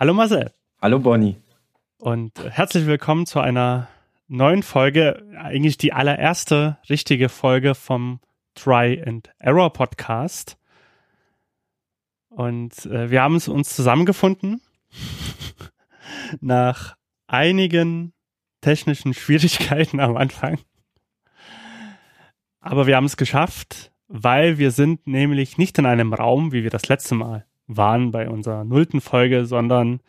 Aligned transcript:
Hallo 0.00 0.14
Marcel. 0.14 0.52
Hallo 0.80 1.00
Bonnie. 1.00 1.38
Und 1.96 2.30
herzlich 2.38 2.86
willkommen 2.86 3.26
zu 3.26 3.40
einer 3.40 3.88
neuen 4.28 4.62
Folge, 4.62 5.26
eigentlich 5.36 5.76
die 5.76 5.92
allererste 5.92 6.78
richtige 6.88 7.28
Folge 7.28 7.74
vom 7.74 8.20
Try 8.54 9.02
and 9.04 9.28
Error 9.40 9.72
Podcast. 9.72 10.56
Und 12.28 12.86
äh, 12.86 13.10
wir 13.10 13.22
haben 13.22 13.34
es 13.34 13.48
uns 13.48 13.74
zusammengefunden 13.74 14.60
nach 16.40 16.94
einigen 17.26 18.12
technischen 18.60 19.14
Schwierigkeiten 19.14 19.98
am 19.98 20.16
Anfang. 20.16 20.60
Aber 22.60 22.86
wir 22.86 22.94
haben 22.94 23.06
es 23.06 23.16
geschafft, 23.16 23.90
weil 24.06 24.58
wir 24.58 24.70
sind 24.70 25.08
nämlich 25.08 25.58
nicht 25.58 25.76
in 25.76 25.86
einem 25.86 26.14
Raum, 26.14 26.52
wie 26.52 26.62
wir 26.62 26.70
das 26.70 26.86
letzte 26.86 27.16
Mal 27.16 27.47
waren 27.68 28.10
bei 28.10 28.28
unserer 28.28 28.64
nullten 28.64 29.00
Folge, 29.00 29.46
sondern 29.46 30.00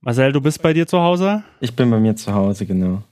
Marcel, 0.00 0.32
du 0.32 0.40
bist 0.40 0.62
bei 0.62 0.72
dir 0.72 0.86
zu 0.86 1.00
Hause? 1.00 1.42
Ich 1.60 1.74
bin 1.74 1.90
bei 1.90 1.98
mir 1.98 2.16
zu 2.16 2.32
Hause, 2.32 2.64
genau. 2.64 3.02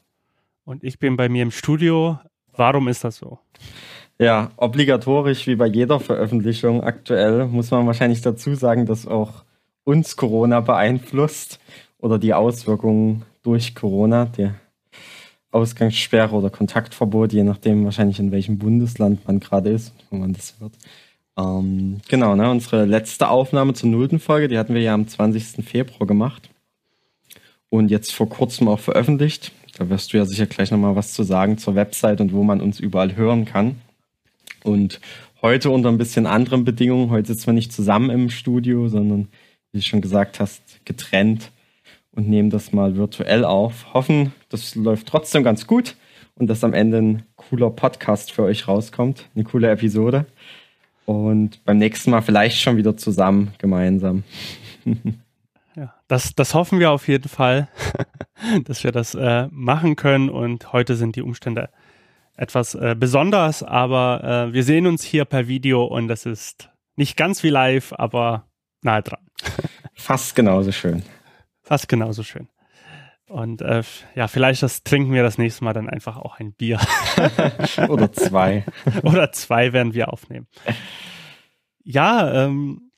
Und 0.65 0.83
ich 0.85 0.99
bin 0.99 1.17
bei 1.17 1.29
mir 1.29 1.43
im 1.43 1.51
Studio. 1.51 2.19
Warum 2.57 2.89
ist 2.89 3.05
das 3.05 3.17
so? 3.17 3.39
Ja, 4.19 4.51
obligatorisch 4.57 5.47
wie 5.47 5.57
bei 5.57 5.67
jeder 5.67 6.01
Veröffentlichung 6.01 6.83
aktuell 6.83 7.47
muss 7.47 7.71
man 7.71 7.87
wahrscheinlich 7.87 8.23
dazu 8.23 8.55
sagen, 8.55 8.87
dass 8.87 9.07
auch 9.07 9.45
uns 9.85 10.17
Corona 10.17 10.61
beeinflusst 10.61 11.61
oder 11.99 12.19
die 12.19 12.33
Auswirkungen 12.33 13.25
durch 13.43 13.75
Corona, 13.75 14.25
die 14.25 14.51
Ausgangssperre 15.51 16.35
oder 16.35 16.51
Kontaktverbot, 16.51 17.33
je 17.33 17.43
nachdem 17.43 17.85
wahrscheinlich 17.85 18.19
in 18.19 18.31
welchem 18.33 18.59
Bundesland 18.59 19.27
man 19.27 19.41
gerade 19.41 19.71
ist, 19.71 19.93
wo 20.11 20.17
man 20.17 20.33
das 20.33 20.55
hört. 20.61 20.73
Ähm, 21.39 22.01
genau, 22.09 22.35
ne, 22.35 22.51
unsere 22.51 22.85
letzte 22.85 23.29
Aufnahme 23.29 23.75
zur 23.75 23.91
nullten 23.91 24.19
Folge, 24.19 24.49
die 24.49 24.59
hatten 24.59 24.75
wir 24.75 24.83
ja 24.83 24.95
am 24.95 25.07
20. 25.07 25.65
Februar 25.65 26.07
gemacht 26.07 26.49
und 27.69 27.91
jetzt 27.91 28.13
vor 28.13 28.29
kurzem 28.29 28.69
auch 28.69 28.81
veröffentlicht. 28.81 29.53
Da 29.77 29.91
wirst 29.91 30.13
du 30.13 30.17
ja 30.17 30.25
sicher 30.25 30.47
gleich 30.47 30.71
nochmal 30.71 30.97
was 30.97 31.13
zu 31.13 31.23
sagen 31.23 31.59
zur 31.59 31.75
Website 31.75 32.21
und 32.21 32.33
wo 32.33 32.43
man 32.43 32.61
uns 32.61 32.81
überall 32.81 33.17
hören 33.17 33.45
kann. 33.45 33.77
Und 34.65 35.01
heute 35.43 35.71
unter 35.71 35.91
ein 35.91 35.99
bisschen 35.99 36.27
anderen 36.27 36.65
Bedingungen. 36.65 37.11
Heute 37.11 37.29
sitzen 37.29 37.47
wir 37.47 37.53
nicht 37.53 37.73
zusammen 37.73 38.11
im 38.11 38.31
Studio, 38.31 38.89
sondern, 38.89 39.29
wie 39.73 39.79
du 39.79 39.85
schon 39.85 40.01
gesagt 40.01 40.41
hast, 40.41 40.63
getrennt 40.87 41.51
und 42.13 42.29
nehmen 42.29 42.49
das 42.49 42.73
mal 42.73 42.97
virtuell 42.97 43.45
auf. 43.45 43.93
Hoffen, 43.93 44.33
das 44.49 44.75
läuft 44.75 45.07
trotzdem 45.09 45.45
ganz 45.45 45.67
gut 45.67 45.97
und 46.35 46.49
dass 46.49 46.65
am 46.65 46.73
Ende 46.73 46.99
ein 46.99 47.23
cooler 47.37 47.71
Podcast 47.71 48.33
für 48.33 48.45
euch 48.45 48.67
rauskommt. 48.67 49.27
Eine 49.35 49.45
coole 49.45 49.71
Episode. 49.71 50.25
Und 51.07 51.65
beim 51.65 51.79
nächsten 51.79 52.11
Mal 52.11 52.21
vielleicht 52.21 52.61
schon 52.61 52.77
wieder 52.77 52.97
zusammen, 52.97 53.53
gemeinsam. 53.59 54.25
Ja, 55.77 55.95
das, 56.09 56.35
das 56.35 56.55
hoffen 56.55 56.81
wir 56.81 56.91
auf 56.91 57.07
jeden 57.07 57.29
Fall, 57.29 57.69
dass 58.65 58.83
wir 58.83 58.93
das 58.93 59.15
äh, 59.15 59.47
machen 59.51 59.95
können. 59.95 60.29
Und 60.29 60.73
heute 60.73 60.97
sind 60.97 61.17
die 61.17 61.23
Umstände 61.23 61.71
etwas 62.37 62.75
äh, 62.75 62.95
besonders, 62.99 63.63
aber 63.63 64.49
äh, 64.49 64.53
wir 64.53 64.65
sehen 64.65 64.87
uns 64.87 65.03
hier 65.03 65.25
per 65.25 65.49
Video 65.49 65.85
und 65.85 66.09
das 66.09 66.27
ist 66.27 66.71
nicht 66.97 67.17
ganz 67.17 67.43
wie 67.43 67.51
live, 67.51 67.93
aber 67.97 68.47
nahe 68.83 69.03
dran. 69.03 69.21
Fast 69.95 70.35
genauso 70.35 70.73
schön. 70.73 71.03
Fast 71.63 71.89
genauso 71.89 72.23
schön. 72.23 72.49
Und 73.29 73.61
äh, 73.61 73.83
ja, 74.15 74.29
vielleicht 74.29 74.63
das 74.63 74.85
trinken 74.85 75.13
wir 75.13 75.23
das 75.23 75.39
nächste 75.39 75.65
Mal 75.65 75.73
dann 75.73 75.89
einfach 75.89 76.17
auch 76.17 76.39
ein 76.39 76.53
Bier. 76.53 76.79
Oder 77.89 78.13
zwei. 78.13 78.65
Oder 79.03 79.33
zwei 79.33 79.73
werden 79.73 79.95
wir 79.95 80.13
aufnehmen. 80.13 80.47
Ja, 81.83 82.45
ähm, 82.45 82.93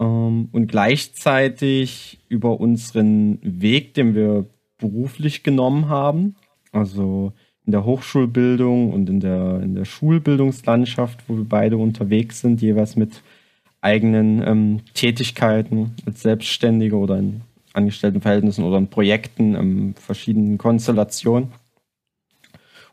ähm, 0.00 0.48
und 0.50 0.66
gleichzeitig 0.66 2.20
über 2.30 2.58
unseren 2.58 3.38
Weg, 3.42 3.92
den 3.92 4.14
wir 4.14 4.46
beruflich 4.78 5.42
genommen 5.42 5.90
haben. 5.90 6.36
Also 6.72 7.34
in 7.66 7.72
der 7.72 7.84
Hochschulbildung 7.84 8.92
und 8.92 9.08
in 9.08 9.20
der, 9.20 9.60
in 9.62 9.74
der 9.74 9.84
Schulbildungslandschaft, 9.84 11.20
wo 11.28 11.36
wir 11.36 11.44
beide 11.44 11.76
unterwegs 11.76 12.40
sind, 12.40 12.62
jeweils 12.62 12.96
mit 12.96 13.22
eigenen 13.80 14.42
ähm, 14.46 14.80
Tätigkeiten 14.94 15.94
als 16.06 16.22
Selbstständige 16.22 16.96
oder 16.96 17.18
in 17.18 17.42
Angestelltenverhältnissen 17.72 18.64
oder 18.64 18.78
in 18.78 18.88
Projekten, 18.88 19.54
ähm, 19.54 19.94
verschiedenen 19.94 20.58
Konstellationen. 20.58 21.52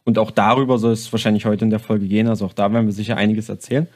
Und 0.04 0.20
auch 0.20 0.32
darüber 0.32 0.78
soll 0.78 0.94
es 0.94 1.12
wahrscheinlich 1.12 1.46
heute 1.46 1.66
in 1.66 1.72
der 1.72 1.80
Folge 1.80 2.08
gehen. 2.08 2.28
Also 2.28 2.46
auch 2.46 2.54
da 2.54 2.72
werden 2.72 2.86
wir 2.86 2.94
sicher 2.94 3.18
einiges 3.18 3.50
erzählen. 3.50 3.88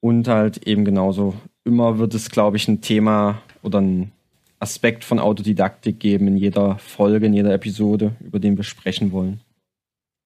Und 0.00 0.26
halt 0.26 0.66
eben 0.66 0.84
genauso, 0.84 1.34
immer 1.64 1.98
wird 1.98 2.14
es, 2.14 2.30
glaube 2.30 2.56
ich, 2.56 2.66
ein 2.66 2.80
Thema 2.80 3.40
oder 3.62 3.80
ein 3.80 4.12
Aspekt 4.58 5.04
von 5.04 5.18
Autodidaktik 5.18 6.00
geben 6.00 6.26
in 6.28 6.36
jeder 6.36 6.78
Folge, 6.78 7.26
in 7.26 7.34
jeder 7.34 7.52
Episode, 7.52 8.12
über 8.20 8.40
den 8.40 8.56
wir 8.56 8.64
sprechen 8.64 9.12
wollen 9.12 9.40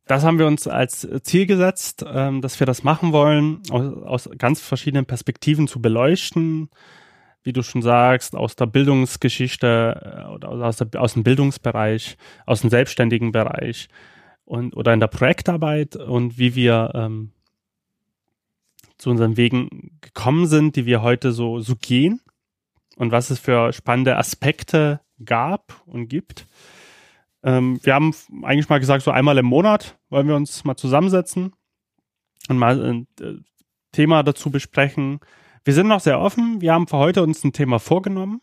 das 0.07 0.25
haben 0.25 0.39
wir 0.39 0.47
uns 0.47 0.67
als 0.67 1.09
Ziel 1.23 1.47
gesetzt, 1.47 2.05
ähm, 2.07 2.41
dass 2.41 2.59
wir 2.59 2.67
das 2.67 2.83
machen 2.83 3.13
wollen, 3.13 3.63
aus, 3.71 4.29
ganz 4.39 4.61
verschiedenen 4.61 5.07
Perspektiven 5.07 5.69
zu 5.69 5.81
beleuchten. 5.81 6.71
Wie 7.45 7.53
du 7.53 7.63
schon 7.63 7.83
sagst, 7.83 8.37
aus 8.37 8.55
der 8.55 8.67
Bildungsgeschichte 8.67 10.27
äh, 10.29 10.33
oder 10.33 10.51
aus, 10.51 10.77
der, 10.77 10.89
aus 11.01 11.15
dem 11.15 11.25
Bildungsbereich, 11.25 12.17
aus 12.47 12.61
dem 12.61 12.71
selbstständigen 12.71 13.33
Bereich 13.33 13.89
und 14.45 14.77
oder 14.77 14.93
in 14.93 15.01
der 15.01 15.09
Projektarbeit 15.09 15.97
und 15.97 16.39
wie 16.39 16.55
wir 16.55 16.91
ähm, 16.95 17.33
zu 18.99 19.11
unseren 19.11 19.37
Wegen 19.37 19.99
gekommen 20.01 20.47
sind, 20.47 20.77
die 20.77 20.87
wir 20.87 21.03
heute 21.03 21.33
so, 21.33 21.61
so 21.61 21.75
gehen 21.75 22.21
und 22.97 23.11
was 23.11 23.31
es 23.31 23.39
für 23.39 23.73
spannende 23.73 24.17
Aspekte 24.17 25.01
gab 25.25 25.83
und 25.87 26.09
gibt. 26.09 26.47
Ähm, 27.43 27.81
wir 27.83 27.95
haben 27.95 28.15
eigentlich 28.43 28.69
mal 28.69 28.81
gesagt, 28.81 29.03
so 29.03 29.11
einmal 29.11 29.39
im 29.39 29.47
Monat 29.47 29.99
wollen 30.11 30.29
wir 30.29 30.37
uns 30.37 30.65
mal 30.65 30.77
zusammensetzen 30.77 31.53
und 32.49 32.59
mal 32.59 32.81
ein 32.81 33.07
äh, 33.21 33.35
Thema 33.93 34.23
dazu 34.23 34.51
besprechen. 34.51 35.21
Wir 35.65 35.75
sind 35.75 35.89
noch 35.89 36.01
sehr 36.01 36.21
offen. 36.21 36.61
Wir 36.61 36.73
haben 36.73 36.89
für 36.89 36.97
heute 36.97 37.23
uns 37.23 37.45
ein 37.45 37.53
Thema 37.53 37.79
vorgenommen, 37.79 38.41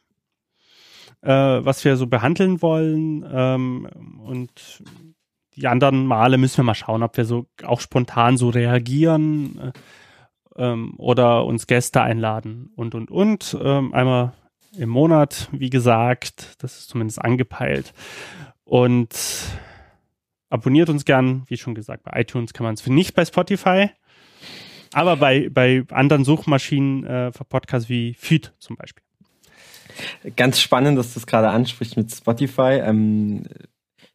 äh, 1.22 1.30
was 1.30 1.84
wir 1.84 1.98
so 1.98 2.08
behandeln 2.08 2.62
wollen. 2.62 3.26
Ähm, 3.30 4.20
und 4.24 4.84
die 5.56 5.68
anderen 5.68 6.06
Male 6.06 6.38
müssen 6.38 6.58
wir 6.58 6.64
mal 6.64 6.76
schauen, 6.76 7.04
ob 7.04 7.18
wir 7.18 7.26
so 7.26 7.48
auch 7.64 7.82
spontan 7.82 8.38
so 8.38 8.50
reagieren 8.50 9.60
äh, 9.60 9.72
ähm, 10.56 10.94
oder 10.98 11.46
uns 11.46 11.68
Gäste 11.68 12.02
einladen 12.02 12.72
und, 12.76 12.96
und, 12.96 13.12
und. 13.12 13.58
Ähm, 13.62 13.94
einmal 13.94 14.34
im 14.78 14.90
Monat, 14.90 15.50
wie 15.52 15.70
gesagt, 15.70 16.62
das 16.64 16.80
ist 16.80 16.90
zumindest 16.90 17.22
angepeilt. 17.22 17.94
Und 18.70 19.10
abonniert 20.52 20.90
uns 20.90 21.04
gern, 21.04 21.42
wie 21.48 21.58
schon 21.58 21.74
gesagt, 21.74 22.04
bei 22.04 22.22
iTunes 22.22 22.54
kann 22.54 22.66
man 22.66 22.76
es 22.76 22.86
nicht 22.86 23.16
bei 23.16 23.26
Spotify, 23.26 23.90
aber 24.94 25.18
bei, 25.18 25.50
bei 25.50 25.84
anderen 25.90 26.24
Suchmaschinen 26.24 27.04
äh, 27.04 27.32
für 27.32 27.46
Podcasts 27.46 27.90
wie 27.90 28.14
Feed 28.14 28.54
zum 28.60 28.76
Beispiel. 28.76 29.04
Ganz 30.36 30.62
spannend, 30.62 31.00
dass 31.00 31.16
du 31.16 31.20
es 31.20 31.26
gerade 31.26 31.50
ansprichst 31.50 31.98
mit 31.98 32.12
Spotify. 32.12 32.80
Ähm, 32.84 33.48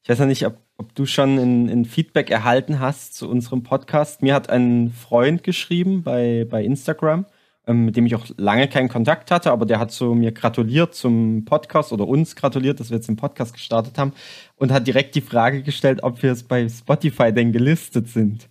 ich 0.05 0.09
weiß 0.09 0.21
ja 0.21 0.27
nicht, 0.27 0.47
ob, 0.47 0.57
ob 0.77 0.95
du 0.95 1.05
schon 1.05 1.37
ein, 1.37 1.69
ein, 1.69 1.85
Feedback 1.85 2.31
erhalten 2.31 2.79
hast 2.79 3.17
zu 3.17 3.29
unserem 3.29 3.65
Podcast. 3.65 4.23
Mir 4.23 4.35
hat 4.35 4.51
ein 4.51 4.93
Freund 4.93 5.43
geschrieben 5.43 6.05
bei, 6.05 6.47
bei 6.49 6.63
Instagram 6.63 7.27
mit 7.73 7.97
dem 7.97 8.05
ich 8.05 8.15
auch 8.15 8.27
lange 8.37 8.69
keinen 8.69 8.89
Kontakt 8.91 9.31
hatte, 9.31 9.51
aber 9.51 9.65
der 9.65 9.79
hat 9.79 9.91
so 9.91 10.15
mir 10.15 10.33
gratuliert 10.33 10.95
zum 10.95 11.45
Podcast 11.47 11.93
oder 11.93 12.07
uns 12.07 12.37
gratuliert, 12.37 12.79
dass 12.79 12.91
wir 12.91 12.97
jetzt 12.97 13.09
den 13.09 13.17
Podcast 13.17 13.55
gestartet 13.55 13.97
haben 13.97 14.13
und 14.57 14.71
hat 14.71 14.87
direkt 14.87 15.15
die 15.15 15.23
Frage 15.23 15.63
gestellt, 15.63 16.03
ob 16.03 16.23
wir 16.23 16.33
es 16.33 16.43
bei 16.43 16.69
Spotify 16.69 17.33
denn 17.33 17.53
gelistet 17.53 18.09
sind. 18.09 18.49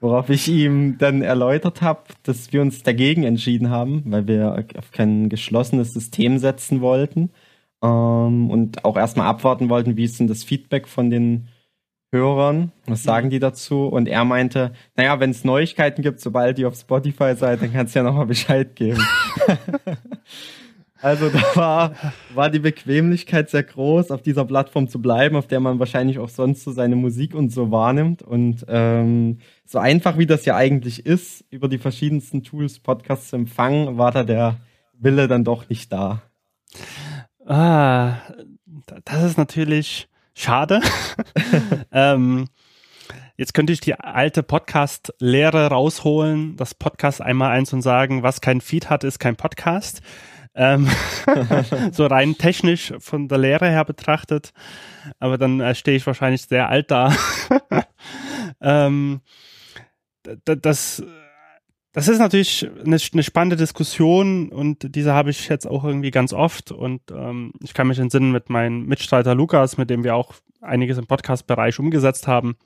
Worauf 0.00 0.30
ich 0.30 0.48
ihm 0.48 0.98
dann 0.98 1.22
erläutert 1.22 1.80
habe, 1.80 2.02
dass 2.24 2.52
wir 2.52 2.60
uns 2.60 2.82
dagegen 2.82 3.22
entschieden 3.22 3.70
haben, 3.70 4.02
weil 4.06 4.26
wir 4.26 4.64
auf 4.76 4.90
kein 4.90 5.28
geschlossenes 5.28 5.92
System 5.92 6.38
setzen 6.38 6.80
wollten 6.80 7.30
ähm, 7.82 8.50
und 8.50 8.84
auch 8.84 8.96
erstmal 8.96 9.28
abwarten 9.28 9.68
wollten, 9.68 9.96
wie 9.96 10.04
ist 10.04 10.18
denn 10.18 10.26
das 10.26 10.42
Feedback 10.42 10.88
von 10.88 11.10
den 11.10 11.48
Hörern. 12.16 12.72
Was 12.86 13.02
sagen 13.02 13.30
die 13.30 13.38
dazu? 13.38 13.86
Und 13.86 14.08
er 14.08 14.24
meinte, 14.24 14.72
naja, 14.96 15.20
wenn 15.20 15.30
es 15.30 15.44
Neuigkeiten 15.44 16.02
gibt, 16.02 16.20
sobald 16.20 16.58
ihr 16.58 16.68
auf 16.68 16.74
Spotify 16.74 17.34
seid, 17.36 17.62
dann 17.62 17.72
kannst 17.72 17.94
du 17.94 18.00
ja 18.00 18.02
nochmal 18.02 18.26
Bescheid 18.26 18.74
geben. 18.74 19.00
also 21.02 21.28
da 21.28 21.42
war, 21.54 21.94
war 22.34 22.50
die 22.50 22.58
Bequemlichkeit 22.58 23.50
sehr 23.50 23.62
groß, 23.62 24.10
auf 24.10 24.22
dieser 24.22 24.44
Plattform 24.44 24.88
zu 24.88 25.00
bleiben, 25.00 25.36
auf 25.36 25.46
der 25.46 25.60
man 25.60 25.78
wahrscheinlich 25.78 26.18
auch 26.18 26.28
sonst 26.28 26.64
so 26.64 26.72
seine 26.72 26.96
Musik 26.96 27.34
und 27.34 27.50
so 27.50 27.70
wahrnimmt. 27.70 28.22
Und 28.22 28.64
ähm, 28.68 29.38
so 29.64 29.78
einfach 29.78 30.18
wie 30.18 30.26
das 30.26 30.44
ja 30.44 30.56
eigentlich 30.56 31.06
ist, 31.06 31.44
über 31.50 31.68
die 31.68 31.78
verschiedensten 31.78 32.42
Tools 32.42 32.78
Podcasts 32.78 33.28
zu 33.28 33.36
empfangen, 33.36 33.98
war 33.98 34.12
da 34.12 34.24
der 34.24 34.56
Wille 34.98 35.28
dann 35.28 35.44
doch 35.44 35.68
nicht 35.68 35.92
da. 35.92 36.22
Ah, 37.46 38.16
das 39.04 39.22
ist 39.22 39.38
natürlich 39.38 40.08
Schade. 40.38 40.82
ähm, 41.92 42.48
jetzt 43.38 43.54
könnte 43.54 43.72
ich 43.72 43.80
die 43.80 43.94
alte 43.94 44.42
Podcast-Lehre 44.42 45.68
rausholen, 45.68 46.56
das 46.56 46.74
Podcast 46.74 47.22
einmal 47.22 47.52
eins 47.52 47.72
und 47.72 47.80
sagen, 47.80 48.22
was 48.22 48.42
kein 48.42 48.60
Feed 48.60 48.90
hat, 48.90 49.02
ist 49.02 49.18
kein 49.18 49.36
Podcast. 49.36 50.02
Ähm, 50.54 50.88
so 51.90 52.04
rein 52.04 52.36
technisch 52.36 52.92
von 52.98 53.28
der 53.28 53.38
Lehre 53.38 53.70
her 53.70 53.86
betrachtet. 53.86 54.52
Aber 55.18 55.38
dann 55.38 55.60
äh, 55.60 55.74
stehe 55.74 55.96
ich 55.96 56.06
wahrscheinlich 56.06 56.42
sehr 56.42 56.68
alt 56.68 56.90
da. 56.90 57.16
ähm, 58.60 59.22
das 60.44 61.02
das 61.96 62.08
ist 62.08 62.18
natürlich 62.18 62.68
eine, 62.84 62.98
eine, 63.12 63.22
spannende 63.22 63.56
Diskussion 63.56 64.50
und 64.50 64.94
diese 64.94 65.14
habe 65.14 65.30
ich 65.30 65.48
jetzt 65.48 65.66
auch 65.66 65.82
irgendwie 65.82 66.10
ganz 66.10 66.34
oft 66.34 66.70
und 66.70 67.00
ähm, 67.10 67.54
ich 67.62 67.72
kann 67.72 67.88
mich 67.88 67.98
entsinnen 67.98 68.32
mit 68.32 68.50
meinem 68.50 68.84
Mitstreiter 68.84 69.34
Lukas, 69.34 69.78
mit 69.78 69.88
dem 69.88 70.04
wir 70.04 70.14
auch 70.14 70.34
einiges 70.60 70.98
im 70.98 71.06
Podcast-Bereich 71.06 71.78
umgesetzt 71.78 72.26
haben, 72.28 72.56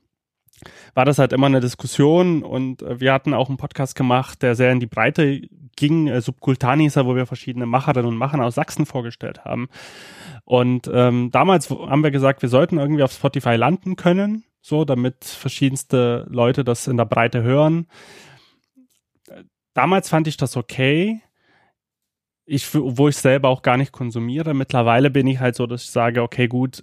war 0.95 1.05
das 1.05 1.21
halt 1.21 1.33
immer 1.33 1.47
eine 1.47 1.61
Diskussion 1.61 2.43
und 2.43 2.83
äh, 2.83 2.99
wir 2.99 3.13
hatten 3.13 3.33
auch 3.33 3.49
einen 3.49 3.57
Podcast 3.57 3.95
gemacht, 3.95 4.43
der 4.43 4.57
sehr 4.57 4.73
in 4.73 4.81
die 4.81 4.87
Breite 4.87 5.43
ging, 5.77 6.09
äh, 6.09 6.21
Subkultanisa, 6.21 7.07
wo 7.07 7.15
wir 7.15 7.27
verschiedene 7.27 7.67
Macherinnen 7.67 8.09
und 8.09 8.17
Macher 8.17 8.45
aus 8.45 8.57
Sachsen 8.57 8.85
vorgestellt 8.85 9.45
haben. 9.45 9.69
Und 10.45 10.91
ähm, 10.93 11.31
damals 11.31 11.71
haben 11.71 12.03
wir 12.03 12.11
gesagt, 12.11 12.43
wir 12.43 12.49
sollten 12.49 12.79
irgendwie 12.79 13.05
auf 13.05 13.13
Spotify 13.13 13.55
landen 13.55 13.95
können, 13.95 14.43
so 14.61 14.85
damit 14.85 15.25
verschiedenste 15.25 16.27
Leute 16.29 16.65
das 16.65 16.89
in 16.89 16.97
der 16.97 17.05
Breite 17.05 17.45
hören 17.45 17.87
damals 19.81 20.11
fand 20.11 20.27
ich 20.27 20.37
das 20.37 20.59
okay. 20.59 21.23
Ich, 22.45 22.75
wo 22.75 23.09
ich 23.09 23.17
selber 23.17 23.49
auch 23.49 23.63
gar 23.63 23.79
nicht 23.79 23.93
konsumiere. 23.93 24.53
Mittlerweile 24.53 25.11
bin 25.11 25.27
ich 25.27 25.39
halt 25.41 25.55
so, 25.55 25.67
dass 25.67 25.85
ich 25.85 25.91
sage, 25.91 26.21
okay, 26.21 26.49
gut, 26.49 26.83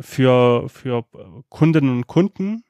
für, 0.00 0.68
für 0.70 1.04
Kundinnen 1.50 1.90
und 1.98 2.06
Kunden, 2.06 2.64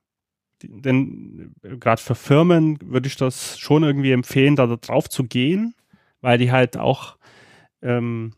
denn 0.63 1.55
gerade 1.63 2.03
für 2.03 2.17
Firmen 2.17 2.79
würde 2.83 3.07
ich 3.07 3.17
das 3.17 3.57
schon 3.59 3.85
irgendwie 3.85 4.11
empfehlen, 4.11 4.57
da 4.57 4.67
drauf 4.67 5.09
zu 5.09 5.25
gehen, 5.25 5.77
weil 6.21 6.39
die 6.39 6.51
halt 6.51 6.77
auch 6.77 7.17
ähm, 7.83 8.35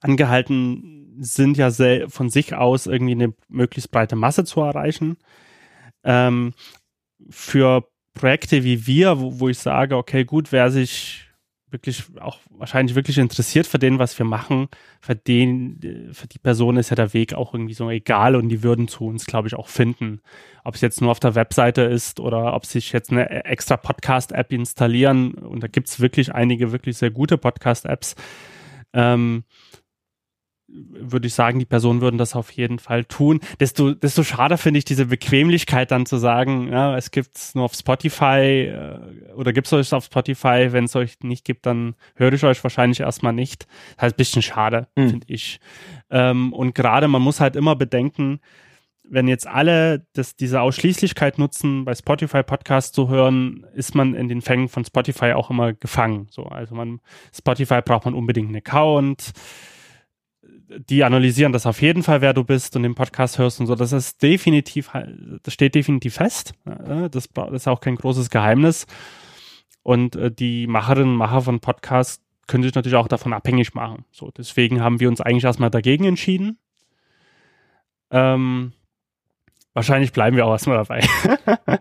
angehalten 0.00 1.16
sind, 1.20 1.56
ja 1.56 1.70
von 2.08 2.30
sich 2.30 2.54
aus 2.54 2.86
irgendwie 2.86 3.14
eine 3.14 3.34
möglichst 3.48 3.90
breite 3.90 4.14
Masse 4.14 4.44
zu 4.44 4.60
erreichen. 4.60 5.16
Ähm, 6.04 6.54
für 7.30 7.88
Projekte 8.18 8.64
wie 8.64 8.86
wir, 8.86 9.18
wo, 9.20 9.40
wo 9.40 9.48
ich 9.48 9.58
sage, 9.58 9.96
okay, 9.96 10.24
gut, 10.24 10.52
wer 10.52 10.70
sich 10.70 11.28
wirklich 11.70 12.04
auch 12.20 12.38
wahrscheinlich 12.50 12.94
wirklich 12.94 13.18
interessiert 13.18 13.66
für 13.66 13.78
den, 13.78 13.98
was 13.98 14.18
wir 14.18 14.24
machen, 14.24 14.68
für 15.00 15.14
den, 15.14 16.10
für 16.12 16.26
die 16.26 16.38
Person 16.38 16.76
ist 16.76 16.90
ja 16.90 16.96
der 16.96 17.12
Weg 17.12 17.34
auch 17.34 17.52
irgendwie 17.52 17.74
so 17.74 17.90
egal 17.90 18.36
und 18.36 18.48
die 18.48 18.62
würden 18.62 18.88
zu 18.88 19.06
uns, 19.06 19.26
glaube 19.26 19.48
ich, 19.48 19.54
auch 19.54 19.68
finden. 19.68 20.20
Ob 20.64 20.74
es 20.74 20.80
jetzt 20.80 21.00
nur 21.00 21.10
auf 21.10 21.20
der 21.20 21.34
Webseite 21.34 21.82
ist 21.82 22.20
oder 22.20 22.54
ob 22.54 22.64
sich 22.64 22.92
jetzt 22.92 23.10
eine 23.10 23.44
extra 23.44 23.76
Podcast-App 23.76 24.52
installieren 24.52 25.34
und 25.34 25.62
da 25.62 25.68
gibt 25.68 25.88
es 25.88 26.00
wirklich 26.00 26.34
einige 26.34 26.72
wirklich 26.72 26.96
sehr 26.96 27.10
gute 27.10 27.36
Podcast-Apps. 27.36 28.14
Ähm, 28.94 29.44
würde 30.68 31.26
ich 31.26 31.34
sagen, 31.34 31.58
die 31.58 31.64
Personen 31.64 32.02
würden 32.02 32.18
das 32.18 32.36
auf 32.36 32.50
jeden 32.50 32.78
Fall 32.78 33.04
tun. 33.04 33.40
Desto, 33.58 33.94
desto 33.94 34.22
schade 34.22 34.58
finde 34.58 34.78
ich 34.78 34.84
diese 34.84 35.06
Bequemlichkeit 35.06 35.90
dann 35.90 36.04
zu 36.04 36.18
sagen, 36.18 36.68
ja, 36.70 36.96
es 36.96 37.10
gibt 37.10 37.36
es 37.36 37.54
nur 37.54 37.64
auf 37.64 37.74
Spotify 37.74 38.68
äh, 38.68 39.32
oder 39.34 39.52
gibt 39.54 39.66
es 39.66 39.72
euch 39.72 39.92
auf 39.94 40.04
Spotify, 40.04 40.68
wenn 40.70 40.84
es 40.84 40.94
euch 40.94 41.20
nicht 41.22 41.44
gibt, 41.44 41.64
dann 41.64 41.94
höre 42.16 42.34
ich 42.34 42.44
euch 42.44 42.62
wahrscheinlich 42.62 43.00
erstmal 43.00 43.32
nicht. 43.32 43.66
Das 43.96 44.04
heißt, 44.04 44.14
ein 44.14 44.18
bisschen 44.18 44.42
schade, 44.42 44.88
mhm. 44.94 45.10
finde 45.10 45.26
ich. 45.30 45.58
Ähm, 46.10 46.52
und 46.52 46.74
gerade, 46.74 47.08
man 47.08 47.22
muss 47.22 47.40
halt 47.40 47.56
immer 47.56 47.74
bedenken, 47.74 48.40
wenn 49.10 49.26
jetzt 49.26 49.46
alle 49.46 50.06
das, 50.12 50.36
diese 50.36 50.60
Ausschließlichkeit 50.60 51.38
nutzen, 51.38 51.86
bei 51.86 51.94
Spotify 51.94 52.42
Podcasts 52.42 52.92
zu 52.92 53.08
hören, 53.08 53.64
ist 53.74 53.94
man 53.94 54.14
in 54.14 54.28
den 54.28 54.42
Fängen 54.42 54.68
von 54.68 54.84
Spotify 54.84 55.32
auch 55.32 55.48
immer 55.48 55.72
gefangen. 55.72 56.26
So, 56.28 56.44
also 56.44 56.74
man, 56.74 57.00
Spotify 57.34 57.80
braucht 57.82 58.04
man 58.04 58.12
unbedingt 58.12 58.48
einen 58.48 58.56
Account 58.56 59.32
die 60.68 61.04
analysieren 61.04 61.52
das 61.52 61.66
auf 61.66 61.80
jeden 61.82 62.02
Fall, 62.02 62.20
wer 62.20 62.34
du 62.34 62.44
bist 62.44 62.76
und 62.76 62.82
den 62.82 62.94
Podcast 62.94 63.38
hörst 63.38 63.60
und 63.60 63.66
so. 63.66 63.74
Das 63.74 63.92
ist 63.92 64.22
definitiv, 64.22 64.90
das 65.42 65.54
steht 65.54 65.74
definitiv 65.74 66.14
fest. 66.14 66.52
Das, 67.10 67.28
ist 67.52 67.68
auch 67.68 67.80
kein 67.80 67.96
großes 67.96 68.30
Geheimnis. 68.30 68.86
Und 69.82 70.16
äh, 70.16 70.30
die 70.30 70.66
Macherinnen 70.66 71.12
und 71.12 71.16
Macher 71.16 71.40
von 71.42 71.60
Podcasts 71.60 72.22
können 72.46 72.62
sich 72.62 72.74
natürlich 72.74 72.96
auch 72.96 73.08
davon 73.08 73.32
abhängig 73.32 73.74
machen. 73.74 74.04
So, 74.10 74.30
deswegen 74.36 74.82
haben 74.82 75.00
wir 75.00 75.08
uns 75.08 75.20
eigentlich 75.20 75.44
erstmal 75.44 75.70
dagegen 75.70 76.04
entschieden. 76.04 76.58
Ähm, 78.10 78.72
wahrscheinlich 79.74 80.12
bleiben 80.12 80.36
wir 80.36 80.46
auch 80.46 80.52
erstmal 80.52 80.78
dabei. 80.78 81.00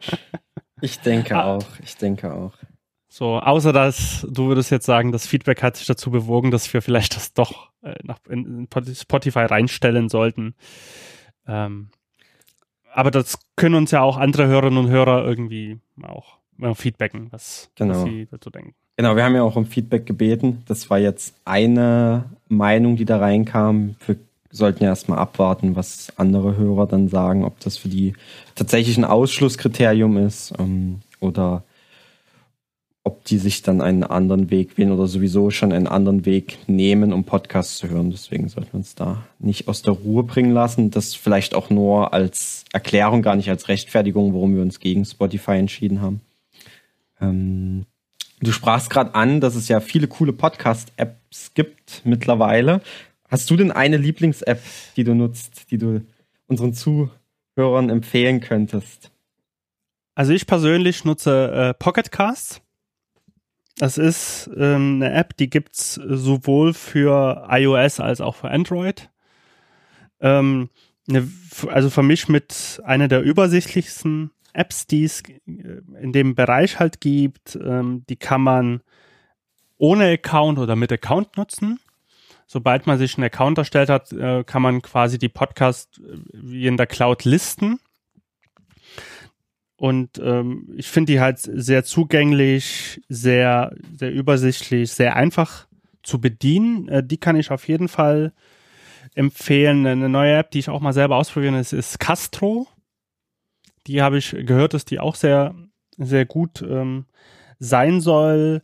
ich 0.82 1.00
denke 1.00 1.36
ah. 1.36 1.56
auch. 1.56 1.66
Ich 1.84 1.98
denke 1.98 2.34
auch. 2.34 2.54
So, 3.18 3.40
außer 3.40 3.74
dass 3.74 4.28
du 4.30 4.48
würdest 4.48 4.70
jetzt 4.70 4.86
sagen, 4.86 5.12
das 5.12 5.26
Feedback 5.26 5.64
hat 5.64 5.76
sich 5.76 5.88
dazu 5.88 6.12
bewogen, 6.12 6.52
dass 6.52 6.72
wir 6.72 6.84
vielleicht 6.84 7.16
das 7.16 7.34
doch 7.34 7.72
äh, 7.82 7.96
nach, 8.04 8.20
in, 8.30 8.68
in 8.72 8.96
Spotify 8.96 9.40
reinstellen 9.40 10.08
sollten. 10.08 10.54
Ähm, 11.48 11.90
aber 12.94 13.10
das 13.10 13.40
können 13.56 13.74
uns 13.74 13.90
ja 13.90 14.04
auch 14.04 14.18
andere 14.18 14.46
Hörerinnen 14.46 14.78
und 14.78 14.92
Hörer 14.92 15.26
irgendwie 15.26 15.80
auch 16.04 16.38
feedbacken, 16.76 17.32
was, 17.32 17.72
genau. 17.74 17.96
was 17.96 18.04
sie 18.04 18.28
dazu 18.30 18.52
denken. 18.52 18.76
Genau, 18.98 19.16
wir 19.16 19.24
haben 19.24 19.34
ja 19.34 19.42
auch 19.42 19.56
um 19.56 19.66
Feedback 19.66 20.06
gebeten. 20.06 20.62
Das 20.68 20.92
war 20.92 21.00
jetzt 21.00 21.34
eine 21.44 22.30
Meinung, 22.50 22.98
die 22.98 23.06
da 23.06 23.18
reinkam. 23.18 23.96
Wir 24.06 24.18
sollten 24.52 24.84
ja 24.84 24.92
erstmal 24.92 25.18
abwarten, 25.18 25.76
was 25.76 26.14
andere 26.18 26.56
Hörer 26.56 26.86
dann 26.86 27.08
sagen, 27.08 27.46
ob 27.46 27.60
das 27.62 27.78
für 27.80 27.90
die 27.90 28.14
tatsächlich 28.54 28.96
ein 28.96 29.06
Ausschlusskriterium 29.06 30.18
ist 30.18 30.54
ähm, 30.60 31.00
oder 31.20 31.64
ob 33.08 33.24
die 33.24 33.38
sich 33.38 33.62
dann 33.62 33.80
einen 33.80 34.04
anderen 34.04 34.52
Weg 34.52 34.78
wählen 34.78 34.92
oder 34.92 35.08
sowieso 35.08 35.50
schon 35.50 35.72
einen 35.72 35.88
anderen 35.88 36.26
Weg 36.26 36.58
nehmen, 36.68 37.14
um 37.14 37.24
Podcasts 37.24 37.78
zu 37.78 37.90
hören. 37.90 38.12
Deswegen 38.12 38.50
sollten 38.50 38.74
wir 38.74 38.80
uns 38.80 38.96
da 38.96 39.24
nicht 39.40 39.70
aus 39.70 39.82
der 39.82 39.94
Ruhe 39.94 40.24
bringen 40.24 40.52
lassen. 40.52 40.92
Das 40.92 41.16
vielleicht 41.16 41.56
auch 41.56 41.70
nur 41.70 42.14
als 42.14 42.66
Erklärung, 42.74 43.22
gar 43.22 43.38
nicht 43.38 43.50
als 43.50 43.70
Rechtfertigung, 43.70 44.34
warum 44.34 44.56
wir 44.56 44.62
uns 44.62 44.82
gegen 44.82 45.06
Spotify 45.06 45.54
entschieden 45.54 46.02
haben. 46.02 46.20
Ähm, 47.22 47.86
du 48.42 48.52
sprachst 48.52 48.90
gerade 48.90 49.16
an, 49.16 49.40
dass 49.40 49.56
es 49.56 49.70
ja 49.70 49.80
viele 49.80 50.10
coole 50.10 50.34
Podcast-Apps 50.34 51.54
gibt 51.54 52.02
mittlerweile. 52.04 52.82
Hast 53.30 53.50
du 53.50 53.56
denn 53.56 53.72
eine 53.72 53.96
Lieblings-App, 53.96 54.62
die 54.98 55.06
du 55.06 55.16
nutzt, 55.16 55.72
die 55.72 55.78
du 55.78 56.02
unseren 56.48 56.74
Zuhörern 56.74 57.90
empfehlen 57.90 58.42
könntest? 58.42 59.12
Also 60.14 60.34
ich 60.34 60.46
persönlich 60.46 61.06
nutze 61.06 61.52
äh, 61.54 61.74
Pocket 61.74 62.12
Casts. 62.12 62.60
Das 63.78 63.98
ist 63.98 64.50
ähm, 64.58 64.96
eine 65.02 65.14
App, 65.14 65.38
die 65.38 65.50
gibt's 65.50 65.96
sowohl 65.96 66.74
für 66.74 67.48
iOS 67.50 68.00
als 68.00 68.22
auch 68.22 68.36
für 68.36 68.50
Android. 68.50 69.10
Ähm, 70.20 70.70
eine, 71.08 71.30
also 71.68 71.90
für 71.90 72.04
mich 72.04 72.28
mit 72.28 72.82
einer 72.84 73.08
der 73.08 73.22
übersichtlichsten 73.22 74.32
Apps, 74.54 74.88
die 74.88 75.04
es 75.04 75.22
in 75.46 76.12
dem 76.12 76.34
Bereich 76.34 76.80
halt 76.80 77.02
gibt. 77.02 77.56
Ähm, 77.56 78.04
die 78.10 78.16
kann 78.16 78.42
man 78.42 78.82
ohne 79.78 80.12
Account 80.12 80.58
oder 80.58 80.76
mit 80.76 80.92
Account 80.92 81.38
nutzen. 81.38 81.80
Sobald 82.48 82.88
man 82.88 82.98
sich 82.98 83.16
einen 83.16 83.26
Account 83.26 83.60
erstellt 83.60 83.90
hat, 83.90 84.12
äh, 84.12 84.44
kann 84.44 84.62
man 84.62 84.82
quasi 84.82 85.20
die 85.20 85.30
Podcast 85.30 86.00
äh, 86.00 86.18
wie 86.34 86.66
in 86.66 86.78
der 86.78 86.88
Cloud 86.88 87.26
listen. 87.26 87.80
Und 89.78 90.20
ähm, 90.20 90.74
ich 90.76 90.88
finde 90.88 91.14
die 91.14 91.20
halt 91.20 91.40
sehr 91.40 91.84
zugänglich, 91.84 93.00
sehr, 93.10 93.76
sehr 93.96 94.12
übersichtlich, 94.12 94.92
sehr 94.92 95.16
einfach 95.16 95.68
zu 96.02 96.20
bedienen. 96.20 96.88
Äh, 96.88 97.04
die 97.04 97.18
kann 97.18 97.36
ich 97.36 97.52
auf 97.52 97.68
jeden 97.68 97.88
Fall 97.88 98.34
empfehlen. 99.14 99.86
Eine 99.86 100.10
neue 100.10 100.36
App, 100.36 100.52
die 100.52 100.60
ich 100.60 100.70
auch 100.70 100.82
mal 100.82 100.94
selber 100.94 101.18
ausprobieren, 101.18 101.56
ist, 101.56 101.74
ist 101.74 102.00
Castro. 102.00 102.68
Die 103.86 104.02
habe 104.02 104.18
ich 104.18 104.32
gehört, 104.32 104.74
dass 104.74 104.84
die 104.84 105.00
auch 105.00 105.16
sehr, 105.16 105.54
sehr 105.98 106.26
gut 106.26 106.62
ähm, 106.62 107.06
sein 107.60 108.02
soll. 108.02 108.62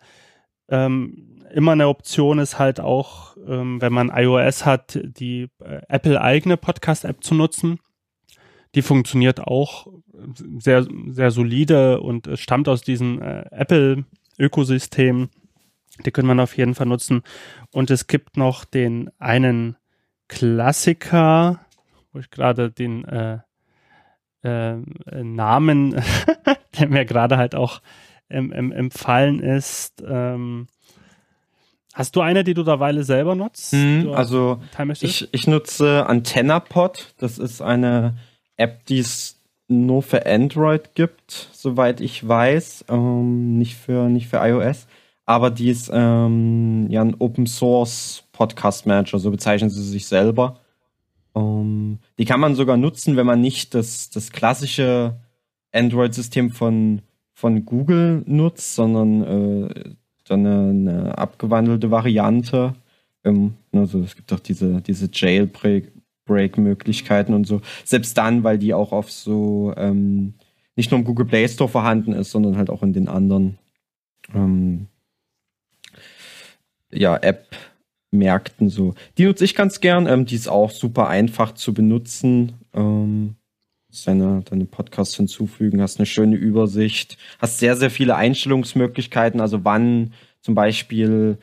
Ähm, 0.67 1.43
immer 1.53 1.73
eine 1.73 1.87
Option 1.87 2.39
ist 2.39 2.57
halt 2.57 2.79
auch, 2.79 3.37
ähm, 3.47 3.79
wenn 3.81 3.93
man 3.93 4.09
iOS 4.09 4.65
hat, 4.65 4.99
die 5.03 5.49
äh, 5.59 5.81
Apple-eigene 5.87 6.57
Podcast-App 6.57 7.23
zu 7.23 7.35
nutzen. 7.35 7.79
Die 8.75 8.81
funktioniert 8.81 9.39
auch 9.39 9.87
sehr, 10.59 10.85
sehr 11.07 11.31
solide 11.31 12.01
und 12.01 12.29
stammt 12.35 12.67
aus 12.67 12.81
diesem 12.81 13.21
äh, 13.21 13.45
Apple-Ökosystem. 13.51 15.29
Die 16.05 16.11
können 16.11 16.27
man 16.27 16.39
auf 16.39 16.57
jeden 16.57 16.75
Fall 16.75 16.87
nutzen. 16.87 17.21
Und 17.71 17.91
es 17.91 18.07
gibt 18.07 18.37
noch 18.37 18.65
den 18.65 19.11
einen 19.19 19.77
Klassiker, 20.27 21.59
wo 22.11 22.19
ich 22.19 22.29
gerade 22.29 22.71
den 22.71 23.05
äh, 23.05 23.39
äh, 24.43 24.75
Namen, 25.23 26.01
der 26.79 26.87
mir 26.89 27.05
gerade 27.05 27.37
halt 27.37 27.55
auch 27.55 27.81
ähm, 28.29 28.51
ähm, 28.55 28.71
empfallen 28.71 29.39
ist. 29.39 30.03
Ähm, 30.05 30.67
hast 31.93 32.15
du 32.15 32.21
eine, 32.21 32.43
die 32.43 32.53
du 32.53 32.63
derweile 32.63 33.03
selber 33.03 33.35
nutzt? 33.35 33.73
Mhm, 33.73 34.11
also 34.13 34.61
ich, 35.01 35.33
ich 35.33 35.47
nutze 35.47 36.07
AntennaPod. 36.07 37.13
Das 37.17 37.37
ist 37.37 37.61
eine 37.61 38.17
App, 38.57 38.85
die 38.85 38.99
es 38.99 39.42
nur 39.73 40.01
für 40.03 40.25
Android 40.25 40.95
gibt, 40.95 41.49
soweit 41.53 42.01
ich 42.01 42.27
weiß, 42.27 42.85
ähm, 42.89 43.57
nicht 43.57 43.75
für 43.75 44.09
nicht 44.09 44.27
für 44.27 44.37
iOS, 44.37 44.87
aber 45.25 45.51
die 45.51 45.69
ist 45.69 45.89
ähm, 45.93 46.87
ja 46.89 47.01
ein 47.01 47.15
Open 47.19 47.47
Source 47.47 48.23
Podcast 48.31 48.85
Manager, 48.85 49.19
so 49.19 49.31
bezeichnen 49.31 49.69
sie 49.69 49.83
sich 49.83 50.07
selber. 50.07 50.59
Um, 51.33 51.97
die 52.19 52.25
kann 52.25 52.39
man 52.39 52.53
sogar 52.53 52.77
nutzen, 52.77 53.17
wenn 53.17 53.25
man 53.25 53.41
nicht 53.41 53.73
das, 53.73 54.11
das 54.11 54.31
klassische 54.31 55.19
Android-System 55.71 56.51
von, 56.51 57.01
von 57.33 57.65
Google 57.65 58.23
nutzt, 58.27 58.75
sondern 58.75 59.23
äh, 59.23 59.93
dann 60.25 60.45
eine, 60.45 60.69
eine, 60.69 61.17
abgewandelte 61.17 61.89
Variante. 61.89 62.75
Ähm, 63.23 63.55
also 63.71 64.01
es 64.01 64.15
gibt 64.15 64.31
auch 64.31 64.39
diese, 64.39 64.81
diese 64.81 65.09
Jailbreak-Möglichkeiten 66.27 67.33
und 67.33 67.45
so. 67.45 67.61
Selbst 67.83 68.17
dann, 68.17 68.43
weil 68.43 68.57
die 68.57 68.73
auch 68.73 68.91
auf 68.91 69.11
so 69.11 69.73
ähm, 69.77 70.33
nicht 70.75 70.91
nur 70.91 70.99
im 70.99 71.05
Google 71.05 71.25
Play 71.25 71.47
Store 71.47 71.69
vorhanden 71.69 72.13
ist, 72.13 72.31
sondern 72.31 72.57
halt 72.57 72.69
auch 72.69 72.83
in 72.83 72.93
den 72.93 73.07
anderen 73.07 73.57
ähm, 74.33 74.87
ja, 76.91 77.17
App 77.17 77.55
Märkten 78.11 78.69
so. 78.69 78.93
Die 79.17 79.25
nutze 79.25 79.43
ich 79.43 79.55
ganz 79.55 79.79
gern. 79.79 80.07
Ähm, 80.07 80.25
die 80.25 80.35
ist 80.35 80.47
auch 80.47 80.71
super 80.71 81.07
einfach 81.07 81.53
zu 81.53 81.73
benutzen. 81.73 82.53
Ähm, 82.73 83.35
deine, 84.05 84.41
deine 84.43 84.65
Podcasts 84.65 85.15
hinzufügen, 85.15 85.81
hast 85.81 85.99
eine 85.99 86.05
schöne 86.05 86.35
Übersicht, 86.35 87.17
hast 87.39 87.59
sehr, 87.59 87.75
sehr 87.75 87.91
viele 87.91 88.15
Einstellungsmöglichkeiten, 88.15 89.39
also 89.39 89.63
wann 89.65 90.13
zum 90.41 90.55
Beispiel 90.55 91.37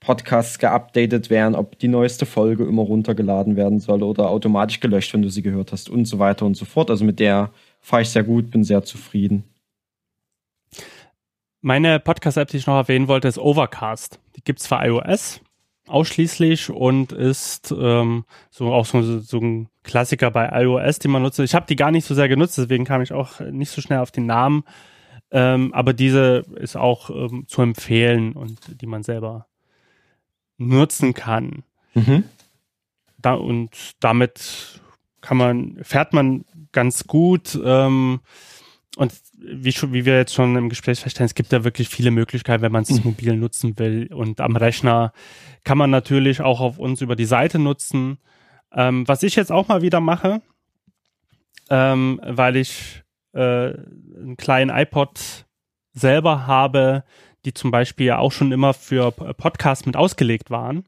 Podcasts 0.00 0.58
geupdatet 0.58 1.28
werden, 1.28 1.54
ob 1.54 1.78
die 1.78 1.88
neueste 1.88 2.24
Folge 2.24 2.64
immer 2.64 2.82
runtergeladen 2.82 3.56
werden 3.56 3.80
soll 3.80 4.02
oder 4.02 4.30
automatisch 4.30 4.80
gelöscht, 4.80 5.12
wenn 5.12 5.22
du 5.22 5.28
sie 5.28 5.42
gehört 5.42 5.72
hast 5.72 5.90
und 5.90 6.04
so 6.04 6.18
weiter 6.18 6.46
und 6.46 6.56
so 6.56 6.64
fort. 6.64 6.90
Also 6.90 7.04
mit 7.04 7.18
der 7.18 7.50
fahre 7.80 8.02
ich 8.02 8.10
sehr 8.10 8.22
gut, 8.22 8.50
bin 8.50 8.64
sehr 8.64 8.82
zufrieden. 8.84 9.44
Meine 11.60 11.98
Podcast-App, 11.98 12.48
die 12.48 12.58
ich 12.58 12.66
noch 12.66 12.76
erwähnen 12.76 13.08
wollte, 13.08 13.26
ist 13.26 13.38
Overcast. 13.38 14.20
Die 14.36 14.42
gibt 14.42 14.60
es 14.60 14.68
für 14.68 14.76
iOS 14.76 15.40
ausschließlich 15.88 16.70
und 16.70 17.12
ist 17.12 17.74
ähm, 17.76 18.24
so 18.50 18.72
auch 18.72 18.86
so, 18.86 19.20
so 19.20 19.38
ein 19.38 19.68
Klassiker 19.82 20.30
bei 20.30 20.48
iOS, 20.62 20.98
den 20.98 21.10
man 21.10 21.22
nutzt. 21.22 21.38
Ich 21.40 21.54
habe 21.54 21.66
die 21.66 21.76
gar 21.76 21.90
nicht 21.90 22.04
so 22.04 22.14
sehr 22.14 22.28
genutzt, 22.28 22.58
deswegen 22.58 22.84
kam 22.84 23.02
ich 23.02 23.12
auch 23.12 23.40
nicht 23.40 23.70
so 23.70 23.80
schnell 23.80 23.98
auf 23.98 24.10
den 24.10 24.26
Namen. 24.26 24.64
Ähm, 25.30 25.74
aber 25.74 25.92
diese 25.92 26.44
ist 26.56 26.76
auch 26.76 27.10
ähm, 27.10 27.44
zu 27.48 27.62
empfehlen 27.62 28.32
und 28.32 28.80
die 28.80 28.86
man 28.86 29.02
selber 29.02 29.47
nutzen 30.58 31.14
kann. 31.14 31.62
Mhm. 31.94 32.24
Da, 33.18 33.34
und 33.34 33.70
damit 34.00 34.80
kann 35.20 35.36
man, 35.36 35.78
fährt 35.82 36.12
man 36.12 36.44
ganz 36.72 37.06
gut. 37.06 37.58
Ähm, 37.64 38.20
und 38.96 39.12
wie, 39.38 39.72
schon, 39.72 39.92
wie 39.92 40.04
wir 40.04 40.16
jetzt 40.16 40.34
schon 40.34 40.56
im 40.56 40.68
Gespräch 40.68 41.00
feststellen, 41.00 41.26
es 41.26 41.34
gibt 41.34 41.52
ja 41.52 41.64
wirklich 41.64 41.88
viele 41.88 42.10
Möglichkeiten, 42.10 42.62
wenn 42.62 42.72
man 42.72 42.82
es 42.82 42.90
mhm. 42.90 43.02
mobil 43.04 43.36
nutzen 43.36 43.78
will. 43.78 44.12
Und 44.12 44.40
am 44.40 44.56
Rechner 44.56 45.12
kann 45.64 45.78
man 45.78 45.90
natürlich 45.90 46.40
auch 46.40 46.60
auf 46.60 46.78
uns 46.78 47.00
über 47.00 47.16
die 47.16 47.24
Seite 47.24 47.58
nutzen. 47.58 48.18
Ähm, 48.72 49.06
was 49.08 49.22
ich 49.22 49.36
jetzt 49.36 49.52
auch 49.52 49.68
mal 49.68 49.82
wieder 49.82 50.00
mache, 50.00 50.42
ähm, 51.70 52.20
weil 52.24 52.56
ich 52.56 53.02
äh, 53.32 53.72
einen 53.72 54.36
kleinen 54.36 54.70
iPod 54.70 55.46
selber 55.92 56.46
habe, 56.46 57.04
die 57.48 57.54
zum 57.54 57.70
Beispiel 57.70 58.06
ja 58.06 58.18
auch 58.18 58.32
schon 58.32 58.52
immer 58.52 58.74
für 58.74 59.10
Podcasts 59.10 59.86
mit 59.86 59.96
ausgelegt 59.96 60.50
waren. 60.50 60.84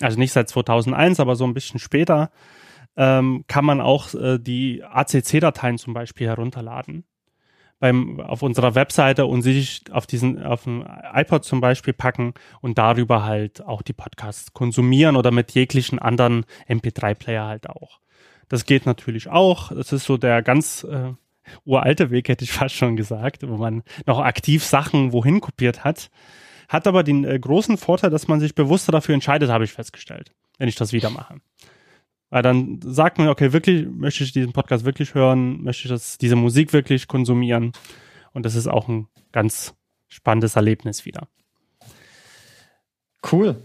Also 0.00 0.18
nicht 0.18 0.32
seit 0.32 0.48
2001, 0.48 1.20
aber 1.20 1.36
so 1.36 1.44
ein 1.44 1.52
bisschen 1.52 1.78
später, 1.78 2.30
ähm, 2.96 3.44
kann 3.46 3.64
man 3.64 3.80
auch 3.80 4.14
äh, 4.14 4.38
die 4.38 4.82
ACC-Dateien 4.82 5.76
zum 5.76 5.92
Beispiel 5.92 6.26
herunterladen 6.26 7.04
beim, 7.78 8.20
auf 8.20 8.42
unserer 8.42 8.74
Webseite 8.74 9.26
und 9.26 9.42
sich 9.42 9.82
auf 9.90 10.06
diesen, 10.06 10.42
auf 10.42 10.64
den 10.64 10.84
iPod 11.12 11.44
zum 11.44 11.60
Beispiel 11.60 11.92
packen 11.92 12.32
und 12.62 12.78
darüber 12.78 13.24
halt 13.24 13.62
auch 13.62 13.82
die 13.82 13.92
Podcasts 13.92 14.54
konsumieren 14.54 15.16
oder 15.16 15.30
mit 15.30 15.52
jeglichen 15.52 15.98
anderen 15.98 16.46
MP3-Player 16.68 17.46
halt 17.46 17.68
auch. 17.68 18.00
Das 18.48 18.64
geht 18.64 18.86
natürlich 18.86 19.28
auch. 19.28 19.72
Das 19.72 19.92
ist 19.92 20.04
so 20.04 20.16
der 20.16 20.42
ganz 20.42 20.84
äh, 20.84 21.12
uralte 21.64 22.10
Weg, 22.10 22.28
hätte 22.28 22.44
ich 22.44 22.52
fast 22.52 22.74
schon 22.74 22.96
gesagt, 22.96 23.46
wo 23.48 23.56
man 23.56 23.82
noch 24.06 24.20
aktiv 24.20 24.64
Sachen 24.64 25.12
wohin 25.12 25.40
kopiert 25.40 25.84
hat. 25.84 26.10
Hat 26.68 26.86
aber 26.86 27.02
den 27.02 27.24
äh, 27.24 27.38
großen 27.38 27.76
Vorteil, 27.76 28.10
dass 28.10 28.28
man 28.28 28.40
sich 28.40 28.54
bewusster 28.54 28.92
dafür 28.92 29.14
entscheidet, 29.14 29.50
habe 29.50 29.64
ich 29.64 29.72
festgestellt, 29.72 30.32
wenn 30.58 30.68
ich 30.68 30.76
das 30.76 30.92
wieder 30.92 31.10
mache. 31.10 31.36
Weil 32.30 32.42
dann 32.42 32.80
sagt 32.82 33.18
man, 33.18 33.28
okay, 33.28 33.52
wirklich, 33.52 33.86
möchte 33.86 34.24
ich 34.24 34.32
diesen 34.32 34.54
Podcast 34.54 34.86
wirklich 34.86 35.14
hören, 35.14 35.62
möchte 35.62 35.84
ich 35.84 35.90
das, 35.90 36.16
diese 36.16 36.34
Musik 36.34 36.72
wirklich 36.72 37.06
konsumieren. 37.06 37.72
Und 38.32 38.46
das 38.46 38.54
ist 38.54 38.68
auch 38.68 38.88
ein 38.88 39.06
ganz 39.32 39.74
spannendes 40.08 40.56
Erlebnis 40.56 41.04
wieder. 41.04 41.28
Cool. 43.30 43.62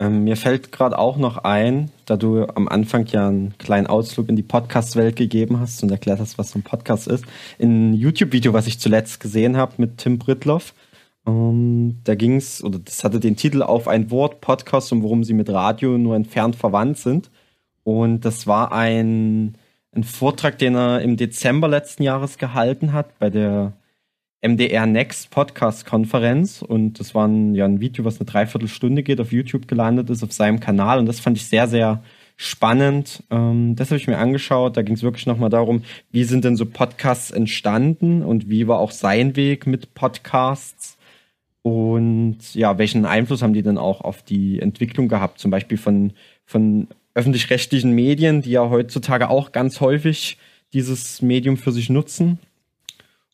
Ähm, 0.00 0.24
mir 0.24 0.36
fällt 0.38 0.72
gerade 0.72 0.98
auch 0.98 1.18
noch 1.18 1.44
ein, 1.44 1.90
da 2.06 2.16
du 2.16 2.46
am 2.46 2.68
Anfang 2.68 3.06
ja 3.06 3.28
einen 3.28 3.56
kleinen 3.58 3.86
Ausflug 3.86 4.30
in 4.30 4.36
die 4.36 4.42
Podcast-Welt 4.42 5.14
gegeben 5.14 5.60
hast 5.60 5.82
und 5.82 5.90
erklärt 5.90 6.20
hast, 6.20 6.38
was 6.38 6.52
so 6.52 6.58
ein 6.58 6.62
Podcast 6.62 7.06
ist. 7.06 7.24
In 7.58 7.90
ein 7.90 7.94
YouTube-Video, 7.94 8.54
was 8.54 8.66
ich 8.66 8.80
zuletzt 8.80 9.20
gesehen 9.20 9.58
habe 9.58 9.74
mit 9.76 9.98
Tim 9.98 10.18
Britloff, 10.18 10.72
ähm, 11.26 12.00
da 12.04 12.14
ging 12.14 12.36
es, 12.36 12.64
oder 12.64 12.78
das 12.78 13.04
hatte 13.04 13.20
den 13.20 13.36
Titel 13.36 13.62
auf 13.62 13.88
ein 13.88 14.10
Wort 14.10 14.40
Podcast 14.40 14.90
und 14.92 15.02
worum 15.02 15.22
sie 15.22 15.34
mit 15.34 15.50
Radio 15.50 15.98
nur 15.98 16.16
entfernt 16.16 16.56
verwandt 16.56 16.96
sind. 16.96 17.30
Und 17.84 18.24
das 18.24 18.46
war 18.46 18.72
ein, 18.72 19.58
ein 19.92 20.04
Vortrag, 20.04 20.58
den 20.58 20.76
er 20.76 21.02
im 21.02 21.18
Dezember 21.18 21.68
letzten 21.68 22.04
Jahres 22.04 22.38
gehalten 22.38 22.94
hat 22.94 23.18
bei 23.18 23.28
der 23.28 23.74
MDR 24.42 24.86
Next 24.86 25.30
Podcast 25.30 25.86
Konferenz. 25.86 26.62
Und 26.62 26.98
das 26.98 27.14
war 27.14 27.28
ein, 27.28 27.54
ja, 27.54 27.64
ein 27.64 27.80
Video, 27.80 28.04
was 28.04 28.18
eine 28.18 28.26
Dreiviertelstunde 28.26 29.02
geht, 29.02 29.20
auf 29.20 29.32
YouTube 29.32 29.68
gelandet 29.68 30.10
ist, 30.10 30.22
auf 30.22 30.32
seinem 30.32 30.60
Kanal. 30.60 30.98
Und 30.98 31.06
das 31.06 31.20
fand 31.20 31.36
ich 31.36 31.46
sehr, 31.46 31.68
sehr 31.68 32.02
spannend. 32.36 33.22
Ähm, 33.30 33.76
das 33.76 33.90
habe 33.90 33.98
ich 33.98 34.06
mir 34.06 34.18
angeschaut. 34.18 34.76
Da 34.76 34.82
ging 34.82 34.94
es 34.94 35.02
wirklich 35.02 35.26
nochmal 35.26 35.50
darum, 35.50 35.82
wie 36.10 36.24
sind 36.24 36.44
denn 36.44 36.56
so 36.56 36.64
Podcasts 36.64 37.30
entstanden 37.30 38.22
und 38.22 38.48
wie 38.48 38.66
war 38.66 38.78
auch 38.78 38.92
sein 38.92 39.36
Weg 39.36 39.66
mit 39.66 39.94
Podcasts. 39.94 40.96
Und 41.62 42.54
ja, 42.54 42.78
welchen 42.78 43.04
Einfluss 43.04 43.42
haben 43.42 43.52
die 43.52 43.62
denn 43.62 43.76
auch 43.76 44.00
auf 44.00 44.22
die 44.22 44.60
Entwicklung 44.60 45.08
gehabt? 45.08 45.38
Zum 45.38 45.50
Beispiel 45.50 45.76
von, 45.76 46.12
von 46.46 46.88
öffentlich-rechtlichen 47.14 47.92
Medien, 47.92 48.40
die 48.40 48.52
ja 48.52 48.70
heutzutage 48.70 49.28
auch 49.28 49.52
ganz 49.52 49.80
häufig 49.80 50.38
dieses 50.72 51.20
Medium 51.20 51.58
für 51.58 51.72
sich 51.72 51.90
nutzen. 51.90 52.38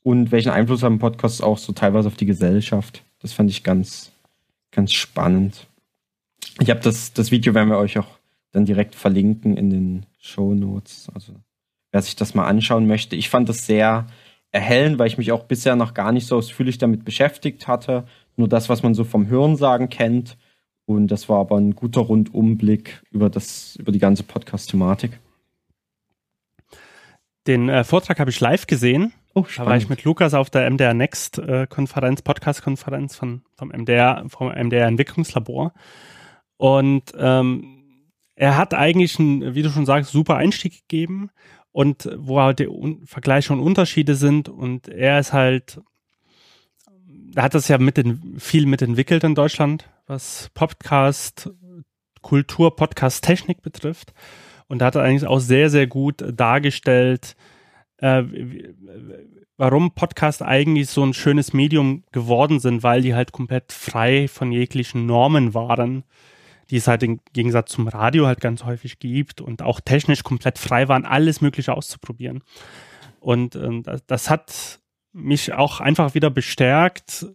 Und 0.07 0.31
welchen 0.31 0.51
Einfluss 0.51 0.85
haben 0.85 1.01
Podcasts 1.01 1.41
auch 1.41 1.59
so 1.59 1.73
teilweise 1.73 2.07
auf 2.07 2.15
die 2.15 2.27
Gesellschaft? 2.27 3.03
Das 3.19 3.33
fand 3.33 3.51
ich 3.51 3.65
ganz, 3.65 4.13
ganz 4.71 4.93
spannend. 4.93 5.67
Ich 6.61 6.71
habe 6.71 6.79
das, 6.79 7.13
das 7.13 7.33
Video 7.33 7.55
werden 7.55 7.71
wir 7.71 7.79
euch 7.79 7.99
auch 7.99 8.07
dann 8.53 8.67
direkt 8.67 8.95
verlinken 8.95 9.57
in 9.57 9.69
den 9.69 10.07
Show 10.21 10.55
Notes. 10.55 11.09
Also 11.13 11.33
wer 11.91 12.03
sich 12.03 12.15
das 12.15 12.37
mal 12.37 12.47
anschauen 12.47 12.87
möchte. 12.87 13.17
Ich 13.17 13.29
fand 13.29 13.49
das 13.49 13.67
sehr 13.67 14.07
erhellend, 14.53 15.01
weil 15.01 15.09
ich 15.09 15.19
mich 15.19 15.33
auch 15.33 15.43
bisher 15.43 15.75
noch 15.75 15.93
gar 15.93 16.13
nicht 16.13 16.29
so 16.29 16.37
ausführlich 16.37 16.79
damit 16.79 17.05
beschäftigt 17.05 17.67
hatte. 17.67 18.07
Nur 18.37 18.47
das, 18.47 18.69
was 18.69 18.85
man 18.85 18.95
so 18.95 19.03
vom 19.03 19.27
Hörensagen 19.27 19.89
kennt. 19.89 20.37
Und 20.85 21.09
das 21.09 21.29
war 21.29 21.41
aber 21.41 21.57
ein 21.57 21.75
guter 21.75 22.03
Rundumblick 22.03 23.03
über 23.11 23.29
das, 23.29 23.75
über 23.75 23.91
die 23.91 23.99
ganze 23.99 24.23
Podcast-Thematik. 24.23 25.19
Den 27.49 27.69
äh, 27.69 27.83
Vortrag 27.83 28.21
habe 28.21 28.31
ich 28.31 28.39
live 28.39 28.69
gesehen. 28.69 29.13
Oh, 29.37 29.45
da 29.55 29.67
war 29.67 29.77
ich 29.77 29.91
mit 29.91 30.03
Lukas 30.05 30.33
auf 30.33 30.49
der 30.49 30.71
MDR 30.71 30.95
Next 30.95 31.37
äh, 31.37 31.67
Konferenz, 31.67 32.23
Podcast-Konferenz 32.23 33.17
von, 33.17 33.43
vom 33.55 33.69
MDR, 33.69 34.25
vom 34.29 34.49
MDR 34.49 34.87
Entwicklungslabor. 34.87 35.75
Und 36.57 37.13
ähm, 37.19 38.13
er 38.35 38.57
hat 38.57 38.73
eigentlich 38.73 39.19
einen, 39.19 39.55
wie 39.55 39.61
du 39.61 39.69
schon 39.69 39.85
sagst, 39.85 40.11
super 40.11 40.37
Einstieg 40.37 40.89
gegeben 40.89 41.29
und 41.71 42.09
wo 42.17 42.41
halt 42.41 42.61
die 42.61 42.69
Vergleiche 43.05 43.53
und 43.53 43.61
Unterschiede 43.61 44.15
sind. 44.15 44.49
Und 44.49 44.89
er 44.89 45.21
ist 45.21 45.35
halt, 45.35 45.83
er 47.35 47.43
hat 47.43 47.55
das 47.55 47.69
ja 47.69 47.77
mit 47.77 47.99
den, 47.99 48.37
viel 48.39 48.65
mitentwickelt 48.65 49.23
in 49.23 49.35
Deutschland, 49.35 49.91
was 50.07 50.51
Podcast, 50.55 51.51
Kultur, 52.23 52.75
Podcast, 52.75 53.23
Technik 53.23 53.61
betrifft. 53.61 54.15
Und 54.67 54.79
da 54.79 54.87
hat 54.87 54.95
er 54.95 55.03
eigentlich 55.03 55.27
auch 55.27 55.41
sehr, 55.41 55.69
sehr 55.69 55.87
gut 55.87 56.25
dargestellt, 56.27 57.37
äh, 57.99 58.23
warum 59.57 59.93
Podcasts 59.93 60.43
eigentlich 60.43 60.91
so 60.91 61.05
ein 61.05 61.15
schönes 61.15 61.53
Medium 61.53 62.05
geworden 62.13 62.61
sind, 62.61 62.83
weil 62.83 63.03
die 63.03 63.15
halt 63.15 63.33
komplett 63.33 63.73
frei 63.73 64.29
von 64.29 64.53
jeglichen 64.53 65.07
Normen 65.07 65.55
waren, 65.55 66.05
die 66.71 66.77
es 66.77 66.89
halt 66.89 67.03
im 67.03 67.21
Gegensatz 67.33 67.71
zum 67.71 67.89
Radio 67.89 68.27
halt 68.27 68.41
ganz 68.41 68.65
häufig 68.65 68.99
gibt 68.99 69.41
und 69.41 69.63
auch 69.63 69.81
technisch 69.81 70.23
komplett 70.23 70.59
frei 70.59 70.89
waren, 70.89 71.05
alles 71.05 71.41
Mögliche 71.41 71.75
auszuprobieren. 71.75 72.43
Und 73.21 73.55
äh, 73.55 73.83
das, 73.83 74.05
das 74.07 74.31
hat 74.31 74.81
mich 75.13 75.55
auch 75.55 75.81
einfach 75.81 76.15
wieder 76.15 76.31
bestärkt, 76.31 77.27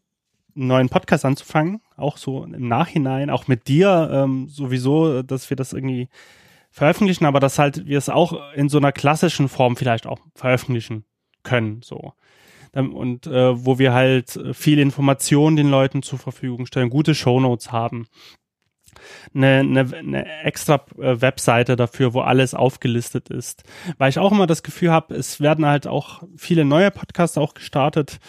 einen 0.55 0.67
neuen 0.67 0.89
Podcast 0.89 1.25
anzufangen, 1.25 1.81
auch 1.95 2.17
so 2.17 2.43
im 2.43 2.67
Nachhinein, 2.67 3.29
auch 3.29 3.47
mit 3.47 3.67
dir 3.67 4.09
ähm, 4.11 4.47
sowieso, 4.49 5.23
dass 5.23 5.49
wir 5.49 5.57
das 5.57 5.73
irgendwie 5.73 6.09
veröffentlichen, 6.71 7.25
aber 7.25 7.39
dass 7.39 7.59
halt 7.59 7.85
wir 7.85 7.97
es 7.97 8.09
auch 8.09 8.53
in 8.55 8.69
so 8.69 8.77
einer 8.77 8.91
klassischen 8.91 9.49
Form 9.49 9.75
vielleicht 9.75 10.07
auch 10.07 10.19
veröffentlichen 10.35 11.05
können, 11.43 11.81
so. 11.83 12.13
Und 12.73 13.27
äh, 13.27 13.65
wo 13.65 13.79
wir 13.79 13.91
halt 13.91 14.39
viel 14.53 14.79
Informationen 14.79 15.57
den 15.57 15.69
Leuten 15.69 16.03
zur 16.03 16.19
Verfügung 16.19 16.65
stellen, 16.65 16.89
gute 16.89 17.13
Shownotes 17.13 17.73
haben, 17.73 18.07
eine, 19.33 19.59
eine, 19.59 19.97
eine 19.97 20.43
extra 20.43 20.85
äh, 20.97 21.19
Webseite 21.21 21.75
dafür, 21.75 22.13
wo 22.13 22.21
alles 22.21 22.53
aufgelistet 22.53 23.29
ist. 23.29 23.63
Weil 23.97 24.09
ich 24.09 24.19
auch 24.19 24.31
immer 24.31 24.47
das 24.47 24.63
Gefühl 24.63 24.91
habe, 24.91 25.15
es 25.15 25.39
werden 25.39 25.65
halt 25.65 25.87
auch 25.87 26.23
viele 26.37 26.65
neue 26.65 26.91
Podcasts 26.91 27.37
auch 27.37 27.53
gestartet 27.53 28.19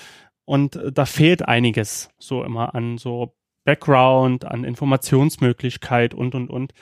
und 0.44 0.76
äh, 0.76 0.92
da 0.92 1.04
fehlt 1.04 1.46
einiges 1.46 2.10
so 2.18 2.42
immer 2.42 2.74
an 2.74 2.98
so 2.98 3.34
Background, 3.64 4.44
an 4.44 4.64
Informationsmöglichkeit 4.64 6.14
und 6.14 6.34
und 6.34 6.50
und. 6.50 6.72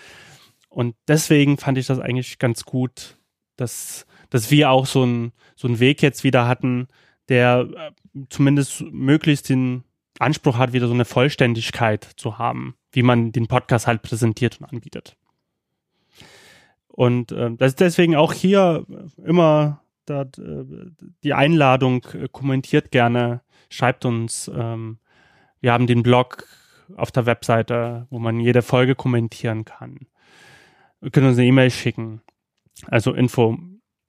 Und 0.71 0.95
deswegen 1.09 1.59
fand 1.59 1.77
ich 1.79 1.87
das 1.87 1.99
eigentlich 1.99 2.39
ganz 2.39 2.65
gut, 2.65 3.19
dass, 3.57 4.07
dass 4.31 4.51
wir 4.51 4.71
auch 4.71 4.87
so 4.87 5.03
einen 5.03 5.33
so 5.57 5.69
einen 5.69 5.81
Weg 5.81 6.01
jetzt 6.01 6.25
wieder 6.25 6.49
hatten, 6.49 6.89
der 7.29 7.69
äh, 7.77 8.21
zumindest 8.31 8.81
möglichst 8.81 9.51
den 9.51 9.85
Anspruch 10.19 10.57
hat, 10.57 10.73
wieder 10.73 10.87
so 10.87 10.95
eine 10.95 11.05
Vollständigkeit 11.05 12.05
zu 12.17 12.39
haben, 12.39 12.77
wie 12.93 13.03
man 13.03 13.33
den 13.33 13.47
Podcast 13.47 13.87
halt 13.87 14.03
präsentiert 14.03 14.59
und 14.61 14.67
anbietet. 14.67 15.17
Und 16.89 17.33
äh, 17.33 17.51
das 17.57 17.73
ist 17.73 17.81
deswegen 17.81 18.17
auch 18.17 18.33
hier 18.33 18.87
immer 19.25 19.83
da, 20.07 20.23
äh, 20.23 20.65
die 21.23 21.35
Einladung, 21.35 22.07
äh, 22.15 22.29
kommentiert 22.31 22.91
gerne, 22.91 23.43
schreibt 23.69 24.05
uns. 24.05 24.51
Ähm, 24.55 24.99
wir 25.61 25.73
haben 25.73 25.87
den 25.87 26.03
Blog 26.03 26.47
auf 26.97 27.11
der 27.11 27.27
Webseite, 27.27 28.07
wo 28.11 28.19
man 28.19 28.41
jede 28.41 28.63
Folge 28.63 28.95
kommentieren 28.95 29.65
kann 29.65 30.07
können 31.11 31.29
uns 31.29 31.39
eine 31.39 31.47
E-Mail 31.47 31.71
schicken. 31.71 32.21
Also 32.87 33.15
info 33.15 33.57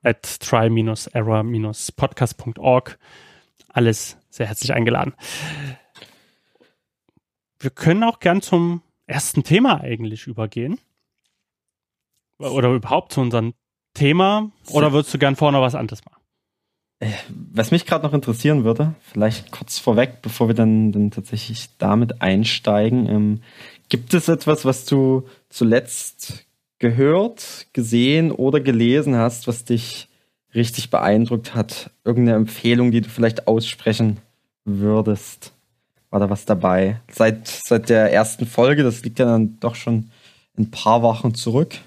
at 0.03 0.39
try-error-podcast.org. 0.39 2.99
Alles 3.69 4.17
sehr 4.29 4.47
herzlich 4.47 4.73
eingeladen. 4.73 5.13
Wir 7.59 7.69
können 7.69 8.03
auch 8.03 8.19
gern 8.19 8.41
zum 8.41 8.81
ersten 9.05 9.43
Thema 9.43 9.79
eigentlich 9.81 10.25
übergehen. 10.27 10.79
Oder 12.39 12.73
überhaupt 12.73 13.13
zu 13.13 13.21
unserem 13.21 13.53
Thema. 13.93 14.51
Oder 14.71 14.91
würdest 14.93 15.13
du 15.13 15.19
gern 15.19 15.35
vorne 15.35 15.61
was 15.61 15.75
anderes 15.75 16.03
machen? 16.05 16.21
Äh, 16.99 17.11
was 17.29 17.71
mich 17.71 17.85
gerade 17.85 18.05
noch 18.05 18.13
interessieren 18.13 18.63
würde, 18.63 18.95
vielleicht 19.01 19.51
kurz 19.51 19.79
vorweg, 19.79 20.21
bevor 20.21 20.47
wir 20.47 20.55
dann, 20.55 20.91
dann 20.91 21.11
tatsächlich 21.11 21.77
damit 21.77 22.21
einsteigen, 22.21 23.07
ähm, 23.07 23.41
gibt 23.89 24.13
es 24.13 24.27
etwas, 24.27 24.65
was 24.65 24.85
du 24.85 25.27
zuletzt 25.49 26.45
gehört, 26.81 27.67
gesehen 27.73 28.31
oder 28.31 28.59
gelesen 28.59 29.15
hast, 29.15 29.47
was 29.47 29.63
dich 29.63 30.09
richtig 30.53 30.89
beeindruckt 30.89 31.53
hat? 31.53 31.91
Irgendeine 32.03 32.37
Empfehlung, 32.37 32.91
die 32.91 33.01
du 33.01 33.09
vielleicht 33.09 33.47
aussprechen 33.47 34.17
würdest? 34.65 35.53
War 36.09 36.19
da 36.19 36.29
was 36.29 36.43
dabei? 36.45 36.99
Seit, 37.09 37.47
seit 37.47 37.89
der 37.89 38.11
ersten 38.11 38.47
Folge, 38.47 38.83
das 38.83 39.03
liegt 39.03 39.19
ja 39.19 39.25
dann 39.25 39.59
doch 39.59 39.75
schon 39.75 40.09
ein 40.57 40.71
paar 40.71 41.03
Wochen 41.03 41.35
zurück. 41.35 41.77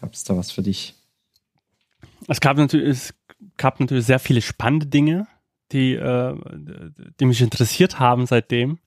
Gab 0.00 0.14
es 0.14 0.22
da 0.24 0.36
was 0.36 0.52
für 0.52 0.62
dich? 0.62 0.94
Es 2.28 2.40
gab 2.40 2.56
natürlich, 2.56 2.88
es 2.88 3.14
gab 3.56 3.80
natürlich 3.80 4.06
sehr 4.06 4.20
viele 4.20 4.40
spannende 4.40 4.86
Dinge, 4.86 5.26
die, 5.72 5.94
äh, 5.94 6.34
die 7.18 7.24
mich 7.24 7.42
interessiert 7.42 7.98
haben 7.98 8.26
seitdem 8.26 8.78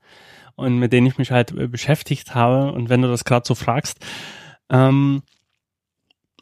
und 0.55 0.79
mit 0.79 0.93
denen 0.93 1.07
ich 1.07 1.17
mich 1.17 1.31
halt 1.31 1.53
beschäftigt 1.71 2.33
habe. 2.33 2.71
Und 2.71 2.87
wenn 2.87 3.01
du 3.01 3.09
das 3.09 3.25
gerade 3.25 3.45
so 3.45 3.53
fragst, 3.53 3.99
ähm, 4.69 5.23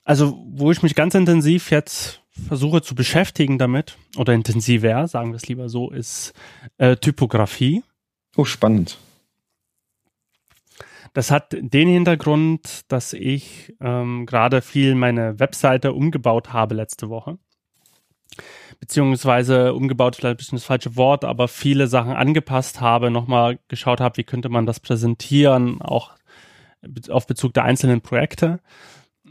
also, 0.04 0.44
wo 0.50 0.72
ich 0.72 0.84
mich 0.84 0.96
ganz 0.96 1.16
intensiv 1.16 1.72
jetzt 1.72 2.22
versuche 2.48 2.82
zu 2.82 2.96
beschäftigen 2.96 3.58
damit, 3.58 3.98
oder 4.18 4.34
intensiver, 4.34 5.08
sagen 5.08 5.32
wir 5.32 5.36
es 5.36 5.48
lieber 5.48 5.70
so, 5.70 5.92
ist 5.92 6.34
äh, 6.78 6.96
Typografie. 6.96 7.84
Oh, 8.36 8.46
spannend. 8.46 8.98
Das 11.14 11.30
hat 11.30 11.52
den 11.52 11.90
Hintergrund, 11.90 12.82
dass 12.88 13.12
ich 13.12 13.76
ähm, 13.82 14.26
gerade 14.26 14.62
viel 14.62 14.96
meine 14.96 15.40
Webseite 15.40 15.92
umgebaut 15.92 16.54
habe 16.54 16.74
letzte 16.74 17.10
Woche. 17.10 17.38
Beziehungsweise 18.80 19.74
umgebaut, 19.74 20.16
vielleicht 20.16 20.36
ein 20.36 20.38
bisschen 20.38 20.56
das 20.56 20.66
falsche 20.66 20.96
Wort, 20.96 21.26
aber 21.26 21.50
viele 21.50 21.88
Sachen 21.88 22.14
angepasst 22.14 22.80
habe, 22.80 23.12
nochmal 23.12 23.60
geschaut 23.68 24.00
habe, 24.00 24.18
wie 24.18 24.24
könnte 24.24 24.48
man 24.48 24.66
das 24.66 24.80
präsentieren, 24.80 25.82
auch 25.82 26.12
auf 27.10 27.28
Bezug 27.28 27.54
der 27.54 27.64
einzelnen 27.64 28.02
Projekte. 28.02 28.60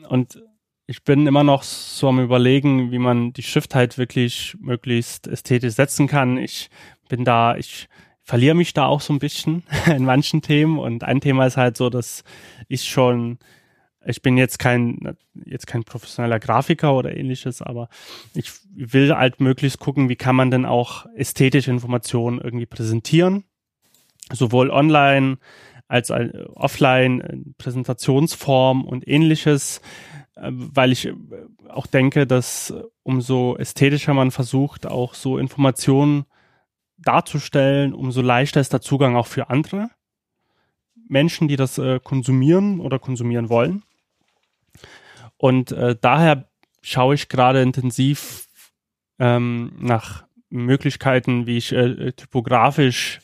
Und 0.08 0.42
ich 0.86 1.04
bin 1.04 1.28
immer 1.28 1.44
noch 1.44 1.62
so 1.62 2.08
am 2.08 2.18
überlegen, 2.18 2.90
wie 2.90 2.98
man 2.98 3.32
die 3.32 3.44
Schriftheit 3.44 3.96
wirklich 3.96 4.56
möglichst 4.58 5.28
ästhetisch 5.28 5.74
setzen 5.74 6.08
kann. 6.08 6.36
Ich 6.36 6.68
bin 7.08 7.24
da, 7.24 7.56
ich 7.56 7.88
verliere 8.22 8.56
mich 8.56 8.72
da 8.72 8.86
auch 8.86 9.00
so 9.00 9.12
ein 9.12 9.18
bisschen 9.18 9.62
in 9.86 10.04
manchen 10.04 10.42
Themen. 10.42 10.78
Und 10.78 11.04
ein 11.04 11.20
Thema 11.20 11.46
ist 11.46 11.56
halt 11.56 11.76
so, 11.76 11.90
dass 11.90 12.24
ich 12.66 12.88
schon, 12.88 13.38
ich 14.04 14.20
bin 14.20 14.36
jetzt 14.36 14.58
kein, 14.58 15.16
jetzt 15.44 15.68
kein 15.68 15.84
professioneller 15.84 16.40
Grafiker 16.40 16.94
oder 16.94 17.16
ähnliches, 17.16 17.62
aber 17.62 17.88
ich 18.34 18.50
will 18.74 19.14
halt 19.14 19.40
möglichst 19.40 19.78
gucken, 19.78 20.08
wie 20.08 20.16
kann 20.16 20.34
man 20.34 20.50
denn 20.50 20.66
auch 20.66 21.06
ästhetische 21.14 21.70
Informationen 21.70 22.40
irgendwie 22.40 22.66
präsentieren. 22.66 23.44
Sowohl 24.32 24.70
online 24.70 25.38
als 25.90 26.12
offline, 26.54 27.54
Präsentationsform 27.58 28.84
und 28.84 29.08
ähnliches, 29.08 29.80
äh, 30.36 30.50
weil 30.52 30.92
ich 30.92 31.06
äh, 31.06 31.14
auch 31.68 31.86
denke, 31.86 32.28
dass 32.28 32.72
umso 33.02 33.56
ästhetischer 33.56 34.14
man 34.14 34.30
versucht, 34.30 34.86
auch 34.86 35.14
so 35.14 35.36
Informationen 35.36 36.26
darzustellen, 36.96 37.92
umso 37.92 38.22
leichter 38.22 38.60
ist 38.60 38.72
der 38.72 38.80
Zugang 38.80 39.16
auch 39.16 39.26
für 39.26 39.50
andere 39.50 39.90
Menschen, 41.08 41.48
die 41.48 41.56
das 41.56 41.76
äh, 41.78 41.98
konsumieren 41.98 42.78
oder 42.78 43.00
konsumieren 43.00 43.48
wollen. 43.48 43.82
Und 45.38 45.72
äh, 45.72 45.96
daher 46.00 46.48
schaue 46.82 47.16
ich 47.16 47.28
gerade 47.28 47.62
intensiv 47.62 48.46
ähm, 49.18 49.72
nach 49.80 50.24
Möglichkeiten, 50.50 51.46
wie 51.46 51.56
ich 51.56 51.72
äh, 51.72 52.12
typografisch 52.12 53.20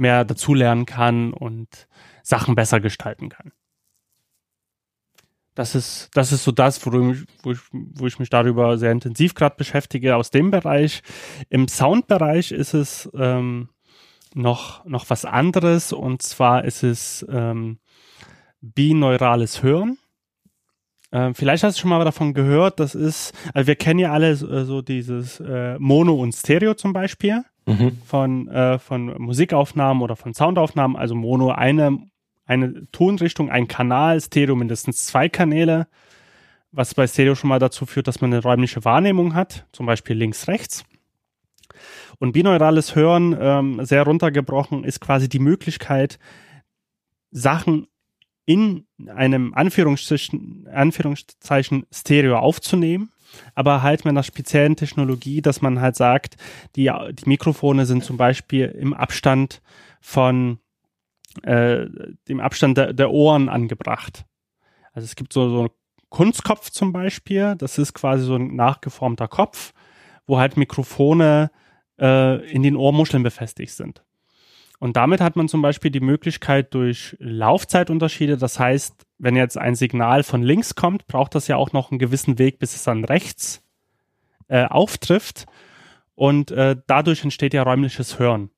mehr 0.00 0.24
dazulernen 0.24 0.86
kann 0.86 1.32
und 1.32 1.86
Sachen 2.22 2.54
besser 2.54 2.80
gestalten 2.80 3.28
kann. 3.28 3.52
Das 5.54 5.74
ist, 5.74 6.10
das 6.14 6.32
ist 6.32 6.44
so 6.44 6.52
das, 6.52 6.84
wo 6.86 7.10
ich, 7.10 7.24
wo 7.42 7.52
ich, 7.52 7.58
wo 7.72 8.06
ich 8.06 8.18
mich 8.18 8.30
darüber 8.30 8.78
sehr 8.78 8.92
intensiv 8.92 9.34
gerade 9.34 9.56
beschäftige 9.56 10.16
aus 10.16 10.30
dem 10.30 10.50
Bereich. 10.50 11.02
Im 11.48 11.68
Soundbereich 11.68 12.52
ist 12.52 12.72
es 12.72 13.10
ähm, 13.14 13.68
noch, 14.32 14.84
noch 14.86 15.10
was 15.10 15.24
anderes 15.24 15.92
und 15.92 16.22
zwar 16.22 16.64
ist 16.64 16.82
es 16.82 17.26
ähm, 17.28 17.78
bineurales 18.60 19.62
Hören. 19.62 19.98
äh, 21.10 21.34
vielleicht 21.34 21.64
hast 21.64 21.78
du 21.78 21.80
schon 21.82 21.90
mal 21.90 22.04
davon 22.04 22.32
gehört, 22.32 22.78
das 22.78 22.94
ist, 22.94 23.34
also 23.52 23.66
wir 23.66 23.76
kennen 23.76 23.98
ja 23.98 24.12
alle 24.12 24.36
so, 24.36 24.48
äh, 24.48 24.64
so 24.64 24.82
dieses 24.82 25.40
äh, 25.40 25.78
Mono 25.78 26.14
und 26.14 26.32
Stereo 26.32 26.74
zum 26.74 26.92
Beispiel 26.92 27.44
mhm. 27.70 27.98
von, 28.04 28.48
äh, 28.48 28.78
von 28.78 29.20
Musikaufnahmen 29.20 30.02
oder 30.02 30.16
von 30.16 30.34
Soundaufnahmen. 30.34 30.96
Also 30.96 31.14
Mono 31.14 31.50
eine, 31.50 31.98
eine 32.46 32.90
Tonrichtung, 32.92 33.50
ein 33.50 33.68
Kanal, 33.68 34.20
Stereo 34.20 34.56
mindestens 34.56 35.06
zwei 35.06 35.28
Kanäle, 35.28 35.86
was 36.72 36.94
bei 36.94 37.06
Stereo 37.06 37.34
schon 37.34 37.48
mal 37.48 37.58
dazu 37.58 37.86
führt, 37.86 38.08
dass 38.08 38.20
man 38.20 38.32
eine 38.32 38.42
räumliche 38.42 38.84
Wahrnehmung 38.84 39.34
hat, 39.34 39.66
zum 39.72 39.86
Beispiel 39.86 40.16
links, 40.16 40.48
rechts. 40.48 40.84
Und 42.18 42.32
binaurales 42.32 42.94
Hören, 42.94 43.36
ähm, 43.40 43.84
sehr 43.84 44.02
runtergebrochen, 44.02 44.84
ist 44.84 45.00
quasi 45.00 45.28
die 45.28 45.38
Möglichkeit, 45.38 46.18
Sachen 47.30 47.86
in 48.44 48.86
einem 49.06 49.54
Anführungszeichen, 49.54 50.68
Anführungszeichen 50.72 51.86
Stereo 51.92 52.38
aufzunehmen, 52.38 53.10
aber 53.54 53.82
halt 53.82 54.04
mit 54.04 54.12
einer 54.12 54.22
speziellen 54.22 54.76
Technologie, 54.76 55.42
dass 55.42 55.62
man 55.62 55.80
halt 55.80 55.96
sagt, 55.96 56.36
die, 56.76 56.90
die 57.12 57.28
Mikrofone 57.28 57.86
sind 57.86 58.04
zum 58.04 58.16
Beispiel 58.16 58.66
im 58.66 58.94
Abstand 58.94 59.62
von 60.00 60.58
äh, 61.42 61.86
dem 62.28 62.40
Abstand 62.40 62.76
der, 62.78 62.92
der 62.92 63.10
Ohren 63.10 63.48
angebracht. 63.48 64.24
Also 64.92 65.04
es 65.04 65.16
gibt 65.16 65.32
so, 65.32 65.48
so 65.48 65.60
einen 65.60 65.70
Kunstkopf 66.08 66.70
zum 66.70 66.92
Beispiel, 66.92 67.54
das 67.56 67.78
ist 67.78 67.94
quasi 67.94 68.24
so 68.24 68.34
ein 68.34 68.56
nachgeformter 68.56 69.28
Kopf, 69.28 69.72
wo 70.26 70.38
halt 70.38 70.56
Mikrofone 70.56 71.50
äh, 72.00 72.50
in 72.50 72.62
den 72.62 72.76
Ohrmuscheln 72.76 73.22
befestigt 73.22 73.72
sind. 73.72 74.04
Und 74.80 74.96
damit 74.96 75.20
hat 75.20 75.36
man 75.36 75.46
zum 75.46 75.60
Beispiel 75.60 75.90
die 75.90 76.00
Möglichkeit 76.00 76.72
durch 76.72 77.14
Laufzeitunterschiede, 77.20 78.38
das 78.38 78.58
heißt, 78.58 79.06
wenn 79.18 79.36
jetzt 79.36 79.58
ein 79.58 79.74
Signal 79.74 80.22
von 80.22 80.42
links 80.42 80.74
kommt, 80.74 81.06
braucht 81.06 81.34
das 81.34 81.48
ja 81.48 81.56
auch 81.56 81.72
noch 81.72 81.90
einen 81.90 81.98
gewissen 81.98 82.38
Weg, 82.38 82.58
bis 82.58 82.74
es 82.74 82.82
dann 82.84 83.04
rechts 83.04 83.62
äh, 84.48 84.64
auftrifft. 84.64 85.44
Und 86.14 86.50
äh, 86.50 86.76
dadurch 86.86 87.22
entsteht 87.22 87.52
ja 87.52 87.62
räumliches 87.62 88.18
Hören. 88.18 88.50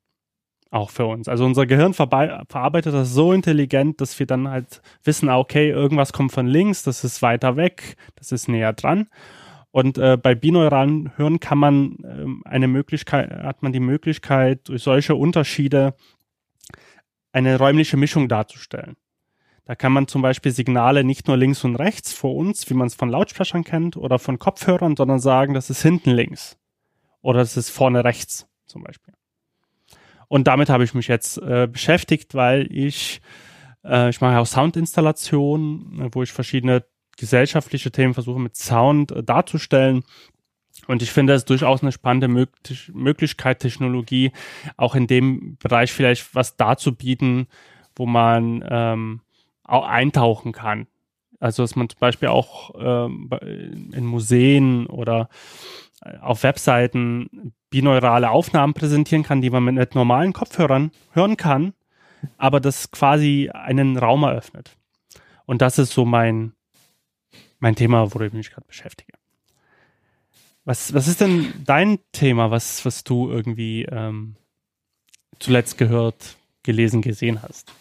Auch 0.71 0.91
für 0.91 1.07
uns. 1.07 1.29
Also 1.29 1.45
unser 1.45 1.67
Gehirn 1.67 1.93
verarbeitet 1.93 2.95
das 2.95 3.13
so 3.13 3.33
intelligent, 3.33 4.01
dass 4.01 4.19
wir 4.19 4.27
dann 4.27 4.49
halt 4.49 4.81
wissen, 5.03 5.29
ah, 5.29 5.39
okay, 5.39 5.71
irgendwas 5.71 6.13
kommt 6.13 6.33
von 6.33 6.47
links, 6.47 6.85
das 6.85 7.03
ist 7.03 7.21
weiter 7.21 7.57
weg, 7.57 7.97
das 8.15 8.31
ist 8.33 8.49
näher 8.49 8.73
dran. 8.73 9.09
Und 9.73 9.97
äh, 9.97 10.19
bei 10.19 10.35
binauralen 10.35 11.17
Hören 11.17 11.41
kann 11.41 11.59
man 11.59 11.97
äh, 12.05 12.49
eine 12.49 12.69
Möglichkeit, 12.69 13.31
hat 13.31 13.63
man 13.63 13.73
die 13.73 13.81
Möglichkeit, 13.81 14.69
durch 14.69 14.83
solche 14.83 15.15
Unterschiede 15.15 15.95
eine 17.33 17.59
räumliche 17.59 17.97
Mischung 17.97 18.29
darzustellen. 18.29 18.97
Da 19.65 19.75
kann 19.75 19.93
man 19.93 20.09
zum 20.09 20.21
Beispiel 20.21 20.53
Signale 20.53 21.05
nicht 21.05 21.27
nur 21.27 21.39
links 21.39 21.65
und 21.65 21.77
rechts 21.77 22.13
vor 22.13 22.35
uns, 22.35 22.69
wie 22.69 22.75
man 22.75 22.89
es 22.89 22.95
von 22.95 23.09
Lautsprechern 23.09 23.65
kennt 23.65 23.97
oder 23.97 24.19
von 24.19 24.39
Kopfhörern, 24.39 24.95
sondern 24.95 25.21
sagen, 25.21 25.55
das 25.55 25.71
ist 25.71 25.83
hinten 25.83 26.11
links 26.11 26.59
oder 27.23 27.39
das 27.39 27.57
ist 27.57 27.71
vorne 27.71 28.05
rechts 28.05 28.47
zum 28.67 28.83
Beispiel. 28.83 29.15
Und 30.29 30.49
damit 30.49 30.69
habe 30.69 30.85
ich 30.85 30.93
mich 30.93 31.09
jetzt 31.09 31.39
äh, 31.39 31.67
beschäftigt, 31.67 32.35
weil 32.35 32.67
ich 32.71 33.23
äh, 33.85 34.11
ich 34.11 34.21
mache 34.21 34.39
auch 34.39 34.47
Soundinstallationen, 34.47 36.09
wo 36.13 36.23
ich 36.23 36.33
verschiedene 36.33 36.85
gesellschaftliche 37.17 37.91
Themen 37.91 38.15
versuche 38.15 38.41
mit 38.41 38.57
Sound 38.57 39.13
äh, 39.13 39.23
darzustellen. 39.23 40.05
Und 40.87 41.03
ich 41.03 41.13
finde 41.13 41.35
es 41.35 41.45
durchaus 41.45 41.83
eine 41.83 41.93
spannende 41.93 42.29
Mö 42.29 42.47
Möglichkeit, 42.93 43.61
Technologie 43.61 44.33
auch 44.77 44.95
in 44.95 45.07
dem 45.07 45.57
Bereich 45.59 45.93
vielleicht 45.93 46.35
was 46.35 46.57
darzubieten, 46.57 47.47
wo 47.95 48.07
man 48.07 48.65
ähm, 48.69 49.21
auch 49.65 49.87
eintauchen 49.87 50.53
kann. 50.53 50.87
Also 51.41 51.63
dass 51.63 51.77
man 51.77 51.89
zum 51.89 51.99
Beispiel 51.99 52.29
auch 52.29 52.73
ähm, 52.79 53.29
in 53.93 54.07
Museen 54.07 54.87
oder 54.87 55.29
äh, 56.05 56.17
auf 56.19 56.43
Webseiten 56.43 57.53
binaurale 57.71 58.31
Aufnahmen 58.31 58.75
präsentieren 58.75 59.25
kann, 59.25 59.41
die 59.41 59.51
man 59.51 59.65
mit 59.65 59.95
normalen 59.95 60.33
Kopfhörern 60.33 60.93
hören 61.13 61.37
kann, 61.37 61.75
aber 62.39 62.61
das 62.61 62.91
quasi 62.91 63.51
einen 63.53 63.97
Raum 63.97 64.23
eröffnet. 64.23 64.77
Und 65.47 65.63
das 65.63 65.79
ist 65.79 65.93
so 65.93 66.05
mein, 66.05 66.53
mein 67.63 67.77
Thema, 67.77 68.13
worüber 68.13 68.27
ich 68.27 68.33
mich 68.33 68.51
gerade 68.51 68.67
beschäftige. 68.67 69.13
Was, 70.65 70.93
was 70.95 71.09
ist 71.09 71.21
denn 71.21 71.53
dein 71.65 71.99
Thema, 72.11 72.51
was, 72.51 72.85
was 72.85 73.05
du 73.05 73.31
irgendwie 73.31 73.85
ähm, 73.85 74.35
zuletzt 75.39 75.79
gehört, 75.79 76.37
gelesen, 76.65 77.03
gesehen 77.03 77.41
hast? 77.43 77.73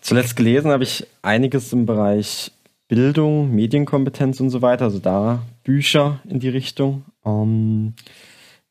Zuletzt 0.00 0.36
gelesen 0.36 0.70
habe 0.70 0.82
ich 0.82 1.06
einiges 1.22 1.72
im 1.72 1.86
Bereich 1.86 2.52
Bildung, 2.88 3.54
Medienkompetenz 3.54 4.40
und 4.40 4.50
so 4.50 4.60
weiter, 4.60 4.86
also 4.86 4.98
da 4.98 5.42
Bücher 5.62 6.20
in 6.28 6.40
die 6.40 6.50
Richtung. 6.50 7.04
Um, 7.22 7.32
ähm, 7.32 7.94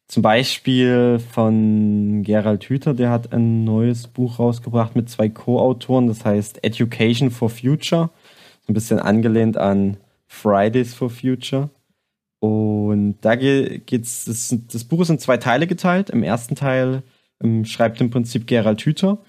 zum 0.08 0.22
Beispiel 0.22 1.20
von 1.32 2.24
Gerald 2.24 2.66
Hüther, 2.66 2.94
der 2.94 3.10
hat 3.10 3.34
ein 3.34 3.64
neues 3.64 4.08
Buch 4.08 4.38
rausgebracht 4.38 4.96
mit 4.96 5.10
zwei 5.10 5.30
Co-Autoren, 5.30 6.08
das 6.08 6.24
heißt 6.24 6.64
Education 6.64 7.32
for 7.32 7.50
Future 7.50 8.12
ein 8.68 8.74
bisschen 8.74 9.00
angelehnt 9.00 9.58
an 9.58 9.98
Fridays 10.28 10.94
for 10.94 11.10
Future. 11.10 11.70
Und 12.40 13.18
da 13.22 13.36
geht's, 13.36 14.26
das, 14.26 14.56
das 14.72 14.84
Buch 14.84 15.02
ist 15.02 15.10
in 15.10 15.20
zwei 15.20 15.38
Teile 15.38 15.68
geteilt. 15.68 16.10
Im 16.10 16.24
ersten 16.24 16.56
Teil 16.56 17.04
ähm, 17.42 17.66
schreibt 17.66 18.02
im 18.02 18.10
Prinzip 18.10 18.48
Gerald 18.48 18.82
Hüther 18.82 19.20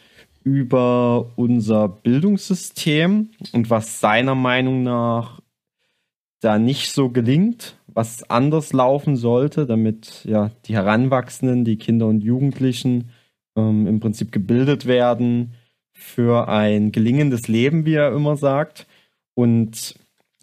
über 0.43 1.33
unser 1.37 1.89
Bildungssystem 1.89 3.31
und 3.53 3.71
was 3.71 4.01
seiner 4.01 4.35
Meinung 4.35 4.83
nach 4.83 5.41
da 6.41 6.59
nicht 6.59 6.93
so 6.93 7.09
gelingt, 7.09 7.77
was 7.87 8.29
anders 8.29 8.73
laufen 8.73 9.17
sollte, 9.17 9.67
damit 9.67 10.25
ja 10.25 10.51
die 10.67 10.75
Heranwachsenden, 10.75 11.65
die 11.65 11.79
Kinder 11.79 12.07
und 12.07 12.23
Jugendlichen 12.23 13.11
ähm, 13.57 13.87
im 13.87 14.01
Prinzip 14.01 14.31
gebildet 14.33 14.85
werden 14.85 15.55
für 15.93 16.49
ein 16.49 16.93
gelingendes 16.93 17.49
Leben, 17.49 17.87
wie 17.87 17.95
er 17.95 18.13
immer 18.13 18.37
sagt. 18.37 18.87
Und 19.35 19.95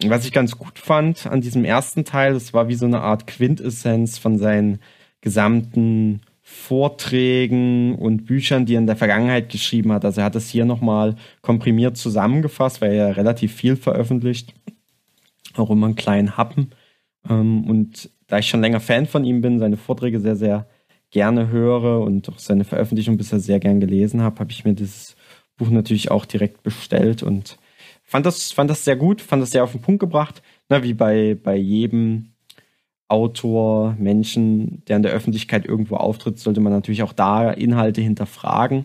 was 0.04 0.24
ich 0.24 0.32
ganz 0.32 0.58
gut 0.58 0.78
fand 0.78 1.26
an 1.26 1.40
diesem 1.40 1.64
ersten 1.64 2.04
Teil, 2.04 2.34
das 2.34 2.52
war 2.52 2.68
wie 2.68 2.74
so 2.74 2.86
eine 2.86 3.00
Art 3.00 3.26
Quintessenz 3.26 4.18
von 4.18 4.38
seinen 4.38 4.80
gesamten 5.20 6.20
Vorträgen 6.42 7.94
und 7.94 8.26
Büchern, 8.26 8.66
die 8.66 8.74
er 8.74 8.80
in 8.80 8.86
der 8.86 8.96
Vergangenheit 8.96 9.48
geschrieben 9.48 9.92
hat. 9.92 10.04
Also 10.04 10.20
er 10.20 10.24
hat 10.24 10.36
es 10.36 10.50
hier 10.50 10.64
nochmal 10.64 11.16
komprimiert 11.40 11.96
zusammengefasst, 11.96 12.80
weil 12.80 12.92
er 12.92 13.16
relativ 13.16 13.54
viel 13.54 13.76
veröffentlicht, 13.76 14.52
auch 15.56 15.70
immer 15.70 15.86
einen 15.86 15.94
kleinen 15.94 16.36
Happen. 16.36 16.70
Ähm, 17.28 17.64
und 17.64 18.10
da 18.26 18.38
ich 18.38 18.48
schon 18.48 18.60
länger 18.60 18.80
Fan 18.80 19.06
von 19.06 19.24
ihm 19.24 19.40
bin, 19.40 19.60
seine 19.60 19.76
Vorträge 19.76 20.20
sehr, 20.20 20.36
sehr 20.36 20.66
gerne 21.10 21.48
höre 21.48 22.00
und 22.00 22.28
auch 22.28 22.38
seine 22.38 22.64
Veröffentlichung 22.64 23.16
bisher 23.16 23.38
sehr 23.38 23.60
gern 23.60 23.80
gelesen 23.80 24.22
habe, 24.22 24.40
habe 24.40 24.50
ich 24.50 24.64
mir 24.64 24.74
dieses 24.74 25.14
Buch 25.56 25.70
natürlich 25.70 26.10
auch 26.10 26.24
direkt 26.24 26.62
bestellt 26.62 27.22
und 27.22 27.58
fand 28.12 28.26
das, 28.26 28.52
fand 28.52 28.68
das 28.68 28.84
sehr 28.84 28.96
gut, 28.96 29.22
fand 29.22 29.42
das 29.42 29.52
sehr 29.52 29.64
auf 29.64 29.72
den 29.72 29.80
Punkt 29.80 29.98
gebracht, 29.98 30.42
ne, 30.68 30.82
wie 30.82 30.92
bei, 30.92 31.34
bei 31.34 31.56
jedem 31.56 32.32
Autor, 33.08 33.96
Menschen, 33.98 34.84
der 34.86 34.96
in 34.96 35.02
der 35.02 35.12
Öffentlichkeit 35.12 35.64
irgendwo 35.64 35.96
auftritt, 35.96 36.38
sollte 36.38 36.60
man 36.60 36.74
natürlich 36.74 37.02
auch 37.02 37.14
da 37.14 37.50
Inhalte 37.50 38.02
hinterfragen 38.02 38.84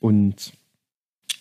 und 0.00 0.54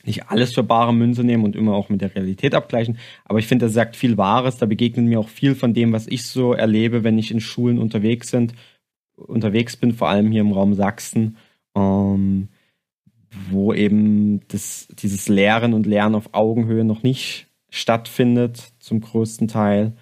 nicht 0.03 0.27
alles 0.27 0.53
für 0.53 0.63
bare 0.63 0.93
Münze 0.93 1.23
nehmen 1.23 1.45
und 1.45 1.55
immer 1.55 1.73
auch 1.73 1.87
mit 1.87 2.01
der 2.01 2.13
Realität 2.13 2.53
abgleichen. 2.53 2.97
Aber 3.23 3.39
ich 3.39 3.47
finde, 3.47 3.67
er 3.67 3.69
sagt 3.69 3.95
viel 3.95 4.17
Wahres. 4.17 4.57
Da 4.57 4.65
begegnet 4.65 5.05
mir 5.05 5.19
auch 5.19 5.29
viel 5.29 5.55
von 5.55 5.73
dem, 5.73 5.93
was 5.93 6.07
ich 6.07 6.25
so 6.27 6.51
erlebe, 6.51 7.05
wenn 7.05 7.17
ich 7.17 7.31
in 7.31 7.39
Schulen 7.39 7.79
unterwegs 7.79 8.29
sind, 8.29 8.53
unterwegs 9.15 9.77
bin, 9.77 9.93
vor 9.93 10.09
allem 10.09 10.31
hier 10.31 10.41
im 10.41 10.51
Raum 10.51 10.73
Sachsen. 10.73 11.37
Ähm, 11.75 12.49
wo 13.49 13.73
eben 13.73 14.47
das, 14.47 14.87
dieses 14.99 15.27
Lehren 15.27 15.73
und 15.73 15.85
Lernen 15.85 16.15
auf 16.15 16.33
Augenhöhe 16.33 16.83
noch 16.83 17.03
nicht 17.03 17.47
stattfindet, 17.69 18.73
zum 18.79 19.01
größten 19.01 19.47
Teil, 19.47 19.95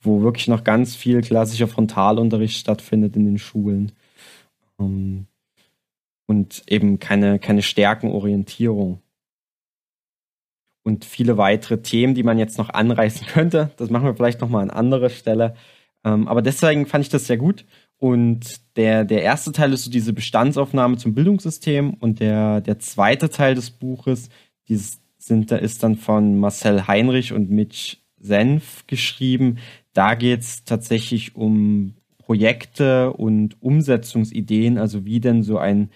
wo 0.00 0.22
wirklich 0.22 0.48
noch 0.48 0.64
ganz 0.64 0.96
viel 0.96 1.20
klassischer 1.20 1.68
Frontalunterricht 1.68 2.56
stattfindet 2.56 3.16
in 3.16 3.26
den 3.26 3.38
Schulen. 3.38 3.92
Ähm, 4.80 5.26
und 6.26 6.62
eben 6.68 6.98
keine, 6.98 7.38
keine 7.38 7.62
Stärkenorientierung. 7.62 9.00
Und 10.84 11.04
viele 11.04 11.36
weitere 11.36 11.82
Themen, 11.82 12.14
die 12.14 12.22
man 12.22 12.38
jetzt 12.38 12.58
noch 12.58 12.70
anreißen 12.70 13.26
könnte. 13.32 13.70
Das 13.76 13.90
machen 13.90 14.04
wir 14.04 14.14
vielleicht 14.14 14.40
nochmal 14.40 14.62
an 14.62 14.70
anderer 14.70 15.10
Stelle. 15.10 15.54
Ähm, 16.04 16.28
aber 16.28 16.42
deswegen 16.42 16.86
fand 16.86 17.04
ich 17.04 17.10
das 17.10 17.26
sehr 17.26 17.38
gut. 17.38 17.64
Und 17.98 18.76
der, 18.76 19.04
der 19.04 19.22
erste 19.22 19.52
Teil 19.52 19.72
ist 19.72 19.84
so 19.84 19.90
diese 19.90 20.12
Bestandsaufnahme 20.12 20.96
zum 20.96 21.14
Bildungssystem 21.14 21.94
und 21.94 22.20
der, 22.20 22.60
der 22.60 22.78
zweite 22.78 23.28
Teil 23.28 23.54
des 23.54 23.70
Buches, 23.70 24.28
dieses 24.68 25.00
sind, 25.18 25.50
ist 25.52 25.82
dann 25.82 25.96
von 25.96 26.38
Marcel 26.38 26.86
Heinrich 26.86 27.32
und 27.32 27.50
Mitch 27.50 27.98
Senf 28.18 28.86
geschrieben. 28.86 29.58
Da 29.92 30.14
geht 30.14 30.40
es 30.40 30.64
tatsächlich 30.64 31.36
um 31.36 31.94
Projekte 32.18 33.12
und 33.12 33.60
Umsetzungsideen, 33.62 34.78
also 34.78 35.04
wie 35.04 35.20
denn 35.20 35.42
so 35.42 35.58
ein 35.58 35.90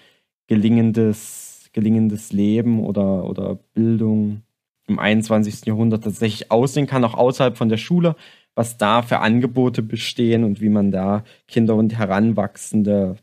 gelingendes, 0.46 1.70
gelingendes 1.72 2.32
Leben 2.32 2.80
oder, 2.84 3.24
oder 3.28 3.56
Bildung 3.74 4.42
im 4.86 4.98
21. 4.98 5.66
Jahrhundert 5.66 6.04
tatsächlich 6.04 6.50
aussehen 6.50 6.86
kann, 6.86 7.04
auch 7.04 7.14
außerhalb 7.14 7.56
von 7.56 7.68
der 7.68 7.76
Schule, 7.76 8.16
was 8.54 8.76
da 8.76 9.02
für 9.02 9.20
Angebote 9.20 9.82
bestehen 9.82 10.44
und 10.44 10.60
wie 10.60 10.68
man 10.68 10.90
da 10.90 11.24
Kinder 11.48 11.74
und 11.74 11.96
Heranwachsende 11.96 13.16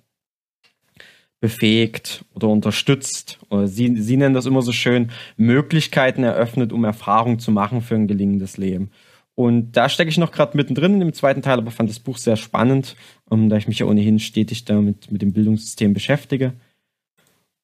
befähigt 1.40 2.26
oder 2.34 2.50
unterstützt. 2.50 3.40
Sie, 3.66 3.96
sie 3.96 4.18
nennen 4.18 4.36
das 4.36 4.46
immer 4.46 4.62
so 4.62 4.72
schön, 4.72 5.12
Möglichkeiten 5.38 6.24
eröffnet, 6.24 6.74
um 6.74 6.84
Erfahrung 6.84 7.40
zu 7.40 7.52
machen 7.52 7.82
für 7.82 7.96
ein 7.96 8.08
gelingendes 8.08 8.58
Leben. 8.58 8.92
Und 9.36 9.72
da 9.78 9.88
stecke 9.88 10.10
ich 10.10 10.18
noch 10.18 10.34
gerade 10.34 10.58
mittendrin 10.58 10.96
in 10.96 11.00
dem 11.00 11.14
zweiten 11.14 11.42
Teil, 11.42 11.60
aber 11.60 11.72
fand 11.72 11.90
das 11.90 12.02
Buch 12.02 12.18
sehr 12.18 12.36
spannend, 12.36 12.98
um, 13.30 13.44
ähm, 13.44 13.50
da 13.50 13.56
ich 13.56 13.70
mich 13.70 13.80
ja 13.80 13.86
ohnehin 13.86 14.20
stetig 14.20 14.66
damit 14.66 15.14
mit 15.14 15.22
dem 15.22 15.32
Bildungssystem 15.32 15.94
beschäftige. 15.94 16.56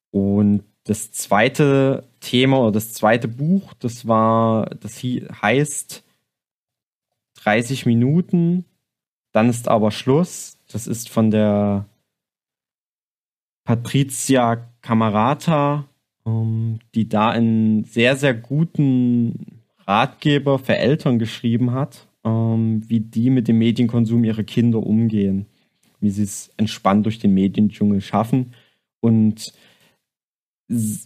Und 0.09 0.63
das 0.85 1.11
zweite 1.11 2.07
Thema 2.21 2.61
oder 2.61 2.71
das 2.71 2.93
zweite 2.93 3.27
Buch, 3.27 3.73
das 3.73 4.07
war, 4.07 4.69
das 4.79 5.03
heißt 5.03 6.04
30 7.45 7.85
Minuten, 7.85 8.65
dann 9.31 9.49
ist 9.49 9.67
aber 9.67 9.91
Schluss. 9.91 10.57
Das 10.71 10.87
ist 10.87 11.09
von 11.09 11.29
der 11.29 11.85
Patricia 13.63 14.67
Camarata, 14.81 15.85
ähm, 16.25 16.79
die 16.93 17.07
da 17.07 17.29
einen 17.29 17.83
sehr, 17.83 18.15
sehr 18.15 18.33
guten 18.33 19.61
Ratgeber 19.87 20.57
für 20.59 20.77
Eltern 20.77 21.19
geschrieben 21.19 21.71
hat, 21.71 22.07
ähm, 22.23 22.81
wie 22.87 22.99
die 22.99 23.29
mit 23.29 23.47
dem 23.47 23.59
Medienkonsum 23.59 24.23
ihrer 24.23 24.43
Kinder 24.43 24.79
umgehen, 24.79 25.45
wie 25.99 26.09
sie 26.09 26.23
es 26.23 26.51
entspannt 26.57 27.05
durch 27.05 27.19
den 27.19 27.33
Mediendschungel 27.33 28.01
schaffen. 28.01 28.53
Und 29.01 29.53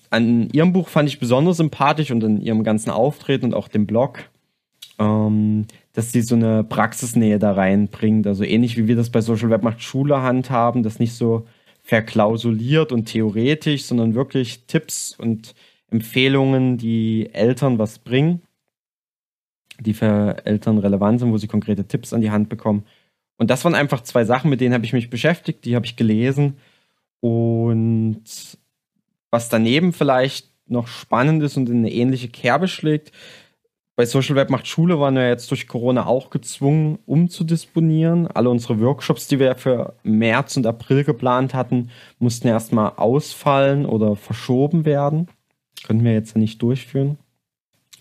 an 0.10 0.50
ihrem 0.52 0.72
Buch 0.72 0.88
fand 0.88 1.10
ich 1.10 1.20
besonders 1.20 1.58
sympathisch 1.58 2.12
und 2.12 2.24
an 2.24 2.42
ihrem 2.42 2.64
ganzen 2.64 2.92
Auftreten 2.92 3.48
und 3.48 3.54
auch 3.54 3.68
dem 3.68 3.86
Blog, 3.86 4.30
ähm, 5.00 5.66
dass 6.00 6.12
sie 6.12 6.22
so 6.22 6.36
eine 6.36 6.64
Praxisnähe 6.64 7.40
da 7.40 7.52
reinbringt. 7.52 8.26
Also 8.26 8.44
ähnlich 8.44 8.78
wie 8.78 8.88
wir 8.88 8.96
das 8.96 9.10
bei 9.10 9.22
Social 9.22 9.50
Web 9.50 9.64
macht 9.64 9.82
Schule 9.82 10.22
handhaben, 10.22 10.84
das 10.84 11.00
nicht 11.00 11.14
so 11.14 11.48
verklausuliert 11.84 12.92
und 12.92 13.06
theoretisch, 13.06 13.84
sondern 13.84 14.16
wirklich 14.16 14.66
Tipps 14.68 15.16
und 15.18 15.56
Empfehlungen, 15.92 16.78
die 16.78 17.30
Eltern 17.34 17.80
was 17.80 18.00
bringen 18.00 18.42
die 19.80 19.94
für 19.94 20.46
Eltern 20.46 20.78
relevant 20.78 21.20
sind, 21.20 21.32
wo 21.32 21.38
sie 21.38 21.48
konkrete 21.48 21.86
Tipps 21.86 22.14
an 22.14 22.22
die 22.22 22.32
Hand 22.32 22.50
bekommen. 22.50 22.86
Und 23.38 23.50
das 23.50 23.64
waren 23.64 23.76
einfach 23.76 24.02
zwei 24.02 24.26
Sachen, 24.26 24.50
mit 24.50 24.62
denen 24.62 24.74
habe 24.74 24.86
ich 24.86 24.94
mich 24.94 25.10
beschäftigt, 25.10 25.66
die 25.66 25.76
habe 25.76 25.86
ich 25.86 25.96
gelesen. 25.96 26.58
Und 27.22 28.24
was 29.32 29.50
daneben 29.50 29.94
vielleicht 29.94 30.50
noch 30.68 30.88
spannend 30.88 31.42
ist 31.44 31.58
und 31.58 31.70
in 31.70 31.78
eine 31.80 31.92
ähnliche 31.92 32.30
Kerbe 32.30 32.68
schlägt, 32.68 33.12
bei 34.00 34.06
Social 34.06 34.38
Web 34.38 34.50
macht 34.50 34.66
Schule 34.66 34.98
waren 35.02 35.16
wir 35.16 35.28
jetzt 35.28 35.52
durch 35.52 35.68
Corona 35.68 36.06
auch 36.06 36.30
gezwungen, 36.30 37.00
umzudisponieren. 37.06 38.28
Alle 38.28 38.50
unsere 38.50 38.80
Workshops, 38.80 39.28
die 39.28 39.40
wir 39.40 39.54
für 39.56 39.94
März 40.04 40.56
und 40.56 40.66
April 40.66 41.04
geplant 41.04 41.54
hatten, 41.54 41.90
mussten 42.18 42.48
erstmal 42.48 42.94
ausfallen 42.96 43.86
oder 43.86 44.16
verschoben 44.16 44.86
werden. 44.86 45.28
Können 45.86 46.06
wir 46.06 46.14
jetzt 46.14 46.38
nicht 46.38 46.62
durchführen 46.62 47.18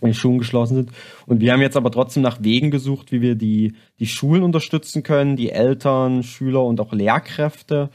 die 0.00 0.14
Schulen 0.14 0.38
geschlossen 0.38 0.76
sind. 0.76 0.92
Und 1.26 1.40
wir 1.40 1.52
haben 1.52 1.60
jetzt 1.60 1.76
aber 1.76 1.90
trotzdem 1.90 2.22
nach 2.22 2.40
Wegen 2.40 2.70
gesucht, 2.70 3.10
wie 3.10 3.20
wir 3.20 3.34
die, 3.34 3.74
die 3.98 4.06
Schulen 4.06 4.44
unterstützen 4.44 5.02
können, 5.02 5.34
die 5.34 5.50
Eltern, 5.50 6.22
Schüler 6.22 6.64
und 6.64 6.80
auch 6.80 6.92
Lehrkräfte 6.92 7.90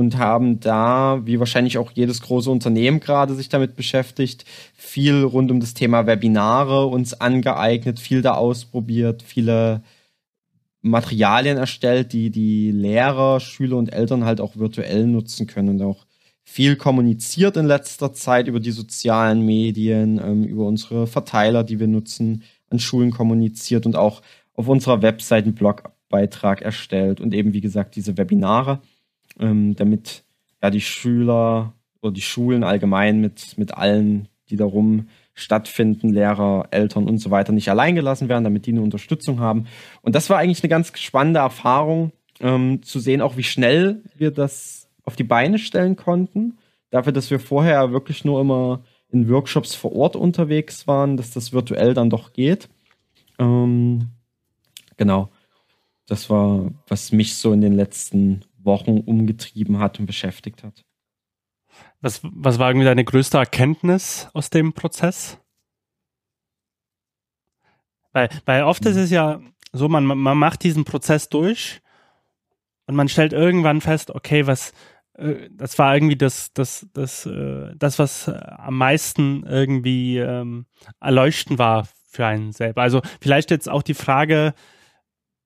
und 0.00 0.16
haben 0.16 0.60
da, 0.60 1.20
wie 1.26 1.38
wahrscheinlich 1.38 1.76
auch 1.76 1.92
jedes 1.92 2.22
große 2.22 2.50
Unternehmen 2.50 3.00
gerade 3.00 3.34
sich 3.34 3.50
damit 3.50 3.76
beschäftigt, 3.76 4.46
viel 4.74 5.22
rund 5.22 5.50
um 5.50 5.60
das 5.60 5.74
Thema 5.74 6.06
Webinare 6.06 6.86
uns 6.86 7.12
angeeignet, 7.12 8.00
viel 8.00 8.22
da 8.22 8.32
ausprobiert, 8.32 9.22
viele 9.22 9.82
Materialien 10.80 11.58
erstellt, 11.58 12.14
die 12.14 12.30
die 12.30 12.70
Lehrer, 12.70 13.40
Schüler 13.40 13.76
und 13.76 13.92
Eltern 13.92 14.24
halt 14.24 14.40
auch 14.40 14.56
virtuell 14.56 15.06
nutzen 15.06 15.46
können 15.46 15.68
und 15.68 15.82
auch 15.82 16.06
viel 16.44 16.76
kommuniziert 16.76 17.58
in 17.58 17.66
letzter 17.66 18.14
Zeit 18.14 18.48
über 18.48 18.58
die 18.58 18.70
sozialen 18.70 19.44
Medien, 19.44 20.18
ähm, 20.18 20.44
über 20.44 20.64
unsere 20.64 21.06
Verteiler, 21.06 21.62
die 21.62 21.78
wir 21.78 21.88
nutzen, 21.88 22.42
an 22.70 22.78
Schulen 22.78 23.10
kommuniziert 23.10 23.84
und 23.84 23.96
auch 23.96 24.22
auf 24.54 24.66
unserer 24.66 25.02
Website 25.02 25.44
einen 25.44 25.54
Blogbeitrag 25.54 26.62
erstellt 26.62 27.20
und 27.20 27.34
eben, 27.34 27.52
wie 27.52 27.60
gesagt, 27.60 27.96
diese 27.96 28.16
Webinare, 28.16 28.80
ähm, 29.40 29.74
damit 29.74 30.24
ja 30.62 30.70
die 30.70 30.80
Schüler 30.80 31.74
oder 32.02 32.12
die 32.12 32.22
Schulen 32.22 32.62
allgemein 32.62 33.20
mit, 33.20 33.58
mit 33.58 33.74
allen, 33.74 34.28
die 34.48 34.56
darum 34.56 35.08
stattfinden, 35.34 36.10
Lehrer, 36.10 36.68
Eltern 36.70 37.08
und 37.08 37.18
so 37.18 37.30
weiter 37.30 37.52
nicht 37.52 37.70
allein 37.70 37.94
gelassen 37.94 38.28
werden, 38.28 38.44
damit 38.44 38.66
die 38.66 38.72
eine 38.72 38.82
Unterstützung 38.82 39.40
haben. 39.40 39.66
Und 40.02 40.14
das 40.14 40.28
war 40.30 40.38
eigentlich 40.38 40.62
eine 40.62 40.70
ganz 40.70 40.92
spannende 40.98 41.40
Erfahrung, 41.40 42.12
ähm, 42.40 42.82
zu 42.82 43.00
sehen, 43.00 43.20
auch 43.20 43.36
wie 43.36 43.42
schnell 43.42 44.02
wir 44.16 44.30
das 44.30 44.88
auf 45.04 45.16
die 45.16 45.24
Beine 45.24 45.58
stellen 45.58 45.96
konnten. 45.96 46.58
Dafür, 46.90 47.12
dass 47.12 47.30
wir 47.30 47.38
vorher 47.38 47.92
wirklich 47.92 48.24
nur 48.24 48.40
immer 48.40 48.82
in 49.10 49.28
Workshops 49.28 49.74
vor 49.74 49.92
Ort 49.94 50.16
unterwegs 50.16 50.86
waren, 50.86 51.16
dass 51.16 51.30
das 51.30 51.52
virtuell 51.52 51.94
dann 51.94 52.10
doch 52.10 52.32
geht. 52.32 52.68
Ähm, 53.38 54.08
genau. 54.96 55.30
Das 56.06 56.28
war, 56.28 56.70
was 56.88 57.12
mich 57.12 57.36
so 57.36 57.52
in 57.52 57.60
den 57.60 57.74
letzten 57.74 58.42
Wochen 58.62 58.98
umgetrieben 58.98 59.78
hat 59.78 59.98
und 60.00 60.06
beschäftigt 60.06 60.62
hat. 60.62 60.84
Was, 62.00 62.20
was 62.22 62.58
war 62.58 62.70
irgendwie 62.70 62.86
deine 62.86 63.04
größte 63.04 63.38
Erkenntnis 63.38 64.28
aus 64.32 64.50
dem 64.50 64.72
Prozess? 64.72 65.38
Weil, 68.12 68.28
weil 68.44 68.64
oft 68.64 68.84
ist 68.86 68.96
es 68.96 69.10
ja 69.10 69.40
so, 69.72 69.88
man, 69.88 70.04
man 70.04 70.38
macht 70.38 70.64
diesen 70.64 70.84
Prozess 70.84 71.28
durch 71.28 71.80
und 72.86 72.96
man 72.96 73.08
stellt 73.08 73.32
irgendwann 73.32 73.80
fest, 73.80 74.10
okay, 74.10 74.46
was, 74.46 74.72
äh, 75.14 75.48
das 75.52 75.78
war 75.78 75.94
irgendwie 75.94 76.16
das, 76.16 76.52
das, 76.52 76.86
das, 76.92 77.26
äh, 77.26 77.72
das, 77.76 77.98
was 77.98 78.28
am 78.28 78.76
meisten 78.76 79.44
irgendwie 79.44 80.18
ähm, 80.18 80.66
erleuchten 81.00 81.58
war 81.58 81.86
für 82.08 82.26
einen 82.26 82.52
selber. 82.52 82.82
Also 82.82 83.00
vielleicht 83.20 83.50
jetzt 83.52 83.68
auch 83.68 83.82
die 83.82 83.94
Frage, 83.94 84.54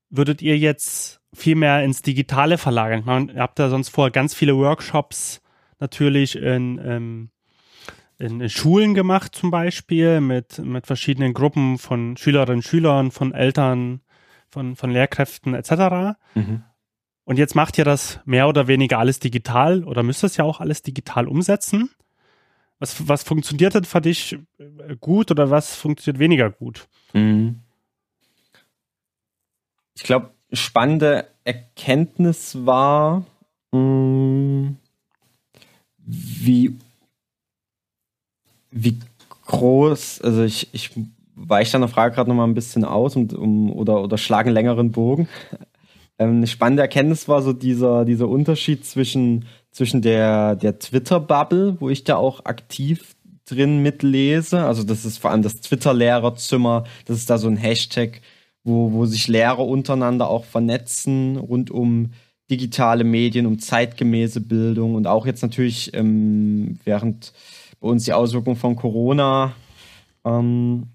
würdet 0.09 0.41
ihr 0.41 0.57
jetzt 0.57 1.21
viel 1.35 1.57
mehr 1.57 1.83
ins 1.85 2.03
Digitale 2.03 2.59
verlagern? 2.59 3.01
Ich 3.01 3.05
meine, 3.05 3.33
ihr 3.33 3.41
habt 3.41 3.59
da 3.59 3.69
sonst 3.69 3.91
vorher 3.91 4.11
ganz 4.11 4.35
viele 4.35 4.57
Workshops 4.57 5.43
natürlich 5.81 6.37
in, 6.37 6.81
ähm, 6.85 7.31
in, 8.19 8.41
in 8.41 8.49
Schulen 8.49 8.95
gemacht 8.95 9.35
zum 9.35 9.51
Beispiel 9.51 10.21
mit, 10.21 10.59
mit 10.59 10.87
verschiedenen 10.87 11.35
Gruppen 11.35 11.79
von 11.79 12.17
Schülerinnen 12.17 12.59
und 12.59 12.63
Schülern, 12.63 13.11
von 13.11 13.33
Eltern, 13.33 14.01
von, 14.49 14.77
von 14.77 14.91
Lehrkräften 14.91 15.55
etc. 15.55 16.17
Mhm. 16.35 16.63
Und 17.25 17.39
jetzt 17.39 17.55
macht 17.55 17.79
ihr 17.79 17.85
das 17.85 18.21
mehr 18.25 18.49
oder 18.49 18.67
weniger 18.69 18.99
alles 18.99 19.19
digital 19.19 19.85
oder 19.85 20.03
müsst 20.03 20.25
es 20.25 20.37
ja 20.37 20.45
auch 20.45 20.61
alles 20.61 20.83
digital 20.83 21.27
umsetzen. 21.27 21.91
Was, 22.79 23.09
was 23.09 23.23
funktioniert 23.23 23.75
denn 23.75 23.85
für 23.85 24.01
dich 24.01 24.39
äh, 24.59 24.97
gut 25.01 25.31
oder 25.31 25.51
was 25.51 25.75
funktioniert 25.75 26.19
weniger 26.19 26.51
gut? 26.51 26.87
Mhm. 27.13 27.61
Ich 29.97 30.03
glaube, 30.03 30.35
spannende 30.57 31.27
Erkenntnis 31.45 32.67
war, 32.67 33.25
mm, 33.73 34.77
wie, 36.07 36.77
wie 38.71 38.99
groß, 39.47 40.21
also 40.23 40.43
ich, 40.43 40.69
ich 40.73 40.91
weiche 41.35 41.73
deiner 41.73 41.89
Frage 41.89 42.15
gerade 42.15 42.31
noch 42.31 42.37
mal 42.37 42.45
ein 42.45 42.55
bisschen 42.55 42.85
aus 42.85 43.17
und, 43.17 43.35
um, 43.35 43.73
oder, 43.73 44.03
oder 44.03 44.17
einen 44.29 44.55
längeren 44.55 44.91
Bogen. 44.91 45.29
Ähm, 46.17 46.37
eine 46.37 46.47
spannende 46.47 46.83
Erkenntnis 46.83 47.27
war 47.27 47.43
so 47.43 47.53
dieser, 47.53 48.05
dieser 48.05 48.29
Unterschied 48.29 48.87
zwischen, 48.87 49.47
zwischen 49.73 50.01
der, 50.01 50.55
der 50.55 50.79
Twitter-Bubble, 50.79 51.79
wo 51.81 51.91
ich 51.91 52.05
da 52.05 52.15
auch 52.15 52.45
aktiv 52.45 53.17
drin 53.45 53.83
mitlese. 53.83 54.65
Also 54.65 54.85
das 54.85 55.05
ist 55.05 55.19
vor 55.19 55.33
allem 55.33 55.43
das 55.43 55.61
Twitter-Lehrerzimmer. 55.61 56.85
Das 57.07 57.17
ist 57.17 57.31
da 57.31 57.39
so 57.39 57.49
ein 57.49 57.57
Hashtag, 57.57 58.21
wo, 58.65 58.93
wo 58.93 59.07
sich 59.07 59.29
Lehrer 59.29 59.67
untereinander 59.67 60.29
auch 60.29 60.45
vernetzen 60.45 61.37
rund 61.37 61.71
um 61.71 62.13
digitale 62.51 63.05
Medien, 63.05 63.47
um 63.47 63.59
zeitgemäße 63.59 64.41
Bildung 64.41 64.95
und 64.95 65.07
auch 65.07 65.27
jetzt 65.27 65.43
natürlich 65.43 65.95
ähm, 65.95 66.79
während 66.85 67.33
bei 67.81 67.89
uns 67.89 68.05
die 68.05 68.13
Auswirkungen 68.13 68.57
von 68.57 68.77
Corona 68.77 69.55
ähm, 70.25 70.89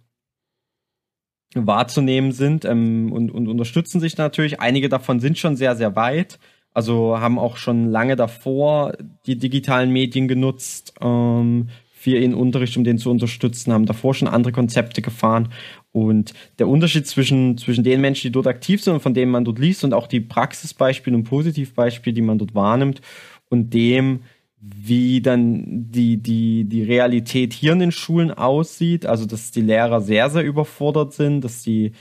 wahrzunehmen 1.56 2.32
sind 2.32 2.66
ähm, 2.66 3.12
und, 3.12 3.32
und 3.32 3.48
unterstützen 3.48 4.00
sich 4.00 4.18
natürlich. 4.18 4.60
Einige 4.60 4.90
davon 4.90 5.20
sind 5.20 5.38
schon 5.38 5.56
sehr, 5.56 5.76
sehr 5.76 5.96
weit. 5.96 6.40
Also 6.72 7.20
haben 7.20 7.40
auch 7.40 7.58
schon 7.58 7.90
lange 7.90 8.16
davor 8.16 8.94
die 9.26 9.38
digitalen 9.38 9.92
Medien 9.92 10.28
genutzt 10.28 10.94
ähm, 11.02 11.70
für 12.00 12.18
ihren 12.18 12.34
Unterricht, 12.34 12.78
um 12.78 12.86
den 12.86 12.98
zu 12.98 13.12
unterstützen, 13.12 13.74
haben 13.74 13.86
davor 13.86 14.14
schon 14.14 14.30
andere 14.30 14.54
Konzepte 14.54 15.02
gefahren. 15.02 15.50
Und 15.92 16.34
der 16.58 16.70
Unterschied 16.70 17.06
zwischen, 17.06 17.58
zwischen 17.58 17.84
den 17.84 18.00
Menschen, 18.00 18.28
die 18.28 18.32
dort 18.32 18.48
aktiv 18.48 18.82
sind 18.82 18.94
und 18.94 19.00
von 19.02 19.14
denen 19.14 19.34
man 19.34 19.44
dort 19.44 19.60
liest 19.60 19.84
und 19.84 19.94
auch 19.94 20.08
die 20.08 20.22
Praxisbeispiele 20.22 21.14
und 21.18 21.26
Positivbeispiele, 21.26 22.14
die 22.14 22.22
man 22.22 22.38
dort 22.38 22.56
wahrnimmt 22.56 23.02
und 23.50 23.74
dem, 23.74 24.22
wie 24.62 25.20
dann 25.20 25.92
die, 25.92 26.16
die, 26.16 26.64
die 26.64 26.84
Realität 26.84 27.52
hier 27.52 27.74
in 27.74 27.80
den 27.80 27.92
Schulen 27.92 28.32
aussieht. 28.32 29.06
Also, 29.06 29.26
dass 29.26 29.52
die 29.52 29.62
Lehrer 29.62 30.00
sehr, 30.00 30.30
sehr 30.30 30.46
überfordert 30.46 31.12
sind, 31.12 31.42
dass 31.42 31.64
die 31.64 31.92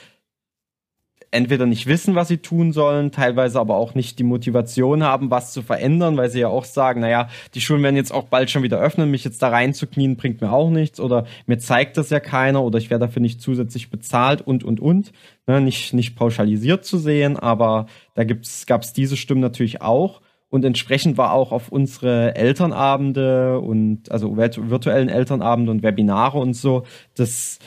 entweder 1.30 1.66
nicht 1.66 1.86
wissen, 1.86 2.14
was 2.14 2.28
sie 2.28 2.38
tun 2.38 2.72
sollen, 2.72 3.12
teilweise 3.12 3.60
aber 3.60 3.76
auch 3.76 3.94
nicht 3.94 4.18
die 4.18 4.24
Motivation 4.24 5.02
haben, 5.02 5.30
was 5.30 5.52
zu 5.52 5.62
verändern, 5.62 6.16
weil 6.16 6.30
sie 6.30 6.40
ja 6.40 6.48
auch 6.48 6.64
sagen, 6.64 7.00
naja, 7.00 7.28
die 7.54 7.60
Schulen 7.60 7.82
werden 7.82 7.96
jetzt 7.96 8.12
auch 8.12 8.24
bald 8.24 8.50
schon 8.50 8.62
wieder 8.62 8.78
öffnen, 8.78 9.10
mich 9.10 9.24
jetzt 9.24 9.42
da 9.42 9.48
reinzuknien 9.48 10.16
bringt 10.16 10.40
mir 10.40 10.52
auch 10.52 10.70
nichts 10.70 11.00
oder 11.00 11.26
mir 11.46 11.58
zeigt 11.58 11.96
das 11.96 12.10
ja 12.10 12.20
keiner 12.20 12.62
oder 12.62 12.78
ich 12.78 12.90
werde 12.90 13.06
dafür 13.06 13.22
nicht 13.22 13.42
zusätzlich 13.42 13.90
bezahlt 13.90 14.40
und, 14.40 14.64
und, 14.64 14.80
und. 14.80 15.12
Ne, 15.46 15.60
nicht, 15.60 15.94
nicht 15.94 16.14
pauschalisiert 16.14 16.84
zu 16.84 16.98
sehen, 16.98 17.38
aber 17.38 17.86
da 18.14 18.24
gab 18.24 18.82
es 18.82 18.92
diese 18.92 19.16
Stimmen 19.16 19.40
natürlich 19.40 19.80
auch. 19.80 20.20
Und 20.50 20.64
entsprechend 20.64 21.18
war 21.18 21.32
auch 21.32 21.52
auf 21.52 21.68
unsere 21.68 22.34
Elternabende 22.34 23.60
und 23.60 24.10
also 24.10 24.36
virtuellen 24.36 25.10
Elternabende 25.10 25.70
und 25.70 25.82
Webinare 25.82 26.38
und 26.38 26.54
so 26.54 26.84
das, 27.14 27.58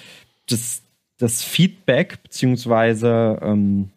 das, 0.50 0.84
das 1.22 1.44
Feedback, 1.44 2.24
beziehungsweise 2.24 3.40
ähm, 3.42 3.90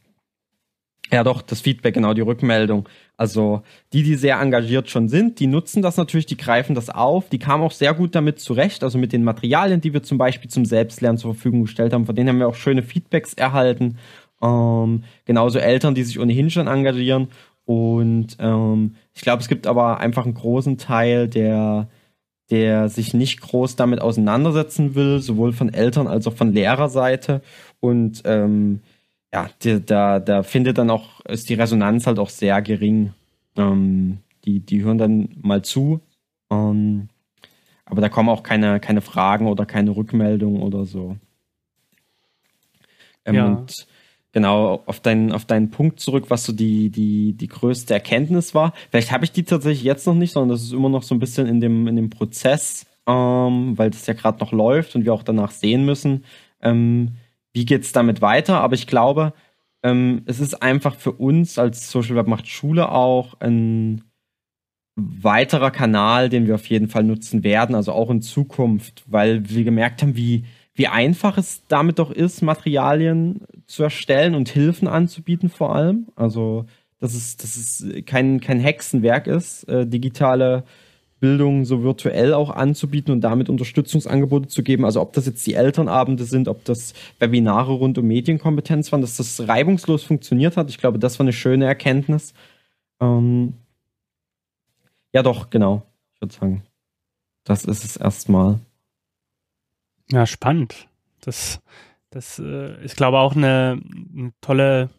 ja 1.12 1.22
doch, 1.22 1.42
das 1.42 1.60
Feedback, 1.60 1.94
genau, 1.94 2.14
die 2.14 2.22
Rückmeldung. 2.22 2.88
Also 3.16 3.62
die, 3.92 4.02
die 4.02 4.16
sehr 4.16 4.40
engagiert 4.40 4.90
schon 4.90 5.08
sind, 5.08 5.38
die 5.38 5.46
nutzen 5.46 5.82
das 5.82 5.96
natürlich, 5.96 6.26
die 6.26 6.36
greifen 6.36 6.74
das 6.74 6.90
auf, 6.90 7.28
die 7.28 7.38
kamen 7.38 7.62
auch 7.62 7.72
sehr 7.72 7.94
gut 7.94 8.14
damit 8.14 8.40
zurecht, 8.40 8.82
also 8.82 8.98
mit 8.98 9.12
den 9.12 9.22
Materialien, 9.22 9.80
die 9.80 9.92
wir 9.92 10.02
zum 10.02 10.18
Beispiel 10.18 10.50
zum 10.50 10.64
Selbstlernen 10.64 11.18
zur 11.18 11.34
Verfügung 11.34 11.62
gestellt 11.62 11.92
haben, 11.92 12.06
von 12.06 12.16
denen 12.16 12.30
haben 12.30 12.38
wir 12.38 12.48
auch 12.48 12.56
schöne 12.56 12.82
Feedbacks 12.82 13.34
erhalten. 13.34 13.98
Ähm, 14.42 15.04
genauso 15.24 15.58
Eltern, 15.58 15.94
die 15.94 16.02
sich 16.02 16.18
ohnehin 16.18 16.50
schon 16.50 16.66
engagieren 16.66 17.28
und 17.64 18.36
ähm, 18.40 18.96
ich 19.14 19.22
glaube, 19.22 19.40
es 19.40 19.48
gibt 19.48 19.66
aber 19.66 20.00
einfach 20.00 20.24
einen 20.24 20.34
großen 20.34 20.76
Teil, 20.76 21.28
der, 21.28 21.88
der 22.50 22.88
sich 22.88 23.14
nicht 23.14 23.40
groß 23.40 23.76
damit 23.76 24.00
auseinandersetzen 24.00 24.94
will, 24.94 25.20
sowohl 25.20 25.52
von 25.52 25.72
Eltern 25.72 26.06
als 26.06 26.26
auch 26.26 26.34
von 26.34 26.52
Lehrerseite. 26.52 27.40
Und 27.80 28.22
ähm, 28.24 28.80
ja, 29.32 29.48
da, 29.86 30.20
da 30.20 30.42
findet 30.42 30.78
dann 30.78 30.90
auch, 30.90 31.20
ist 31.22 31.48
die 31.48 31.54
Resonanz 31.54 32.06
halt 32.06 32.18
auch 32.18 32.28
sehr 32.28 32.60
gering. 32.62 33.14
Ähm, 33.56 34.18
die, 34.44 34.60
die 34.60 34.82
hören 34.82 34.98
dann 34.98 35.28
mal 35.40 35.62
zu. 35.62 36.00
Ähm, 36.50 37.08
aber 37.86 38.00
da 38.00 38.08
kommen 38.08 38.28
auch 38.28 38.42
keine, 38.42 38.80
keine 38.80 39.00
Fragen 39.00 39.46
oder 39.46 39.66
keine 39.66 39.96
Rückmeldungen 39.96 40.62
oder 40.62 40.84
so. 40.84 41.16
Ähm, 43.24 43.34
ja. 43.34 43.46
Und 43.46 43.86
genau 44.34 44.82
auf 44.84 45.00
deinen, 45.00 45.32
auf 45.32 45.46
deinen 45.46 45.70
Punkt 45.70 46.00
zurück, 46.00 46.26
was 46.28 46.44
so 46.44 46.52
die, 46.52 46.90
die, 46.90 47.32
die 47.32 47.46
größte 47.46 47.94
Erkenntnis 47.94 48.54
war. 48.54 48.74
Vielleicht 48.90 49.12
habe 49.12 49.24
ich 49.24 49.32
die 49.32 49.44
tatsächlich 49.44 49.84
jetzt 49.84 50.06
noch 50.06 50.14
nicht, 50.14 50.32
sondern 50.32 50.50
das 50.50 50.62
ist 50.62 50.72
immer 50.72 50.90
noch 50.90 51.04
so 51.04 51.14
ein 51.14 51.20
bisschen 51.20 51.46
in 51.46 51.60
dem, 51.60 51.86
in 51.86 51.96
dem 51.96 52.10
Prozess, 52.10 52.84
ähm, 53.06 53.78
weil 53.78 53.90
das 53.90 54.06
ja 54.06 54.14
gerade 54.14 54.40
noch 54.40 54.52
läuft 54.52 54.96
und 54.96 55.04
wir 55.04 55.14
auch 55.14 55.22
danach 55.22 55.52
sehen 55.52 55.86
müssen, 55.86 56.24
ähm, 56.60 57.12
wie 57.52 57.64
geht's 57.64 57.92
damit 57.92 58.20
weiter. 58.20 58.60
Aber 58.60 58.74
ich 58.74 58.88
glaube, 58.88 59.32
ähm, 59.84 60.22
es 60.26 60.40
ist 60.40 60.60
einfach 60.62 60.96
für 60.96 61.12
uns 61.12 61.58
als 61.58 61.90
Social 61.90 62.16
Web 62.16 62.26
macht 62.26 62.48
Schule 62.48 62.90
auch 62.90 63.40
ein 63.40 64.02
weiterer 64.96 65.70
Kanal, 65.70 66.28
den 66.28 66.46
wir 66.46 66.56
auf 66.56 66.66
jeden 66.66 66.88
Fall 66.88 67.04
nutzen 67.04 67.44
werden, 67.44 67.74
also 67.74 67.92
auch 67.92 68.10
in 68.10 68.22
Zukunft, 68.22 69.04
weil 69.06 69.48
wir 69.48 69.62
gemerkt 69.64 70.02
haben, 70.02 70.16
wie, 70.16 70.44
wie 70.74 70.88
einfach 70.88 71.38
es 71.38 71.62
damit 71.68 71.98
doch 71.98 72.10
ist, 72.10 72.42
Materialien 72.42 73.42
zu 73.66 73.82
erstellen 73.82 74.34
und 74.34 74.48
Hilfen 74.48 74.88
anzubieten 74.88 75.48
vor 75.48 75.74
allem. 75.74 76.08
Also, 76.16 76.66
dass 77.00 77.14
es, 77.14 77.36
dass 77.36 77.56
es 77.56 77.86
kein, 78.06 78.40
kein 78.40 78.60
Hexenwerk 78.60 79.26
ist, 79.26 79.64
äh, 79.68 79.86
digitale 79.86 80.64
Bildung 81.24 81.64
so 81.64 81.82
virtuell 81.82 82.34
auch 82.34 82.50
anzubieten 82.50 83.10
und 83.10 83.22
damit 83.22 83.48
Unterstützungsangebote 83.48 84.48
zu 84.48 84.62
geben. 84.62 84.84
Also 84.84 85.00
ob 85.00 85.14
das 85.14 85.24
jetzt 85.24 85.46
die 85.46 85.54
Elternabende 85.54 86.24
sind, 86.24 86.48
ob 86.48 86.64
das 86.66 86.92
Webinare 87.18 87.72
rund 87.72 87.96
um 87.96 88.06
Medienkompetenz 88.06 88.92
waren, 88.92 89.00
dass 89.00 89.16
das 89.16 89.48
reibungslos 89.48 90.02
funktioniert 90.02 90.58
hat. 90.58 90.68
Ich 90.68 90.76
glaube, 90.76 90.98
das 90.98 91.18
war 91.18 91.24
eine 91.24 91.32
schöne 91.32 91.64
Erkenntnis. 91.64 92.34
Ähm 93.00 93.54
ja, 95.14 95.22
doch, 95.22 95.48
genau. 95.48 95.86
Ich 96.14 96.20
würde 96.20 96.34
sagen, 96.34 96.62
das 97.44 97.64
ist 97.64 97.84
es 97.84 97.96
erstmal. 97.96 98.58
Ja, 100.10 100.26
spannend. 100.26 100.88
Das, 101.22 101.62
das 102.14 102.38
äh, 102.38 102.84
ist, 102.84 102.96
glaube 102.96 103.16
ich, 103.16 103.20
auch 103.20 103.34
eine, 103.34 103.80
eine 104.16 104.32
tolle 104.40 104.90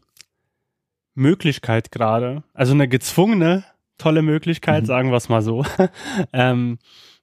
Möglichkeit 1.13 1.91
gerade. 1.91 2.43
Also 2.54 2.73
eine 2.73 2.89
gezwungene 2.89 3.63
tolle 3.97 4.21
Möglichkeit, 4.21 4.84
mhm. 4.84 4.88
sagen 4.88 5.10
wir 5.12 5.15
es 5.15 5.30
mal 5.30 5.41
so, 5.41 5.65
ähm, 6.34 6.78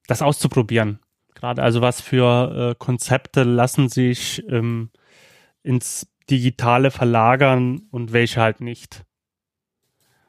das 0.07 0.23
auszuprobieren. 0.23 0.99
Gerade 1.35 1.63
also 1.63 1.83
was 1.83 2.01
für 2.01 2.71
äh, 2.71 2.75
Konzepte 2.79 3.43
lassen 3.43 3.91
sich 3.91 4.43
ähm, 4.49 4.89
ins 5.63 6.09
Digitale 6.31 6.91
verlagern 6.91 7.83
und 7.91 8.15
welche 8.15 8.41
halt 8.41 8.63
nicht. 8.63 9.05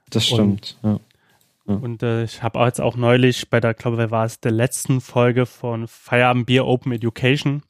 Das 0.10 0.28
stimmt, 0.28 0.78
und, 0.82 0.92
ja. 0.92 1.00
Ja. 1.66 1.76
Und 1.76 2.04
äh, 2.04 2.26
ich 2.26 2.44
habe 2.44 2.60
jetzt 2.60 2.82
auch 2.82 2.98
neulich 2.98 3.50
bei 3.50 3.62
der, 3.62 3.74
glaube 3.74 4.04
ich, 4.04 4.12
war 4.12 4.26
es 4.26 4.42
der 4.42 4.52
letzten 4.52 5.00
Folge 5.00 5.46
von 5.46 5.88
Feierabend 5.88 6.48
Bier 6.48 6.66
Open 6.66 6.92
Education 6.92 7.64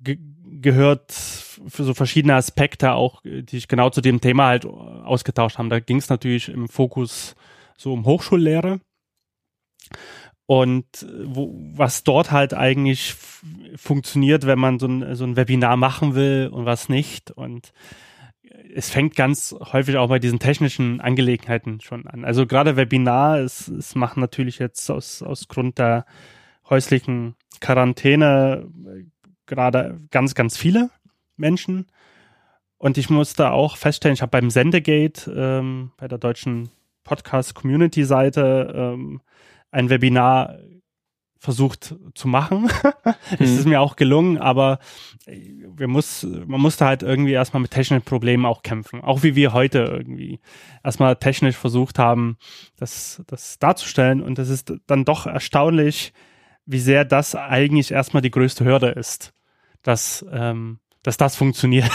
ge 0.00 0.18
gehört 0.62 1.12
für 1.12 1.84
so 1.84 1.94
verschiedene 1.94 2.34
Aspekte 2.34 2.92
auch, 2.92 3.22
die 3.24 3.56
ich 3.56 3.66
genau 3.66 3.88
zu 3.88 4.02
dem 4.02 4.20
Thema 4.20 4.48
halt 4.48 4.66
ausgetauscht 4.66 5.56
haben. 5.56 5.70
Da 5.70 5.80
ging 5.80 5.96
es 5.96 6.10
natürlich 6.10 6.50
im 6.50 6.68
Fokus 6.68 7.34
so 7.78 7.94
um 7.94 8.04
Hochschullehre 8.04 8.80
und 10.44 11.06
wo, 11.24 11.54
was 11.72 12.04
dort 12.04 12.30
halt 12.30 12.52
eigentlich 12.52 13.14
funktioniert, 13.76 14.46
wenn 14.46 14.58
man 14.58 14.78
so 14.78 14.86
ein, 14.86 15.14
so 15.14 15.24
ein 15.24 15.36
Webinar 15.36 15.78
machen 15.78 16.14
will 16.14 16.50
und 16.52 16.66
was 16.66 16.90
nicht 16.90 17.30
und 17.30 17.72
es 18.74 18.90
fängt 18.90 19.16
ganz 19.16 19.54
häufig 19.72 19.96
auch 19.96 20.08
bei 20.08 20.18
diesen 20.18 20.38
technischen 20.38 21.00
Angelegenheiten 21.00 21.80
schon 21.80 22.06
an. 22.06 22.24
Also 22.24 22.46
gerade 22.46 22.76
Webinar, 22.76 23.38
es, 23.38 23.68
es 23.68 23.94
machen 23.94 24.20
natürlich 24.20 24.58
jetzt 24.58 24.90
aus, 24.90 25.22
aus 25.22 25.48
Grund 25.48 25.78
der 25.78 26.04
häuslichen 26.68 27.36
Quarantäne 27.60 28.68
äh, 28.86 29.04
gerade 29.50 30.00
ganz, 30.10 30.34
ganz 30.34 30.56
viele 30.56 30.88
Menschen. 31.36 31.86
Und 32.78 32.96
ich 32.96 33.10
musste 33.10 33.50
auch 33.50 33.76
feststellen, 33.76 34.14
ich 34.14 34.22
habe 34.22 34.30
beim 34.30 34.48
Sendegate, 34.48 35.30
ähm, 35.30 35.92
bei 35.98 36.08
der 36.08 36.16
deutschen 36.16 36.70
Podcast-Community-Seite, 37.04 38.72
ähm, 38.74 39.20
ein 39.70 39.90
Webinar 39.90 40.56
versucht 41.40 41.96
zu 42.14 42.28
machen. 42.28 42.70
es 43.38 43.50
ist 43.50 43.64
mhm. 43.64 43.70
mir 43.70 43.80
auch 43.80 43.96
gelungen, 43.96 44.36
aber 44.38 44.78
wir 45.26 45.88
muss, 45.88 46.22
man 46.22 46.60
musste 46.60 46.84
halt 46.84 47.02
irgendwie 47.02 47.32
erstmal 47.32 47.62
mit 47.62 47.70
technischen 47.70 48.04
Problemen 48.04 48.44
auch 48.44 48.62
kämpfen. 48.62 49.00
Auch 49.00 49.22
wie 49.22 49.34
wir 49.36 49.54
heute 49.54 49.78
irgendwie 49.78 50.40
erstmal 50.84 51.16
technisch 51.16 51.56
versucht 51.56 51.98
haben, 51.98 52.36
das, 52.76 53.22
das 53.26 53.58
darzustellen. 53.58 54.20
Und 54.22 54.38
es 54.38 54.50
ist 54.50 54.74
dann 54.86 55.06
doch 55.06 55.26
erstaunlich, 55.26 56.12
wie 56.66 56.78
sehr 56.78 57.06
das 57.06 57.34
eigentlich 57.34 57.90
erstmal 57.90 58.22
die 58.22 58.30
größte 58.30 58.64
Hürde 58.64 58.88
ist, 58.88 59.32
dass, 59.82 60.24
ähm, 60.30 60.80
dass 61.02 61.16
das 61.16 61.36
funktioniert. 61.36 61.90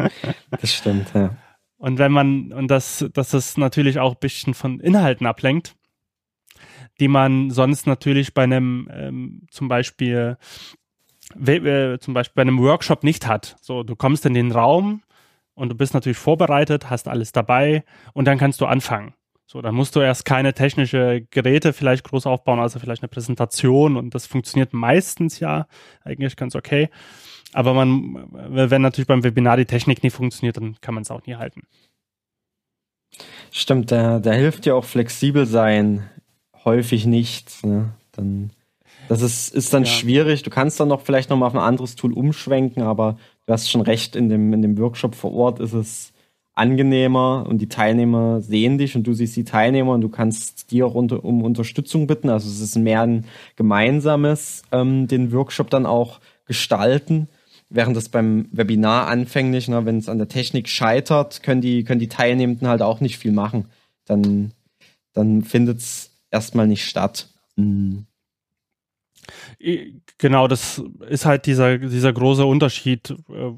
das 0.50 0.72
stimmt, 0.72 1.12
ja. 1.14 1.36
Und 1.76 1.98
wenn 1.98 2.10
man, 2.10 2.52
und 2.52 2.68
das, 2.68 3.06
dass 3.12 3.30
das 3.30 3.56
natürlich 3.56 3.98
auch 3.98 4.14
ein 4.14 4.20
bisschen 4.20 4.54
von 4.54 4.80
Inhalten 4.80 5.26
ablenkt, 5.26 5.76
die 6.98 7.08
man 7.08 7.50
sonst 7.50 7.86
natürlich 7.86 8.34
bei 8.34 8.42
einem 8.42 8.88
ähm, 8.92 9.46
zum 9.50 9.68
Beispiel 9.68 10.36
äh, 11.36 11.98
zum 11.98 12.14
Beispiel 12.14 12.34
bei 12.34 12.42
einem 12.42 12.58
Workshop 12.58 13.04
nicht 13.04 13.26
hat. 13.26 13.56
So, 13.60 13.82
du 13.82 13.94
kommst 13.94 14.26
in 14.26 14.34
den 14.34 14.50
Raum 14.50 15.02
und 15.54 15.68
du 15.68 15.74
bist 15.74 15.94
natürlich 15.94 16.18
vorbereitet, 16.18 16.90
hast 16.90 17.06
alles 17.06 17.32
dabei 17.32 17.84
und 18.12 18.24
dann 18.24 18.38
kannst 18.38 18.60
du 18.60 18.66
anfangen. 18.66 19.14
So, 19.50 19.62
dann 19.62 19.74
musst 19.74 19.96
du 19.96 20.00
erst 20.00 20.26
keine 20.26 20.52
technische 20.52 21.22
Geräte 21.30 21.72
vielleicht 21.72 22.04
groß 22.04 22.26
aufbauen, 22.26 22.60
also 22.60 22.78
vielleicht 22.78 23.02
eine 23.02 23.08
Präsentation 23.08 23.96
und 23.96 24.14
das 24.14 24.26
funktioniert 24.26 24.74
meistens 24.74 25.40
ja 25.40 25.66
eigentlich 26.04 26.36
ganz 26.36 26.54
okay. 26.54 26.90
Aber 27.54 27.72
man, 27.72 28.28
wenn 28.30 28.82
natürlich 28.82 29.06
beim 29.06 29.24
Webinar 29.24 29.56
die 29.56 29.64
Technik 29.64 30.02
nicht 30.02 30.12
funktioniert, 30.12 30.58
dann 30.58 30.76
kann 30.82 30.92
man 30.92 31.02
es 31.02 31.10
auch 31.10 31.24
nie 31.24 31.36
halten. 31.36 31.62
Stimmt, 33.50 33.90
da, 33.90 34.18
da 34.18 34.32
hilft 34.32 34.66
ja 34.66 34.74
auch 34.74 34.84
flexibel 34.84 35.46
sein 35.46 36.04
häufig 36.66 37.06
nichts. 37.06 37.64
Ne? 37.64 37.94
Dann, 38.12 38.50
das 39.08 39.22
ist, 39.22 39.54
ist 39.54 39.72
dann 39.72 39.84
ja. 39.84 39.90
schwierig. 39.90 40.42
Du 40.42 40.50
kannst 40.50 40.78
dann 40.78 40.88
noch 40.88 41.00
vielleicht 41.00 41.30
noch 41.30 41.38
mal 41.38 41.46
auf 41.46 41.54
ein 41.54 41.60
anderes 41.60 41.96
Tool 41.96 42.12
umschwenken, 42.12 42.82
aber 42.82 43.16
du 43.46 43.54
hast 43.54 43.70
schon 43.70 43.80
recht, 43.80 44.14
in 44.14 44.28
dem, 44.28 44.52
in 44.52 44.60
dem 44.60 44.76
Workshop 44.76 45.14
vor 45.14 45.32
Ort 45.32 45.58
ist 45.58 45.72
es 45.72 46.12
angenehmer 46.58 47.46
und 47.48 47.58
die 47.58 47.68
Teilnehmer 47.68 48.40
sehen 48.40 48.78
dich 48.78 48.96
und 48.96 49.06
du 49.06 49.12
siehst 49.12 49.36
die 49.36 49.44
Teilnehmer 49.44 49.92
und 49.92 50.00
du 50.00 50.08
kannst 50.08 50.70
die 50.70 50.82
auch 50.82 50.94
unter, 50.94 51.24
um 51.24 51.42
Unterstützung 51.42 52.06
bitten. 52.06 52.28
Also 52.28 52.48
es 52.48 52.60
ist 52.60 52.76
mehr 52.76 53.02
ein 53.02 53.24
gemeinsames, 53.56 54.62
ähm, 54.72 55.08
den 55.08 55.32
Workshop 55.32 55.70
dann 55.70 55.86
auch 55.86 56.20
gestalten. 56.46 57.28
Während 57.70 57.96
das 57.96 58.08
beim 58.08 58.48
Webinar 58.50 59.08
anfänglich, 59.08 59.68
ne, 59.68 59.84
wenn 59.84 59.98
es 59.98 60.08
an 60.08 60.18
der 60.18 60.28
Technik 60.28 60.68
scheitert, 60.68 61.42
können 61.42 61.60
die, 61.60 61.84
können 61.84 62.00
die 62.00 62.08
Teilnehmenden 62.08 62.66
halt 62.66 62.82
auch 62.82 63.00
nicht 63.00 63.18
viel 63.18 63.32
machen. 63.32 63.66
Dann 64.06 64.52
dann 65.18 65.42
findet 65.42 65.78
es 65.78 66.12
erstmal 66.30 66.68
nicht 66.68 66.84
statt. 66.84 67.28
Mhm. 67.56 68.06
Genau, 70.18 70.46
das 70.46 70.80
ist 71.08 71.26
halt 71.26 71.46
dieser, 71.46 71.78
dieser 71.78 72.12
große 72.12 72.46
Unterschied, 72.46 73.10
äh, 73.10 73.52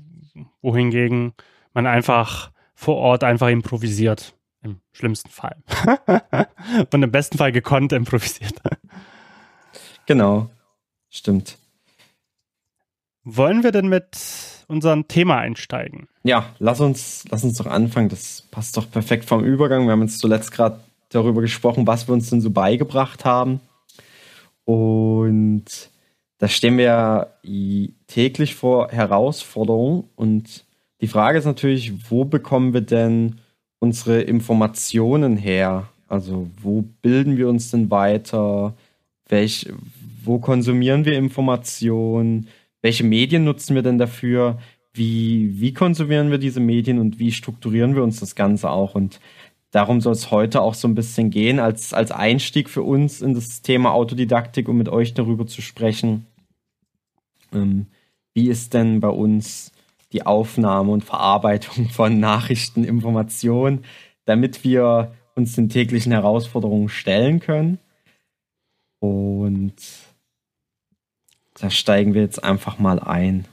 wohingegen 0.62 1.34
man 1.74 1.86
einfach 1.86 2.50
vor 2.80 2.96
Ort 2.96 3.24
einfach 3.24 3.48
improvisiert. 3.48 4.34
Im 4.62 4.80
schlimmsten 4.92 5.28
Fall. 5.28 5.56
Und 6.92 7.02
im 7.02 7.12
besten 7.12 7.36
Fall 7.36 7.52
gekonnt 7.52 7.92
improvisiert. 7.92 8.54
Genau, 10.06 10.48
stimmt. 11.10 11.58
Wollen 13.22 13.62
wir 13.62 13.70
denn 13.70 13.88
mit 13.88 14.16
unserem 14.66 15.06
Thema 15.08 15.36
einsteigen? 15.36 16.08
Ja, 16.22 16.54
lass 16.58 16.80
uns, 16.80 17.24
lass 17.30 17.44
uns 17.44 17.58
doch 17.58 17.66
anfangen. 17.66 18.08
Das 18.08 18.48
passt 18.50 18.78
doch 18.78 18.90
perfekt 18.90 19.26
vom 19.26 19.44
Übergang. 19.44 19.84
Wir 19.84 19.92
haben 19.92 20.02
jetzt 20.02 20.18
zuletzt 20.18 20.50
gerade 20.50 20.80
darüber 21.10 21.42
gesprochen, 21.42 21.86
was 21.86 22.08
wir 22.08 22.14
uns 22.14 22.30
denn 22.30 22.40
so 22.40 22.50
beigebracht 22.50 23.26
haben. 23.26 23.60
Und 24.64 25.90
da 26.38 26.48
stehen 26.48 26.78
wir 26.78 26.84
ja 26.84 27.26
täglich 28.06 28.54
vor 28.54 28.90
Herausforderungen. 28.90 30.08
Und 30.16 30.64
die 31.00 31.08
Frage 31.08 31.38
ist 31.38 31.44
natürlich, 31.46 32.10
wo 32.10 32.24
bekommen 32.24 32.74
wir 32.74 32.82
denn 32.82 33.36
unsere 33.78 34.20
Informationen 34.20 35.36
her? 35.36 35.88
Also 36.08 36.50
wo 36.60 36.82
bilden 37.02 37.36
wir 37.36 37.48
uns 37.48 37.70
denn 37.70 37.90
weiter? 37.90 38.74
Welch, 39.28 39.72
wo 40.24 40.38
konsumieren 40.38 41.04
wir 41.04 41.16
Informationen? 41.16 42.48
Welche 42.82 43.04
Medien 43.04 43.44
nutzen 43.44 43.74
wir 43.74 43.82
denn 43.82 43.98
dafür? 43.98 44.58
Wie, 44.92 45.60
wie 45.60 45.72
konsumieren 45.72 46.30
wir 46.30 46.38
diese 46.38 46.60
Medien 46.60 46.98
und 46.98 47.18
wie 47.18 47.32
strukturieren 47.32 47.94
wir 47.94 48.02
uns 48.02 48.20
das 48.20 48.34
Ganze 48.34 48.70
auch? 48.70 48.94
Und 48.94 49.20
darum 49.70 50.00
soll 50.00 50.12
es 50.12 50.30
heute 50.30 50.60
auch 50.60 50.74
so 50.74 50.88
ein 50.88 50.94
bisschen 50.94 51.30
gehen, 51.30 51.60
als, 51.60 51.94
als 51.94 52.10
Einstieg 52.10 52.68
für 52.68 52.82
uns 52.82 53.22
in 53.22 53.34
das 53.34 53.62
Thema 53.62 53.92
Autodidaktik, 53.92 54.68
um 54.68 54.76
mit 54.76 54.88
euch 54.88 55.14
darüber 55.14 55.46
zu 55.46 55.62
sprechen. 55.62 56.26
Ähm, 57.54 57.86
wie 58.34 58.48
ist 58.48 58.74
denn 58.74 59.00
bei 59.00 59.08
uns 59.08 59.72
die 60.12 60.26
Aufnahme 60.26 60.92
und 60.92 61.04
Verarbeitung 61.04 61.88
von 61.90 62.20
Nachrichten, 62.20 62.84
Informationen, 62.84 63.84
damit 64.24 64.64
wir 64.64 65.14
uns 65.34 65.54
den 65.54 65.68
täglichen 65.68 66.12
Herausforderungen 66.12 66.88
stellen 66.88 67.40
können? 67.40 67.78
Und 68.98 69.74
da 71.54 71.70
steigen 71.70 72.14
wir 72.14 72.22
jetzt 72.22 72.42
einfach 72.42 72.78
mal 72.78 72.98
ein. 72.98 73.46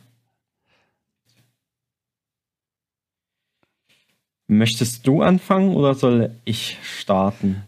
Möchtest 4.48 5.06
du 5.06 5.22
anfangen 5.22 5.76
oder 5.76 5.94
soll 5.94 6.32
ich 6.46 6.78
starten? 6.82 7.68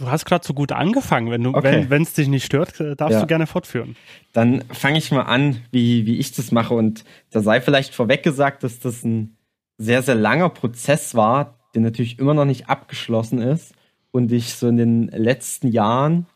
Du 0.00 0.10
hast 0.10 0.24
gerade 0.24 0.46
so 0.46 0.54
gut 0.54 0.72
angefangen. 0.72 1.30
Wenn 1.30 1.46
okay. 1.46 1.84
wenn 1.88 2.02
es 2.02 2.14
dich 2.14 2.26
nicht 2.26 2.46
stört, 2.46 2.80
äh, 2.80 2.96
darfst 2.96 3.14
ja. 3.14 3.20
du 3.20 3.26
gerne 3.26 3.46
fortführen. 3.46 3.96
Dann 4.32 4.64
fange 4.72 4.96
ich 4.96 5.12
mal 5.12 5.22
an, 5.22 5.60
wie, 5.70 6.06
wie 6.06 6.16
ich 6.16 6.32
das 6.32 6.52
mache. 6.52 6.74
Und 6.74 7.04
da 7.30 7.40
sei 7.40 7.60
vielleicht 7.60 7.94
vorweg 7.94 8.22
gesagt, 8.22 8.62
dass 8.62 8.80
das 8.80 9.04
ein 9.04 9.36
sehr, 9.76 10.02
sehr 10.02 10.14
langer 10.14 10.48
Prozess 10.48 11.14
war, 11.14 11.58
der 11.74 11.82
natürlich 11.82 12.18
immer 12.18 12.32
noch 12.32 12.46
nicht 12.46 12.70
abgeschlossen 12.70 13.42
ist. 13.42 13.74
Und 14.10 14.32
ich 14.32 14.54
so 14.54 14.68
in 14.68 14.78
den 14.78 15.08
letzten 15.08 15.68
Jahren 15.68 16.26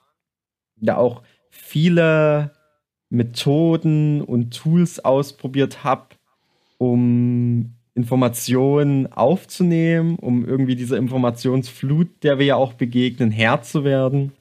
ja 0.77 0.99
auch 0.99 1.23
viele 1.49 2.53
Methoden 3.09 4.21
und 4.21 4.55
Tools 4.55 5.03
ausprobiert 5.03 5.85
habe, 5.85 6.09
um 6.77 7.74
Informationen 7.95 9.13
aufzunehmen, 9.13 10.17
um 10.17 10.45
irgendwie 10.45 10.77
dieser 10.77 10.97
Informationsflut, 10.97 12.09
der 12.23 12.39
wir 12.39 12.47
ja 12.47 12.57
auch 12.57 12.73
begegnen, 12.73 13.31
Herr 13.31 13.63
zu 13.63 13.85
werden 13.85 14.33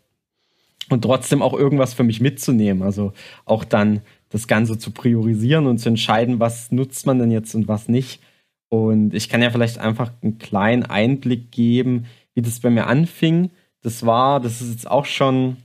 und 0.89 1.03
trotzdem 1.03 1.41
auch 1.41 1.53
irgendwas 1.53 1.93
für 1.93 2.03
mich 2.03 2.19
mitzunehmen. 2.19 2.81
Also 2.81 3.13
auch 3.45 3.63
dann 3.63 4.01
das 4.29 4.47
Ganze 4.47 4.79
zu 4.79 4.91
priorisieren 4.91 5.67
und 5.67 5.77
zu 5.77 5.89
entscheiden, 5.89 6.39
was 6.39 6.71
nutzt 6.71 7.05
man 7.05 7.19
denn 7.19 7.29
jetzt 7.29 7.53
und 7.53 7.67
was 7.67 7.87
nicht. 7.87 8.21
Und 8.69 9.13
ich 9.13 9.29
kann 9.29 9.43
ja 9.43 9.51
vielleicht 9.51 9.77
einfach 9.77 10.11
einen 10.23 10.39
kleinen 10.39 10.83
Einblick 10.83 11.51
geben, 11.51 12.05
wie 12.33 12.41
das 12.41 12.59
bei 12.59 12.71
mir 12.71 12.87
anfing. 12.87 13.51
Das 13.81 14.03
war, 14.05 14.39
das 14.39 14.61
ist 14.61 14.71
jetzt 14.71 14.89
auch 14.89 15.05
schon 15.05 15.57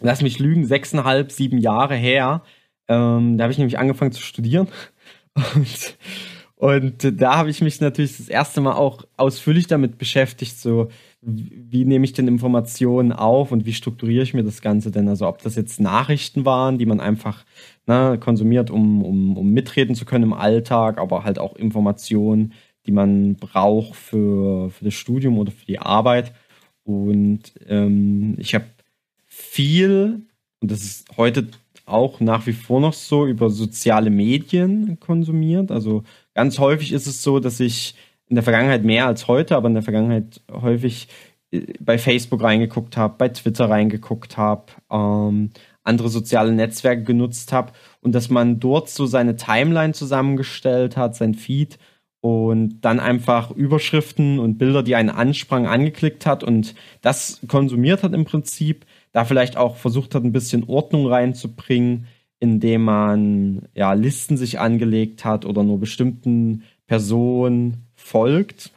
lass 0.00 0.22
mich 0.22 0.38
lügen, 0.38 0.64
sechseinhalb, 0.64 1.32
sieben 1.32 1.58
Jahre 1.58 1.94
her. 1.94 2.42
Ähm, 2.88 3.36
da 3.36 3.44
habe 3.44 3.52
ich 3.52 3.58
nämlich 3.58 3.78
angefangen 3.78 4.12
zu 4.12 4.22
studieren. 4.22 4.68
Und, 5.54 5.96
und 6.56 7.20
da 7.20 7.36
habe 7.36 7.50
ich 7.50 7.60
mich 7.60 7.80
natürlich 7.80 8.16
das 8.16 8.28
erste 8.28 8.60
Mal 8.60 8.72
auch 8.72 9.04
ausführlich 9.16 9.68
damit 9.68 9.98
beschäftigt, 9.98 10.58
so 10.58 10.88
wie 11.20 11.84
nehme 11.84 12.04
ich 12.04 12.12
denn 12.12 12.28
Informationen 12.28 13.12
auf 13.12 13.50
und 13.50 13.66
wie 13.66 13.72
strukturiere 13.72 14.22
ich 14.22 14.34
mir 14.34 14.44
das 14.44 14.60
Ganze 14.60 14.90
denn? 14.90 15.08
Also 15.08 15.26
ob 15.26 15.42
das 15.42 15.56
jetzt 15.56 15.80
Nachrichten 15.80 16.44
waren, 16.44 16.78
die 16.78 16.86
man 16.86 17.00
einfach 17.00 17.44
ne, 17.86 18.18
konsumiert, 18.20 18.70
um, 18.70 19.04
um, 19.04 19.36
um 19.36 19.50
mitreden 19.50 19.94
zu 19.94 20.04
können 20.04 20.24
im 20.24 20.32
Alltag, 20.32 20.98
aber 20.98 21.24
halt 21.24 21.38
auch 21.38 21.56
Informationen, 21.56 22.52
die 22.86 22.92
man 22.92 23.34
braucht 23.34 23.96
für, 23.96 24.70
für 24.70 24.84
das 24.84 24.94
Studium 24.94 25.38
oder 25.38 25.50
für 25.50 25.66
die 25.66 25.80
Arbeit. 25.80 26.32
Und 26.84 27.52
ähm, 27.68 28.36
ich 28.38 28.54
habe 28.54 28.66
viel, 29.26 30.22
und 30.60 30.70
das 30.70 30.82
ist 30.82 31.16
heute 31.16 31.48
auch 31.88 32.20
nach 32.20 32.46
wie 32.46 32.52
vor 32.52 32.80
noch 32.80 32.92
so, 32.92 33.26
über 33.26 33.50
soziale 33.50 34.10
Medien 34.10 34.98
konsumiert. 35.00 35.70
Also 35.70 36.02
ganz 36.34 36.58
häufig 36.58 36.92
ist 36.92 37.06
es 37.06 37.22
so, 37.22 37.40
dass 37.40 37.60
ich 37.60 37.94
in 38.28 38.34
der 38.34 38.44
Vergangenheit 38.44 38.84
mehr 38.84 39.06
als 39.06 39.28
heute, 39.28 39.56
aber 39.56 39.68
in 39.68 39.74
der 39.74 39.82
Vergangenheit 39.82 40.40
häufig 40.52 41.08
äh, 41.50 41.62
bei 41.80 41.98
Facebook 41.98 42.42
reingeguckt 42.42 42.96
habe, 42.96 43.14
bei 43.18 43.28
Twitter 43.28 43.70
reingeguckt 43.70 44.36
habe, 44.36 44.64
ähm, 44.90 45.50
andere 45.82 46.10
soziale 46.10 46.52
Netzwerke 46.52 47.02
genutzt 47.02 47.52
habe 47.52 47.72
und 48.00 48.14
dass 48.14 48.28
man 48.28 48.60
dort 48.60 48.90
so 48.90 49.06
seine 49.06 49.36
Timeline 49.36 49.94
zusammengestellt 49.94 50.96
hat, 50.96 51.16
sein 51.16 51.34
Feed 51.34 51.78
und 52.20 52.80
dann 52.82 53.00
einfach 53.00 53.50
Überschriften 53.52 54.38
und 54.38 54.58
Bilder, 54.58 54.82
die 54.82 54.96
einen 54.96 55.10
ansprangen, 55.10 55.68
angeklickt 55.68 56.26
hat 56.26 56.44
und 56.44 56.74
das 57.00 57.40
konsumiert 57.48 58.02
hat 58.02 58.12
im 58.12 58.24
Prinzip 58.24 58.84
da 59.18 59.24
vielleicht 59.24 59.56
auch 59.56 59.74
versucht 59.74 60.14
hat, 60.14 60.22
ein 60.22 60.30
bisschen 60.30 60.62
Ordnung 60.68 61.08
reinzubringen, 61.08 62.06
indem 62.38 62.84
man 62.84 63.62
ja 63.74 63.92
Listen 63.94 64.36
sich 64.36 64.60
angelegt 64.60 65.24
hat 65.24 65.44
oder 65.44 65.64
nur 65.64 65.80
bestimmten 65.80 66.62
Personen 66.86 67.88
folgt. 67.96 68.70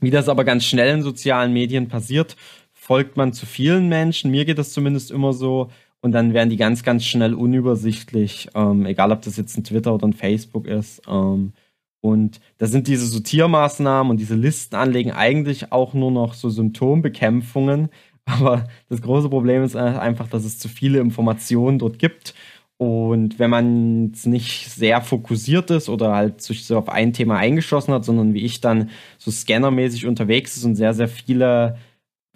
Wie 0.00 0.10
das 0.10 0.28
aber 0.28 0.42
ganz 0.42 0.64
schnell 0.64 0.92
in 0.92 1.02
sozialen 1.02 1.52
Medien 1.52 1.86
passiert, 1.86 2.34
folgt 2.72 3.16
man 3.16 3.32
zu 3.32 3.46
vielen 3.46 3.88
Menschen. 3.88 4.32
Mir 4.32 4.44
geht 4.44 4.58
das 4.58 4.72
zumindest 4.72 5.12
immer 5.12 5.32
so. 5.32 5.70
Und 6.00 6.10
dann 6.10 6.34
werden 6.34 6.50
die 6.50 6.56
ganz, 6.56 6.82
ganz 6.82 7.04
schnell 7.04 7.34
unübersichtlich, 7.34 8.48
ähm, 8.56 8.86
egal 8.86 9.12
ob 9.12 9.22
das 9.22 9.36
jetzt 9.36 9.56
ein 9.56 9.62
Twitter 9.62 9.94
oder 9.94 10.08
ein 10.08 10.14
Facebook 10.14 10.66
ist. 10.66 11.00
Ähm, 11.06 11.52
und 12.00 12.40
da 12.58 12.66
sind 12.66 12.88
diese 12.88 13.06
Sortiermaßnahmen 13.06 14.10
und 14.10 14.16
diese 14.16 14.34
Listen 14.34 14.74
anlegen 14.74 15.12
eigentlich 15.12 15.70
auch 15.70 15.94
nur 15.94 16.10
noch 16.10 16.34
so 16.34 16.50
Symptombekämpfungen, 16.50 17.90
aber 18.26 18.64
das 18.88 19.00
große 19.00 19.28
Problem 19.28 19.62
ist 19.62 19.76
einfach, 19.76 20.28
dass 20.28 20.44
es 20.44 20.58
zu 20.58 20.68
viele 20.68 20.98
Informationen 21.00 21.78
dort 21.78 21.98
gibt. 21.98 22.34
Und 22.78 23.38
wenn 23.38 23.48
man 23.48 24.12
nicht 24.24 24.70
sehr 24.70 25.00
fokussiert 25.00 25.70
ist 25.70 25.88
oder 25.88 26.14
halt 26.14 26.42
sich 26.42 26.66
so 26.66 26.76
auf 26.76 26.90
ein 26.90 27.14
Thema 27.14 27.38
eingeschossen 27.38 27.94
hat, 27.94 28.04
sondern 28.04 28.34
wie 28.34 28.44
ich 28.44 28.60
dann 28.60 28.90
so 29.16 29.30
scannermäßig 29.30 30.06
unterwegs 30.06 30.56
ist 30.58 30.64
und 30.64 30.76
sehr, 30.76 30.92
sehr 30.92 31.08
viele, 31.08 31.78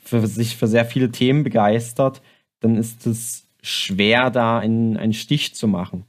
für 0.03 0.27
sich 0.27 0.57
für 0.57 0.67
sehr 0.67 0.87
viele 0.87 1.11
Themen 1.11 1.43
begeistert, 1.43 2.23
dann 2.61 2.77
ist 2.77 3.07
es 3.07 3.47
schwer, 3.63 4.31
da 4.31 4.59
einen, 4.59 4.97
einen 4.97 5.13
Stich 5.13 5.55
zu 5.55 5.69
machen. 5.69 6.05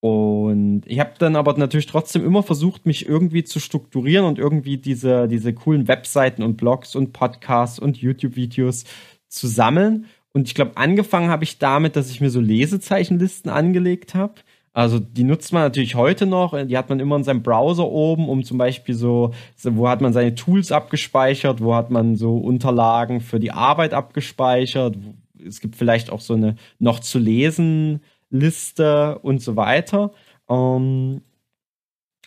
Und 0.00 0.82
ich 0.86 0.98
habe 1.00 1.12
dann 1.18 1.36
aber 1.36 1.56
natürlich 1.56 1.86
trotzdem 1.86 2.24
immer 2.24 2.42
versucht, 2.42 2.86
mich 2.86 3.08
irgendwie 3.08 3.44
zu 3.44 3.60
strukturieren 3.60 4.26
und 4.26 4.38
irgendwie 4.38 4.78
diese, 4.78 5.28
diese 5.28 5.54
coolen 5.54 5.88
Webseiten 5.88 6.42
und 6.42 6.56
Blogs 6.56 6.94
und 6.96 7.12
Podcasts 7.12 7.78
und 7.78 7.96
YouTube-Videos 7.96 8.84
zu 9.28 9.46
sammeln. 9.46 10.06
Und 10.32 10.48
ich 10.48 10.54
glaube, 10.54 10.76
angefangen 10.76 11.30
habe 11.30 11.44
ich 11.44 11.58
damit, 11.58 11.96
dass 11.96 12.10
ich 12.10 12.20
mir 12.20 12.30
so 12.30 12.40
Lesezeichenlisten 12.40 13.50
angelegt 13.50 14.14
habe. 14.14 14.34
Also 14.72 14.98
die 14.98 15.24
nutzt 15.24 15.54
man 15.54 15.62
natürlich 15.62 15.94
heute 15.94 16.26
noch. 16.26 16.54
Die 16.66 16.76
hat 16.76 16.90
man 16.90 17.00
immer 17.00 17.16
in 17.16 17.24
seinem 17.24 17.42
Browser 17.42 17.86
oben, 17.86 18.28
um 18.28 18.44
zum 18.44 18.58
Beispiel 18.58 18.94
so, 18.94 19.32
wo 19.62 19.88
hat 19.88 20.02
man 20.02 20.12
seine 20.12 20.34
Tools 20.34 20.70
abgespeichert, 20.70 21.62
wo 21.62 21.74
hat 21.74 21.90
man 21.90 22.16
so 22.16 22.36
Unterlagen 22.36 23.22
für 23.22 23.40
die 23.40 23.52
Arbeit 23.52 23.94
abgespeichert. 23.94 24.98
Es 25.42 25.60
gibt 25.60 25.76
vielleicht 25.76 26.10
auch 26.10 26.20
so 26.20 26.34
eine 26.34 26.56
noch 26.78 27.00
zu 27.00 27.18
lesen 27.18 28.00
Liste 28.28 29.18
und 29.20 29.40
so 29.40 29.56
weiter. 29.56 30.12
Ähm, 30.50 31.22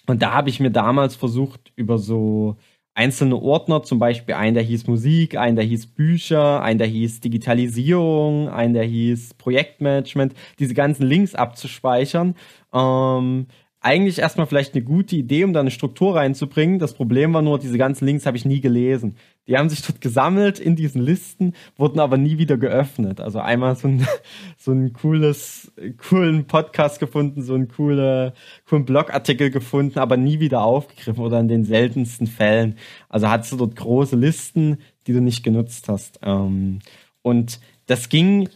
und 0.08 0.22
da 0.24 0.34
habe 0.34 0.50
ich 0.50 0.60
mir 0.60 0.72
damals 0.72 1.16
versucht, 1.16 1.72
über 1.76 2.00
so 2.00 2.58
einzelne 3.00 3.38
Ordner, 3.38 3.82
zum 3.82 3.98
Beispiel 3.98 4.36
ein, 4.36 4.56
der 4.56 4.64
hieß 4.64 4.88
Musik, 4.88 5.38
ein, 5.38 5.56
der 5.56 5.64
hieß 5.64 5.88
Bücher, 5.88 6.62
ein, 6.62 6.78
der 6.78 6.88
hieß 6.88 7.22
Digitalisierung, 7.22 8.50
ein, 8.50 8.74
der 8.74 8.84
hieß 8.84 9.36
Projektmanagement, 9.36 10.34
diese 10.60 10.74
ganzen 10.74 11.08
Links 11.08 11.34
abzuspeichern. 11.34 12.36
Ähm, 12.74 13.48
eigentlich 13.82 14.20
erstmal 14.20 14.46
vielleicht 14.46 14.74
eine 14.74 14.84
gute 14.84 15.16
Idee, 15.16 15.46
um 15.46 15.54
da 15.54 15.62
eine 15.62 15.72
Struktur 15.72 16.16
reinzubringen. 16.16 16.80
Das 16.80 16.94
Problem 16.94 17.34
war 17.34 17.42
nur, 17.42 17.60
diese 17.60 17.78
ganzen 17.78 18.06
Links 18.06 18.26
habe 18.26 18.36
ich 18.36 18.44
nie 18.44 18.60
gelesen. 18.60 19.16
Die 19.48 19.58
haben 19.58 19.70
sich 19.70 19.82
dort 19.82 20.02
gesammelt 20.02 20.60
in 20.60 20.76
diesen 20.76 21.02
Listen, 21.02 21.54
wurden 21.78 22.02
aber 22.02 22.18
nie 22.18 22.38
wieder 22.38 22.58
geöffnet. 22.58 23.22
Also 23.22 23.40
einmal 23.40 23.78
so 23.78 23.88
ein, 23.88 24.06
so 24.58 24.72
ein 24.74 24.92
cooles, 24.92 25.72
coolen 25.98 26.46
Podcast 26.46 27.00
gefunden, 27.00 27.42
so 27.42 27.54
einen 27.54 27.70
coole, 27.70 28.34
coolen 28.68 28.84
Blogartikel 28.84 29.50
gefunden, 29.50 29.98
aber 29.98 30.18
nie 30.18 30.42
wieder 30.42 30.62
aufgegriffen 30.62 31.24
oder 31.24 31.40
in 31.40 31.48
den 31.48 31.64
seltensten 31.64 32.28
Fällen. 32.28 32.78
Also 33.08 33.30
hattest 33.30 33.54
du 33.54 33.58
dort 33.58 33.78
große 33.78 34.18
Listen, 34.18 34.80
die 35.08 35.14
du 35.14 35.22
nicht 35.22 35.42
genutzt 35.42 35.88
hast. 35.88 36.20
Ähm, 36.22 36.80
und 37.22 37.62
das 37.86 38.10
ging 38.10 38.50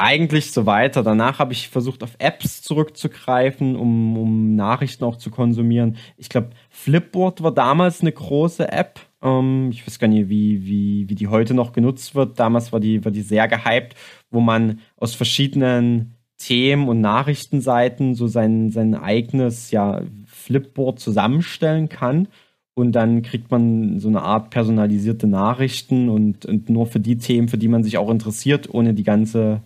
eigentlich 0.00 0.52
so 0.52 0.66
weiter. 0.66 1.02
Danach 1.02 1.38
habe 1.38 1.52
ich 1.52 1.68
versucht, 1.68 2.02
auf 2.02 2.16
Apps 2.18 2.62
zurückzugreifen, 2.62 3.76
um, 3.76 4.16
um 4.16 4.56
Nachrichten 4.56 5.04
auch 5.04 5.16
zu 5.16 5.30
konsumieren. 5.30 5.96
Ich 6.16 6.28
glaube, 6.28 6.50
Flipboard 6.70 7.42
war 7.42 7.52
damals 7.52 8.00
eine 8.00 8.10
große 8.10 8.72
App. 8.72 9.00
Ähm, 9.22 9.68
ich 9.70 9.86
weiß 9.86 9.98
gar 9.98 10.08
nicht, 10.08 10.28
wie, 10.30 10.64
wie, 10.64 11.08
wie 11.08 11.14
die 11.14 11.28
heute 11.28 11.52
noch 11.52 11.72
genutzt 11.72 12.14
wird. 12.14 12.40
Damals 12.40 12.72
war 12.72 12.80
die, 12.80 13.04
war 13.04 13.12
die 13.12 13.20
sehr 13.20 13.46
gehypt, 13.46 13.94
wo 14.30 14.40
man 14.40 14.80
aus 14.96 15.14
verschiedenen 15.14 16.14
Themen 16.38 16.88
und 16.88 17.02
Nachrichtenseiten 17.02 18.14
so 18.14 18.26
sein, 18.26 18.70
sein 18.70 18.94
eigenes 18.94 19.70
ja, 19.70 20.00
Flipboard 20.24 20.98
zusammenstellen 20.98 21.90
kann. 21.90 22.28
Und 22.72 22.92
dann 22.92 23.20
kriegt 23.20 23.50
man 23.50 23.98
so 23.98 24.08
eine 24.08 24.22
Art 24.22 24.48
personalisierte 24.48 25.26
Nachrichten 25.26 26.08
und, 26.08 26.46
und 26.46 26.70
nur 26.70 26.86
für 26.86 27.00
die 27.00 27.18
Themen, 27.18 27.48
für 27.48 27.58
die 27.58 27.68
man 27.68 27.84
sich 27.84 27.98
auch 27.98 28.08
interessiert, 28.08 28.72
ohne 28.72 28.94
die 28.94 29.02
ganze 29.02 29.60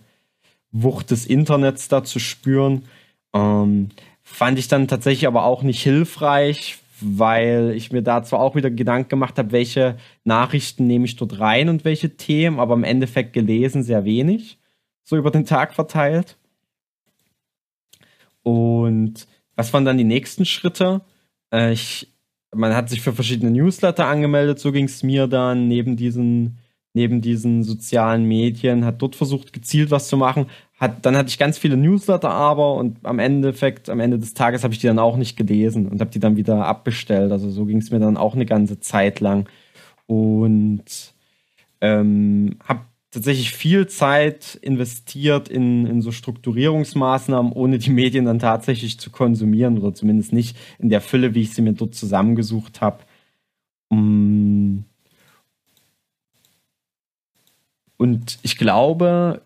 Wucht 0.75 1.13
des 1.13 1.25
Internets 1.25 1.89
da 1.89 2.05
zu 2.05 2.19
spüren. 2.19 2.83
Ähm, 3.33 3.91
fand 4.23 4.59
ich 4.59 4.69
dann 4.69 4.89
tatsächlich 4.89 5.27
aber 5.27 5.45
auch 5.45 5.63
nicht 5.63 5.83
hilfreich, 5.83 6.79
weil 7.01 7.73
ich 7.77 7.93
mir 7.93 8.03
da 8.03 8.23
zwar 8.25 8.41
auch 8.41 8.57
wieder 8.57 8.71
Gedanken 8.71 9.09
gemacht 9.09 9.39
habe, 9.39 9.53
welche 9.53 9.97
Nachrichten 10.25 10.87
nehme 10.87 11.05
ich 11.05 11.17
dort 11.17 11.39
rein 11.39 11.69
und 11.69 11.85
welche 11.85 12.17
Themen, 12.17 12.59
aber 12.59 12.75
im 12.75 12.85
Endeffekt 12.85 13.33
gelesen 13.33 13.85
sehr 13.85 14.05
wenig, 14.05 14.59
so 15.05 15.17
über 15.17 15.31
den 15.31 15.45
Tag 15.47 15.75
verteilt. 15.75 16.37
Und 18.43 19.29
was 19.55 19.73
waren 19.73 19.85
dann 19.85 19.99
die 19.99 20.05
nächsten 20.05 20.45
Schritte? 20.45 21.03
Äh, 21.53 21.73
ich, 21.73 22.13
man 22.53 22.75
hat 22.75 22.89
sich 22.91 23.01
für 23.01 23.13
verschiedene 23.13 23.53
Newsletter 23.53 24.07
angemeldet, 24.07 24.59
so 24.59 24.73
ging 24.73 24.87
es 24.87 25.05
mir 25.05 25.29
dann 25.29 25.69
neben 25.69 25.97
diesen 25.97 26.59
neben 26.95 27.21
diesen 27.21 27.65
sozialen 27.65 28.25
Medien, 28.25 28.85
hat 28.85 29.03
dort 29.03 29.17
versucht, 29.17 29.53
gezielt 29.53 29.91
was 29.91 30.09
zu 30.09 30.17
machen. 30.17 30.47
Hat, 30.81 31.07
dann 31.07 31.17
hatte 31.17 31.29
ich 31.29 31.39
ganz 31.39 31.57
viele 31.57 31.77
Newsletter 31.77 32.31
aber 32.31 32.75
und 32.75 32.99
am 33.05 33.21
Endeffekt, 33.21 33.89
am 33.89 34.01
Ende 34.01 34.19
des 34.19 34.35
Tages 34.35 34.65
habe 34.65 34.75
ich 34.75 34.81
die 34.81 34.89
dann 34.89 34.99
auch 34.99 35.17
nicht 35.17 35.37
gelesen 35.37 35.87
und 35.87 36.01
habe 36.01 36.11
die 36.11 36.19
dann 36.19 36.37
wieder 36.37 36.67
abbestellt. 36.67 37.31
Also 37.31 37.49
so 37.51 37.65
ging 37.65 37.79
es 37.79 37.91
mir 37.91 38.01
dann 38.01 38.17
auch 38.17 38.35
eine 38.35 38.47
ganze 38.47 38.81
Zeit 38.81 39.21
lang. 39.21 39.49
Und 40.07 41.15
ähm, 41.81 42.57
habe 42.67 42.81
tatsächlich 43.15 43.53
viel 43.53 43.87
Zeit 43.87 44.59
investiert 44.61 45.49
in, 45.49 45.87
in 45.87 46.03
so 46.03 46.11
Strukturierungsmaßnahmen, 46.11 47.53
ohne 47.53 47.79
die 47.79 47.91
Medien 47.91 48.25
dann 48.25 48.41
tatsächlich 48.41 48.99
zu 48.99 49.11
konsumieren 49.11 49.79
oder 49.79 49.95
zumindest 49.95 50.33
nicht 50.33 50.57
in 50.81 50.89
der 50.89 51.01
Fülle, 51.01 51.35
wie 51.35 51.43
ich 51.43 51.55
sie 51.55 51.63
mir 51.63 51.75
dort 51.75 51.95
zusammengesucht 51.95 52.81
habe. 52.81 53.05
Um, 53.89 54.85
und 57.97 58.39
ich 58.43 58.57
glaube, 58.59 59.43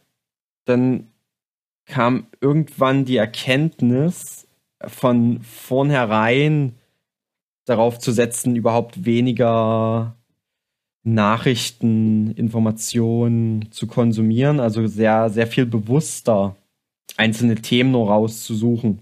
dann 0.65 1.09
kam 1.89 2.27
irgendwann 2.41 3.05
die 3.05 3.17
Erkenntnis 3.17 4.47
von 4.87 5.41
vornherein 5.43 6.77
darauf 7.65 7.99
zu 7.99 8.13
setzen, 8.13 8.57
überhaupt 8.57 9.05
weniger 9.05 10.15
Nachrichten, 11.03 12.31
Informationen 12.33 13.73
zu 13.73 13.87
konsumieren, 13.87 14.61
also 14.61 14.87
sehr, 14.87 15.31
sehr 15.31 15.47
viel 15.47 15.67
bewusster 15.67 16.57
einzelne 17.17 17.57
Themen 17.57 17.91
nur 17.93 18.09
rauszusuchen 18.09 19.01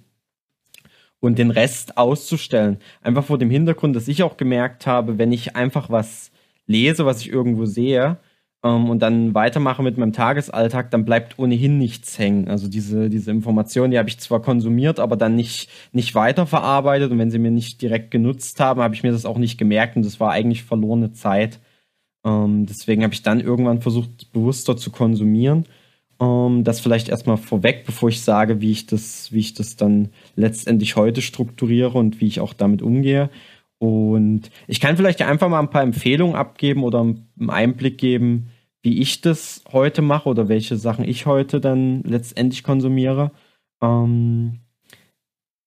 und 1.21 1.39
den 1.39 1.51
Rest 1.51 1.99
auszustellen. 1.99 2.79
Einfach 3.03 3.25
vor 3.25 3.39
dem 3.39 3.51
Hintergrund, 3.51 3.97
dass 3.97 4.09
ich 4.09 4.23
auch 4.23 4.37
gemerkt 4.37 4.87
habe, 4.87 5.19
wenn 5.19 5.33
ich 5.33 5.57
einfach 5.57 5.91
was 5.91 6.31
lese, 6.67 7.05
was 7.05 7.21
ich 7.21 7.31
irgendwo 7.31 7.67
sehe, 7.67 8.19
ähm, 8.67 8.91
und 8.91 9.01
dann 9.01 9.35
weitermache 9.35 9.83
mit 9.83 9.97
meinem 9.97 10.13
Tagesalltag, 10.13 10.91
dann 10.91 11.05
bleibt 11.05 11.39
ohnehin 11.39 11.79
nichts 11.79 12.19
hängen. 12.19 12.49
Also 12.49 12.69
diese, 12.69 13.09
diese 13.09 13.31
Informationen, 13.31 13.93
die 13.93 13.99
habe 13.99 14.09
ich 14.09 14.19
zwar 14.19 14.43
konsumiert, 14.43 14.99
aber 14.99 15.17
dann 15.17 15.37
nicht, 15.37 15.71
nicht 15.93 16.15
weiterverarbeitet 16.15 17.13
und 17.13 17.19
wenn 17.19 17.31
sie 17.31 17.39
mir 17.39 17.51
nicht 17.51 17.81
direkt 17.81 18.11
genutzt 18.11 18.59
haben, 18.61 18.81
habe 18.81 18.95
ich 18.95 19.03
mir 19.03 19.13
das 19.13 19.27
auch 19.27 19.39
nicht 19.39 19.59
gemerkt 19.59 19.97
und 19.97 20.05
das 20.05 20.19
war 20.21 20.33
eigentlich 20.33 20.65
verlorene 20.65 21.13
Zeit. 21.13 21.61
Ähm, 22.25 22.67
deswegen 22.67 23.05
habe 23.05 23.15
ich 23.15 23.23
dann 23.23 23.41
irgendwann 23.41 23.83
versucht, 23.83 24.33
bewusster 24.33 24.77
zu 24.77 24.91
konsumieren. 24.91 25.67
Ähm, 26.21 26.65
das 26.65 26.81
vielleicht 26.81 27.09
erstmal 27.09 27.37
vorweg, 27.37 27.85
bevor 27.87 28.09
ich 28.09 28.23
sage, 28.23 28.61
wie 28.61 28.73
ich 28.73 28.87
das, 28.87 29.33
wie 29.33 29.41
ich 29.41 29.55
das 29.55 29.77
dann 29.77 30.09
letztendlich 30.35 30.97
heute 30.97 31.23
strukturiere 31.23 31.97
und 31.99 32.21
wie 32.21 32.27
ich 32.27 32.41
auch 32.41 32.55
damit 32.55 32.83
umgehe. 32.83 33.31
Und 33.79 34.51
ich 34.67 34.81
kann 34.81 34.97
vielleicht 34.97 35.21
einfach 35.23 35.49
mal 35.49 35.61
ein 35.61 35.71
paar 35.71 35.83
Empfehlungen 35.83 36.35
abgeben 36.35 36.83
oder 36.83 37.01
einen 37.01 37.51
Einblick 37.51 37.99
geben, 37.99 38.49
wie 38.87 39.01
ich 39.01 39.21
das 39.21 39.65
heute 39.73 40.01
mache 40.01 40.29
oder 40.29 40.49
welche 40.49 40.77
Sachen 40.77 41.05
ich 41.05 41.27
heute 41.27 41.61
dann 41.61 42.05
letztendlich 42.05 42.63
konsumiere. 42.63 43.33
Ähm, 43.83 44.61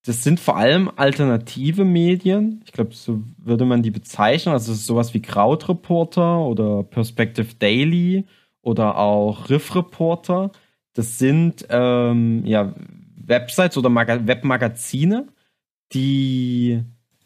das 0.06 0.24
sind 0.24 0.40
vor 0.40 0.56
allem 0.56 0.90
alternative 0.96 1.84
Medien. 1.84 2.62
Ich 2.64 2.72
glaube, 2.72 2.96
so 2.96 3.22
würde 3.38 3.66
man 3.66 3.84
die 3.84 3.92
bezeichnen. 3.92 4.54
Also 4.54 4.74
sowas 4.74 5.14
wie 5.14 5.22
Krautreporter 5.22 6.40
oder 6.40 6.84
Perspective 6.84 7.56
Daily 7.60 8.24
oder 8.62 8.98
auch 8.98 9.50
Riff 9.50 9.76
Reporter. 9.76 10.54
Das 10.94 11.20
sind 11.20 11.68
ähm, 11.70 12.46
ja, 12.46 12.74
Websites 13.18 13.78
oder 13.78 13.90
Mag 13.90 14.28
Webmagazine, 14.28 15.28
die 15.92 16.82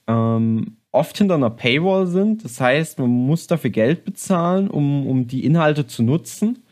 ähm, 0.08 0.78
oft 0.94 1.18
hinter 1.18 1.36
einer 1.36 1.50
Paywall 1.50 2.08
sind. 2.08 2.46
Das 2.46 2.62
heißt, 2.62 3.00
man 3.00 3.10
muss 3.10 3.48
dafür 3.48 3.72
Geld 3.72 4.06
bezahlen, 4.06 4.70
um, 4.70 5.06
um 5.08 5.28
die 5.28 5.44
Inhalte 5.44 5.86
zu 5.88 6.04
nutzen. 6.04 6.64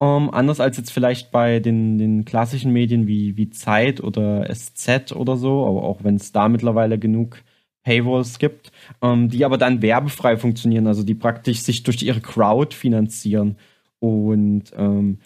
Ähm, 0.00 0.30
anders 0.30 0.60
als 0.60 0.76
jetzt 0.76 0.92
vielleicht 0.92 1.30
bei 1.30 1.60
den, 1.60 1.98
den 1.98 2.24
klassischen 2.24 2.72
Medien 2.72 3.06
wie, 3.06 3.36
wie 3.36 3.50
Zeit 3.50 4.00
oder 4.02 4.46
SZ 4.52 5.12
oder 5.12 5.36
so, 5.36 5.64
aber 5.66 5.84
auch 5.84 6.04
wenn 6.04 6.16
es 6.16 6.32
da 6.32 6.48
mittlerweile 6.48 6.98
genug 6.98 7.42
Paywalls 7.84 8.38
gibt, 8.38 8.70
ähm, 9.02 9.28
die 9.28 9.44
aber 9.44 9.58
dann 9.58 9.82
werbefrei 9.82 10.36
funktionieren, 10.36 10.86
also 10.86 11.02
die 11.02 11.14
praktisch 11.14 11.60
sich 11.60 11.84
durch 11.84 12.02
ihre 12.02 12.20
Crowd 12.20 12.74
finanzieren. 12.74 13.56
Und 14.00 14.72
ähm, 14.76 15.18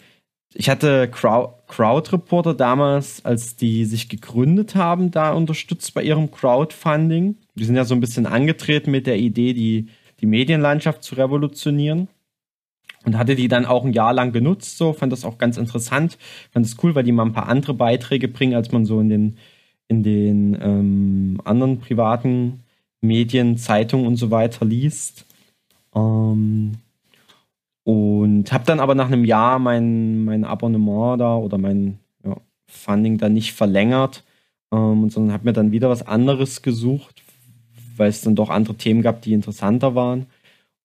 ich 0.53 0.69
hatte 0.69 1.09
Crowd, 1.09 1.53
Crowd 1.67 2.11
Reporter 2.11 2.53
damals, 2.53 3.25
als 3.25 3.55
die 3.55 3.85
sich 3.85 4.09
gegründet 4.09 4.75
haben, 4.75 5.11
da 5.11 5.33
unterstützt 5.33 5.93
bei 5.93 6.03
ihrem 6.03 6.31
Crowdfunding. 6.31 7.37
Die 7.55 7.65
sind 7.65 7.75
ja 7.75 7.85
so 7.85 7.93
ein 7.93 7.99
bisschen 7.99 8.25
angetreten 8.25 8.91
mit 8.91 9.07
der 9.07 9.17
Idee, 9.17 9.53
die, 9.53 9.87
die 10.19 10.25
Medienlandschaft 10.25 11.03
zu 11.03 11.15
revolutionieren. 11.15 12.07
Und 13.05 13.17
hatte 13.17 13.35
die 13.35 13.49
dann 13.49 13.65
auch 13.65 13.83
ein 13.83 13.91
Jahr 13.91 14.13
lang 14.13 14.31
genutzt, 14.31 14.77
so, 14.77 14.93
fand 14.93 15.11
das 15.11 15.25
auch 15.25 15.37
ganz 15.37 15.57
interessant, 15.57 16.17
fand 16.51 16.65
es 16.65 16.77
cool, 16.81 16.95
weil 16.95 17.03
die 17.03 17.11
mal 17.11 17.25
ein 17.25 17.33
paar 17.33 17.49
andere 17.49 17.73
Beiträge 17.73 18.29
bringen, 18.29 18.55
als 18.55 18.71
man 18.71 18.85
so 18.85 19.01
in 19.01 19.09
den, 19.09 19.35
in 19.89 20.03
den 20.03 20.57
ähm, 20.61 21.41
anderen 21.43 21.79
privaten 21.79 22.63
Medien, 23.01 23.57
Zeitungen 23.57 24.07
und 24.07 24.15
so 24.15 24.31
weiter 24.31 24.65
liest. 24.65 25.25
Ähm, 25.93 26.77
und 27.83 28.51
habe 28.51 28.63
dann 28.65 28.79
aber 28.79 28.95
nach 28.95 29.07
einem 29.07 29.25
Jahr 29.25 29.59
mein, 29.59 30.23
mein 30.23 30.45
Abonnement 30.45 31.19
da 31.19 31.35
oder 31.35 31.57
mein 31.57 31.99
ja, 32.23 32.37
Funding 32.67 33.17
dann 33.17 33.33
nicht 33.33 33.53
verlängert, 33.53 34.23
ähm, 34.71 35.09
sondern 35.09 35.33
habe 35.33 35.45
mir 35.45 35.53
dann 35.53 35.71
wieder 35.71 35.89
was 35.89 36.07
anderes 36.07 36.61
gesucht, 36.61 37.22
weil 37.95 38.09
es 38.09 38.21
dann 38.21 38.35
doch 38.35 38.49
andere 38.49 38.75
Themen 38.75 39.01
gab, 39.01 39.21
die 39.21 39.33
interessanter 39.33 39.95
waren. 39.95 40.27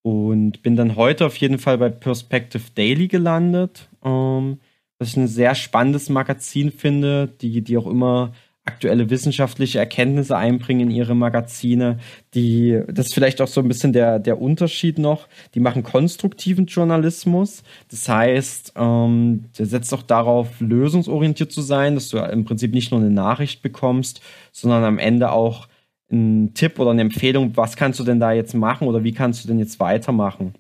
Und 0.03 0.63
bin 0.63 0.77
dann 0.77 0.97
heute 0.97 1.27
auf 1.27 1.37
jeden 1.37 1.59
Fall 1.59 1.79
bei 1.79 1.91
Perspective 1.91 2.63
Daily 2.75 3.09
gelandet, 3.09 3.89
ähm, 4.05 4.59
was 4.99 5.11
ich 5.11 5.17
ein 5.17 5.29
sehr 5.29 5.55
spannendes 5.55 6.09
Magazin 6.09 6.73
finde, 6.73 7.29
die, 7.41 7.63
die 7.63 7.77
auch 7.77 7.87
immer 7.87 8.33
aktuelle 8.69 9.09
wissenschaftliche 9.09 9.79
Erkenntnisse 9.79 10.37
einbringen 10.37 10.91
in 10.91 10.91
ihre 10.91 11.15
Magazine. 11.15 11.99
Die, 12.35 12.79
das 12.89 13.07
ist 13.07 13.15
vielleicht 13.15 13.41
auch 13.41 13.49
so 13.49 13.63
ein 13.63 13.69
bisschen 13.69 13.95
der, 13.95 14.19
der 14.19 14.41
Unterschied 14.41 14.99
noch. 14.99 15.27
Die 15.55 15.61
machen 15.61 15.83
konstruktiven 15.83 16.67
Journalismus. 16.67 17.63
Das 17.91 18.07
heißt, 18.09 18.75
ähm, 18.77 19.47
der 19.59 19.67
setzt 19.67 19.95
auch 19.95 20.03
darauf, 20.03 20.61
lösungsorientiert 20.61 21.51
zu 21.51 21.63
sein, 21.63 21.95
dass 21.95 22.11
du 22.11 22.19
im 22.19 22.45
Prinzip 22.45 22.75
nicht 22.75 22.91
nur 22.91 23.01
eine 23.01 23.11
Nachricht 23.11 23.63
bekommst, 23.63 24.21
sondern 24.53 24.85
am 24.85 24.99
Ende 24.99 25.33
auch 25.33 25.67
einen 26.11 26.55
Tipp 26.55 26.79
oder 26.79 26.91
eine 26.91 27.03
Empfehlung, 27.03 27.57
was 27.57 27.77
kannst 27.77 28.01
du 28.01 28.05
denn 28.05 28.21
da 28.21 28.33
jetzt 28.33 28.55
machen 28.55 28.89
oder 28.89 29.05
wie 29.05 29.13
kannst 29.13 29.45
du 29.45 29.49
denn 29.49 29.59
jetzt 29.59 29.79
weitermachen 29.81 30.55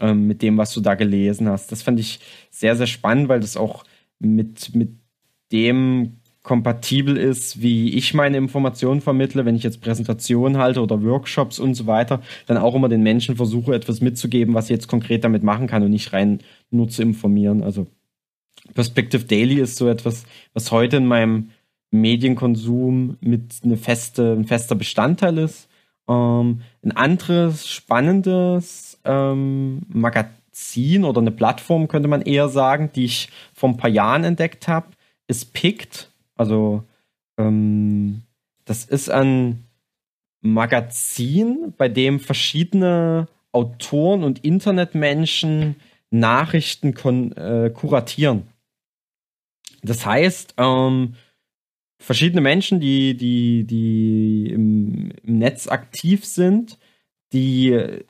ähm, 0.00 0.26
mit 0.26 0.42
dem, 0.42 0.56
was 0.58 0.72
du 0.72 0.80
da 0.80 0.94
gelesen 0.94 1.48
hast. 1.48 1.72
Das 1.72 1.82
fand 1.82 1.98
ich 1.98 2.20
sehr, 2.50 2.76
sehr 2.76 2.86
spannend, 2.86 3.28
weil 3.28 3.40
das 3.40 3.56
auch 3.56 3.84
mit, 4.18 4.74
mit 4.74 4.90
dem 5.52 6.18
kompatibel 6.42 7.16
ist, 7.16 7.60
wie 7.60 7.94
ich 7.94 8.14
meine 8.14 8.36
Informationen 8.36 9.00
vermittle, 9.00 9.44
wenn 9.44 9.56
ich 9.56 9.64
jetzt 9.64 9.80
Präsentationen 9.80 10.58
halte 10.58 10.80
oder 10.80 11.02
Workshops 11.02 11.58
und 11.58 11.74
so 11.74 11.88
weiter, 11.88 12.22
dann 12.46 12.56
auch 12.56 12.74
immer 12.74 12.88
den 12.88 13.02
Menschen 13.02 13.34
versuche, 13.34 13.74
etwas 13.74 14.00
mitzugeben, 14.00 14.54
was 14.54 14.66
ich 14.66 14.70
jetzt 14.70 14.86
konkret 14.86 15.24
damit 15.24 15.42
machen 15.42 15.66
kann 15.66 15.82
und 15.82 15.90
nicht 15.90 16.12
rein 16.12 16.38
nur 16.70 16.88
zu 16.88 17.02
informieren. 17.02 17.64
Also 17.64 17.88
Perspective 18.74 19.24
Daily 19.24 19.60
ist 19.60 19.76
so 19.76 19.88
etwas, 19.88 20.24
was 20.54 20.70
heute 20.70 20.98
in 20.98 21.06
meinem 21.06 21.50
Medienkonsum 22.00 23.16
mit 23.20 23.60
eine 23.64 23.76
feste, 23.76 24.32
ein 24.32 24.44
fester 24.44 24.74
Bestandteil 24.74 25.38
ist. 25.38 25.68
Ähm, 26.08 26.62
ein 26.82 26.92
anderes 26.92 27.68
spannendes 27.68 29.00
ähm, 29.04 29.82
Magazin 29.88 31.04
oder 31.04 31.20
eine 31.20 31.32
Plattform 31.32 31.88
könnte 31.88 32.08
man 32.08 32.22
eher 32.22 32.48
sagen, 32.48 32.90
die 32.94 33.04
ich 33.04 33.30
vor 33.54 33.70
ein 33.70 33.76
paar 33.76 33.90
Jahren 33.90 34.24
entdeckt 34.24 34.68
habe, 34.68 34.88
ist 35.26 35.52
Pict. 35.52 36.10
Also 36.36 36.84
ähm, 37.38 38.22
das 38.64 38.84
ist 38.84 39.10
ein 39.10 39.64
Magazin, 40.40 41.74
bei 41.76 41.88
dem 41.88 42.20
verschiedene 42.20 43.26
Autoren 43.52 44.22
und 44.22 44.44
Internetmenschen 44.44 45.76
Nachrichten 46.10 46.94
äh, 47.36 47.70
kuratieren. 47.70 48.48
Das 49.82 50.04
heißt, 50.04 50.54
ähm, 50.58 51.14
verschiedene 51.98 52.40
Menschen, 52.40 52.80
die, 52.80 53.16
die, 53.16 53.64
die 53.64 54.50
im, 54.52 55.10
im, 55.22 55.38
Netz 55.38 55.68
aktiv 55.68 56.24
sind, 56.24 56.78
die 57.32 58.02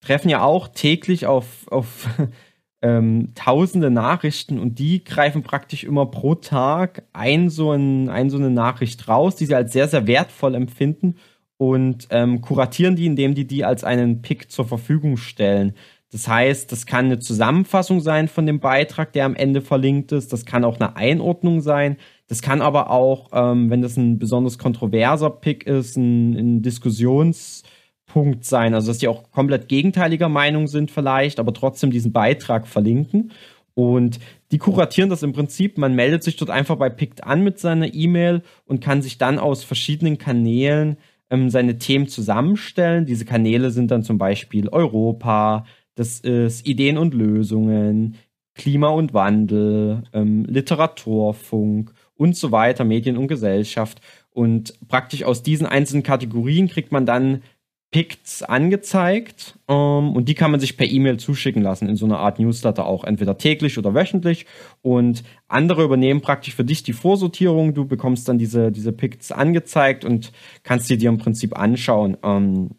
treffen 0.00 0.28
ja 0.28 0.42
auch 0.42 0.68
täglich 0.68 1.26
auf, 1.26 1.68
auf 1.68 2.08
ähm, 2.82 3.32
tausende 3.34 3.90
Nachrichten 3.90 4.58
und 4.58 4.78
die 4.78 5.04
greifen 5.04 5.42
praktisch 5.42 5.84
immer 5.84 6.06
pro 6.06 6.34
Tag 6.34 7.04
ein 7.12 7.50
so, 7.50 7.72
ein, 7.72 8.08
ein, 8.08 8.30
so 8.30 8.36
eine 8.36 8.50
Nachricht 8.50 9.08
raus, 9.08 9.36
die 9.36 9.46
sie 9.46 9.54
als 9.54 9.72
sehr, 9.72 9.88
sehr 9.88 10.06
wertvoll 10.06 10.54
empfinden 10.54 11.16
und 11.56 12.06
ähm, 12.10 12.40
kuratieren 12.40 12.96
die, 12.96 13.06
indem 13.06 13.34
die 13.34 13.46
die 13.46 13.64
als 13.64 13.84
einen 13.84 14.22
Pick 14.22 14.50
zur 14.50 14.66
Verfügung 14.66 15.16
stellen. 15.16 15.74
Das 16.10 16.26
heißt, 16.26 16.72
das 16.72 16.86
kann 16.86 17.06
eine 17.06 17.18
Zusammenfassung 17.18 18.00
sein 18.00 18.28
von 18.28 18.46
dem 18.46 18.60
Beitrag, 18.60 19.12
der 19.12 19.26
am 19.26 19.36
Ende 19.36 19.60
verlinkt 19.60 20.12
ist. 20.12 20.32
Das 20.32 20.46
kann 20.46 20.64
auch 20.64 20.80
eine 20.80 20.96
Einordnung 20.96 21.60
sein. 21.60 21.98
Das 22.28 22.40
kann 22.40 22.62
aber 22.62 22.90
auch, 22.90 23.30
ähm, 23.32 23.70
wenn 23.70 23.82
das 23.82 23.96
ein 23.96 24.18
besonders 24.18 24.58
kontroverser 24.58 25.30
Pick 25.30 25.66
ist, 25.66 25.96
ein, 25.96 26.34
ein 26.34 26.62
Diskussions- 26.62 27.62
Punkt 28.08 28.44
sein. 28.44 28.74
Also, 28.74 28.88
dass 28.88 28.98
die 28.98 29.06
auch 29.06 29.30
komplett 29.30 29.68
gegenteiliger 29.68 30.28
Meinung 30.28 30.66
sind 30.66 30.90
vielleicht, 30.90 31.38
aber 31.38 31.52
trotzdem 31.52 31.90
diesen 31.90 32.12
Beitrag 32.12 32.66
verlinken. 32.66 33.32
Und 33.74 34.18
die 34.50 34.58
kuratieren 34.58 35.08
das 35.08 35.22
im 35.22 35.32
Prinzip. 35.32 35.78
Man 35.78 35.94
meldet 35.94 36.24
sich 36.24 36.34
dort 36.34 36.50
einfach 36.50 36.76
bei 36.76 36.90
Pict 36.90 37.22
an 37.22 37.44
mit 37.44 37.60
seiner 37.60 37.94
E-Mail 37.94 38.42
und 38.64 38.80
kann 38.80 39.02
sich 39.02 39.18
dann 39.18 39.38
aus 39.38 39.62
verschiedenen 39.62 40.18
Kanälen 40.18 40.96
ähm, 41.30 41.48
seine 41.50 41.78
Themen 41.78 42.08
zusammenstellen. 42.08 43.06
Diese 43.06 43.24
Kanäle 43.24 43.70
sind 43.70 43.92
dann 43.92 44.02
zum 44.02 44.18
Beispiel 44.18 44.68
Europa, 44.68 45.64
das 45.98 46.20
ist 46.20 46.64
Ideen 46.64 46.96
und 46.96 47.12
Lösungen, 47.12 48.14
Klima 48.54 48.88
und 48.88 49.14
Wandel, 49.14 50.04
ähm, 50.12 50.44
Literaturfunk 50.44 51.92
und 52.14 52.36
so 52.36 52.52
weiter, 52.52 52.84
Medien 52.84 53.16
und 53.16 53.26
Gesellschaft. 53.26 54.00
Und 54.30 54.74
praktisch 54.86 55.24
aus 55.24 55.42
diesen 55.42 55.66
einzelnen 55.66 56.04
Kategorien 56.04 56.68
kriegt 56.68 56.92
man 56.92 57.04
dann 57.04 57.42
Picts 57.90 58.44
angezeigt 58.44 59.58
ähm, 59.66 60.12
und 60.14 60.28
die 60.28 60.34
kann 60.34 60.52
man 60.52 60.60
sich 60.60 60.76
per 60.76 60.86
E-Mail 60.86 61.16
zuschicken 61.16 61.62
lassen 61.62 61.88
in 61.88 61.96
so 61.96 62.04
einer 62.04 62.18
Art 62.18 62.38
Newsletter 62.38 62.86
auch, 62.86 63.02
entweder 63.02 63.36
täglich 63.36 63.76
oder 63.76 63.92
wöchentlich. 63.94 64.46
Und 64.82 65.24
andere 65.48 65.82
übernehmen 65.82 66.20
praktisch 66.20 66.54
für 66.54 66.64
dich 66.64 66.84
die 66.84 66.92
Vorsortierung. 66.92 67.74
Du 67.74 67.86
bekommst 67.86 68.28
dann 68.28 68.38
diese, 68.38 68.70
diese 68.70 68.92
Picts 68.92 69.32
angezeigt 69.32 70.04
und 70.04 70.32
kannst 70.62 70.86
sie 70.86 70.98
dir 70.98 71.08
im 71.08 71.18
Prinzip 71.18 71.58
anschauen. 71.58 72.16
Ähm, 72.22 72.70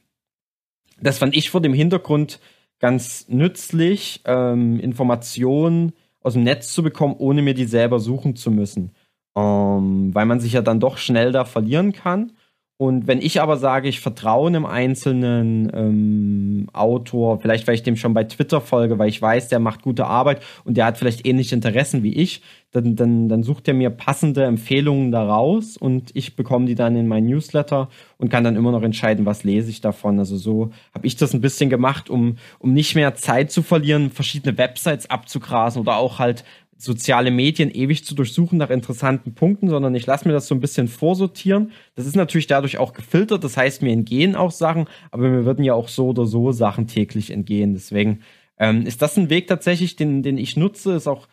das 1.02 1.18
fand 1.18 1.36
ich 1.36 1.50
vor 1.50 1.62
dem 1.62 1.74
Hintergrund 1.74 2.40
ganz 2.80 3.28
nützlich, 3.28 4.22
ähm, 4.26 4.80
Informationen 4.80 5.94
aus 6.22 6.34
dem 6.34 6.44
Netz 6.44 6.74
zu 6.74 6.84
bekommen, 6.84 7.16
ohne 7.18 7.42
mir 7.42 7.54
die 7.54 7.66
selber 7.66 8.00
suchen 8.00 8.36
zu 8.36 8.52
müssen. 8.52 8.92
Ähm, 9.36 10.14
weil 10.14 10.26
man 10.26 10.40
sich 10.40 10.54
ja 10.54 10.62
dann 10.62 10.80
doch 10.80 10.98
schnell 10.98 11.32
da 11.32 11.46
verlieren 11.46 11.94
kann. 11.94 12.34
Und 12.82 13.08
wenn 13.08 13.22
ich 13.22 13.42
aber 13.42 13.58
sage, 13.58 13.90
ich 13.90 14.00
vertraue 14.00 14.48
einem 14.48 14.66
einzelnen 14.66 15.70
ähm, 15.74 16.68
Autor, 16.72 17.40
vielleicht 17.42 17.68
weil 17.68 17.76
ich 17.76 17.84
dem 17.84 17.98
schon 17.98 18.14
bei 18.14 18.24
Twitter 18.24 18.62
folge, 18.62 18.98
weil 18.98 19.10
ich 19.10 19.22
weiß, 19.22 19.50
der 19.50 19.60
macht 19.60 19.82
gute 19.82 20.06
Arbeit 20.06 20.42
und 20.64 20.78
der 20.78 20.86
hat 20.86 20.98
vielleicht 20.98 21.28
ähnliche 21.28 21.56
Interessen 21.56 22.04
wie 22.04 22.14
ich, 22.14 22.42
dann, 22.72 22.96
dann, 22.96 23.30
dann 23.30 23.42
sucht 23.44 23.68
er 23.68 23.74
mir 23.74 23.90
passende 23.90 24.44
Empfehlungen 24.44 25.12
daraus 25.12 25.76
und 25.76 26.12
ich 26.14 26.36
bekomme 26.36 26.66
die 26.66 26.76
dann 26.76 26.96
in 26.96 27.08
mein 27.08 27.26
Newsletter 27.26 27.90
und 28.18 28.30
kann 28.30 28.44
dann 28.44 28.56
immer 28.56 28.72
noch 28.72 28.84
entscheiden, 28.84 29.26
was 29.26 29.44
lese 29.44 29.72
ich 29.72 29.82
davon. 29.82 30.20
Also 30.20 30.38
so 30.38 30.70
habe 30.94 31.08
ich 31.08 31.16
das 31.16 31.34
ein 31.34 31.42
bisschen 31.42 31.70
gemacht, 31.70 32.10
um, 32.10 32.38
um 32.60 32.74
nicht 32.74 32.94
mehr 32.94 33.16
Zeit 33.16 33.52
zu 33.52 33.64
verlieren, 33.64 34.12
verschiedene 34.12 34.58
Websites 34.58 35.10
abzugrasen 35.10 35.82
oder 35.82 35.98
auch 35.98 36.20
halt 36.20 36.44
soziale 36.78 37.30
Medien 37.30 37.72
ewig 37.72 38.06
zu 38.06 38.16
durchsuchen 38.16 38.58
nach 38.58 38.70
interessanten 38.70 39.34
Punkten, 39.34 39.68
sondern 39.68 39.94
ich 39.96 40.06
lasse 40.06 40.28
mir 40.28 40.34
das 40.34 40.48
so 40.48 40.56
ein 40.56 40.62
bisschen 40.62 40.88
vorsortieren. 40.88 41.72
Das 41.96 42.06
ist 42.06 42.16
natürlich 42.16 42.48
dadurch 42.48 42.78
auch 42.78 42.94
gefiltert, 42.94 43.44
das 43.44 43.58
heißt, 43.58 43.82
mir 43.82 43.92
entgehen 43.92 44.36
auch 44.36 44.52
Sachen, 44.52 44.86
aber 45.12 45.28
mir 45.28 45.44
würden 45.44 45.66
ja 45.66 45.74
auch 45.74 45.90
so 45.90 46.10
oder 46.10 46.26
so 46.26 46.54
Sachen 46.54 46.88
täglich 46.88 47.32
entgehen. 47.32 47.74
Deswegen 47.74 48.22
ähm, 48.60 48.86
ist 48.86 49.02
das 49.02 49.18
ein 49.18 49.30
Weg 49.30 49.48
tatsächlich, 49.48 49.98
den, 49.98 50.24
den 50.24 50.38
ich 50.38 50.56
nutze, 50.56 50.94
ist 50.94 51.08
auch 51.08 51.28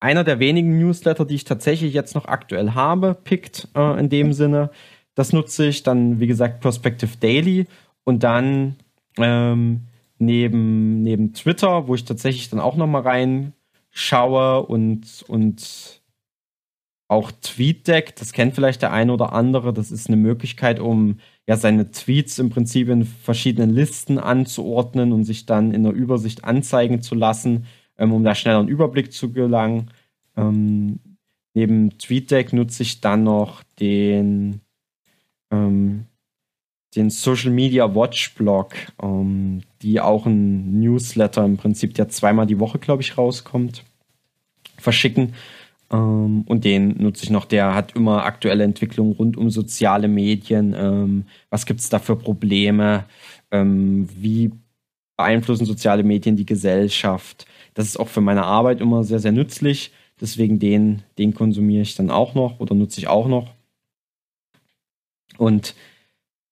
einer 0.00 0.24
der 0.24 0.38
wenigen 0.38 0.78
Newsletter, 0.78 1.24
die 1.24 1.34
ich 1.34 1.44
tatsächlich 1.44 1.92
jetzt 1.92 2.14
noch 2.14 2.26
aktuell 2.26 2.72
habe, 2.72 3.14
pickt 3.14 3.68
äh, 3.74 3.98
in 3.98 4.08
dem 4.08 4.32
Sinne. 4.32 4.70
Das 5.14 5.32
nutze 5.32 5.66
ich 5.66 5.82
dann, 5.82 6.20
wie 6.20 6.26
gesagt, 6.26 6.60
Prospective 6.60 7.16
Daily 7.18 7.66
und 8.04 8.22
dann 8.22 8.76
ähm, 9.18 9.88
neben, 10.18 11.02
neben 11.02 11.32
Twitter, 11.32 11.88
wo 11.88 11.94
ich 11.94 12.04
tatsächlich 12.04 12.50
dann 12.50 12.60
auch 12.60 12.76
noch 12.76 12.86
mal 12.86 13.02
rein 13.02 13.52
schaue 13.90 14.64
und, 14.66 15.24
und 15.26 16.00
auch 17.08 17.32
TweetDeck, 17.32 18.16
das 18.16 18.32
kennt 18.32 18.54
vielleicht 18.54 18.82
der 18.82 18.92
eine 18.92 19.12
oder 19.12 19.32
andere, 19.32 19.72
das 19.72 19.90
ist 19.90 20.08
eine 20.08 20.16
Möglichkeit, 20.16 20.78
um 20.78 21.18
ja 21.46 21.56
seine 21.56 21.90
Tweets 21.90 22.38
im 22.38 22.50
Prinzip 22.50 22.88
in 22.90 23.04
verschiedenen 23.04 23.70
Listen 23.70 24.18
anzuordnen 24.18 25.12
und 25.12 25.24
sich 25.24 25.46
dann 25.46 25.72
in 25.72 25.82
der 25.82 25.92
Übersicht 25.92 26.44
anzeigen 26.44 27.00
zu 27.00 27.14
lassen, 27.14 27.66
ähm, 27.98 28.12
um 28.12 28.24
da 28.24 28.34
schneller 28.34 28.60
einen 28.60 28.68
Überblick 28.68 29.12
zu 29.12 29.32
gelangen. 29.32 29.90
Ähm, 30.36 31.00
neben 31.54 31.98
TweetDeck 31.98 32.52
nutze 32.52 32.84
ich 32.84 33.00
dann 33.00 33.24
noch 33.24 33.62
den, 33.80 34.60
ähm, 35.50 36.06
den 36.94 37.10
Social 37.10 37.50
Media 37.50 37.94
Watch 37.94 38.34
Blog, 38.34 38.74
ähm, 39.02 39.62
die 39.82 40.00
auch 40.00 40.26
ein 40.26 40.80
Newsletter 40.80 41.44
im 41.44 41.56
Prinzip, 41.56 41.94
der 41.94 42.08
zweimal 42.08 42.46
die 42.46 42.60
Woche, 42.60 42.78
glaube 42.78 43.02
ich, 43.02 43.18
rauskommt 43.18 43.84
verschicken. 44.78 45.34
Ähm, 45.90 46.42
und 46.42 46.64
den 46.64 47.02
nutze 47.02 47.24
ich 47.24 47.30
noch. 47.30 47.44
Der 47.44 47.74
hat 47.74 47.96
immer 47.96 48.24
aktuelle 48.24 48.64
Entwicklungen 48.64 49.12
rund 49.12 49.36
um 49.36 49.50
soziale 49.50 50.06
Medien. 50.06 50.74
Ähm, 50.78 51.24
was 51.50 51.66
gibt 51.66 51.80
es 51.80 51.88
da 51.88 51.98
für 51.98 52.16
Probleme? 52.16 53.04
Wie 53.50 54.50
beeinflussen 55.16 55.64
soziale 55.64 56.02
Medien 56.02 56.36
die 56.36 56.44
Gesellschaft? 56.44 57.46
Das 57.78 57.86
ist 57.86 57.96
auch 57.96 58.08
für 58.08 58.20
meine 58.20 58.42
Arbeit 58.42 58.80
immer 58.80 59.04
sehr, 59.04 59.20
sehr 59.20 59.30
nützlich. 59.30 59.92
Deswegen 60.20 60.58
den, 60.58 61.04
den 61.16 61.32
konsumiere 61.32 61.82
ich 61.82 61.94
dann 61.94 62.10
auch 62.10 62.34
noch 62.34 62.58
oder 62.58 62.74
nutze 62.74 62.98
ich 62.98 63.06
auch 63.06 63.28
noch. 63.28 63.52
Und 65.36 65.76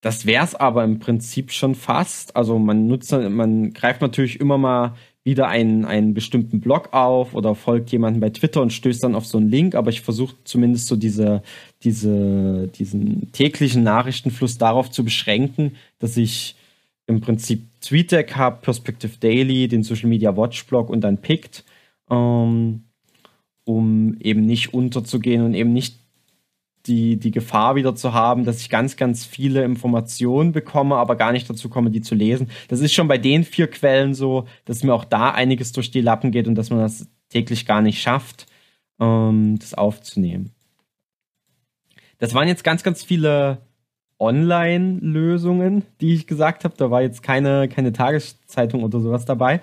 das 0.02 0.24
wäre 0.24 0.44
es 0.44 0.54
aber 0.54 0.84
im 0.84 1.00
Prinzip 1.00 1.50
schon 1.50 1.74
fast. 1.74 2.36
Also 2.36 2.60
man 2.60 2.86
nutzt, 2.86 3.10
man 3.10 3.72
greift 3.72 4.02
natürlich 4.02 4.38
immer 4.38 4.56
mal 4.56 4.94
wieder 5.24 5.48
einen, 5.48 5.84
einen 5.84 6.14
bestimmten 6.14 6.60
Blog 6.60 6.92
auf 6.92 7.34
oder 7.34 7.56
folgt 7.56 7.90
jemandem 7.90 8.20
bei 8.20 8.30
Twitter 8.30 8.62
und 8.62 8.72
stößt 8.72 9.02
dann 9.02 9.16
auf 9.16 9.26
so 9.26 9.38
einen 9.38 9.50
Link, 9.50 9.74
aber 9.74 9.90
ich 9.90 10.02
versuche 10.02 10.36
zumindest 10.44 10.86
so 10.86 10.94
diese, 10.94 11.42
diese, 11.82 12.68
diesen 12.68 13.32
täglichen 13.32 13.82
Nachrichtenfluss 13.82 14.58
darauf 14.58 14.92
zu 14.92 15.02
beschränken, 15.02 15.74
dass 15.98 16.16
ich 16.16 16.54
im 17.08 17.20
Prinzip 17.20 17.64
TweetDeck 17.86 18.36
habe, 18.36 18.60
Perspective 18.62 19.18
Daily, 19.18 19.68
den 19.68 19.82
Social 19.82 20.08
Media 20.08 20.36
Watch 20.36 20.66
Blog 20.66 20.90
und 20.90 21.02
dann 21.02 21.20
Pict, 21.20 21.64
ähm, 22.10 22.84
um 23.64 24.16
eben 24.20 24.42
nicht 24.42 24.74
unterzugehen 24.74 25.44
und 25.44 25.54
eben 25.54 25.72
nicht 25.72 26.00
die, 26.86 27.18
die 27.18 27.30
Gefahr 27.30 27.74
wieder 27.74 27.94
zu 27.94 28.12
haben, 28.12 28.44
dass 28.44 28.60
ich 28.60 28.70
ganz, 28.70 28.96
ganz 28.96 29.24
viele 29.24 29.64
Informationen 29.64 30.52
bekomme, 30.52 30.96
aber 30.96 31.16
gar 31.16 31.32
nicht 31.32 31.48
dazu 31.50 31.68
komme, 31.68 31.90
die 31.90 32.00
zu 32.00 32.14
lesen. 32.14 32.48
Das 32.68 32.80
ist 32.80 32.94
schon 32.94 33.08
bei 33.08 33.18
den 33.18 33.44
vier 33.44 33.68
Quellen 33.68 34.14
so, 34.14 34.46
dass 34.64 34.82
mir 34.82 34.94
auch 34.94 35.04
da 35.04 35.30
einiges 35.30 35.72
durch 35.72 35.90
die 35.90 36.00
Lappen 36.00 36.30
geht 36.30 36.46
und 36.46 36.54
dass 36.54 36.70
man 36.70 36.80
das 36.80 37.08
täglich 37.28 37.66
gar 37.66 37.82
nicht 37.82 38.00
schafft, 38.00 38.46
ähm, 39.00 39.58
das 39.58 39.74
aufzunehmen. 39.74 40.52
Das 42.18 42.34
waren 42.34 42.48
jetzt 42.48 42.64
ganz, 42.64 42.82
ganz 42.82 43.02
viele 43.02 43.58
Online-Lösungen, 44.18 45.84
die 46.00 46.14
ich 46.14 46.26
gesagt 46.26 46.64
habe. 46.64 46.74
Da 46.76 46.90
war 46.90 47.02
jetzt 47.02 47.22
keine, 47.22 47.68
keine 47.68 47.92
Tageszeitung 47.92 48.82
oder 48.84 49.00
sowas 49.00 49.24
dabei. 49.24 49.60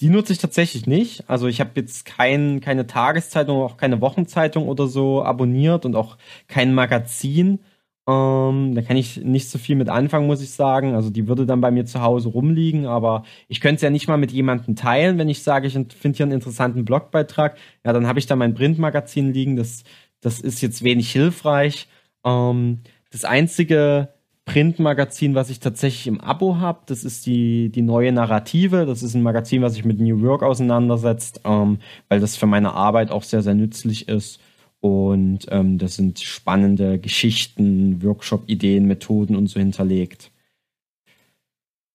die 0.00 0.10
nutze 0.10 0.32
ich 0.32 0.38
tatsächlich 0.38 0.86
nicht. 0.86 1.28
Also 1.28 1.46
ich 1.46 1.60
habe 1.60 1.70
jetzt 1.76 2.04
kein, 2.04 2.60
keine 2.60 2.86
Tageszeitung, 2.86 3.62
auch 3.62 3.76
keine 3.78 4.00
Wochenzeitung 4.02 4.68
oder 4.68 4.88
so 4.88 5.22
abonniert 5.22 5.86
und 5.86 5.96
auch 5.96 6.18
kein 6.48 6.74
Magazin. 6.74 7.60
Ähm, 8.08 8.74
da 8.74 8.82
kann 8.82 8.96
ich 8.96 9.16
nicht 9.24 9.48
so 9.50 9.58
viel 9.58 9.74
mit 9.74 9.88
anfangen, 9.88 10.26
muss 10.26 10.42
ich 10.42 10.50
sagen. 10.50 10.94
Also 10.94 11.10
die 11.10 11.26
würde 11.28 11.46
dann 11.46 11.60
bei 11.62 11.70
mir 11.70 11.86
zu 11.86 12.02
Hause 12.02 12.28
rumliegen, 12.28 12.86
aber 12.86 13.24
ich 13.48 13.60
könnte 13.60 13.76
es 13.76 13.82
ja 13.82 13.90
nicht 13.90 14.06
mal 14.06 14.18
mit 14.18 14.32
jemandem 14.32 14.76
teilen, 14.76 15.18
wenn 15.18 15.28
ich 15.30 15.42
sage, 15.42 15.66
ich 15.66 15.72
finde 15.74 16.16
hier 16.16 16.26
einen 16.26 16.32
interessanten 16.32 16.84
Blogbeitrag. 16.84 17.56
Ja, 17.84 17.92
dann 17.92 18.06
habe 18.06 18.18
ich 18.18 18.26
da 18.26 18.36
mein 18.36 18.54
Printmagazin 18.54 19.32
liegen. 19.32 19.56
Das, 19.56 19.82
das 20.20 20.40
ist 20.40 20.60
jetzt 20.60 20.84
wenig 20.84 21.10
hilfreich. 21.10 21.88
Ähm, 22.24 22.80
das 23.10 23.24
einzige 23.24 24.08
Printmagazin, 24.46 25.34
was 25.34 25.50
ich 25.50 25.58
tatsächlich 25.58 26.06
im 26.06 26.20
Abo 26.20 26.56
habe. 26.58 26.80
Das 26.86 27.04
ist 27.04 27.26
die, 27.26 27.68
die 27.68 27.82
neue 27.82 28.12
Narrative. 28.12 28.86
Das 28.86 29.02
ist 29.02 29.14
ein 29.14 29.22
Magazin, 29.22 29.60
was 29.60 29.74
sich 29.74 29.84
mit 29.84 29.98
New 29.98 30.22
Work 30.22 30.42
auseinandersetzt, 30.42 31.40
ähm, 31.44 31.78
weil 32.08 32.20
das 32.20 32.36
für 32.36 32.46
meine 32.46 32.72
Arbeit 32.72 33.10
auch 33.10 33.24
sehr, 33.24 33.42
sehr 33.42 33.54
nützlich 33.54 34.08
ist. 34.08 34.40
Und 34.80 35.46
ähm, 35.50 35.78
das 35.78 35.96
sind 35.96 36.20
spannende 36.20 37.00
Geschichten, 37.00 38.02
Workshop-Ideen, 38.04 38.86
Methoden 38.86 39.34
und 39.34 39.48
so 39.48 39.58
hinterlegt. 39.58 40.30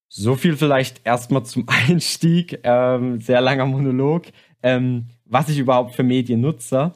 So 0.09 0.35
viel 0.35 0.57
vielleicht 0.57 1.05
erstmal 1.05 1.45
zum 1.45 1.69
Einstieg. 1.87 2.59
Ähm, 2.63 3.21
sehr 3.21 3.39
langer 3.39 3.65
Monolog. 3.65 4.23
Ähm, 4.61 5.07
was 5.25 5.47
ich 5.47 5.57
überhaupt 5.57 5.95
für 5.95 6.03
Medien 6.03 6.41
nutze, 6.41 6.91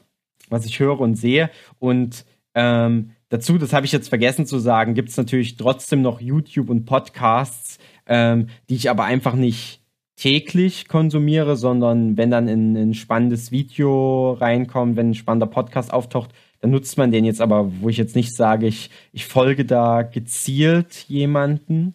was 0.49 0.65
ich 0.65 0.81
höre 0.81 0.99
und 0.99 1.15
sehe. 1.15 1.49
Und 1.79 2.25
ähm, 2.55 3.11
Dazu, 3.35 3.57
das 3.57 3.73
habe 3.73 3.85
ich 3.85 3.91
jetzt 3.91 4.07
vergessen 4.07 4.45
zu 4.45 4.59
sagen, 4.59 4.93
gibt 4.93 5.09
es 5.09 5.17
natürlich 5.17 5.57
trotzdem 5.57 6.01
noch 6.01 6.21
YouTube 6.21 6.69
und 6.69 6.85
Podcasts, 6.85 7.79
ähm, 8.05 8.47
die 8.69 8.75
ich 8.75 8.89
aber 8.89 9.03
einfach 9.03 9.33
nicht 9.33 9.81
täglich 10.15 10.87
konsumiere, 10.87 11.57
sondern 11.57 12.15
wenn 12.15 12.31
dann 12.31 12.47
ein, 12.47 12.77
ein 12.77 12.93
spannendes 12.93 13.51
Video 13.51 14.31
reinkommt, 14.39 14.95
wenn 14.95 15.09
ein 15.09 15.15
spannender 15.15 15.47
Podcast 15.47 15.91
auftaucht, 15.91 16.29
dann 16.61 16.71
nutzt 16.71 16.97
man 16.97 17.11
den 17.11 17.25
jetzt 17.25 17.41
aber, 17.41 17.69
wo 17.81 17.89
ich 17.89 17.97
jetzt 17.97 18.15
nicht 18.15 18.33
sage, 18.33 18.67
ich, 18.67 18.89
ich 19.11 19.25
folge 19.25 19.65
da 19.65 20.03
gezielt 20.03 21.03
jemanden. 21.09 21.93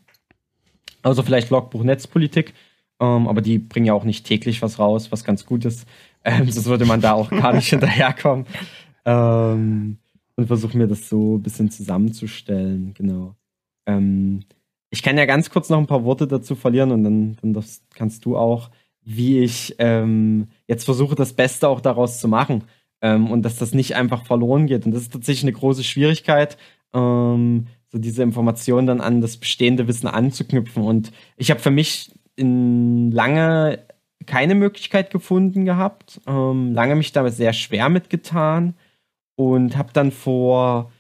Also 1.01 1.23
vielleicht 1.23 1.49
Logbuch 1.49 1.85
Netzpolitik, 1.85 2.53
ähm, 3.01 3.27
aber 3.27 3.41
die 3.41 3.59
bringen 3.59 3.87
ja 3.87 3.95
auch 3.95 4.05
nicht 4.05 4.27
täglich 4.27 4.61
was 4.61 4.79
raus, 4.79 5.11
was 5.11 5.25
ganz 5.25 5.47
gut 5.47 5.65
ist. 5.65 5.89
Ähm, 6.23 6.51
sonst 6.51 6.67
würde 6.67 6.85
man 6.85 7.01
da 7.01 7.15
auch 7.15 7.31
gar 7.31 7.55
nicht 7.55 7.69
hinterherkommen. 7.71 8.45
Ähm, 9.07 9.97
und 10.41 10.47
versuche 10.47 10.77
mir 10.77 10.87
das 10.87 11.09
so 11.09 11.37
ein 11.37 11.43
bisschen 11.43 11.71
zusammenzustellen, 11.71 12.95
genau. 12.95 13.37
Ähm, 13.87 14.41
ich 14.91 15.03
kann 15.03 15.19
ja 15.19 15.27
ganz 15.27 15.51
kurz 15.51 15.69
noch 15.69 15.79
ein 15.79 15.87
paar 15.87 16.05
Worte 16.05 16.27
dazu 16.27 16.55
verlieren 16.55 16.91
und 16.91 17.05
dann, 17.05 17.37
dann 17.43 17.53
das 17.53 17.83
kannst 17.95 18.25
du 18.25 18.37
auch, 18.37 18.71
wie 19.03 19.41
ich 19.41 19.77
ähm, 19.79 20.49
jetzt 20.67 20.85
versuche, 20.85 21.15
das 21.15 21.35
Beste 21.35 21.69
auch 21.69 21.81
daraus 21.81 22.21
zu 22.21 22.27
machen 22.27 22.65
ähm, 23.03 23.31
und 23.31 23.43
dass 23.43 23.57
das 23.57 23.75
nicht 23.75 23.97
einfach 23.97 24.25
verloren 24.25 24.67
geht. 24.67 24.87
Und 24.87 24.93
das 24.93 25.03
ist 25.03 25.13
tatsächlich 25.13 25.45
eine 25.45 25.53
große 25.53 25.85
Schwierigkeit, 25.85 26.57
ähm, 26.95 27.67
so 27.89 27.99
diese 27.99 28.23
Informationen 28.23 28.87
dann 28.87 29.01
an 29.01 29.21
das 29.21 29.37
bestehende 29.37 29.87
Wissen 29.89 30.07
anzuknüpfen. 30.07 30.83
Und 30.83 31.13
ich 31.37 31.51
habe 31.51 31.61
für 31.61 31.71
mich 31.71 32.13
in 32.37 33.11
lange 33.11 33.81
keine 34.27 34.55
Möglichkeit 34.55 35.11
gefunden 35.11 35.67
gehabt, 35.67 36.21
ähm, 36.27 36.73
lange 36.73 36.95
mich 36.95 37.13
damit 37.13 37.35
sehr 37.35 37.53
schwer 37.53 37.91
mitgetan 37.91 38.75
und 39.41 39.75
habe 39.79 39.95
dann 39.95 40.13
vor 40.13 40.93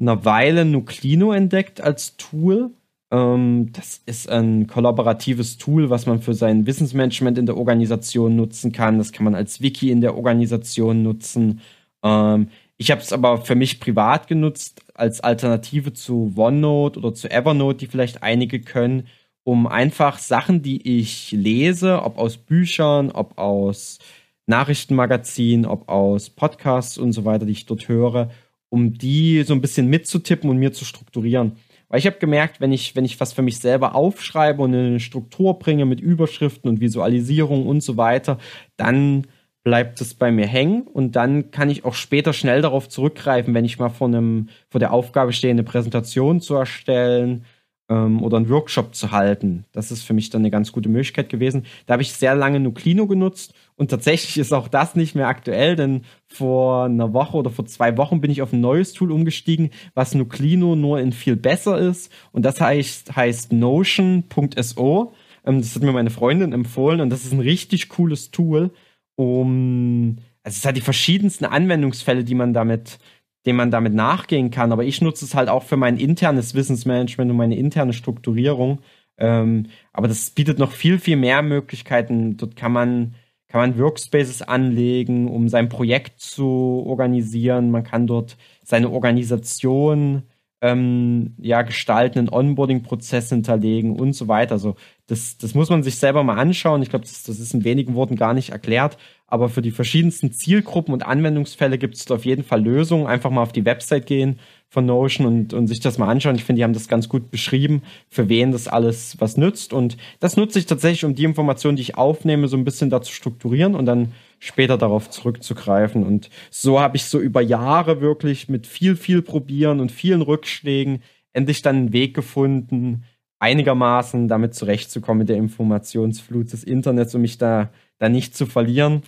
einer 0.00 0.24
Weile 0.24 0.64
Nuclino 0.64 1.30
entdeckt 1.32 1.82
als 1.82 2.16
Tool. 2.16 2.70
Ähm, 3.10 3.70
das 3.74 4.00
ist 4.06 4.30
ein 4.30 4.66
kollaboratives 4.66 5.58
Tool, 5.58 5.90
was 5.90 6.06
man 6.06 6.22
für 6.22 6.32
sein 6.32 6.66
Wissensmanagement 6.66 7.36
in 7.36 7.44
der 7.44 7.58
Organisation 7.58 8.34
nutzen 8.34 8.72
kann. 8.72 8.96
Das 8.96 9.12
kann 9.12 9.24
man 9.24 9.34
als 9.34 9.60
Wiki 9.60 9.90
in 9.90 10.00
der 10.00 10.16
Organisation 10.16 11.02
nutzen. 11.02 11.60
Ähm, 12.02 12.48
ich 12.78 12.90
habe 12.90 13.02
es 13.02 13.12
aber 13.12 13.42
für 13.42 13.56
mich 13.56 13.78
privat 13.78 14.26
genutzt 14.26 14.80
als 14.94 15.20
Alternative 15.20 15.92
zu 15.92 16.32
OneNote 16.34 16.98
oder 16.98 17.12
zu 17.12 17.30
Evernote, 17.30 17.76
die 17.76 17.88
vielleicht 17.88 18.22
einige 18.22 18.62
können, 18.62 19.06
um 19.44 19.66
einfach 19.66 20.18
Sachen, 20.18 20.62
die 20.62 20.98
ich 20.98 21.30
lese, 21.32 22.00
ob 22.02 22.16
aus 22.16 22.38
Büchern, 22.38 23.10
ob 23.10 23.36
aus 23.36 23.98
Nachrichtenmagazin, 24.46 25.66
ob 25.66 25.88
aus 25.88 26.30
Podcasts 26.30 26.98
und 26.98 27.12
so 27.12 27.24
weiter, 27.24 27.46
die 27.46 27.52
ich 27.52 27.66
dort 27.66 27.88
höre, 27.88 28.30
um 28.68 28.94
die 28.94 29.42
so 29.42 29.54
ein 29.54 29.60
bisschen 29.60 29.88
mitzutippen 29.88 30.50
und 30.50 30.58
mir 30.58 30.72
zu 30.72 30.84
strukturieren. 30.84 31.52
Weil 31.88 31.98
ich 31.98 32.06
habe 32.06 32.18
gemerkt, 32.18 32.60
wenn 32.60 32.72
ich, 32.72 32.96
wenn 32.96 33.04
ich 33.04 33.20
was 33.20 33.34
für 33.34 33.42
mich 33.42 33.58
selber 33.58 33.94
aufschreibe 33.94 34.62
und 34.62 34.74
eine 34.74 34.98
Struktur 34.98 35.58
bringe 35.58 35.84
mit 35.84 36.00
Überschriften 36.00 36.70
und 36.70 36.80
Visualisierung 36.80 37.66
und 37.66 37.82
so 37.82 37.98
weiter, 37.98 38.38
dann 38.76 39.26
bleibt 39.62 40.00
es 40.00 40.14
bei 40.14 40.32
mir 40.32 40.46
hängen 40.46 40.82
und 40.82 41.14
dann 41.16 41.50
kann 41.50 41.70
ich 41.70 41.84
auch 41.84 41.94
später 41.94 42.32
schnell 42.32 42.62
darauf 42.62 42.88
zurückgreifen, 42.88 43.54
wenn 43.54 43.64
ich 43.64 43.78
mal 43.78 43.90
vor 43.90 44.08
einem, 44.08 44.48
vor 44.70 44.80
der 44.80 44.92
Aufgabe 44.92 45.32
stehe, 45.32 45.52
eine 45.52 45.62
Präsentation 45.62 46.40
zu 46.40 46.54
erstellen 46.54 47.44
ähm, 47.92 48.22
oder 48.22 48.38
einen 48.38 48.48
Workshop 48.48 48.94
zu 48.94 49.10
halten. 49.10 49.64
Das 49.72 49.90
ist 49.92 50.02
für 50.02 50.14
mich 50.14 50.30
dann 50.30 50.42
eine 50.42 50.50
ganz 50.50 50.72
gute 50.72 50.88
Möglichkeit 50.88 51.28
gewesen. 51.28 51.64
Da 51.86 51.92
habe 51.92 52.02
ich 52.02 52.12
sehr 52.12 52.34
lange 52.34 52.58
Nuclino 52.60 53.06
genutzt 53.06 53.52
und 53.76 53.90
tatsächlich 53.90 54.38
ist 54.38 54.52
auch 54.52 54.68
das 54.68 54.94
nicht 54.94 55.14
mehr 55.14 55.28
aktuell, 55.28 55.76
denn 55.76 56.02
vor 56.26 56.86
einer 56.86 57.12
Woche 57.12 57.36
oder 57.36 57.50
vor 57.50 57.66
zwei 57.66 57.96
Wochen 57.98 58.20
bin 58.20 58.30
ich 58.30 58.40
auf 58.40 58.52
ein 58.52 58.60
neues 58.60 58.94
Tool 58.94 59.12
umgestiegen, 59.12 59.70
was 59.94 60.14
Nuclino 60.14 60.74
nur 60.74 61.00
in 61.00 61.12
viel 61.12 61.36
besser 61.36 61.78
ist 61.78 62.10
und 62.32 62.44
das 62.44 62.60
heißt, 62.60 63.14
heißt 63.14 63.52
Notion.so. 63.52 65.12
Ähm, 65.44 65.60
das 65.60 65.74
hat 65.74 65.82
mir 65.82 65.92
meine 65.92 66.10
Freundin 66.10 66.52
empfohlen 66.52 67.00
und 67.00 67.10
das 67.10 67.24
ist 67.24 67.32
ein 67.32 67.40
richtig 67.40 67.88
cooles 67.90 68.30
Tool, 68.30 68.70
um 69.16 70.16
also 70.44 70.56
es 70.56 70.66
hat 70.66 70.76
die 70.76 70.80
verschiedensten 70.80 71.44
Anwendungsfälle, 71.44 72.24
die 72.24 72.34
man 72.34 72.52
damit 72.52 72.98
dem 73.46 73.56
man 73.56 73.70
damit 73.70 73.94
nachgehen 73.94 74.50
kann. 74.50 74.72
Aber 74.72 74.84
ich 74.84 75.00
nutze 75.00 75.24
es 75.24 75.34
halt 75.34 75.48
auch 75.48 75.62
für 75.62 75.76
mein 75.76 75.96
internes 75.96 76.54
Wissensmanagement 76.54 77.30
und 77.30 77.36
meine 77.36 77.56
interne 77.56 77.92
Strukturierung. 77.92 78.80
Ähm, 79.18 79.66
aber 79.92 80.08
das 80.08 80.30
bietet 80.30 80.58
noch 80.58 80.72
viel, 80.72 80.98
viel 80.98 81.16
mehr 81.16 81.42
Möglichkeiten. 81.42 82.36
Dort 82.36 82.56
kann 82.56 82.72
man, 82.72 83.14
kann 83.48 83.60
man 83.60 83.78
Workspaces 83.78 84.42
anlegen, 84.42 85.28
um 85.28 85.48
sein 85.48 85.68
Projekt 85.68 86.20
zu 86.20 86.84
organisieren. 86.86 87.70
Man 87.70 87.84
kann 87.84 88.06
dort 88.06 88.36
seine 88.62 88.90
Organisation 88.90 90.24
ähm, 90.62 91.34
ja, 91.38 91.62
gestalten, 91.62 92.20
einen 92.20 92.28
Onboarding-Prozess 92.28 93.28
hinterlegen 93.30 93.98
und 93.98 94.14
so 94.14 94.28
weiter. 94.28 94.52
Also 94.52 94.76
das, 95.08 95.36
das 95.36 95.54
muss 95.54 95.68
man 95.68 95.82
sich 95.82 95.96
selber 95.96 96.22
mal 96.22 96.38
anschauen. 96.38 96.82
Ich 96.82 96.88
glaube, 96.88 97.04
das, 97.04 97.24
das 97.24 97.40
ist 97.40 97.52
in 97.52 97.64
wenigen 97.64 97.94
Worten 97.94 98.14
gar 98.16 98.32
nicht 98.32 98.50
erklärt. 98.50 98.96
Aber 99.32 99.48
für 99.48 99.62
die 99.62 99.70
verschiedensten 99.70 100.30
Zielgruppen 100.30 100.92
und 100.92 101.06
Anwendungsfälle 101.06 101.78
gibt 101.78 101.94
es 101.94 102.10
auf 102.10 102.26
jeden 102.26 102.44
Fall 102.44 102.62
Lösungen. 102.62 103.06
Einfach 103.06 103.30
mal 103.30 103.40
auf 103.40 103.52
die 103.52 103.64
Website 103.64 104.04
gehen 104.04 104.38
von 104.68 104.84
Notion 104.84 105.26
und, 105.26 105.54
und 105.54 105.68
sich 105.68 105.80
das 105.80 105.96
mal 105.96 106.10
anschauen. 106.10 106.34
Ich 106.34 106.44
finde, 106.44 106.60
die 106.60 106.64
haben 106.64 106.74
das 106.74 106.86
ganz 106.86 107.08
gut 107.08 107.30
beschrieben, 107.30 107.80
für 108.10 108.28
wen 108.28 108.52
das 108.52 108.68
alles 108.68 109.16
was 109.20 109.38
nützt. 109.38 109.72
Und 109.72 109.96
das 110.20 110.36
nutze 110.36 110.58
ich 110.58 110.66
tatsächlich, 110.66 111.06
um 111.06 111.14
die 111.14 111.24
Informationen, 111.24 111.76
die 111.76 111.82
ich 111.82 111.96
aufnehme, 111.96 112.46
so 112.46 112.58
ein 112.58 112.64
bisschen 112.64 112.90
da 112.90 113.00
zu 113.00 113.10
strukturieren 113.10 113.74
und 113.74 113.86
dann 113.86 114.12
später 114.38 114.76
darauf 114.76 115.08
zurückzugreifen. 115.08 116.04
Und 116.04 116.28
so 116.50 116.78
habe 116.78 116.98
ich 116.98 117.04
so 117.04 117.18
über 117.18 117.40
Jahre 117.40 118.02
wirklich 118.02 118.50
mit 118.50 118.66
viel, 118.66 118.96
viel 118.96 119.22
Probieren 119.22 119.80
und 119.80 119.92
vielen 119.92 120.20
Rückschlägen 120.20 121.02
endlich 121.32 121.62
dann 121.62 121.76
einen 121.76 121.92
Weg 121.94 122.12
gefunden, 122.12 123.04
einigermaßen 123.38 124.28
damit 124.28 124.54
zurechtzukommen 124.54 125.20
mit 125.20 125.30
der 125.30 125.38
Informationsflut 125.38 126.52
des 126.52 126.64
Internets, 126.64 127.14
um 127.14 127.22
mich 127.22 127.38
da, 127.38 127.70
da 127.96 128.10
nicht 128.10 128.36
zu 128.36 128.44
verlieren. 128.44 129.00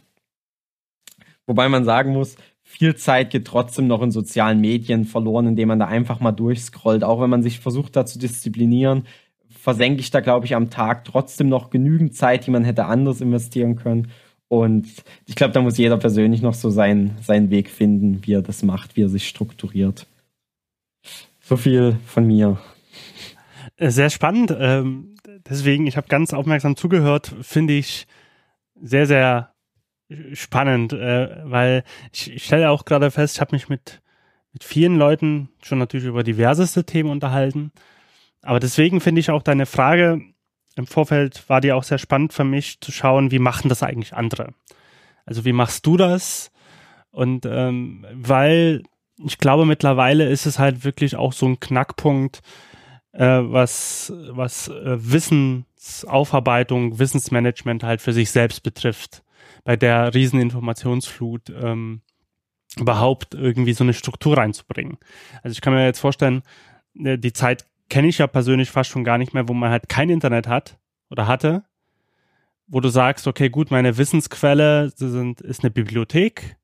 Wobei 1.46 1.68
man 1.68 1.84
sagen 1.84 2.12
muss, 2.12 2.36
viel 2.62 2.96
Zeit 2.96 3.30
geht 3.30 3.46
trotzdem 3.46 3.86
noch 3.86 4.02
in 4.02 4.10
sozialen 4.10 4.60
Medien 4.60 5.04
verloren, 5.04 5.46
indem 5.46 5.68
man 5.68 5.78
da 5.78 5.86
einfach 5.86 6.20
mal 6.20 6.32
durchscrollt. 6.32 7.04
Auch 7.04 7.20
wenn 7.20 7.30
man 7.30 7.42
sich 7.42 7.60
versucht, 7.60 7.94
da 7.94 8.06
zu 8.06 8.18
disziplinieren, 8.18 9.06
versenke 9.50 10.00
ich 10.00 10.10
da, 10.10 10.20
glaube 10.20 10.46
ich, 10.46 10.54
am 10.54 10.70
Tag 10.70 11.04
trotzdem 11.04 11.48
noch 11.48 11.70
genügend 11.70 12.14
Zeit, 12.14 12.46
die 12.46 12.50
man 12.50 12.64
hätte 12.64 12.86
anders 12.86 13.20
investieren 13.20 13.76
können. 13.76 14.10
Und 14.48 14.86
ich 15.26 15.36
glaube, 15.36 15.52
da 15.52 15.60
muss 15.60 15.78
jeder 15.78 15.96
persönlich 15.96 16.42
noch 16.42 16.54
so 16.54 16.70
seinen, 16.70 17.16
seinen 17.22 17.50
Weg 17.50 17.70
finden, 17.70 18.26
wie 18.26 18.34
er 18.34 18.42
das 18.42 18.62
macht, 18.62 18.96
wie 18.96 19.02
er 19.02 19.08
sich 19.08 19.28
strukturiert. 19.28 20.06
So 21.40 21.56
viel 21.56 21.96
von 22.06 22.26
mir. 22.26 22.58
Sehr 23.78 24.10
spannend. 24.10 24.54
Ähm, 24.58 25.16
deswegen, 25.48 25.86
ich 25.86 25.96
habe 25.96 26.08
ganz 26.08 26.32
aufmerksam 26.32 26.76
zugehört, 26.76 27.34
finde 27.42 27.74
ich 27.74 28.06
sehr, 28.80 29.06
sehr 29.06 29.53
spannend, 30.32 30.92
äh, 30.92 31.36
weil 31.44 31.84
ich, 32.12 32.32
ich 32.32 32.44
stelle 32.44 32.70
auch 32.70 32.84
gerade 32.84 33.10
fest, 33.10 33.36
ich 33.36 33.40
habe 33.40 33.54
mich 33.54 33.68
mit, 33.68 34.00
mit 34.52 34.64
vielen 34.64 34.96
Leuten 34.96 35.50
schon 35.62 35.78
natürlich 35.78 36.06
über 36.06 36.22
diverseste 36.22 36.84
Themen 36.84 37.10
unterhalten. 37.10 37.72
Aber 38.42 38.60
deswegen 38.60 39.00
finde 39.00 39.20
ich 39.20 39.30
auch 39.30 39.42
deine 39.42 39.66
Frage 39.66 40.22
im 40.76 40.86
Vorfeld 40.86 41.48
war 41.48 41.60
die 41.60 41.72
auch 41.72 41.84
sehr 41.84 41.98
spannend 41.98 42.32
für 42.32 42.44
mich 42.44 42.80
zu 42.80 42.90
schauen, 42.90 43.30
wie 43.30 43.38
machen 43.38 43.68
das 43.68 43.82
eigentlich 43.82 44.14
andere? 44.14 44.54
Also 45.24 45.44
wie 45.44 45.52
machst 45.52 45.86
du 45.86 45.96
das? 45.96 46.50
Und 47.10 47.46
ähm, 47.46 48.04
weil 48.12 48.82
ich 49.24 49.38
glaube, 49.38 49.66
mittlerweile 49.66 50.28
ist 50.28 50.46
es 50.46 50.58
halt 50.58 50.84
wirklich 50.84 51.16
auch 51.16 51.32
so 51.32 51.46
ein 51.46 51.60
Knackpunkt, 51.60 52.42
äh, 53.12 53.24
was, 53.24 54.12
was 54.30 54.68
äh, 54.68 54.96
Wissensaufarbeitung, 54.98 56.98
Wissensmanagement 56.98 57.84
halt 57.84 58.00
für 58.00 58.12
sich 58.12 58.32
selbst 58.32 58.64
betrifft, 58.64 59.22
bei 59.64 59.76
der 59.76 60.14
riesen 60.14 60.40
Informationsflut 60.40 61.50
ähm, 61.50 62.02
überhaupt 62.76 63.34
irgendwie 63.34 63.72
so 63.72 63.84
eine 63.84 63.94
Struktur 63.94 64.36
reinzubringen. 64.36 64.98
Also 65.42 65.52
ich 65.52 65.60
kann 65.60 65.72
mir 65.72 65.84
jetzt 65.84 66.00
vorstellen, 66.00 66.42
äh, 66.98 67.18
die 67.18 67.32
Zeit 67.32 67.66
kenne 67.88 68.08
ich 68.08 68.18
ja 68.18 68.26
persönlich 68.26 68.70
fast 68.70 68.90
schon 68.90 69.04
gar 69.04 69.18
nicht 69.18 69.34
mehr, 69.34 69.48
wo 69.48 69.54
man 69.54 69.70
halt 69.70 69.88
kein 69.88 70.10
Internet 70.10 70.48
hat 70.48 70.78
oder 71.10 71.26
hatte, 71.26 71.64
wo 72.66 72.80
du 72.80 72.88
sagst, 72.88 73.26
okay, 73.26 73.50
gut, 73.50 73.70
meine 73.70 73.98
Wissensquelle 73.98 74.90
sind, 74.94 75.40
ist 75.40 75.62
eine 75.62 75.70
Bibliothek, 75.70 76.56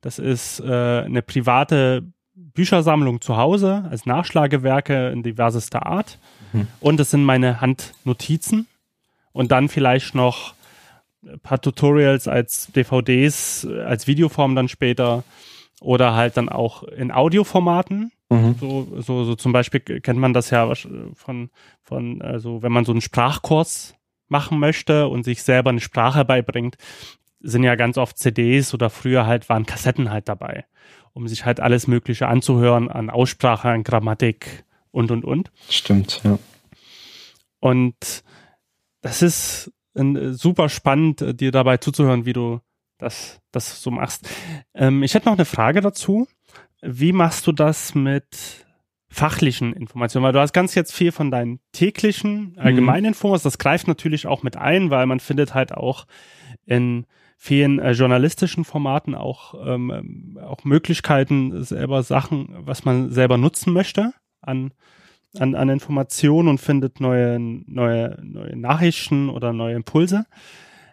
das 0.00 0.18
ist 0.18 0.60
äh, 0.60 1.02
eine 1.04 1.22
private 1.22 2.04
Büchersammlung 2.34 3.20
zu 3.20 3.36
Hause, 3.36 3.86
als 3.90 4.06
Nachschlagewerke 4.06 5.08
in 5.08 5.22
diversester 5.22 5.86
Art. 5.86 6.18
Mhm. 6.52 6.68
Und 6.80 7.00
es 7.00 7.10
sind 7.10 7.24
meine 7.24 7.60
Handnotizen. 7.60 8.66
Und 9.32 9.52
dann 9.52 9.68
vielleicht 9.68 10.14
noch 10.14 10.54
paar 11.42 11.60
Tutorials 11.60 12.28
als 12.28 12.68
DVDs, 12.72 13.66
als 13.66 14.06
Videoform 14.06 14.54
dann 14.54 14.68
später. 14.68 15.24
Oder 15.82 16.14
halt 16.14 16.38
dann 16.38 16.48
auch 16.48 16.84
in 16.84 17.12
Audioformaten. 17.12 18.10
Mhm. 18.30 18.56
So, 18.58 18.88
so, 19.00 19.24
so 19.24 19.34
zum 19.34 19.52
Beispiel 19.52 19.80
kennt 19.80 20.18
man 20.18 20.32
das 20.32 20.50
ja 20.50 20.72
von, 21.14 21.50
von, 21.82 22.22
also 22.22 22.62
wenn 22.62 22.72
man 22.72 22.86
so 22.86 22.92
einen 22.92 23.02
Sprachkurs 23.02 23.94
machen 24.28 24.58
möchte 24.58 25.06
und 25.08 25.24
sich 25.24 25.42
selber 25.42 25.70
eine 25.70 25.80
Sprache 25.80 26.24
beibringt, 26.24 26.76
sind 27.40 27.62
ja 27.62 27.74
ganz 27.74 27.98
oft 27.98 28.18
CDs 28.18 28.72
oder 28.72 28.88
früher 28.88 29.26
halt 29.26 29.48
waren 29.50 29.66
Kassetten 29.66 30.10
halt 30.10 30.28
dabei 30.28 30.64
um 31.16 31.26
sich 31.28 31.46
halt 31.46 31.60
alles 31.60 31.86
Mögliche 31.86 32.28
anzuhören 32.28 32.90
an 32.90 33.08
Aussprache, 33.08 33.70
an 33.70 33.84
Grammatik 33.84 34.64
und, 34.90 35.10
und, 35.10 35.24
und. 35.24 35.50
Stimmt, 35.70 36.20
ja. 36.24 36.38
Und 37.58 38.22
das 39.00 39.22
ist 39.22 39.72
äh, 39.96 40.34
super 40.34 40.68
spannend, 40.68 41.22
äh, 41.22 41.34
dir 41.34 41.50
dabei 41.50 41.78
zuzuhören, 41.78 42.26
wie 42.26 42.32
du 42.32 42.60
das, 42.98 43.40
das 43.52 43.82
so 43.82 43.90
machst. 43.90 44.28
Ähm, 44.74 45.02
ich 45.02 45.14
hätte 45.14 45.26
noch 45.26 45.36
eine 45.36 45.44
Frage 45.44 45.80
dazu. 45.80 46.28
Wie 46.82 47.12
machst 47.12 47.46
du 47.46 47.52
das 47.52 47.94
mit 47.94 48.66
fachlichen 49.08 49.72
Informationen? 49.72 50.24
Weil 50.24 50.32
du 50.32 50.40
hast 50.40 50.52
ganz 50.52 50.74
jetzt 50.74 50.92
viel 50.92 51.12
von 51.12 51.30
deinen 51.30 51.60
täglichen 51.72 52.52
mhm. 52.52 52.58
allgemeinen 52.58 53.06
Infos. 53.06 53.42
Das 53.42 53.58
greift 53.58 53.88
natürlich 53.88 54.26
auch 54.26 54.42
mit 54.42 54.56
ein, 54.56 54.90
weil 54.90 55.06
man 55.06 55.20
findet 55.20 55.54
halt 55.54 55.72
auch 55.72 56.06
in 56.64 57.06
vielen 57.38 57.78
äh, 57.78 57.92
journalistischen 57.92 58.64
Formaten 58.64 59.14
auch, 59.14 59.54
ähm, 59.66 60.38
auch 60.42 60.64
Möglichkeiten, 60.64 61.62
selber 61.62 62.02
Sachen, 62.02 62.48
was 62.60 62.84
man 62.84 63.10
selber 63.10 63.36
nutzen 63.36 63.72
möchte 63.72 64.12
an, 64.40 64.72
an, 65.40 65.54
an 65.54 65.68
Informationen 65.68 66.48
und 66.48 66.58
findet 66.58 67.00
neue, 67.00 67.38
neue, 67.38 68.18
neue 68.22 68.56
Nachrichten 68.56 69.28
oder 69.28 69.52
neue 69.52 69.74
Impulse. 69.76 70.26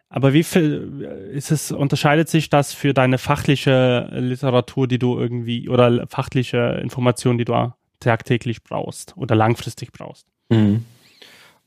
Aber 0.10 0.34
wie 0.34 0.44
viel 0.44 1.32
ist 1.34 1.52
es, 1.52 1.72
unterscheidet 1.72 2.30
sich 2.30 2.50
das 2.50 2.74
für 2.74 2.94
deine 2.94 3.18
fachliche 3.18 4.10
Literatur, 4.12 4.88
die 4.88 5.00
du 5.00 5.18
irgendwie 5.18 5.70
oder 5.70 6.06
fachliche 6.08 6.80
Informationen, 6.84 7.40
die 7.40 7.46
du 7.46 7.74
tagtäglich 8.00 8.64
brauchst 8.64 9.18
oder 9.18 9.36
langfristig 9.36 9.92
brauchst? 9.92 10.28
Mhm 10.50 10.86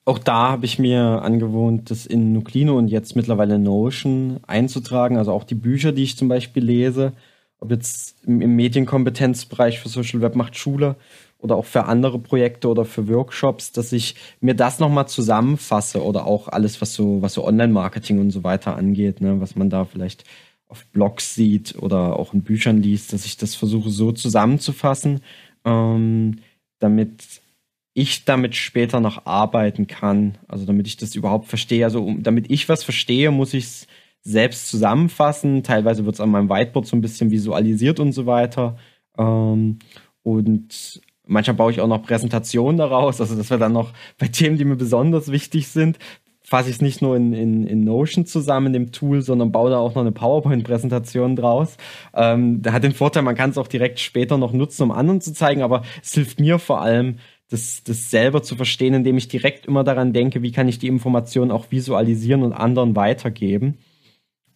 auch 0.07 0.19
da 0.21 0.51
habe 0.51 0.65
ich 0.65 0.79
mir 0.79 1.03
angewohnt, 1.03 1.91
das 1.91 2.07
in 2.07 2.33
Nuclino 2.33 2.79
und 2.79 2.89
jetzt 2.89 3.17
mittlerweile 3.17 3.59
Notion 3.59 4.39
einzutragen. 4.47 5.19
Also 5.19 5.33
auch 5.33 5.43
die 5.43 5.57
Bücher, 5.57 5.91
die 5.91 6.05
ich 6.05 6.17
zum 6.17 6.29
Beispiel 6.29 6.65
lese, 6.65 7.13
ob 7.59 7.73
jetzt 7.73 8.15
im, 8.25 8.41
im 8.41 8.55
Medienkompetenzbereich 8.55 9.81
für 9.81 9.89
Social 9.89 10.21
Web 10.21 10.37
macht 10.37 10.57
Schule 10.57 10.95
oder 11.39 11.57
auch 11.57 11.65
für 11.65 11.85
andere 11.85 12.19
Projekte 12.19 12.69
oder 12.69 12.85
für 12.85 13.09
Workshops, 13.09 13.73
dass 13.73 13.93
ich 13.93 14.17
mir 14.41 14.55
das 14.55 14.79
nochmal 14.79 15.09
zusammenfasse 15.09 16.03
oder 16.03 16.27
auch 16.27 16.49
alles, 16.49 16.81
was 16.81 16.95
so, 16.95 17.23
was 17.23 17.35
so 17.35 17.45
Online-Marketing 17.45 18.19
und 18.19 18.31
so 18.31 18.43
weiter 18.43 18.77
angeht, 18.77 19.21
ne, 19.21 19.41
was 19.41 19.57
man 19.57 19.71
da 19.71 19.85
vielleicht 19.85 20.25
auf 20.69 20.85
Blogs 20.87 21.35
sieht 21.35 21.77
oder 21.81 22.19
auch 22.19 22.35
in 22.35 22.43
Büchern 22.43 22.83
liest, 22.83 23.13
dass 23.13 23.25
ich 23.25 23.37
das 23.37 23.55
versuche 23.55 23.91
so 23.91 24.13
zusammenzufassen, 24.13 25.21
ähm, 25.65 26.39
damit 26.81 27.23
ich 27.95 28.25
damit 28.25 28.55
später 28.55 29.01
noch 29.01 29.25
arbeiten 29.25 29.87
kann. 29.87 30.37
Also 30.49 30.67
damit 30.67 30.87
ich 30.87 30.97
das 30.97 31.15
überhaupt 31.15 31.47
verstehe. 31.47 31.85
Also 31.85 32.05
um, 32.05 32.23
damit 32.23 32.51
ich 32.51 32.69
was 32.69 32.85
verstehe, 32.85 33.31
muss 33.31 33.55
ich 33.55 33.65
es 33.65 33.87
selbst 34.21 34.69
zusammenfassen. 34.69 35.63
Teilweise 35.63 36.05
wird 36.05 36.17
es 36.17 36.21
an 36.21 36.31
meinem 36.31 36.51
Whiteboard 36.51 36.87
so 36.87 36.95
ein 36.95 37.01
bisschen 37.01 37.31
visualisiert 37.31 37.99
und 37.99 38.13
so 38.13 38.27
weiter. 38.27 38.77
Ähm, 39.17 39.79
und 40.23 41.01
manchmal 41.27 41.57
baue 41.57 41.73
ich 41.73 41.81
auch 41.81 41.89
noch 41.89 42.03
Präsentationen 42.03 42.77
daraus. 42.77 43.21
Also 43.21 43.35
das 43.35 43.51
wäre 43.51 43.61
dann 43.61 43.73
noch 43.73 43.93
bei 44.19 44.29
Themen, 44.29 44.57
die 44.57 44.65
mir 44.65 44.77
besonders 44.77 45.31
wichtig 45.31 45.69
sind, 45.69 45.99
fasse 46.43 46.71
ich 46.71 46.77
es 46.77 46.83
nicht 46.83 47.03
nur 47.03 47.17
in, 47.17 47.33
in, 47.33 47.67
in 47.67 47.85
Notion 47.85 48.25
zusammen, 48.25 48.69
in 48.69 48.73
dem 48.73 48.93
Tool, 48.93 49.21
sondern 49.21 49.51
baue 49.51 49.71
da 49.71 49.79
auch 49.79 49.97
noch 49.97 50.03
eine 50.03 50.13
PowerPoint-Präsentation 50.13 51.35
draus. 51.35 51.77
Ähm, 52.15 52.63
der 52.63 52.73
hat 52.73 52.85
den 52.85 52.93
Vorteil, 52.93 53.25
man 53.25 53.35
kann 53.35 53.51
es 53.51 53.59
auch 53.59 53.67
direkt 53.67 53.99
später 53.99 54.39
noch 54.39 54.53
nutzen, 54.53 54.85
um 54.85 54.93
anderen 54.93 55.21
zu 55.21 55.33
zeigen, 55.33 55.63
aber 55.63 55.83
es 56.03 56.15
hilft 56.15 56.39
mir 56.39 56.61
vor 56.61 56.81
allem, 56.81 57.17
das, 57.49 57.83
das 57.85 58.11
selber 58.11 58.43
zu 58.43 58.57
verstehen, 58.57 58.95
indem 58.95 59.17
ich 59.17 59.29
direkt 59.29 59.67
immer 59.67 59.85
daran 59.85 60.13
denke, 60.13 60.43
wie 60.43 60.53
kann 60.53 60.69
ich 60.69 60.79
die 60.79 60.89
Information 60.89 61.51
auch 61.51 61.71
visualisieren 61.71 62.43
und 62.43 62.53
anderen 62.53 62.97
weitergeben. 62.97 63.79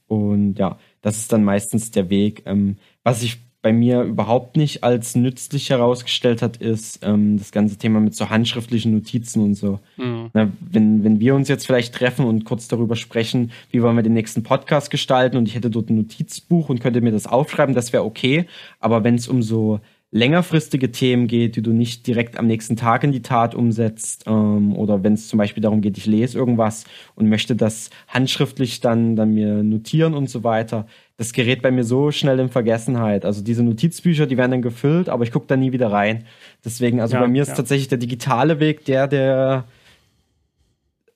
Und 0.06 0.58
ja, 0.58 0.78
das 1.02 1.18
ist 1.18 1.32
dann 1.32 1.44
meistens 1.44 1.92
der 1.92 2.10
Weg. 2.10 2.42
Ähm, 2.46 2.78
was 3.04 3.20
sich 3.20 3.38
bei 3.62 3.72
mir 3.72 4.02
überhaupt 4.02 4.56
nicht 4.56 4.82
als 4.84 5.14
nützlich 5.14 5.68
herausgestellt 5.68 6.40
hat, 6.40 6.56
ist 6.56 7.00
ähm, 7.02 7.38
das 7.38 7.52
ganze 7.52 7.76
Thema 7.76 8.00
mit 8.00 8.14
so 8.14 8.30
handschriftlichen 8.30 8.92
Notizen 8.94 9.42
und 9.42 9.54
so. 9.54 9.80
Mhm. 9.98 10.30
Na, 10.32 10.50
wenn, 10.60 11.04
wenn 11.04 11.20
wir 11.20 11.34
uns 11.34 11.48
jetzt 11.48 11.66
vielleicht 11.66 11.94
treffen 11.94 12.24
und 12.24 12.44
kurz 12.44 12.68
darüber 12.68 12.96
sprechen, 12.96 13.52
wie 13.70 13.82
wollen 13.82 13.96
wir 13.96 14.02
den 14.02 14.14
nächsten 14.14 14.42
Podcast 14.42 14.90
gestalten 14.90 15.36
und 15.36 15.46
ich 15.46 15.54
hätte 15.54 15.68
dort 15.68 15.90
ein 15.90 15.96
Notizbuch 15.96 16.70
und 16.70 16.80
könnte 16.80 17.02
mir 17.02 17.12
das 17.12 17.26
aufschreiben, 17.26 17.74
das 17.74 17.92
wäre 17.92 18.04
okay. 18.04 18.46
Aber 18.78 19.04
wenn 19.04 19.16
es 19.16 19.28
um 19.28 19.42
so 19.42 19.80
längerfristige 20.12 20.90
Themen 20.90 21.28
geht, 21.28 21.54
die 21.54 21.62
du 21.62 21.72
nicht 21.72 22.06
direkt 22.06 22.36
am 22.36 22.46
nächsten 22.46 22.76
Tag 22.76 23.04
in 23.04 23.12
die 23.12 23.22
Tat 23.22 23.54
umsetzt, 23.54 24.24
ähm, 24.26 24.76
oder 24.76 25.04
wenn 25.04 25.12
es 25.12 25.28
zum 25.28 25.38
Beispiel 25.38 25.62
darum 25.62 25.80
geht, 25.80 25.96
ich 25.98 26.06
lese 26.06 26.36
irgendwas 26.36 26.84
und 27.14 27.28
möchte 27.28 27.54
das 27.54 27.90
handschriftlich 28.08 28.80
dann, 28.80 29.14
dann 29.14 29.34
mir 29.34 29.62
notieren 29.62 30.14
und 30.14 30.28
so 30.28 30.42
weiter, 30.42 30.86
das 31.16 31.32
gerät 31.32 31.62
bei 31.62 31.70
mir 31.70 31.84
so 31.84 32.10
schnell 32.10 32.40
in 32.40 32.48
Vergessenheit. 32.48 33.24
Also 33.24 33.42
diese 33.42 33.62
Notizbücher, 33.62 34.26
die 34.26 34.36
werden 34.36 34.50
dann 34.50 34.62
gefüllt, 34.62 35.08
aber 35.08 35.22
ich 35.22 35.30
gucke 35.30 35.46
da 35.46 35.56
nie 35.56 35.70
wieder 35.72 35.92
rein. 35.92 36.24
Deswegen, 36.64 37.00
also 37.00 37.14
ja, 37.14 37.20
bei 37.20 37.28
mir 37.28 37.42
ist 37.42 37.50
ja. 37.50 37.54
tatsächlich 37.54 37.88
der 37.88 37.98
digitale 37.98 38.58
Weg 38.58 38.84
der, 38.86 39.06
der 39.06 39.64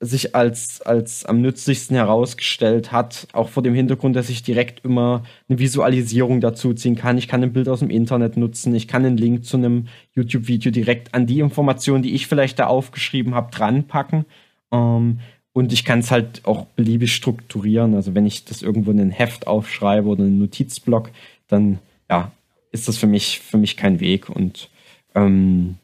sich 0.01 0.34
als, 0.34 0.80
als 0.82 1.24
am 1.24 1.40
nützlichsten 1.40 1.97
herausgestellt 1.97 2.92
hat, 2.92 3.26
auch 3.32 3.49
vor 3.49 3.62
dem 3.62 3.74
Hintergrund, 3.74 4.16
dass 4.16 4.28
ich 4.28 4.42
direkt 4.42 4.84
immer 4.84 5.24
eine 5.49 5.59
Visualisierung 5.59 6.40
dazu 6.40 6.74
ziehen 6.74 6.97
kann. 6.97 7.18
Ich 7.18 7.28
kann 7.28 7.42
ein 7.42 7.53
Bild 7.53 7.68
aus 7.68 7.80
dem 7.80 7.90
Internet 7.90 8.36
nutzen, 8.36 8.74
ich 8.74 8.88
kann 8.88 9.05
einen 9.05 9.16
Link 9.16 9.45
zu 9.45 9.57
einem 9.57 9.88
YouTube-Video 10.14 10.70
direkt 10.70 11.14
an 11.14 11.26
die 11.26 11.40
Informationen, 11.40 12.03
die 12.03 12.14
ich 12.14 12.26
vielleicht 12.26 12.59
da 12.59 12.66
aufgeschrieben 12.66 13.34
habe, 13.34 13.51
dranpacken. 13.51 14.24
Ähm, 14.72 15.20
und 15.53 15.72
ich 15.72 15.84
kann 15.84 16.01
es 16.01 16.11
halt 16.11 16.45
auch 16.45 16.66
beliebig 16.66 17.14
strukturieren. 17.14 17.95
Also 17.95 18.14
wenn 18.14 18.26
ich 18.26 18.45
das 18.45 18.61
irgendwo 18.61 18.90
in 18.90 19.01
ein 19.01 19.12
Heft 19.12 19.47
aufschreibe 19.47 20.09
oder 20.09 20.24
einen 20.24 20.40
Notizblock, 20.40 21.11
dann 21.47 21.78
ja, 22.11 22.32
ist 22.72 22.88
das 22.88 22.97
für 22.97 23.07
mich, 23.07 23.38
für 23.38 23.57
mich 23.57 23.76
kein 23.76 24.01
Weg. 24.01 24.28
Und 24.28 24.68
ähm, 25.14 25.76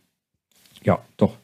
ja, 0.83 0.99
doch, 1.17 1.37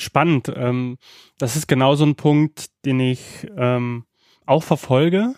spannend. 0.00 0.52
Ähm, 0.54 0.98
das 1.38 1.56
ist 1.56 1.66
genau 1.66 1.94
so 1.94 2.04
ein 2.04 2.16
Punkt, 2.16 2.66
den 2.84 3.00
ich 3.00 3.46
ähm, 3.56 4.04
auch 4.46 4.62
verfolge 4.62 5.34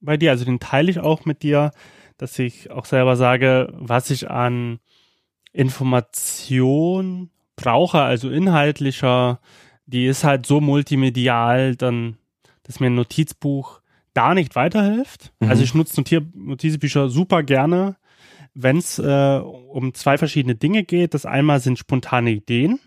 bei 0.00 0.16
dir. 0.16 0.30
Also 0.30 0.44
den 0.44 0.60
teile 0.60 0.90
ich 0.90 0.98
auch 0.98 1.24
mit 1.24 1.42
dir, 1.42 1.72
dass 2.16 2.38
ich 2.38 2.70
auch 2.70 2.84
selber 2.84 3.16
sage, 3.16 3.72
was 3.74 4.10
ich 4.10 4.30
an 4.30 4.78
Information 5.52 7.30
brauche, 7.56 8.00
also 8.00 8.30
inhaltlicher, 8.30 9.40
die 9.86 10.06
ist 10.06 10.24
halt 10.24 10.46
so 10.46 10.60
multimedial, 10.60 11.76
dann, 11.76 12.16
dass 12.64 12.80
mir 12.80 12.86
ein 12.86 12.94
Notizbuch 12.94 13.80
da 14.12 14.34
nicht 14.34 14.56
weiterhilft. 14.56 15.32
Mhm. 15.40 15.48
Also 15.48 15.62
ich 15.62 15.74
nutze 15.74 16.00
Notiz 16.00 16.22
Notizbücher 16.34 17.08
super 17.08 17.42
gerne, 17.42 17.96
wenn 18.54 18.78
es 18.78 18.98
äh, 18.98 19.38
um 19.38 19.94
zwei 19.94 20.18
verschiedene 20.18 20.54
Dinge 20.54 20.84
geht. 20.84 21.14
Das 21.14 21.26
einmal 21.26 21.60
sind 21.60 21.78
spontane 21.78 22.30
Ideen 22.30 22.80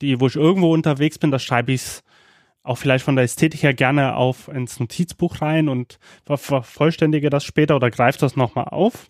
die, 0.00 0.20
wo 0.20 0.26
ich 0.26 0.36
irgendwo 0.36 0.72
unterwegs 0.72 1.18
bin, 1.18 1.30
das 1.30 1.42
schreibe 1.42 1.72
ich 1.72 2.00
auch 2.62 2.76
vielleicht 2.76 3.04
von 3.04 3.16
der 3.16 3.24
Ästhetik 3.24 3.62
her 3.62 3.74
gerne 3.74 4.16
auf 4.16 4.48
ins 4.48 4.78
Notizbuch 4.78 5.40
rein 5.40 5.68
und 5.68 5.98
vervollständige 6.24 7.30
das 7.30 7.44
später 7.44 7.76
oder 7.76 7.90
greife 7.90 8.18
das 8.18 8.36
nochmal 8.36 8.66
auf. 8.66 9.08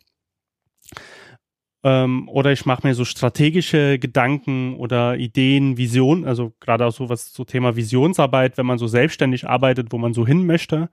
Ähm, 1.82 2.28
oder 2.28 2.53
ich 2.53 2.66
mache 2.66 2.86
mir 2.86 2.95
so 2.95 3.07
strategische 3.07 3.99
Gedanken 3.99 4.74
oder 4.74 5.16
Ideen, 5.16 5.78
Visionen, 5.78 6.26
also 6.26 6.53
gerade 6.61 6.86
auch 6.86 6.93
so 6.93 7.09
was 7.09 7.32
so 7.32 7.45
Thema 7.45 7.74
Visionsarbeit, 7.74 8.59
wenn 8.59 8.66
man 8.66 8.78
so 8.78 8.86
selbstständig 8.86 9.49
arbeitet, 9.49 9.91
wo 9.91 9.97
man 9.97 10.12
so 10.12 10.26
hin 10.26 10.45
möchte, 10.45 10.91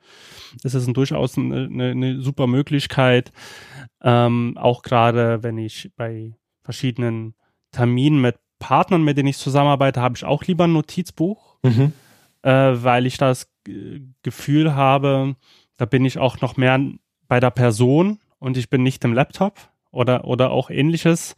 ist 0.64 0.76
es 0.76 0.86
durchaus 0.88 1.38
eine, 1.38 1.66
eine, 1.66 1.92
eine 1.92 2.22
super 2.22 2.48
Möglichkeit. 2.48 3.34
Ähm, 4.02 4.58
auch 4.58 4.82
gerade 4.82 5.44
wenn 5.44 5.58
ich 5.58 5.92
bei 5.98 6.34
verschiedenen 6.64 7.34
Terminen 7.72 8.22
mit 8.22 8.38
Partnern, 8.60 9.04
mit 9.04 9.18
denen 9.18 9.30
ich 9.30 9.38
zusammenarbeite, 9.38 10.02
habe 10.02 10.16
ich 10.16 10.26
auch 10.26 10.44
lieber 10.44 10.66
ein 10.66 10.74
Notizbuch, 10.74 11.58
mhm. 11.64 11.94
äh, 12.42 12.52
weil 12.52 13.06
ich 13.06 13.18
das 13.18 13.50
Gefühl 14.24 14.76
habe, 14.76 15.36
da 15.78 15.86
bin 15.86 16.06
ich 16.06 16.18
auch 16.18 16.42
noch 16.42 16.58
mehr 16.58 16.80
bei 17.28 17.40
der 17.40 17.52
Person 17.52 18.20
und 18.40 18.58
ich 18.58 18.70
bin 18.70 18.84
nicht 18.84 19.04
im 19.04 19.14
Laptop 19.14 19.56
oder, 19.92 20.26
oder 20.26 20.52
auch 20.52 20.70
ähnliches, 20.70 21.36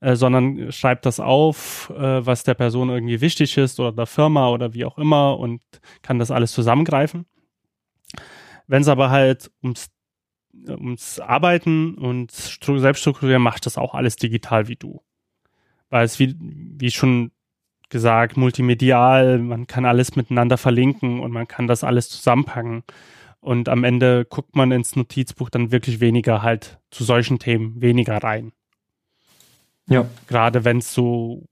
äh, 0.00 0.16
sondern 0.16 0.72
schreibt 0.72 1.06
das 1.06 1.20
auf, 1.20 1.90
äh, 1.96 2.24
was 2.24 2.44
der 2.44 2.54
Person 2.54 2.90
irgendwie 2.90 3.20
wichtig 3.20 3.56
ist 3.56 3.80
oder 3.80 3.92
der 3.92 4.06
Firma 4.06 4.48
oder 4.48 4.74
wie 4.74 4.84
auch 4.84 4.98
immer 4.98 5.38
und 5.38 5.62
kann 6.02 6.18
das 6.18 6.30
alles 6.30 6.52
zusammengreifen. 6.52 7.26
Wenn 8.66 8.82
es 8.82 8.88
aber 8.88 9.10
halt 9.10 9.50
ums, 9.62 9.90
ums 10.68 11.20
Arbeiten 11.20 11.94
und 11.96 12.30
Selbststrukturieren 12.30 13.42
macht 13.42 13.66
das 13.66 13.76
auch 13.76 13.94
alles 13.94 14.16
digital 14.16 14.68
wie 14.68 14.76
du. 14.76 15.02
Weil 15.94 16.06
es 16.06 16.18
wie, 16.18 16.34
wie 16.40 16.90
schon 16.90 17.30
gesagt, 17.88 18.36
multimedial, 18.36 19.38
man 19.38 19.68
kann 19.68 19.84
alles 19.84 20.16
miteinander 20.16 20.58
verlinken 20.58 21.20
und 21.20 21.30
man 21.30 21.46
kann 21.46 21.68
das 21.68 21.84
alles 21.84 22.08
zusammenpacken. 22.08 22.82
Und 23.38 23.68
am 23.68 23.84
Ende 23.84 24.24
guckt 24.24 24.56
man 24.56 24.72
ins 24.72 24.96
Notizbuch 24.96 25.50
dann 25.50 25.70
wirklich 25.70 26.00
weniger 26.00 26.42
halt 26.42 26.80
zu 26.90 27.04
solchen 27.04 27.38
Themen 27.38 27.80
weniger 27.80 28.16
rein. 28.16 28.50
Ja. 29.88 30.04
Gerade 30.26 30.64
wenn 30.64 30.78
es 30.78 30.92
so, 30.92 31.46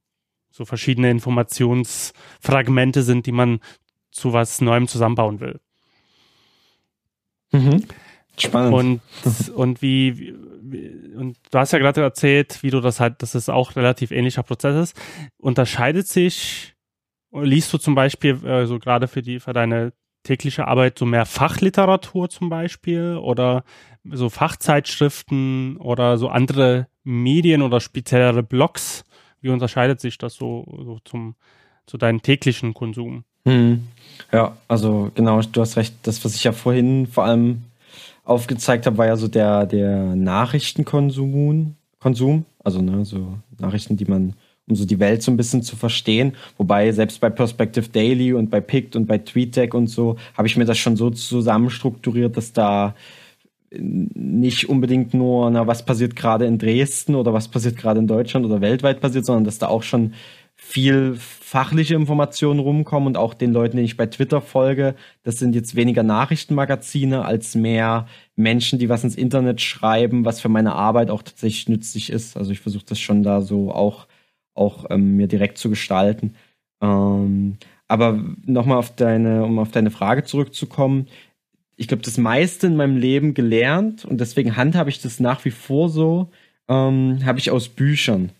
so 0.51 0.65
verschiedene 0.65 1.13
Informationsfragmente 1.13 3.05
sind, 3.05 3.27
die 3.27 3.31
man 3.31 3.61
zu 4.11 4.33
was 4.33 4.61
Neuem 4.61 4.89
zusammenbauen 4.89 5.39
will. 5.39 5.61
Mhm. 7.53 7.85
Spannend. 8.37 8.75
Und, 9.25 9.51
und 9.51 9.83
wie, 9.83 10.19
wie, 10.19 10.35
und 11.17 11.37
du 11.51 11.59
hast 11.59 11.73
ja 11.73 11.79
gerade 11.79 12.03
erzählt, 12.03 12.63
wie 12.63 12.71
du 12.71 12.81
das 12.81 13.01
halt, 13.01 13.23
dass 13.23 13.35
es 13.35 13.49
auch 13.49 13.77
relativ 13.77 14.11
ähnlicher 14.11 14.43
Prozess 14.43 14.91
ist. 14.91 15.01
Unterscheidet 15.39 16.09
sich, 16.09 16.75
liest 17.33 17.73
du 17.73 17.79
zum 17.79 17.95
Beispiel, 17.95 18.45
äh, 18.45 18.67
so 18.67 18.79
gerade 18.79 19.09
für 19.09 19.23
die, 19.23 19.41
für 19.41 19.53
deine 19.53 19.93
tägliche 20.23 20.69
Arbeit 20.69 20.99
so 20.99 21.07
mehr 21.07 21.27
Fachliteratur 21.27 22.29
zum 22.29 22.49
Beispiel 22.49 23.17
oder 23.17 23.65
so 24.05 24.29
Fachzeitschriften 24.29 25.77
oder 25.79 26.19
so 26.19 26.29
andere 26.29 26.87
Medien 27.05 27.63
oder 27.63 27.81
speziellere 27.81 28.43
Blogs? 28.43 29.05
Wie 29.41 29.51
unterscheidet 29.51 30.01
sich 30.01 30.19
das 30.19 30.35
so, 30.35 30.65
so 30.85 30.99
zum, 31.05 31.35
zu 31.87 31.99
deinem 31.99 32.23
täglichen 32.23 32.75
Konsum? 32.75 33.25
Hm. 33.45 33.89
Ja, 34.31 34.57
also 34.69 35.11
genau, 35.15 35.41
du 35.41 35.61
hast 35.61 35.77
recht. 35.77 35.95
Das, 36.05 36.25
was 36.25 36.37
ich 36.37 36.45
ja 36.45 36.53
vorhin 36.53 37.07
vor 37.07 37.25
allem 37.25 37.65
aufgezeigt 38.25 38.87
habe, 38.87 38.99
war 38.99 39.07
ja 39.07 39.17
so 39.17 39.29
der, 39.29 39.67
der 39.67 40.15
Nachrichtenkonsum. 40.17 41.77
Konsum, 41.99 42.47
also 42.65 42.83
ne, 42.83 43.05
so 43.05 43.39
Nachrichten, 43.59 43.97
die 43.97 44.07
man 44.07 44.35
um 44.69 44.77
so 44.77 44.85
die 44.85 45.01
Welt 45.01 45.23
so 45.23 45.31
ein 45.31 45.37
bisschen 45.37 45.63
zu 45.63 45.77
verstehen. 45.77 46.35
Wobei 46.57 46.93
selbst 46.93 47.21
bei 47.21 47.31
Perspective 47.31 47.89
Daily 47.89 48.33
und 48.33 48.51
bei 48.51 48.61
Pict 48.61 48.97
und 48.97 49.07
bei 49.07 49.19
TweetDeck 49.19 49.75
und 49.75 49.89
so 49.89 50.17
habe 50.37 50.47
ich 50.47 50.57
mir 50.57 50.65
das 50.65 50.79
schon 50.79 50.97
so 50.97 51.11
zusammenstrukturiert, 51.11 52.37
dass 52.37 52.53
da 52.53 52.95
nicht 53.75 54.69
unbedingt 54.69 55.15
nur, 55.15 55.51
na, 55.51 55.67
was 55.67 55.85
passiert 55.85 56.15
gerade 56.15 56.45
in 56.45 56.59
Dresden 56.59 57.15
oder 57.15 57.33
was 57.33 57.49
passiert 57.49 57.77
gerade 57.77 58.01
in 58.01 58.07
Deutschland 58.07 58.45
oder 58.45 58.61
weltweit 58.61 59.01
passiert, 59.01 59.25
sondern 59.25 59.45
dass 59.45 59.59
da 59.59 59.69
auch 59.69 59.83
schon 59.83 60.13
viel 60.65 61.17
fachliche 61.17 61.95
Informationen 61.95 62.61
rumkommen 62.61 63.09
und 63.09 63.17
auch 63.17 63.35
den 63.35 63.53
Leuten, 63.53 63.77
denen 63.77 63.85
ich 63.85 63.99
bei 63.99 64.07
Twitter 64.07 64.41
folge, 64.41 64.95
das 65.23 65.39
sind 65.39 65.55
jetzt 65.55 65.75
weniger 65.75 66.03
Nachrichtenmagazine 66.03 67.25
als 67.25 67.55
mehr 67.55 68.07
Menschen, 68.37 68.79
die 68.79 68.89
was 68.89 69.05
ins 69.05 69.17
Internet 69.17 69.61
schreiben, 69.61 70.25
was 70.25 70.41
für 70.41 70.49
meine 70.49 70.75
Arbeit 70.75 71.11
auch 71.11 71.23
tatsächlich 71.23 71.69
nützlich 71.69 72.11
ist. 72.11 72.37
Also 72.39 72.53
ich 72.53 72.61
versuche 72.61 72.87
das 72.87 72.99
schon 72.99 73.23
da 73.23 73.43
so 73.43 73.71
auch 73.71 74.07
auch 74.55 74.87
ähm, 74.91 75.17
mir 75.17 75.29
direkt 75.29 75.59
zu 75.59 75.69
gestalten. 75.69 76.35
Ähm, 76.81 77.57
aber 77.89 78.19
nochmal 78.45 78.79
auf 78.79 78.95
deine, 78.95 79.45
um 79.45 79.59
auf 79.59 79.71
deine 79.71 79.91
Frage 79.91 80.25
zurückzukommen, 80.25 81.09
ich 81.77 81.89
glaube, 81.89 82.03
das 82.03 82.19
meiste 82.19 82.67
in 82.67 82.77
meinem 82.77 82.97
Leben 82.97 83.35
gelernt 83.35 84.05
und 84.05 84.21
deswegen 84.21 84.57
handhabe 84.57 84.91
ich 84.91 85.01
das 85.01 85.21
nach 85.21 85.45
wie 85.45 85.51
vor 85.51 85.89
so, 85.89 86.31
ähm, 86.69 87.25
habe 87.25 87.39
ich 87.39 87.51
aus 87.51 87.69
Büchern. 87.69 88.31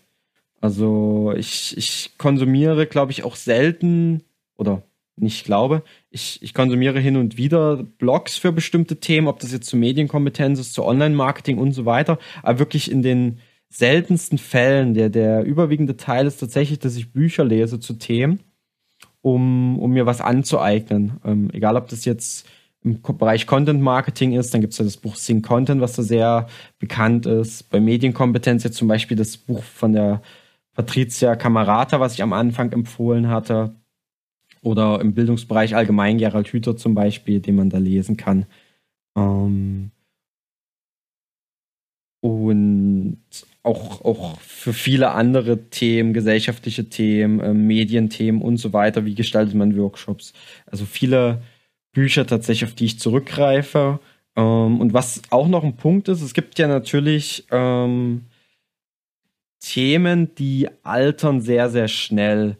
Also 0.63 1.33
ich, 1.35 1.75
ich 1.75 2.11
konsumiere, 2.17 2.87
glaube 2.87 3.11
ich, 3.11 3.25
auch 3.25 3.35
selten 3.35 4.23
oder 4.55 4.83
nicht 5.17 5.43
glaube, 5.43 5.83
ich, 6.09 6.41
ich 6.41 6.53
konsumiere 6.53 7.01
hin 7.01 7.17
und 7.17 7.35
wieder 7.35 7.83
Blogs 7.83 8.37
für 8.37 8.53
bestimmte 8.53 9.01
Themen, 9.01 9.27
ob 9.27 9.39
das 9.39 9.51
jetzt 9.51 9.67
zu 9.67 9.75
Medienkompetenz 9.75 10.59
ist, 10.59 10.71
zu 10.71 10.85
Online-Marketing 10.85 11.57
und 11.57 11.73
so 11.73 11.83
weiter, 11.85 12.17
aber 12.43 12.59
wirklich 12.59 12.89
in 12.89 13.01
den 13.01 13.39
seltensten 13.69 14.37
Fällen, 14.37 14.93
der, 14.93 15.09
der 15.09 15.43
überwiegende 15.43 15.97
Teil 15.97 16.27
ist 16.27 16.37
tatsächlich, 16.37 16.79
dass 16.79 16.95
ich 16.95 17.11
Bücher 17.11 17.43
lese 17.43 17.81
zu 17.81 17.95
Themen, 17.95 18.39
um, 19.21 19.77
um 19.79 19.91
mir 19.91 20.05
was 20.05 20.21
anzueignen. 20.21 21.19
Ähm, 21.25 21.49
egal, 21.51 21.75
ob 21.75 21.89
das 21.89 22.05
jetzt 22.05 22.47
im 22.85 23.01
Bereich 23.01 23.47
Content 23.47 23.81
Marketing 23.81 24.31
ist, 24.31 24.53
dann 24.53 24.61
gibt 24.61 24.71
es 24.71 24.79
ja 24.79 24.85
das 24.85 24.95
Buch 24.95 25.17
Sing 25.17 25.41
Content, 25.41 25.81
was 25.81 25.97
da 25.97 26.03
sehr 26.03 26.47
bekannt 26.79 27.25
ist. 27.25 27.69
Bei 27.69 27.81
Medienkompetenz 27.81 28.63
jetzt 28.63 28.77
zum 28.77 28.87
Beispiel 28.87 29.17
das 29.17 29.35
Buch 29.35 29.61
von 29.61 29.91
der 29.91 30.21
Patricia 30.73 31.35
Camarata, 31.35 31.99
was 31.99 32.13
ich 32.13 32.23
am 32.23 32.33
Anfang 32.33 32.71
empfohlen 32.71 33.29
hatte. 33.29 33.75
Oder 34.61 35.01
im 35.01 35.13
Bildungsbereich 35.13 35.75
allgemein 35.75 36.17
Gerald 36.17 36.47
Hüther 36.47 36.77
zum 36.77 36.95
Beispiel, 36.95 37.41
den 37.41 37.55
man 37.55 37.69
da 37.69 37.77
lesen 37.77 38.17
kann. 38.17 38.45
Ähm 39.17 39.91
und 42.23 43.19
auch, 43.63 44.05
auch 44.05 44.39
für 44.39 44.71
viele 44.71 45.11
andere 45.11 45.69
Themen, 45.69 46.13
gesellschaftliche 46.13 46.87
Themen, 46.87 47.41
äh, 47.41 47.53
Medienthemen 47.53 48.41
und 48.41 48.57
so 48.57 48.71
weiter, 48.71 49.03
wie 49.05 49.13
gestaltet 49.13 49.55
man 49.55 49.77
Workshops. 49.77 50.31
Also 50.65 50.85
viele 50.85 51.41
Bücher 51.91 52.25
tatsächlich, 52.25 52.69
auf 52.69 52.75
die 52.75 52.85
ich 52.85 52.99
zurückgreife. 52.99 53.99
Ähm, 54.37 54.79
und 54.79 54.93
was 54.93 55.21
auch 55.31 55.49
noch 55.49 55.65
ein 55.65 55.75
Punkt 55.75 56.07
ist, 56.07 56.21
es 56.21 56.33
gibt 56.33 56.57
ja 56.59 56.67
natürlich 56.69 57.45
ähm, 57.51 58.23
Themen, 59.63 60.35
die 60.35 60.67
altern 60.83 61.41
sehr, 61.41 61.69
sehr 61.69 61.87
schnell. 61.87 62.57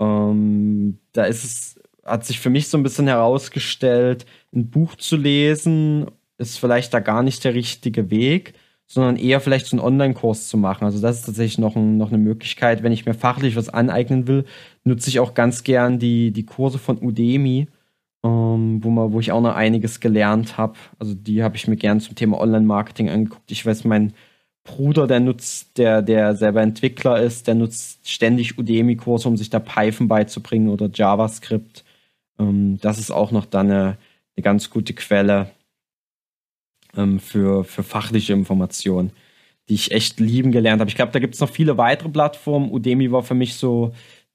Ähm, 0.00 0.98
da 1.12 1.24
ist 1.24 1.44
es, 1.44 1.80
hat 2.04 2.24
sich 2.24 2.40
für 2.40 2.50
mich 2.50 2.68
so 2.68 2.78
ein 2.78 2.82
bisschen 2.82 3.06
herausgestellt, 3.06 4.26
ein 4.54 4.70
Buch 4.70 4.96
zu 4.96 5.16
lesen, 5.16 6.06
ist 6.38 6.58
vielleicht 6.58 6.94
da 6.94 7.00
gar 7.00 7.22
nicht 7.22 7.44
der 7.44 7.54
richtige 7.54 8.10
Weg 8.10 8.54
sondern 8.86 9.16
eher 9.16 9.40
vielleicht 9.40 9.66
so 9.66 9.76
einen 9.76 9.84
Online-Kurs 9.84 10.48
zu 10.48 10.56
machen. 10.56 10.84
Also 10.84 11.00
das 11.00 11.16
ist 11.20 11.26
tatsächlich 11.26 11.58
noch, 11.58 11.76
ein, 11.76 11.96
noch 11.96 12.08
eine 12.08 12.18
Möglichkeit. 12.18 12.82
Wenn 12.82 12.92
ich 12.92 13.06
mir 13.06 13.14
fachlich 13.14 13.56
was 13.56 13.68
aneignen 13.68 14.26
will, 14.26 14.44
nutze 14.84 15.08
ich 15.08 15.20
auch 15.20 15.34
ganz 15.34 15.64
gern 15.64 15.98
die, 15.98 16.32
die 16.32 16.46
Kurse 16.46 16.78
von 16.78 16.98
Udemy, 17.02 17.68
ähm, 18.24 18.84
wo, 18.84 18.90
man, 18.90 19.12
wo 19.12 19.20
ich 19.20 19.32
auch 19.32 19.40
noch 19.40 19.54
einiges 19.54 20.00
gelernt 20.00 20.58
habe. 20.58 20.74
Also 20.98 21.14
die 21.14 21.42
habe 21.42 21.56
ich 21.56 21.66
mir 21.66 21.76
gern 21.76 22.00
zum 22.00 22.14
Thema 22.14 22.40
Online-Marketing 22.40 23.08
angeguckt. 23.08 23.50
Ich 23.50 23.64
weiß, 23.64 23.84
mein 23.84 24.12
Bruder, 24.64 25.06
der 25.06 25.20
nutzt, 25.20 25.76
der, 25.76 26.02
der 26.02 26.34
selber 26.36 26.62
Entwickler 26.62 27.20
ist, 27.20 27.46
der 27.46 27.54
nutzt 27.54 28.08
ständig 28.10 28.58
Udemy-Kurse, 28.58 29.28
um 29.28 29.36
sich 29.36 29.50
da 29.50 29.60
Python 29.60 30.08
beizubringen 30.08 30.68
oder 30.68 30.88
JavaScript. 30.92 31.84
Ähm, 32.38 32.78
das 32.80 32.98
ist 32.98 33.10
auch 33.10 33.30
noch 33.30 33.44
dann 33.44 33.70
eine, 33.70 33.98
eine 34.36 34.42
ganz 34.42 34.70
gute 34.70 34.94
Quelle 34.94 35.50
ähm, 36.96 37.20
für, 37.20 37.64
für 37.64 37.82
fachliche 37.82 38.32
Informationen, 38.32 39.12
die 39.68 39.74
ich 39.74 39.92
echt 39.92 40.18
lieben 40.18 40.50
gelernt 40.50 40.80
habe. 40.80 40.88
Ich 40.88 40.96
glaube, 40.96 41.12
da 41.12 41.18
gibt 41.18 41.34
es 41.34 41.40
noch 41.40 41.50
viele 41.50 41.76
weitere 41.76 42.08
Plattformen. 42.08 42.72
Udemy 42.72 43.12
war 43.12 43.22
für 43.22 43.34
mich 43.34 43.54
so 43.54 43.92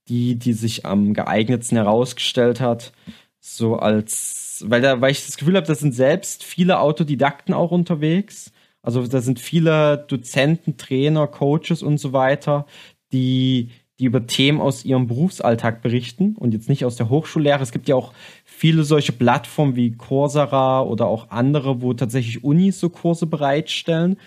die, 0.10 0.36
die 0.36 0.54
sich 0.54 0.86
am 0.86 1.14
geeignetsten 1.14 1.78
herausgestellt 1.78 2.62
hat. 2.62 2.94
So 3.40 3.78
als, 3.78 4.64
weil 4.68 4.82
da, 4.82 5.02
weil 5.02 5.12
ich 5.12 5.26
das 5.26 5.38
Gefühl 5.38 5.56
habe, 5.56 5.68
da 5.68 5.76
sind 5.76 5.94
selbst 5.94 6.44
viele 6.44 6.80
Autodidakten 6.80 7.54
auch 7.54 7.72
unterwegs. 7.72 8.52
Also 8.82 9.06
da 9.06 9.22
sind 9.22 9.40
viele 9.40 10.06
Dozenten, 10.08 10.78
Trainer, 10.78 11.28
Coaches 11.28 11.84
und 11.84 11.98
so 12.00 12.14
weiter, 12.14 12.66
die, 13.12 13.70
die 14.00 14.06
über 14.06 14.26
Themen 14.26 14.62
aus 14.62 14.86
ihrem 14.86 15.08
Berufsalltag 15.08 15.82
berichten 15.82 16.36
und 16.38 16.54
jetzt 16.54 16.70
nicht 16.70 16.86
aus 16.86 16.96
der 16.96 17.10
Hochschullehre. 17.10 17.62
Es 17.62 17.72
gibt 17.72 17.90
ja 17.90 17.96
auch 17.96 18.14
viele 18.46 18.84
solche 18.84 19.12
Plattformen 19.12 19.76
wie 19.76 19.92
Coursera 19.92 20.82
oder 20.82 21.08
auch 21.08 21.30
andere, 21.30 21.82
wo 21.82 21.94
tatsächlich 21.94 22.44
Unis 22.44 22.80
so 22.80 22.90
Kurse 22.90 23.26
bereitstellen. 23.26 24.18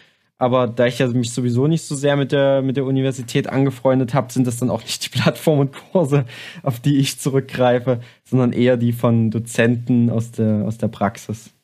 Aber 0.42 0.66
da 0.66 0.86
ich 0.86 0.98
ja 0.98 1.06
mich 1.06 1.32
sowieso 1.32 1.68
nicht 1.68 1.82
so 1.84 1.94
sehr 1.94 2.16
mit 2.16 2.32
der, 2.32 2.62
mit 2.62 2.76
der 2.76 2.84
Universität 2.84 3.48
angefreundet 3.48 4.12
habe, 4.12 4.32
sind 4.32 4.44
das 4.46 4.56
dann 4.56 4.70
auch 4.70 4.82
nicht 4.82 5.04
die 5.04 5.08
Plattformen 5.08 5.68
und 5.68 5.72
Kurse, 5.92 6.24
auf 6.64 6.80
die 6.80 6.98
ich 6.98 7.20
zurückgreife, 7.20 8.00
sondern 8.24 8.52
eher 8.52 8.76
die 8.76 8.92
von 8.92 9.30
Dozenten 9.30 10.10
aus 10.10 10.32
der, 10.32 10.64
aus 10.66 10.78
der 10.78 10.88
Praxis. 10.88 11.54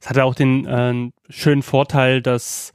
Es 0.00 0.08
hat 0.08 0.16
ja 0.16 0.24
auch 0.24 0.34
den 0.34 0.66
äh, 0.66 1.10
schönen 1.28 1.62
Vorteil, 1.62 2.22
dass, 2.22 2.72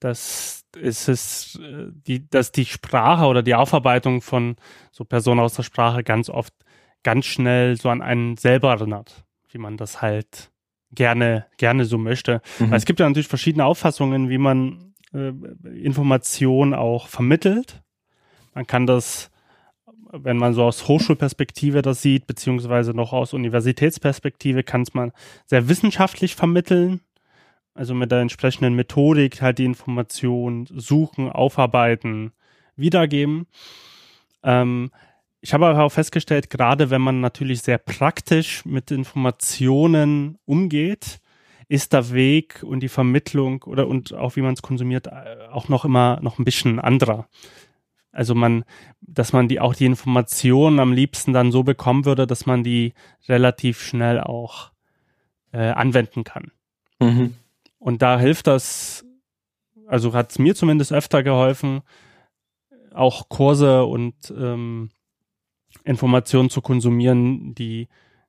dass 0.00 0.64
es 0.80 1.08
ist, 1.08 1.60
äh, 1.60 1.86
die, 1.90 2.28
dass 2.28 2.52
die 2.52 2.64
Sprache 2.64 3.26
oder 3.26 3.42
die 3.42 3.54
Aufarbeitung 3.54 4.20
von 4.22 4.56
so 4.90 5.04
Personen 5.04 5.40
aus 5.40 5.54
der 5.54 5.62
Sprache 5.62 6.02
ganz 6.02 6.28
oft 6.28 6.52
ganz 7.02 7.26
schnell 7.26 7.76
so 7.76 7.90
an 7.90 8.02
einen 8.02 8.36
selber 8.36 8.72
erinnert, 8.72 9.24
wie 9.50 9.58
man 9.58 9.76
das 9.76 10.02
halt 10.02 10.50
gerne, 10.90 11.46
gerne 11.58 11.84
so 11.84 11.98
möchte. 11.98 12.40
Mhm. 12.58 12.70
Weil 12.70 12.78
es 12.78 12.86
gibt 12.86 13.00
ja 13.00 13.08
natürlich 13.08 13.28
verschiedene 13.28 13.64
Auffassungen, 13.64 14.28
wie 14.28 14.38
man 14.38 14.94
äh, 15.12 15.32
Information 15.68 16.74
auch 16.74 17.08
vermittelt. 17.08 17.82
Man 18.54 18.66
kann 18.66 18.86
das, 18.86 19.30
wenn 20.22 20.36
man 20.36 20.54
so 20.54 20.64
aus 20.64 20.88
Hochschulperspektive 20.88 21.82
das 21.82 22.02
sieht, 22.02 22.26
beziehungsweise 22.26 22.92
noch 22.92 23.12
aus 23.12 23.32
Universitätsperspektive, 23.32 24.62
kann 24.62 24.82
es 24.82 24.94
man 24.94 25.12
sehr 25.46 25.68
wissenschaftlich 25.68 26.34
vermitteln. 26.34 27.00
Also 27.74 27.94
mit 27.94 28.12
der 28.12 28.20
entsprechenden 28.20 28.74
Methodik 28.74 29.42
halt 29.42 29.58
die 29.58 29.64
Information 29.64 30.68
suchen, 30.72 31.28
aufarbeiten, 31.28 32.32
wiedergeben. 32.76 33.46
Ähm, 34.44 34.90
ich 35.40 35.52
habe 35.52 35.66
aber 35.66 35.82
auch 35.82 35.92
festgestellt, 35.92 36.48
gerade 36.50 36.90
wenn 36.90 37.02
man 37.02 37.20
natürlich 37.20 37.62
sehr 37.62 37.78
praktisch 37.78 38.64
mit 38.64 38.90
Informationen 38.90 40.38
umgeht, 40.46 41.20
ist 41.68 41.92
der 41.92 42.12
Weg 42.12 42.62
und 42.62 42.80
die 42.80 42.88
Vermittlung 42.88 43.62
oder 43.64 43.88
und 43.88 44.14
auch 44.14 44.36
wie 44.36 44.42
man 44.42 44.54
es 44.54 44.62
konsumiert 44.62 45.08
äh, 45.08 45.48
auch 45.50 45.68
noch 45.68 45.84
immer 45.84 46.20
noch 46.22 46.38
ein 46.38 46.44
bisschen 46.44 46.78
anderer. 46.78 47.28
Also 48.14 48.34
man, 48.36 48.64
dass 49.00 49.32
man 49.32 49.48
die 49.48 49.60
auch 49.60 49.74
die 49.74 49.86
Informationen 49.86 50.78
am 50.78 50.92
liebsten 50.92 51.32
dann 51.32 51.50
so 51.50 51.64
bekommen 51.64 52.04
würde, 52.04 52.26
dass 52.26 52.46
man 52.46 52.62
die 52.62 52.94
relativ 53.28 53.80
schnell 53.82 54.20
auch 54.20 54.70
äh, 55.52 55.70
anwenden 55.70 56.22
kann. 56.22 56.52
Mhm. 57.00 57.34
Und 57.78 58.02
da 58.02 58.18
hilft 58.18 58.46
das, 58.46 59.04
also 59.88 60.14
hat 60.14 60.30
es 60.30 60.38
mir 60.38 60.54
zumindest 60.54 60.92
öfter 60.92 61.24
geholfen, 61.24 61.82
auch 62.94 63.28
Kurse 63.28 63.84
und 63.84 64.32
ähm, 64.36 64.90
Informationen 65.82 66.50
zu 66.50 66.60
konsumieren, 66.60 67.54
die, 67.56 67.88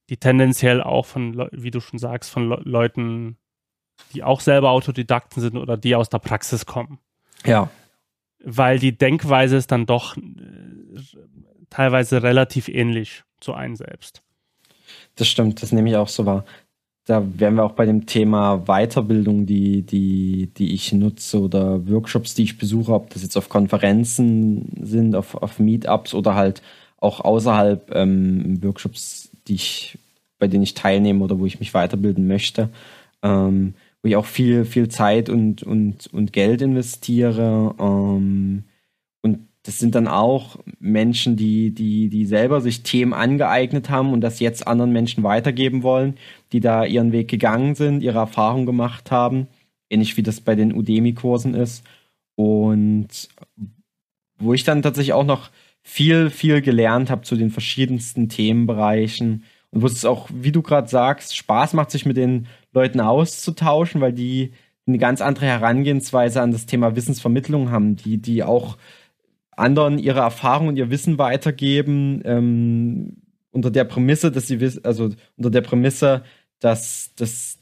die 0.10 0.18
tendenziell 0.18 0.82
auch 0.82 1.06
von, 1.06 1.48
wie 1.52 1.72
du 1.72 1.80
schon 1.80 2.00
sagst, 2.00 2.32
von 2.32 2.50
Le 2.50 2.60
Leuten, 2.64 3.38
die 4.14 4.24
auch 4.24 4.40
selber 4.40 4.72
Autodidakten 4.72 5.42
sind 5.42 5.58
oder 5.58 5.78
die 5.78 5.96
aus 5.96 6.10
der 6.10 6.20
Praxis 6.20 6.66
kommen. 6.66 6.98
Ja. 7.46 7.70
Weil 8.46 8.80
die 8.80 8.98
Denkweise 8.98 9.58
ist 9.58 9.72
dann 9.72 9.86
doch 9.86 10.16
äh, 10.16 10.22
teilweise 11.70 12.24
relativ 12.24 12.70
ähnlich 12.70 13.24
zu 13.40 13.54
einem 13.54 13.76
selbst. 13.76 14.22
Das 15.16 15.28
stimmt, 15.28 15.62
das 15.62 15.72
nehme 15.72 15.90
ich 15.90 15.96
auch 15.96 16.08
so 16.08 16.26
wahr. 16.26 16.46
Da 17.06 17.24
wären 17.38 17.56
wir 17.56 17.64
auch 17.64 17.74
bei 17.74 17.86
dem 17.86 18.06
Thema 18.06 18.66
Weiterbildung, 18.66 19.46
die, 19.46 19.84
die, 19.84 20.50
die 20.58 20.74
ich 20.74 20.92
nutze 20.92 21.40
oder 21.40 21.88
Workshops, 21.88 22.34
die 22.34 22.44
ich 22.44 22.58
besuche, 22.58 22.94
ob 22.94 23.12
das 23.12 23.22
jetzt 23.22 23.38
auf 23.38 23.50
Konferenzen 23.50 24.72
sind, 24.82 25.16
auf, 25.16 25.36
auf 25.36 25.60
Meetups 25.60 26.14
oder 26.14 26.34
halt 26.34 26.62
auch 26.98 27.20
außerhalb 27.20 27.94
ähm, 27.94 28.64
Workshops, 28.64 29.30
die 29.48 29.56
ich, 29.56 30.00
bei 30.40 30.48
denen 30.48 30.64
ich 30.64 30.74
teilnehme 30.74 31.24
oder 31.24 31.40
wo 31.40 31.46
ich 31.46 31.60
mich 31.60 31.74
weiterbilden 31.74 32.28
möchte, 32.28 32.70
ähm, 33.22 33.76
wo 34.06 34.08
ich 34.08 34.18
auch 34.18 34.28
viel, 34.28 34.66
viel 34.66 34.88
Zeit 34.88 35.30
und, 35.30 35.64
und, 35.64 36.06
und 36.14 36.32
Geld 36.32 36.62
investiere. 36.62 37.74
Ähm, 37.80 38.66
und 39.24 39.40
das 39.64 39.80
sind 39.80 39.96
dann 39.96 40.08
auch 40.08 40.60
Menschen, 40.78 41.36
die, 41.36 41.72
die, 41.72 42.10
die 42.10 42.28
selber 42.28 42.62
sich 42.62 42.84
Themen 42.84 43.14
angeeignet 43.16 43.90
haben 43.90 44.14
und 44.14 44.22
das 44.22 44.40
jetzt 44.40 44.68
anderen 44.68 44.92
Menschen 44.92 45.24
weitergeben 45.24 45.82
wollen, 45.82 46.18
die 46.52 46.60
da 46.60 46.86
ihren 46.86 47.14
Weg 47.14 47.30
gegangen 47.30 47.74
sind, 47.74 48.04
ihre 48.04 48.20
Erfahrung 48.20 48.68
gemacht 48.68 49.10
haben, 49.10 49.48
ähnlich 49.90 50.16
wie 50.18 50.24
das 50.24 50.40
bei 50.40 50.54
den 50.54 50.76
Udemy-Kursen 50.76 51.56
ist. 51.56 51.84
Und 52.36 53.08
wo 54.38 54.54
ich 54.54 54.64
dann 54.64 54.84
tatsächlich 54.84 55.14
auch 55.14 55.26
noch 55.26 55.50
viel, 55.82 56.30
viel 56.30 56.62
gelernt 56.62 57.10
habe 57.10 57.24
zu 57.24 57.36
den 57.36 57.50
verschiedensten 57.50 58.30
Themenbereichen 58.30 59.46
und 59.72 59.82
wo 59.82 59.88
es 59.88 60.06
auch, 60.06 60.30
wie 60.32 60.52
du 60.52 60.62
gerade 60.62 60.88
sagst, 60.88 61.36
Spaß 61.36 61.74
macht, 61.74 61.90
sich 61.90 62.06
mit 62.06 62.18
den 62.18 62.46
Leuten 62.76 63.00
auszutauschen, 63.00 64.02
weil 64.02 64.14
die 64.14 64.52
eine 64.86 65.00
ganz 65.00 65.22
andere 65.22 65.48
Herangehensweise 65.48 66.42
an 66.42 66.52
das 66.52 66.68
Thema 66.68 66.96
Wissensvermittlung 66.96 67.72
haben, 67.72 67.96
die, 67.96 68.20
die 68.20 68.44
auch 68.44 68.78
anderen 69.52 69.98
ihre 69.98 70.20
Erfahrungen 70.20 70.70
und 70.70 70.78
ihr 70.78 70.92
Wissen 70.92 71.18
weitergeben, 71.18 72.22
ähm, 72.26 73.18
unter 73.52 73.72
der 73.72 73.86
Prämisse, 73.86 74.32
dass 74.32 74.48
sie 74.48 74.60
wissen, 74.60 74.84
also 74.84 75.10
unter 75.38 75.50
der 75.50 75.62
Prämisse, 75.62 76.24
dass 76.60 77.12
das, 77.16 77.58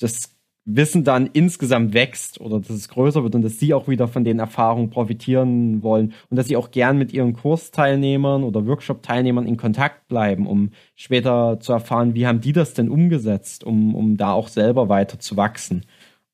das 0.00 0.35
Wissen 0.68 1.04
dann 1.04 1.30
insgesamt 1.32 1.94
wächst 1.94 2.40
oder 2.40 2.58
dass 2.58 2.70
es 2.70 2.88
größer 2.88 3.22
wird 3.22 3.36
und 3.36 3.42
dass 3.42 3.60
sie 3.60 3.72
auch 3.72 3.86
wieder 3.86 4.08
von 4.08 4.24
den 4.24 4.40
Erfahrungen 4.40 4.90
profitieren 4.90 5.80
wollen 5.84 6.12
und 6.28 6.36
dass 6.36 6.48
sie 6.48 6.56
auch 6.56 6.72
gern 6.72 6.98
mit 6.98 7.12
ihren 7.12 7.34
Kursteilnehmern 7.34 8.42
oder 8.42 8.66
Workshop-Teilnehmern 8.66 9.46
in 9.46 9.56
Kontakt 9.56 10.08
bleiben, 10.08 10.48
um 10.48 10.70
später 10.96 11.60
zu 11.60 11.72
erfahren, 11.72 12.16
wie 12.16 12.26
haben 12.26 12.40
die 12.40 12.52
das 12.52 12.74
denn 12.74 12.90
umgesetzt, 12.90 13.62
um, 13.62 13.94
um 13.94 14.16
da 14.16 14.32
auch 14.32 14.48
selber 14.48 14.88
weiter 14.88 15.20
zu 15.20 15.36
wachsen. 15.36 15.86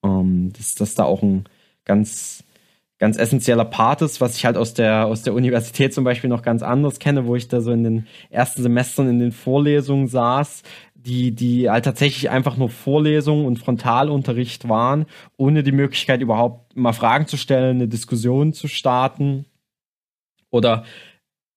Ähm, 0.03 0.51
dass 0.57 0.75
das 0.77 0.95
da 0.95 1.05
auch 1.05 1.23
ein 1.23 1.45
ganz, 1.85 2.43
ganz 2.99 3.19
essentieller 3.19 3.67
Part 3.67 4.01
ist, 4.01 4.23
was 4.23 4.37
ich 4.37 4.47
halt 4.47 4.57
aus 4.57 4.73
der, 4.73 5.07
aus 5.07 5.25
der 5.25 5.35
Universität 5.35 5.93
zum 5.93 6.05
Beispiel 6.05 6.31
noch 6.31 6.43
ganz 6.43 6.63
anders 6.63 6.99
kenne, 6.99 7.27
wo 7.27 7.37
ich 7.37 7.49
da 7.49 7.61
so 7.61 7.71
in 7.71 7.85
den 7.85 8.07
ersten 8.31 8.63
Semestern 8.63 9.11
in 9.11 9.19
den 9.19 9.33
Vorlesungen 9.33 10.07
saß, 10.07 10.63
die, 11.05 11.33
die 11.33 11.69
halt 11.69 11.85
tatsächlich 11.85 12.31
einfach 12.31 12.57
nur 12.57 12.69
Vorlesungen 12.69 13.47
und 13.47 13.59
Frontalunterricht 13.59 14.69
waren, 14.69 15.07
ohne 15.37 15.63
die 15.63 15.73
Möglichkeit 15.73 16.21
überhaupt 16.21 16.77
mal 16.77 16.93
Fragen 16.93 17.27
zu 17.27 17.37
stellen, 17.37 17.77
eine 17.77 17.89
Diskussion 17.89 18.53
zu 18.53 18.69
starten 18.69 19.47
oder 20.51 20.85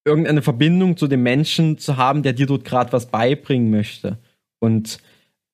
irgendeine 0.03 0.41
Verbindung 0.41 0.97
zu 0.97 1.07
dem 1.07 1.23
Menschen 1.23 1.77
zu 1.77 1.97
haben, 1.97 2.23
der 2.23 2.33
dir 2.33 2.45
dort 2.45 2.65
gerade 2.65 2.91
was 2.91 3.07
beibringen 3.07 3.71
möchte. 3.71 4.19
Und 4.59 4.99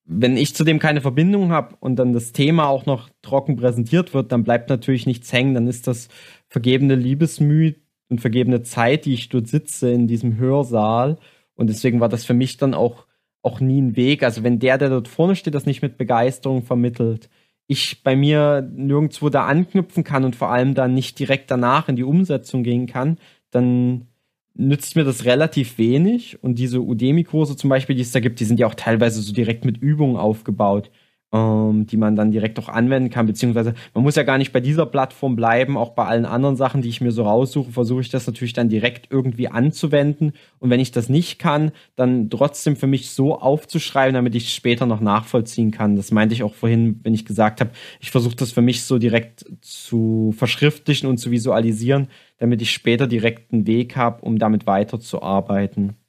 wenn 0.06 0.36
ich 0.36 0.56
zudem 0.56 0.80
keine 0.80 1.02
Verbindung 1.02 1.52
habe 1.52 1.76
und 1.80 1.96
dann 1.96 2.14
das 2.14 2.34
Thema 2.34 2.68
auch 2.68 2.86
noch 2.86 3.10
trocken 3.22 3.56
präsentiert 3.56 4.14
wird, 4.14 4.32
dann 4.32 4.44
bleibt 4.44 4.70
natürlich 4.70 5.06
nichts 5.06 5.32
hängen. 5.32 5.54
Dann 5.54 5.68
ist 5.68 5.88
das 5.88 6.10
vergebene 6.50 6.96
Liebesmüh 6.96 7.76
und 8.10 8.20
vergebene 8.20 8.62
Zeit, 8.62 9.06
die 9.06 9.14
ich 9.14 9.30
dort 9.30 9.48
sitze 9.48 9.90
in 9.92 10.08
diesem 10.08 10.38
Hörsaal. 10.38 11.18
Und 11.56 11.68
deswegen 11.68 12.00
war 12.02 12.10
das 12.10 12.26
für 12.26 12.34
mich 12.34 12.58
dann 12.58 12.74
auch 12.74 13.06
auch 13.44 13.60
nie 13.60 13.82
ein 13.82 13.96
Weg. 13.96 14.24
Also 14.24 14.44
wenn 14.44 14.60
der, 14.60 14.78
der 14.78 14.90
dort 14.90 15.08
vorne 15.08 15.36
steht, 15.36 15.56
das 15.56 15.66
nicht 15.66 15.82
mit 15.82 15.98
Begeisterung 15.98 16.64
vermittelt, 16.64 17.30
ich 17.68 18.04
bei 18.04 18.16
mir 18.16 18.70
nirgendwo 18.74 19.30
da 19.30 19.46
anknüpfen 19.46 20.04
kann 20.04 20.26
und 20.26 20.36
vor 20.36 20.50
allem 20.50 20.74
dann 20.74 20.94
nicht 20.94 21.18
direkt 21.20 21.50
danach 21.50 21.88
in 21.88 21.96
die 21.96 22.04
Umsetzung 22.04 22.64
gehen 22.64 22.86
kann, 22.86 23.18
dann 23.50 24.08
nützt 24.54 24.96
mir 24.96 25.06
das 25.06 25.26
relativ 25.26 25.78
wenig. 25.78 26.44
Und 26.44 26.60
diese 26.60 26.82
Udemy-Kurse 26.82 27.56
zum 27.56 27.70
Beispiel, 27.70 27.96
die 27.96 28.02
es 28.02 28.12
da 28.12 28.20
gibt, 28.20 28.40
die 28.40 28.46
sind 28.46 28.60
ja 28.60 28.68
auch 28.68 28.76
teilweise 28.76 29.22
so 29.22 29.34
direkt 29.34 29.64
mit 29.64 29.78
Übungen 29.78 30.18
aufgebaut 30.18 30.92
ähm, 31.34 31.88
die 31.88 31.98
man 31.98 32.16
dann 32.16 32.32
direkt 32.32 32.60
auch 32.60 32.70
anwenden 32.70 33.10
kann, 33.10 33.26
beziehungsweise 33.26 33.74
man 33.94 34.04
muss 34.04 34.16
ja 34.16 34.24
gar 34.24 34.38
nicht 34.38 34.52
bei 34.52 34.60
dieser 34.60 34.86
Plattform 34.86 35.36
bleiben, 35.36 35.78
auch 35.78 35.92
bei 35.92 36.06
allen 36.06 36.26
anderen 36.26 36.56
Sachen, 36.56 36.82
die 36.82 36.90
ich 36.90 37.02
mir 37.02 37.12
so 37.12 37.24
raussuche, 37.24 37.72
versuche 37.72 38.02
ich 38.02 38.10
das 38.10 38.28
natürlich 38.28 38.54
dann 38.54 38.70
direkt 38.70 39.08
irgendwie 39.10 39.48
anzuwenden 39.48 40.34
und 40.60 40.70
wenn 40.70 40.80
ich 40.80 40.92
das 40.92 41.10
nicht 41.10 41.40
kann, 41.40 41.72
dann 41.96 42.30
trotzdem 42.30 42.76
für 42.76 42.88
mich 42.88 43.12
so 43.12 43.40
aufzuschreiben, 43.40 44.14
damit 44.14 44.36
ich 44.36 44.54
später 44.54 44.86
noch 44.86 45.00
nachvollziehen 45.00 45.72
kann. 45.72 45.96
Das 45.96 46.12
meinte 46.12 46.34
ich 46.34 46.44
auch 46.44 46.54
vorhin, 46.54 47.00
wenn 47.04 47.14
ich 47.14 47.26
gesagt 47.26 47.62
habe, 47.62 47.72
ich 48.00 48.12
versuche 48.12 48.36
das 48.36 48.52
für 48.52 48.62
mich 48.62 48.84
so 48.84 48.98
direkt 48.98 49.46
zu 49.62 50.34
verschriftlichen 50.38 51.08
und 51.08 51.18
zu 51.18 51.32
visualisieren, 51.32 52.08
damit 52.40 52.62
ich 52.62 52.72
später 52.72 53.08
direkt 53.08 53.54
einen 53.54 53.68
Weg 53.68 53.96
habe, 53.96 54.22
um 54.22 54.38
damit 54.38 54.68
weiterzuarbeiten. 54.68 56.01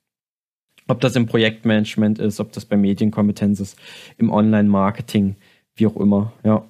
Ob 0.93 1.01
das 1.01 1.17
im 1.17 1.25
Projektmanagement 1.25 2.19
ist, 2.19 2.39
ob 2.39 2.53
das 2.53 2.67
bei 2.67 2.77
Medienkompetenz 2.77 3.61
ist, 3.61 3.79
im 4.19 4.31
Online-Marketing, 4.31 5.37
wie 5.75 5.87
auch 5.87 5.97
immer, 5.97 6.35
ja. 6.45 6.67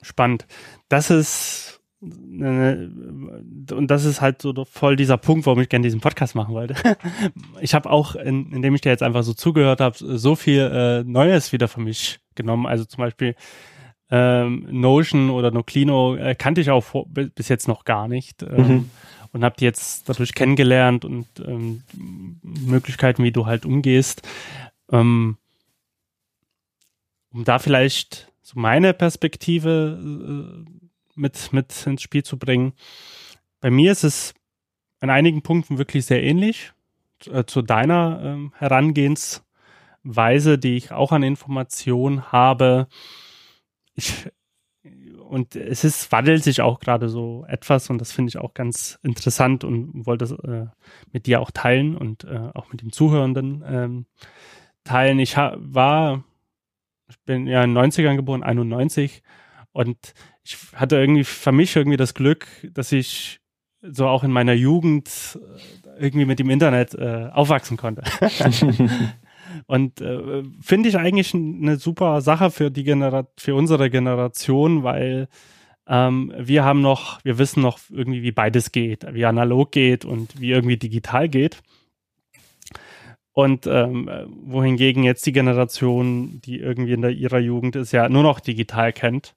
Spannend. 0.00 0.46
Das 0.88 1.10
ist 1.10 1.80
und 2.00 3.86
das 3.86 4.04
ist 4.04 4.20
halt 4.20 4.42
so 4.42 4.52
voll 4.64 4.96
dieser 4.96 5.16
Punkt, 5.16 5.46
warum 5.46 5.60
ich 5.60 5.70
gerne 5.70 5.84
diesen 5.84 6.00
Podcast 6.00 6.34
machen 6.34 6.54
wollte. 6.54 6.74
Ich 7.60 7.74
habe 7.74 7.88
auch, 7.90 8.14
in, 8.14 8.52
indem 8.52 8.74
ich 8.74 8.82
dir 8.82 8.90
jetzt 8.90 9.02
einfach 9.02 9.22
so 9.22 9.32
zugehört 9.32 9.80
habe, 9.80 9.96
so 9.98 10.36
viel 10.36 10.60
äh, 10.60 11.04
Neues 11.04 11.52
wieder 11.52 11.68
für 11.68 11.80
mich 11.80 12.20
genommen. 12.34 12.66
Also 12.66 12.84
zum 12.84 12.98
Beispiel 12.98 13.34
ähm, 14.10 14.66
Notion 14.70 15.30
oder 15.30 15.50
Noclino 15.50 16.16
äh, 16.16 16.34
kannte 16.34 16.60
ich 16.60 16.70
auch 16.70 16.82
vor, 16.82 17.06
bis 17.08 17.48
jetzt 17.48 17.68
noch 17.68 17.84
gar 17.84 18.08
nicht. 18.08 18.42
Ähm, 18.42 18.68
mhm 18.68 18.90
und 19.34 19.44
habe 19.44 19.56
die 19.58 19.64
jetzt 19.64 20.08
dadurch 20.08 20.32
kennengelernt 20.32 21.04
und 21.04 21.26
ähm, 21.44 21.82
Möglichkeiten, 22.42 23.24
wie 23.24 23.32
du 23.32 23.46
halt 23.46 23.66
umgehst. 23.66 24.22
Ähm, 24.92 25.38
um 27.32 27.42
da 27.42 27.58
vielleicht 27.58 28.30
so 28.42 28.60
meine 28.60 28.94
Perspektive 28.94 29.98
äh, 30.00 30.64
mit, 31.16 31.52
mit 31.52 31.84
ins 31.84 32.02
Spiel 32.02 32.22
zu 32.22 32.38
bringen. 32.38 32.74
Bei 33.60 33.70
mir 33.70 33.90
ist 33.90 34.04
es 34.04 34.34
an 35.00 35.10
einigen 35.10 35.42
Punkten 35.42 35.78
wirklich 35.78 36.06
sehr 36.06 36.22
ähnlich 36.22 36.72
äh, 37.26 37.42
zu 37.44 37.60
deiner 37.60 38.20
äh, 38.22 38.36
Herangehensweise, 38.56 40.58
die 40.58 40.76
ich 40.76 40.92
auch 40.92 41.10
an 41.10 41.24
Informationen 41.24 42.30
habe. 42.30 42.86
Ich 43.96 44.30
und 45.34 45.56
es 45.56 45.82
ist, 45.82 46.12
wandelt 46.12 46.44
sich 46.44 46.60
auch 46.60 46.78
gerade 46.78 47.08
so 47.08 47.44
etwas 47.48 47.90
und 47.90 47.98
das 47.98 48.12
finde 48.12 48.28
ich 48.28 48.38
auch 48.38 48.54
ganz 48.54 49.00
interessant 49.02 49.64
und 49.64 50.06
wollte 50.06 50.26
es 50.26 50.30
äh, 50.30 50.66
mit 51.10 51.26
dir 51.26 51.40
auch 51.40 51.50
teilen 51.50 51.96
und 51.96 52.22
äh, 52.22 52.50
auch 52.54 52.70
mit 52.70 52.82
den 52.82 52.92
Zuhörenden 52.92 53.64
ähm, 53.66 54.06
teilen. 54.84 55.18
Ich 55.18 55.36
war, 55.36 56.22
ich 57.08 57.18
bin 57.26 57.48
ja 57.48 57.64
in 57.64 57.74
den 57.74 57.90
90ern 57.90 58.14
geboren, 58.14 58.44
91 58.44 59.24
Und 59.72 60.14
ich 60.44 60.56
hatte 60.76 60.98
irgendwie 60.98 61.24
für 61.24 61.50
mich 61.50 61.74
irgendwie 61.74 61.96
das 61.96 62.14
Glück, 62.14 62.46
dass 62.72 62.92
ich 62.92 63.40
so 63.82 64.06
auch 64.06 64.22
in 64.22 64.30
meiner 64.30 64.52
Jugend 64.52 65.36
äh, 65.98 66.04
irgendwie 66.04 66.26
mit 66.26 66.38
dem 66.38 66.48
Internet 66.48 66.94
äh, 66.94 67.28
aufwachsen 67.32 67.76
konnte. 67.76 68.04
Und 69.66 70.00
äh, 70.00 70.42
finde 70.60 70.88
ich 70.88 70.98
eigentlich 70.98 71.34
eine 71.34 71.76
super 71.76 72.20
Sache 72.20 72.50
für 72.50 72.70
die 72.70 72.84
Genera 72.84 73.26
für 73.36 73.54
unsere 73.54 73.90
Generation, 73.90 74.82
weil 74.82 75.28
ähm, 75.86 76.32
wir 76.38 76.64
haben 76.64 76.80
noch, 76.80 77.22
wir 77.24 77.38
wissen 77.38 77.62
noch 77.62 77.78
irgendwie, 77.90 78.22
wie 78.22 78.32
beides 78.32 78.72
geht, 78.72 79.06
wie 79.12 79.26
analog 79.26 79.72
geht 79.72 80.04
und 80.04 80.40
wie 80.40 80.50
irgendwie 80.50 80.76
digital 80.76 81.28
geht. 81.28 81.62
Und 83.32 83.66
ähm, 83.66 84.08
wohingegen 84.44 85.02
jetzt 85.02 85.26
die 85.26 85.32
Generation, 85.32 86.40
die 86.44 86.60
irgendwie 86.60 86.92
in 86.92 87.02
der, 87.02 87.10
ihrer 87.10 87.40
Jugend 87.40 87.74
ist, 87.74 87.92
ja 87.92 88.08
nur 88.08 88.22
noch 88.22 88.38
digital 88.38 88.92
kennt. 88.92 89.34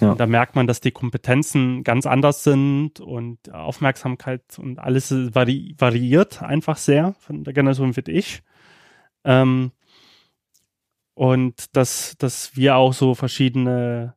Ja. 0.00 0.10
Und 0.10 0.20
da 0.20 0.26
merkt 0.26 0.56
man, 0.56 0.66
dass 0.66 0.80
die 0.80 0.90
Kompetenzen 0.90 1.84
ganz 1.84 2.06
anders 2.06 2.42
sind 2.44 3.00
und 3.00 3.52
Aufmerksamkeit 3.52 4.42
und 4.58 4.78
alles 4.78 5.10
vari 5.32 5.74
variiert 5.78 6.42
einfach 6.42 6.76
sehr 6.76 7.14
von 7.20 7.44
der 7.44 7.54
Generation 7.54 7.96
wie 7.96 8.10
ich. 8.10 8.42
Ähm, 9.26 9.72
und 11.14 11.76
dass, 11.76 12.16
dass 12.18 12.56
wir 12.56 12.76
auch 12.76 12.92
so 12.92 13.14
verschiedene 13.14 14.14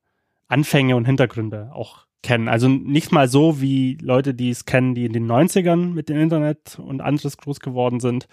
Anfänge 0.48 0.96
und 0.96 1.06
Hintergründe 1.06 1.72
auch 1.74 2.06
kennen. 2.22 2.48
Also 2.48 2.68
nicht 2.68 3.12
mal 3.12 3.28
so 3.28 3.62
wie 3.62 3.98
Leute, 4.02 4.34
die 4.34 4.50
es 4.50 4.66
kennen, 4.66 4.96
die 4.96 5.06
in 5.06 5.14
den 5.14 5.30
90ern 5.30 5.94
mit 5.94 6.10
dem 6.10 6.20
Internet 6.20 6.78
und 6.80 7.02
anderes 7.02 7.38
groß 7.38 7.60
geworden 7.60 8.00
sind, 8.00 8.28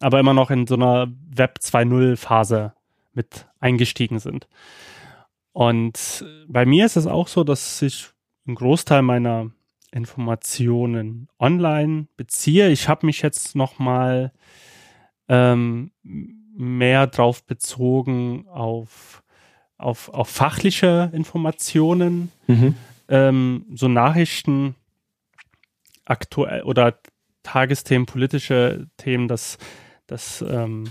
aber 0.00 0.20
immer 0.20 0.34
noch 0.34 0.50
in 0.50 0.66
so 0.66 0.74
einer 0.74 1.08
Web 1.34 1.58
2.0 1.60 2.16
Phase 2.16 2.72
mit 3.12 3.46
eingestiegen 3.60 4.18
sind. 4.18 4.48
Und 5.52 6.24
bei 6.48 6.66
mir 6.66 6.86
ist 6.86 6.96
es 6.96 7.06
auch 7.06 7.28
so, 7.28 7.44
dass 7.44 7.80
ich 7.82 8.08
einen 8.46 8.56
Großteil 8.56 9.02
meiner 9.02 9.50
Informationen 9.92 11.28
online 11.38 12.08
beziehe. 12.16 12.70
Ich 12.70 12.88
habe 12.88 13.06
mich 13.06 13.22
jetzt 13.22 13.54
noch 13.54 13.78
mal 13.78 14.32
ähm, 15.28 15.90
mehr 16.02 17.06
drauf 17.06 17.44
bezogen 17.44 18.46
auf, 18.48 19.22
auf, 19.76 20.08
auf 20.10 20.28
fachliche 20.28 21.10
Informationen, 21.12 22.30
mhm. 22.46 22.74
ähm, 23.08 23.66
so 23.74 23.88
Nachrichten 23.88 24.74
aktuell 26.04 26.62
oder 26.62 26.98
Tagesthemen, 27.42 28.06
politische 28.06 28.88
Themen, 28.96 29.28
das, 29.28 29.58
das, 30.06 30.42
ähm, 30.42 30.90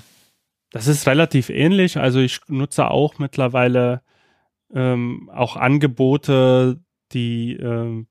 das 0.71 0.87
ist 0.87 1.07
relativ 1.07 1.49
ähnlich. 1.49 1.97
Also 1.97 2.19
ich 2.19 2.39
nutze 2.47 2.89
auch 2.89 3.19
mittlerweile 3.19 4.01
ähm, 4.73 5.29
auch 5.33 5.55
Angebote, 5.55 6.79
die 7.11 7.53
äh, 7.53 8.05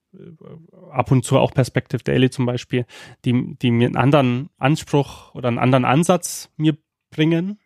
ab 0.90 1.10
und 1.10 1.24
zu 1.24 1.38
auch 1.38 1.52
Perspective 1.52 2.02
Daily 2.02 2.30
zum 2.30 2.46
Beispiel, 2.46 2.86
die, 3.24 3.56
die 3.56 3.70
mir 3.70 3.86
einen 3.86 3.96
anderen 3.96 4.50
Anspruch 4.58 5.34
oder 5.34 5.48
einen 5.48 5.58
anderen 5.58 5.84
Ansatz 5.84 6.50
mir 6.56 6.76
bringen. 7.10 7.58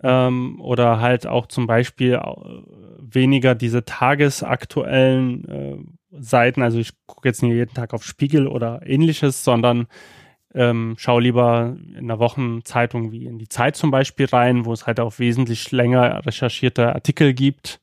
Ähm, 0.00 0.60
oder 0.60 1.00
halt 1.00 1.26
auch 1.26 1.46
zum 1.46 1.66
Beispiel 1.66 2.14
äh, 2.14 2.22
weniger 3.00 3.56
diese 3.56 3.84
tagesaktuellen 3.84 5.48
äh, 5.48 5.76
Seiten. 6.12 6.62
Also 6.62 6.78
ich 6.78 6.92
gucke 7.06 7.28
jetzt 7.28 7.42
nicht 7.42 7.52
jeden 7.52 7.74
Tag 7.74 7.92
auf 7.92 8.04
Spiegel 8.04 8.46
oder 8.46 8.86
ähnliches, 8.86 9.42
sondern 9.42 9.88
ähm, 10.54 10.94
schaue 10.98 11.22
lieber 11.22 11.76
in 11.96 11.98
einer 11.98 12.20
Wochenzeitung 12.20 13.10
wie 13.10 13.26
in 13.26 13.38
die 13.38 13.48
Zeit 13.48 13.76
zum 13.76 13.90
Beispiel 13.90 14.26
rein, 14.26 14.64
wo 14.64 14.72
es 14.72 14.86
halt 14.86 15.00
auch 15.00 15.18
wesentlich 15.18 15.72
länger 15.72 16.24
recherchierte 16.24 16.94
Artikel 16.94 17.34
gibt, 17.34 17.80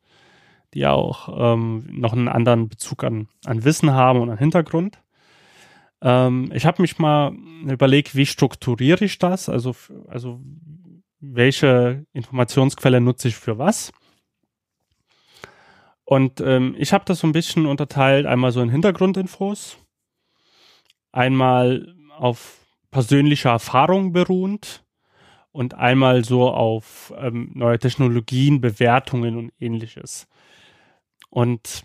die 0.75 0.85
auch 0.85 1.29
ähm, 1.53 1.87
noch 1.89 2.13
einen 2.13 2.27
anderen 2.27 2.67
Bezug 2.67 3.03
an, 3.03 3.27
an 3.45 3.63
Wissen 3.63 3.91
haben 3.91 4.19
und 4.19 4.29
an 4.29 4.37
Hintergrund. 4.37 4.99
Ähm, 6.01 6.51
ich 6.53 6.65
habe 6.65 6.81
mich 6.81 6.99
mal 6.99 7.33
überlegt, 7.65 8.15
wie 8.15 8.25
strukturiere 8.25 9.05
ich 9.05 9.17
das? 9.17 9.47
Also, 9.47 9.73
also 10.07 10.41
welche 11.19 12.05
Informationsquelle 12.11 12.99
nutze 12.99 13.29
ich 13.29 13.37
für 13.37 13.57
was? 13.57 13.93
Und 16.03 16.41
ähm, 16.41 16.75
ich 16.77 16.93
habe 16.93 17.05
das 17.05 17.19
so 17.19 17.27
ein 17.27 17.31
bisschen 17.31 17.65
unterteilt, 17.65 18.27
einmal 18.27 18.51
so 18.51 18.61
in 18.61 18.69
Hintergrundinfos, 18.69 19.77
einmal 21.11 21.95
auf 22.17 22.59
persönlicher 22.91 23.49
Erfahrung 23.49 24.11
beruhend 24.11 24.83
und 25.51 25.73
einmal 25.73 26.23
so 26.25 26.49
auf 26.49 27.13
ähm, 27.17 27.51
neue 27.55 27.79
Technologien, 27.79 28.61
Bewertungen 28.61 29.37
und 29.37 29.53
ähnliches. 29.57 30.27
Und 31.35 31.83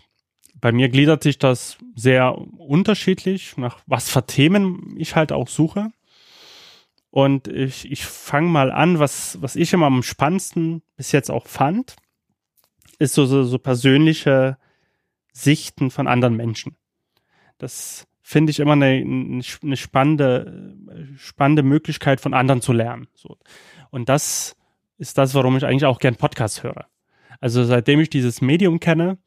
bei 0.61 0.71
mir 0.71 0.87
gliedert 0.87 1.23
sich 1.23 1.37
das 1.37 1.77
sehr 1.93 2.37
unterschiedlich, 2.37 3.57
nach 3.57 3.79
was 3.85 4.09
für 4.09 4.25
Themen 4.25 4.95
ich 4.97 5.17
halt 5.17 5.33
auch 5.33 5.49
suche. 5.49 5.91
Und 7.09 7.49
ich, 7.49 7.91
ich 7.91 8.05
fange 8.05 8.47
mal 8.47 8.71
an, 8.71 8.99
was, 8.99 9.41
was 9.41 9.57
ich 9.57 9.73
immer 9.73 9.87
am 9.87 10.03
spannendsten 10.03 10.83
bis 10.95 11.11
jetzt 11.11 11.29
auch 11.29 11.47
fand, 11.47 11.97
ist 12.97 13.13
so, 13.13 13.25
so, 13.25 13.43
so 13.43 13.59
persönliche 13.59 14.57
Sichten 15.33 15.91
von 15.91 16.07
anderen 16.07 16.37
Menschen. 16.37 16.77
Das 17.57 18.07
finde 18.21 18.51
ich 18.51 18.61
immer 18.61 18.71
eine, 18.71 19.03
eine 19.63 19.75
spannende, 19.75 20.77
spannende 21.17 21.63
Möglichkeit 21.63 22.21
von 22.21 22.33
anderen 22.33 22.61
zu 22.61 22.71
lernen. 22.71 23.09
So. 23.15 23.37
Und 23.89 24.07
das 24.07 24.55
ist 24.97 25.17
das, 25.17 25.33
warum 25.33 25.57
ich 25.57 25.65
eigentlich 25.65 25.83
auch 25.83 25.99
gern 25.99 26.15
Podcasts 26.15 26.63
höre. 26.63 26.85
Also 27.41 27.65
seitdem 27.65 27.99
ich 27.99 28.09
dieses 28.09 28.39
Medium 28.39 28.79
kenne, 28.79 29.17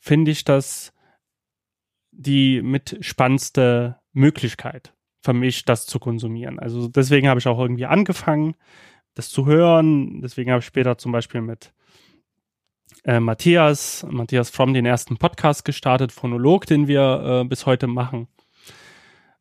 finde 0.00 0.30
ich 0.32 0.44
das 0.44 0.92
die 2.12 2.60
mit 2.62 2.98
spannendste 3.00 3.96
Möglichkeit 4.12 4.92
für 5.22 5.32
mich, 5.32 5.64
das 5.64 5.86
zu 5.86 5.98
konsumieren. 5.98 6.58
Also 6.58 6.88
deswegen 6.88 7.28
habe 7.28 7.40
ich 7.40 7.46
auch 7.46 7.58
irgendwie 7.58 7.86
angefangen, 7.86 8.54
das 9.14 9.28
zu 9.28 9.46
hören. 9.46 10.20
Deswegen 10.22 10.50
habe 10.50 10.60
ich 10.60 10.66
später 10.66 10.98
zum 10.98 11.12
Beispiel 11.12 11.40
mit 11.40 11.72
äh, 13.04 13.20
Matthias, 13.20 14.06
Matthias 14.08 14.50
Fromm 14.50 14.74
den 14.74 14.86
ersten 14.86 15.16
Podcast 15.16 15.64
gestartet, 15.64 16.12
Phonolog, 16.12 16.66
den 16.66 16.88
wir 16.88 17.42
äh, 17.42 17.48
bis 17.48 17.66
heute 17.66 17.86
machen. 17.86 18.28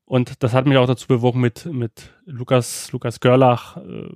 Und 0.05 0.41
das 0.43 0.53
hat 0.53 0.65
mich 0.65 0.77
auch 0.77 0.87
dazu 0.87 1.07
bewogen, 1.07 1.39
mit, 1.39 1.65
mit 1.65 2.13
Lukas, 2.25 2.91
Lukas 2.91 3.19
Görlach 3.19 3.77
äh, 3.77 4.09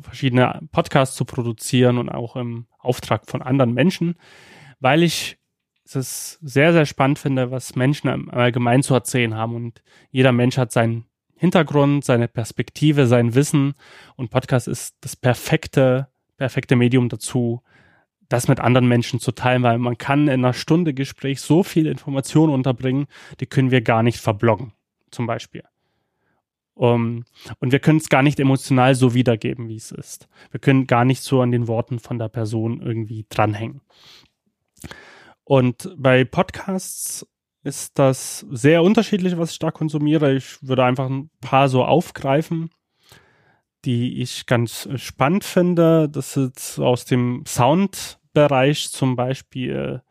verschiedene 0.00 0.60
Podcasts 0.72 1.16
zu 1.16 1.24
produzieren 1.24 1.98
und 1.98 2.08
auch 2.08 2.36
im 2.36 2.66
Auftrag 2.78 3.26
von 3.26 3.42
anderen 3.42 3.74
Menschen, 3.74 4.16
weil 4.80 5.02
ich 5.02 5.38
es 5.94 6.38
sehr, 6.42 6.72
sehr 6.72 6.86
spannend 6.86 7.18
finde, 7.18 7.50
was 7.50 7.76
Menschen 7.76 8.08
im 8.08 8.30
Allgemeinen 8.30 8.82
zu 8.82 8.94
erzählen 8.94 9.34
haben. 9.34 9.54
Und 9.54 9.82
jeder 10.10 10.32
Mensch 10.32 10.58
hat 10.58 10.72
seinen 10.72 11.04
Hintergrund, 11.36 12.04
seine 12.04 12.28
Perspektive, 12.28 13.06
sein 13.06 13.34
Wissen. 13.34 13.74
Und 14.16 14.30
Podcast 14.30 14.68
ist 14.68 14.96
das 15.02 15.14
perfekte, 15.14 16.08
perfekte 16.38 16.76
Medium 16.76 17.08
dazu, 17.08 17.62
das 18.28 18.48
mit 18.48 18.58
anderen 18.58 18.88
Menschen 18.88 19.20
zu 19.20 19.32
teilen, 19.32 19.62
weil 19.62 19.78
man 19.78 19.98
kann 19.98 20.22
in 20.22 20.44
einer 20.44 20.52
Stunde 20.52 20.94
Gespräch 20.94 21.40
so 21.40 21.62
viel 21.62 21.86
Information 21.86 22.50
unterbringen, 22.50 23.06
die 23.40 23.46
können 23.46 23.70
wir 23.70 23.82
gar 23.82 24.02
nicht 24.02 24.18
verbloggen, 24.18 24.72
zum 25.10 25.26
Beispiel. 25.26 25.62
Um, 26.74 27.24
und 27.58 27.72
wir 27.72 27.78
können 27.78 27.98
es 27.98 28.10
gar 28.10 28.22
nicht 28.22 28.38
emotional 28.38 28.94
so 28.94 29.14
wiedergeben, 29.14 29.68
wie 29.68 29.76
es 29.76 29.92
ist. 29.92 30.28
Wir 30.50 30.60
können 30.60 30.86
gar 30.86 31.06
nicht 31.06 31.22
so 31.22 31.40
an 31.40 31.50
den 31.50 31.68
Worten 31.68 31.98
von 31.98 32.18
der 32.18 32.28
Person 32.28 32.82
irgendwie 32.82 33.24
dranhängen. 33.30 33.80
Und 35.48 35.94
bei 35.96 36.24
Podcasts 36.24 37.24
ist 37.62 38.00
das 38.00 38.40
sehr 38.50 38.82
unterschiedlich, 38.82 39.38
was 39.38 39.52
ich 39.52 39.60
da 39.60 39.70
konsumiere. 39.70 40.34
Ich 40.34 40.60
würde 40.60 40.84
einfach 40.84 41.08
ein 41.08 41.30
paar 41.40 41.68
so 41.68 41.84
aufgreifen, 41.84 42.70
die 43.84 44.20
ich 44.20 44.46
ganz 44.46 44.88
spannend 44.96 45.44
finde. 45.44 46.08
Das 46.08 46.36
ist 46.36 46.80
aus 46.80 47.04
dem 47.04 47.44
Soundbereich 47.46 48.90
zum 48.90 49.14
Beispiel 49.14 50.02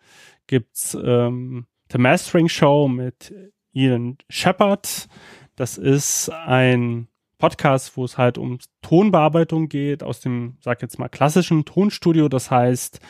gibt's 0.48 0.98
ähm, 1.04 1.66
The 1.92 1.98
Mastering 1.98 2.48
Show 2.48 2.88
mit 2.88 3.34
Ian 3.74 4.18
Shepard. 4.30 5.10
Das 5.58 5.78
ist 5.78 6.30
ein 6.30 7.10
Podcast, 7.40 7.98
wo 7.98 8.06
es 8.06 8.18
halt 8.18 8.38
um 8.38 8.60
Tonbearbeitung 8.82 9.68
geht 9.68 10.02
aus 10.02 10.22
dem, 10.22 10.56
sag 10.62 10.82
jetzt 10.82 10.98
mal, 10.98 11.10
klassischen 11.10 11.66
Tonstudio. 11.66 12.30
Das 12.30 12.50
heißt, 12.50 13.02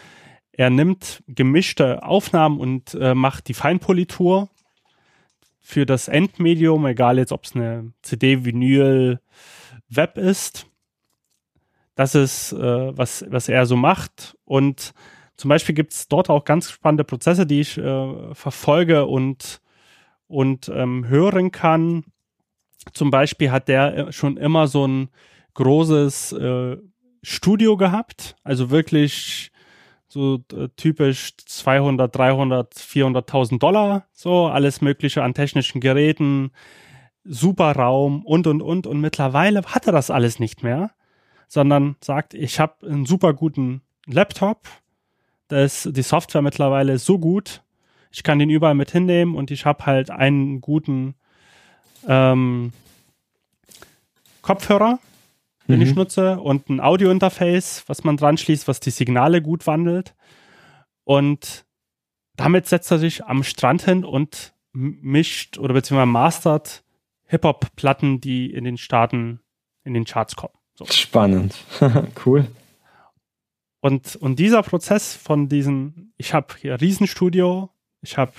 er 0.58 0.70
nimmt 0.70 1.24
gemischte 1.28 2.04
Aufnahmen 2.04 2.60
und 2.60 2.94
äh, 2.94 3.14
macht 3.14 3.48
die 3.48 3.54
Feinpolitur 3.54 4.50
für 5.60 5.86
das 5.86 6.08
Endmedium, 6.08 6.86
egal 6.86 7.18
jetzt, 7.18 7.32
ob 7.32 7.44
es 7.44 7.56
eine 7.56 7.92
CD, 8.02 8.46
Vinyl, 8.46 9.20
Web 9.90 10.18
ist. 10.18 10.68
Das 11.96 12.16
ist, 12.16 12.54
äh, 12.54 12.98
was, 12.98 13.26
was 13.30 13.50
er 13.50 13.66
so 13.66 13.76
macht. 13.76 14.38
Und 14.46 14.94
zum 15.38 15.50
Beispiel 15.50 15.76
gibt 15.76 15.92
es 15.92 16.08
dort 16.08 16.30
auch 16.30 16.46
ganz 16.46 16.72
spannende 16.72 17.04
Prozesse, 17.04 17.46
die 17.46 17.62
ich 17.62 17.78
äh, 17.78 18.34
verfolge 18.34 19.06
und, 19.06 19.62
und 20.28 20.70
ähm, 20.70 21.08
hören 21.08 21.52
kann. 21.52 22.06
Zum 22.94 23.12
Beispiel 23.12 23.52
hat 23.52 23.68
der 23.68 23.98
äh, 23.98 24.12
schon 24.12 24.38
immer 24.38 24.68
so 24.68 24.88
ein 24.88 25.10
großes 25.56 26.34
äh, 26.34 26.78
Studio 27.24 27.76
gehabt, 27.76 28.36
also 28.44 28.70
wirklich 28.70 29.52
so 30.16 30.40
äh, 30.54 30.70
typisch 30.78 31.36
200, 31.46 32.16
300, 32.16 32.74
400.000 32.74 33.60
Dollar, 33.60 34.06
so 34.14 34.48
alles 34.48 34.80
Mögliche 34.80 35.22
an 35.24 35.34
technischen 35.34 35.82
Geräten, 35.82 36.52
super 37.26 37.74
Raum 37.74 38.26
und 38.26 38.48
und 38.48 38.62
und. 38.62 38.88
Und 38.88 39.02
mittlerweile 39.02 39.62
hat 39.64 39.88
er 39.88 39.92
das 39.92 40.10
alles 40.10 40.40
nicht 40.40 40.64
mehr, 40.64 40.92
sondern 41.50 41.98
sagt, 42.00 42.34
ich 42.34 42.62
habe 42.62 42.88
einen 42.88 43.06
super 43.06 43.34
guten 43.34 43.82
Laptop, 44.06 44.70
da 45.50 45.62
ist 45.62 45.90
die 45.92 46.02
Software 46.02 46.42
mittlerweile 46.42 46.98
so 46.98 47.20
gut, 47.20 47.62
ich 48.10 48.24
kann 48.24 48.40
den 48.40 48.50
überall 48.50 48.74
mit 48.74 48.92
hinnehmen 48.92 49.36
und 49.36 49.52
ich 49.52 49.66
habe 49.66 49.86
halt 49.86 50.12
einen 50.12 50.62
guten 50.62 51.16
ähm, 52.08 52.72
Kopfhörer, 54.42 55.00
den 55.68 55.80
mhm. 55.80 55.86
ich 55.86 55.96
nutze 55.96 56.40
und 56.40 56.70
ein 56.70 56.80
Audio-Interface, 56.80 57.84
was 57.88 58.04
man 58.04 58.18
dran 58.18 58.38
schließt, 58.38 58.68
was 58.68 58.80
die 58.80 58.92
Signale 58.92 59.42
gut 59.42 59.66
wandelt. 59.68 60.16
Und 61.04 61.66
damit 62.36 62.68
setzt 62.68 62.92
er 62.92 63.00
sich 63.00 63.26
am 63.26 63.44
Strand 63.44 63.84
hin 63.84 64.04
und 64.04 64.54
mischt 64.74 65.58
oder 65.58 65.74
beziehungsweise 65.74 66.12
mastert 66.12 66.84
Hip-Hop-Platten, 67.28 68.22
die 68.22 68.52
in 68.52 68.64
den 68.64 68.78
Staaten 68.78 69.40
in 69.84 69.94
den 69.94 70.06
Charts 70.06 70.36
kommen. 70.36 70.54
So. 70.76 70.86
Spannend. 70.86 71.56
cool. 72.26 72.48
Und, 73.80 74.16
und 74.16 74.40
dieser 74.40 74.64
Prozess 74.64 75.16
von 75.16 75.48
diesen, 75.48 76.14
ich 76.18 76.34
habe 76.34 76.48
hier 76.60 76.82
Riesenstudio, 76.82 77.70
ich 78.02 78.18
habe 78.18 78.34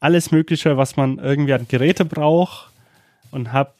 alles 0.00 0.30
Mögliche, 0.30 0.76
was 0.76 0.96
man 0.96 1.18
irgendwie 1.18 1.52
an 1.52 1.68
Geräte 1.68 2.04
braucht 2.04 2.71
und 3.32 3.52
habe 3.52 3.72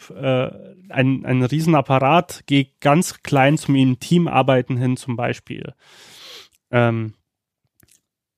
äh, 0.89 0.93
einen, 0.93 1.25
einen 1.25 1.45
Riesenapparat, 1.45 2.45
gehe 2.47 2.69
ganz 2.81 3.23
klein 3.23 3.59
zum 3.59 4.01
Team 4.01 4.27
arbeiten 4.27 4.77
hin 4.77 4.97
zum 4.97 5.17
Beispiel 5.17 5.75
ähm, 6.71 7.15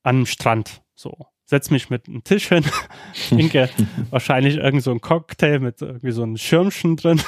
an 0.03 0.17
einem 0.17 0.27
Strand. 0.27 0.83
So 0.95 1.27
setze 1.47 1.73
mich 1.73 1.91
mit 1.91 2.09
einem 2.09 2.25
Tisch 2.25 2.49
hin, 2.49 2.65
trinke 3.29 3.71
wahrscheinlich 4.11 4.57
irgend 4.57 4.83
so 4.83 4.91
ein 4.91 5.01
Cocktail 5.01 5.61
mit 5.61 5.81
irgendwie 5.81 6.13
so 6.13 6.23
einem 6.23 6.37
Schirmchen 6.37 6.97
drin. 6.97 7.21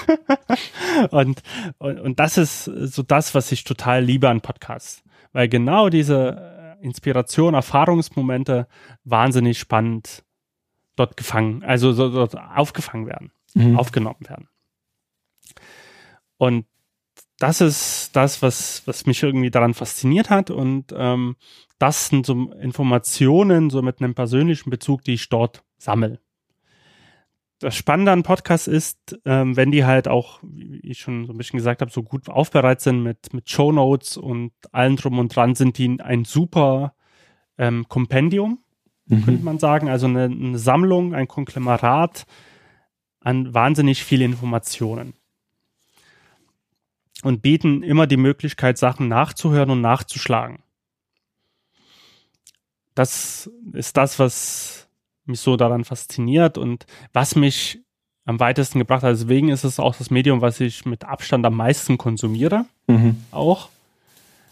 und, 1.11 1.43
und, 1.79 2.01
und 2.01 2.19
das 2.21 2.39
ist 2.39 2.65
so 2.65 3.03
das, 3.03 3.35
was 3.35 3.53
ich 3.53 3.65
total 3.65 4.03
liebe 4.03 4.29
an 4.29 4.41
Podcasts. 4.41 5.03
Weil 5.33 5.49
genau 5.49 5.91
diese 5.91 6.79
Inspiration, 6.81 7.55
Erfahrungsmomente 7.55 8.67
wahnsinnig 9.05 9.59
spannend 9.59 10.25
dort 10.97 11.17
gefangen, 11.17 11.63
also 11.63 11.93
so, 11.93 12.09
dort 12.09 12.37
aufgefangen 12.37 13.07
werden, 13.07 13.31
mhm. 13.57 13.79
aufgenommen 13.79 14.21
werden. 14.29 14.49
Und 16.39 16.67
das 17.39 17.61
ist 17.61 18.11
das, 18.15 18.43
was, 18.43 18.83
was 18.87 19.07
mich 19.07 19.23
irgendwie 19.23 19.51
daran 19.51 19.75
fasziniert 19.75 20.31
hat. 20.31 20.51
Und 20.51 20.95
ähm, 20.97 21.37
das 21.79 22.09
sind 22.09 22.27
so 22.27 22.53
Informationen, 22.53 23.71
so 23.71 23.83
mit 23.83 24.01
einem 24.01 24.15
persönlichen 24.15 24.71
Bezug, 24.71 25.05
die 25.05 25.15
ich 25.15 25.29
dort 25.29 25.63
sammle. 25.79 26.21
Das 27.59 27.75
Spannende 27.75 28.13
an 28.13 28.23
Podcasts 28.23 28.67
ist, 28.67 29.19
ähm, 29.25 29.57
wenn 29.57 29.71
die 29.71 29.87
halt 29.87 30.09
auch, 30.09 30.41
wie 30.43 30.79
ich 30.81 30.99
schon 30.99 31.27
so 31.27 31.33
ein 31.33 31.39
bisschen 31.39 31.57
gesagt 31.57 31.81
habe, 31.81 31.91
so 31.91 32.03
gut 32.03 32.29
aufbereitet 32.29 32.83
sind 32.83 33.03
mit, 33.03 33.33
mit 33.33 33.49
Show 33.49 33.73
Notes 33.73 34.19
und 34.19 34.53
allem 34.73 34.97
drum 34.97 35.19
und 35.19 35.35
dran, 35.35 35.55
sind 35.55 35.79
die 35.79 35.99
ein 36.01 36.27
super 36.27 36.95
ähm, 37.57 37.87
Kompendium, 37.89 38.59
mhm. 39.07 39.25
könnte 39.25 39.45
man 39.45 39.59
sagen. 39.59 39.89
Also 39.89 40.07
eine, 40.07 40.25
eine 40.25 40.59
Sammlung, 40.59 41.15
ein 41.15 41.29
Konglomerat 41.29 42.27
an 43.27 43.53
wahnsinnig 43.53 44.05
viele 44.05 44.25
Informationen 44.25 45.13
und 47.25 47.43
bieten 47.43 47.83
immer 47.83 48.07
die 48.07 48.17
Möglichkeit, 48.17 48.79
Sachen 48.79 49.09
nachzuhören 49.09 49.71
und 49.71 49.81
nachzuschlagen. 49.81 50.61
Das 52.95 53.51
ist 53.73 53.97
das, 53.97 54.21
was 54.21 54.87
mich 55.25 55.41
so 55.41 55.57
daran 55.57 55.85
fasziniert 55.85 56.57
und 56.57 56.87
was 57.13 57.35
mich 57.35 57.81
am 58.27 58.39
weitesten 58.39 58.79
gebracht 58.79 59.03
hat. 59.03 59.11
Deswegen 59.11 59.49
ist 59.49 59.65
es 59.65 59.81
auch 59.81 59.97
das 59.97 60.11
Medium, 60.11 60.41
was 60.41 60.61
ich 60.61 60.87
mit 60.87 61.05
Abstand 61.05 61.45
am 61.45 61.57
meisten 61.57 61.99
konsumiere. 61.99 62.65
Mhm. 62.87 63.25
Auch, 63.33 63.71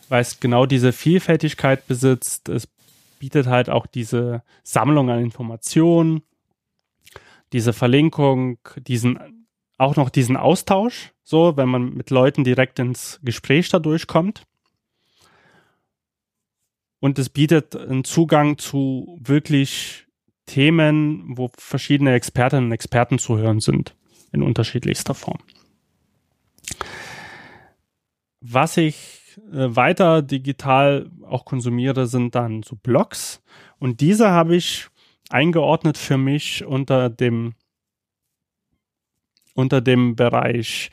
weil 0.09 0.21
es 0.21 0.41
genau 0.41 0.67
diese 0.67 0.93
Vielfältigkeit 0.93 1.87
besitzt. 1.87 2.49
Es 2.49 2.67
bietet 3.21 3.47
halt 3.47 3.71
auch 3.71 3.87
diese 3.87 4.43
Sammlung 4.65 5.11
an 5.11 5.21
Informationen, 5.21 6.23
diese 7.55 7.73
Verlinkung, 7.73 8.59
diesen, 8.77 9.47
auch 9.79 9.97
noch 9.97 10.11
diesen 10.11 10.37
Austausch 10.37 11.15
so, 11.23 11.57
wenn 11.57 11.71
man 11.71 11.95
mit 11.95 12.11
Leuten 12.11 12.45
direkt 12.45 12.79
ins 12.79 13.19
Gespräch 13.23 13.71
dadurch 13.71 14.07
kommt. 14.07 14.43
Und 17.01 17.19
es 17.19 17.31
bietet 17.31 17.75
einen 17.75 18.05
Zugang 18.05 18.59
zu 18.59 19.19
wirklich 19.21 20.07
Themen, 20.47 21.37
wo 21.39 21.51
verschiedene 21.57 22.13
Expertinnen 22.13 22.67
und 22.67 22.73
Experten 22.73 23.19
zu 23.19 23.39
hören 23.39 23.61
sind, 23.61 23.95
in 24.33 24.43
unterschiedlichster 24.43 25.15
Form. 25.15 25.39
Was 28.41 28.77
ich 28.77 29.39
äh, 29.53 29.75
weiter 29.75 30.21
digital 30.21 31.11
auch 31.23 31.45
konsumiere, 31.45 32.07
sind 32.07 32.35
dann 32.35 32.63
so 32.63 32.77
Blogs. 32.77 33.43
Und 33.79 34.01
diese 34.01 34.31
habe 34.31 34.57
ich 34.57 34.89
eingeordnet 35.31 35.99
für 35.99 36.19
mich 36.19 36.65
unter 36.65 37.11
dem 37.11 37.55
unter 39.55 39.81
dem 39.81 40.17
Bereich 40.17 40.91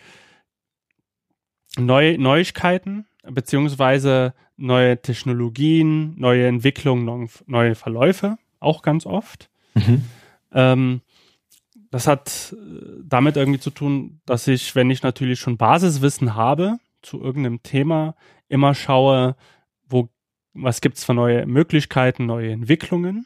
neue 1.77 2.17
Neuigkeiten 2.17 3.05
beziehungsweise 3.23 4.33
neue 4.57 5.01
Technologien, 5.01 6.15
neue 6.19 6.47
Entwicklungen, 6.47 7.29
neue 7.47 7.75
Verläufe, 7.75 8.37
auch 8.59 8.81
ganz 8.81 9.05
oft. 9.05 9.49
Mhm. 9.73 10.03
Ähm, 10.53 11.01
das 11.89 12.07
hat 12.07 12.55
äh, 12.55 13.01
damit 13.03 13.37
irgendwie 13.37 13.59
zu 13.59 13.71
tun, 13.71 14.21
dass 14.25 14.47
ich, 14.47 14.75
wenn 14.75 14.89
ich 14.89 15.03
natürlich 15.03 15.39
schon 15.39 15.57
Basiswissen 15.57 16.35
habe 16.35 16.77
zu 17.01 17.21
irgendeinem 17.21 17.63
Thema, 17.63 18.15
immer 18.47 18.75
schaue, 18.75 19.35
wo, 19.87 20.09
was 20.53 20.81
gibt's 20.81 21.03
für 21.03 21.13
neue 21.13 21.45
Möglichkeiten, 21.45 22.25
neue 22.25 22.51
Entwicklungen. 22.51 23.25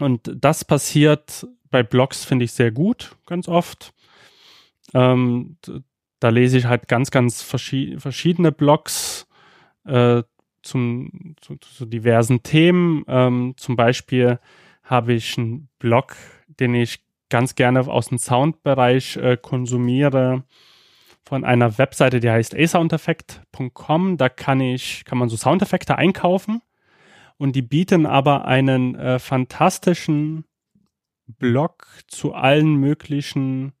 Und 0.00 0.32
das 0.34 0.64
passiert 0.64 1.46
bei 1.70 1.82
Blogs, 1.82 2.24
finde 2.24 2.44
ich, 2.44 2.52
sehr 2.52 2.70
gut, 2.70 3.16
ganz 3.26 3.48
oft. 3.48 3.92
Ähm, 4.94 5.56
da 6.18 6.28
lese 6.28 6.58
ich 6.58 6.64
halt 6.66 6.88
ganz, 6.88 7.10
ganz 7.10 7.42
verschi 7.42 7.96
verschiedene 7.98 8.52
Blogs 8.52 9.26
äh, 9.86 10.22
zum, 10.62 11.36
zu, 11.40 11.56
zu, 11.56 11.86
diversen 11.86 12.42
Themen. 12.42 13.04
Ähm, 13.08 13.54
zum 13.56 13.76
Beispiel 13.76 14.38
habe 14.82 15.14
ich 15.14 15.38
einen 15.38 15.68
Blog, 15.78 16.16
den 16.48 16.74
ich 16.74 17.00
ganz 17.30 17.54
gerne 17.54 17.80
aus 17.80 18.08
dem 18.08 18.18
Soundbereich 18.18 19.16
äh, 19.16 19.36
konsumiere 19.40 20.44
von 21.24 21.44
einer 21.44 21.78
Webseite, 21.78 22.20
die 22.20 22.30
heißt 22.30 22.54
asoundeffect.com. 22.54 24.16
Da 24.16 24.28
kann 24.28 24.60
ich, 24.60 25.04
kann 25.04 25.18
man 25.18 25.28
so 25.28 25.36
Soundeffekte 25.36 25.96
einkaufen 25.96 26.60
und 27.40 27.56
die 27.56 27.62
bieten 27.62 28.04
aber 28.04 28.44
einen 28.44 28.94
äh, 28.96 29.18
fantastischen 29.18 30.44
Blog 31.26 31.86
zu 32.06 32.34
allen 32.34 32.74
möglichen 32.74 33.72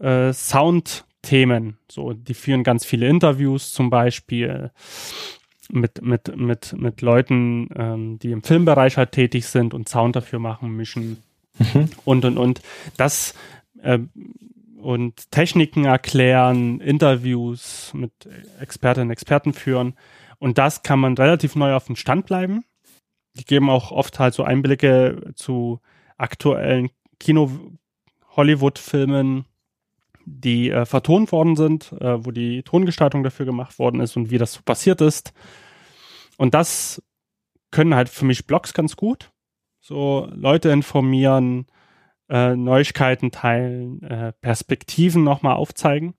äh, 0.00 0.32
Soundthemen. 0.32 1.78
So, 1.88 2.14
die 2.14 2.34
führen 2.34 2.64
ganz 2.64 2.84
viele 2.84 3.06
Interviews 3.06 3.72
zum 3.72 3.88
Beispiel 3.88 4.72
mit, 5.70 6.02
mit, 6.02 6.36
mit, 6.36 6.74
mit 6.76 7.02
Leuten, 7.02 7.68
ähm, 7.76 8.18
die 8.18 8.32
im 8.32 8.42
Filmbereich 8.42 8.96
halt 8.96 9.12
tätig 9.12 9.46
sind 9.46 9.72
und 9.72 9.88
Sound 9.88 10.16
dafür 10.16 10.40
machen, 10.40 10.72
mischen 10.76 11.22
mhm. 11.56 11.88
und 12.04 12.24
und 12.24 12.36
und. 12.36 12.62
Das 12.96 13.32
äh, 13.80 14.00
und 14.80 15.30
Techniken 15.30 15.84
erklären, 15.84 16.80
Interviews 16.80 17.92
mit 17.94 18.10
Expertinnen 18.58 19.06
und 19.08 19.12
Experten 19.12 19.52
führen. 19.52 19.94
Und 20.38 20.58
das 20.58 20.82
kann 20.82 21.00
man 21.00 21.16
relativ 21.16 21.56
neu 21.56 21.74
auf 21.74 21.86
dem 21.86 21.96
Stand 21.96 22.26
bleiben. 22.26 22.64
Die 23.34 23.44
geben 23.44 23.70
auch 23.70 23.90
oft 23.90 24.18
halt 24.18 24.34
so 24.34 24.44
Einblicke 24.44 25.32
zu 25.34 25.80
aktuellen 26.16 26.90
Kino-Hollywood-Filmen, 27.20 29.44
die 30.24 30.70
äh, 30.70 30.84
vertont 30.84 31.32
worden 31.32 31.56
sind, 31.56 31.92
äh, 31.92 32.24
wo 32.24 32.30
die 32.30 32.62
Tongestaltung 32.62 33.22
dafür 33.22 33.46
gemacht 33.46 33.78
worden 33.78 34.00
ist 34.00 34.16
und 34.16 34.30
wie 34.30 34.38
das 34.38 34.52
so 34.52 34.60
passiert 34.62 35.00
ist. 35.00 35.32
Und 36.36 36.54
das 36.54 37.02
können 37.70 37.94
halt 37.94 38.08
für 38.08 38.24
mich 38.24 38.46
Blogs 38.46 38.74
ganz 38.74 38.96
gut. 38.96 39.30
So 39.80 40.28
Leute 40.32 40.70
informieren, 40.70 41.66
äh, 42.28 42.56
Neuigkeiten 42.56 43.30
teilen, 43.30 44.02
äh, 44.02 44.32
Perspektiven 44.40 45.24
nochmal 45.24 45.56
aufzeigen. 45.56 46.14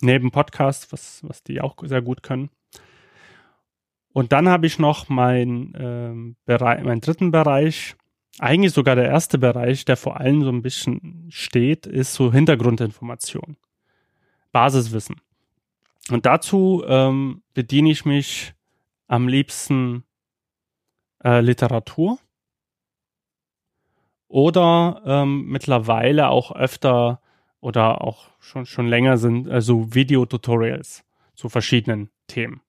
Neben 0.00 0.30
Podcast, 0.30 0.92
was, 0.92 1.20
was 1.24 1.42
die 1.42 1.60
auch 1.60 1.76
sehr 1.82 2.02
gut 2.02 2.22
können. 2.22 2.50
Und 4.12 4.32
dann 4.32 4.48
habe 4.48 4.66
ich 4.66 4.78
noch 4.78 5.08
mein, 5.08 5.72
ähm, 5.78 6.36
Bereich, 6.44 6.82
meinen 6.82 7.00
dritten 7.00 7.30
Bereich, 7.30 7.96
eigentlich 8.38 8.72
sogar 8.72 8.96
der 8.96 9.06
erste 9.06 9.38
Bereich, 9.38 9.84
der 9.84 9.96
vor 9.96 10.18
allem 10.18 10.42
so 10.42 10.50
ein 10.50 10.62
bisschen 10.62 11.26
steht, 11.30 11.86
ist 11.86 12.14
so 12.14 12.32
Hintergrundinformation, 12.32 13.56
Basiswissen. 14.52 15.16
Und 16.10 16.26
dazu 16.26 16.82
ähm, 16.86 17.42
bediene 17.54 17.90
ich 17.90 18.04
mich 18.04 18.54
am 19.06 19.28
liebsten 19.28 20.04
äh, 21.22 21.40
Literatur 21.40 22.18
oder 24.26 25.02
ähm, 25.04 25.46
mittlerweile 25.46 26.28
auch 26.28 26.52
öfter 26.52 27.20
oder 27.60 28.00
auch 28.02 28.30
schon, 28.38 28.64
schon 28.64 28.86
länger 28.86 29.18
sind 29.18 29.48
also 29.48 29.94
Videotutorials 29.94 31.04
zu 31.34 31.48
verschiedenen 31.48 32.10
Themen. 32.26 32.62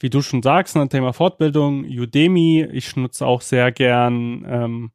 Wie 0.00 0.08
du 0.08 0.22
schon 0.22 0.42
sagst, 0.42 0.76
ein 0.76 0.82
ne, 0.82 0.88
Thema 0.88 1.12
Fortbildung, 1.12 1.84
Udemy, 1.84 2.66
ich 2.72 2.96
nutze 2.96 3.26
auch 3.26 3.42
sehr 3.42 3.70
gern 3.70 4.46
ähm, 4.48 4.90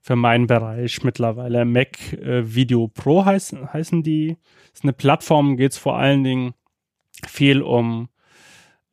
für 0.00 0.14
meinen 0.14 0.46
Bereich 0.46 1.02
mittlerweile 1.02 1.64
Mac 1.64 2.12
äh, 2.12 2.54
Video 2.54 2.86
Pro 2.86 3.24
heißen, 3.24 3.72
heißen 3.72 4.04
die. 4.04 4.36
Das 4.70 4.80
ist 4.80 4.84
eine 4.84 4.92
Plattform, 4.92 5.56
geht 5.56 5.72
es 5.72 5.78
vor 5.78 5.98
allen 5.98 6.22
Dingen 6.22 6.54
viel 7.26 7.62
um 7.62 8.08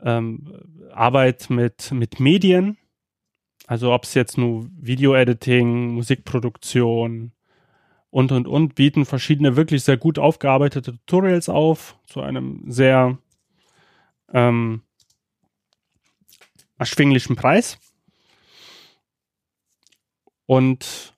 ähm, 0.01 0.51
Arbeit 0.91 1.51
mit, 1.51 1.91
mit 1.91 2.19
Medien. 2.19 2.77
Also 3.67 3.93
ob 3.93 4.05
es 4.05 4.15
jetzt 4.15 4.39
nur 4.39 4.67
Video-Editing, 4.79 5.93
Musikproduktion 5.93 7.33
und, 8.09 8.31
und, 8.31 8.47
und, 8.47 8.75
bieten 8.75 9.05
verschiedene 9.05 9.55
wirklich 9.55 9.83
sehr 9.83 9.97
gut 9.97 10.17
aufgearbeitete 10.17 10.93
Tutorials 10.93 11.49
auf 11.49 11.97
zu 12.05 12.21
einem 12.21 12.63
sehr 12.67 13.19
ähm, 14.33 14.81
erschwinglichen 16.81 17.35
Preis. 17.35 17.77
Und 20.47 21.13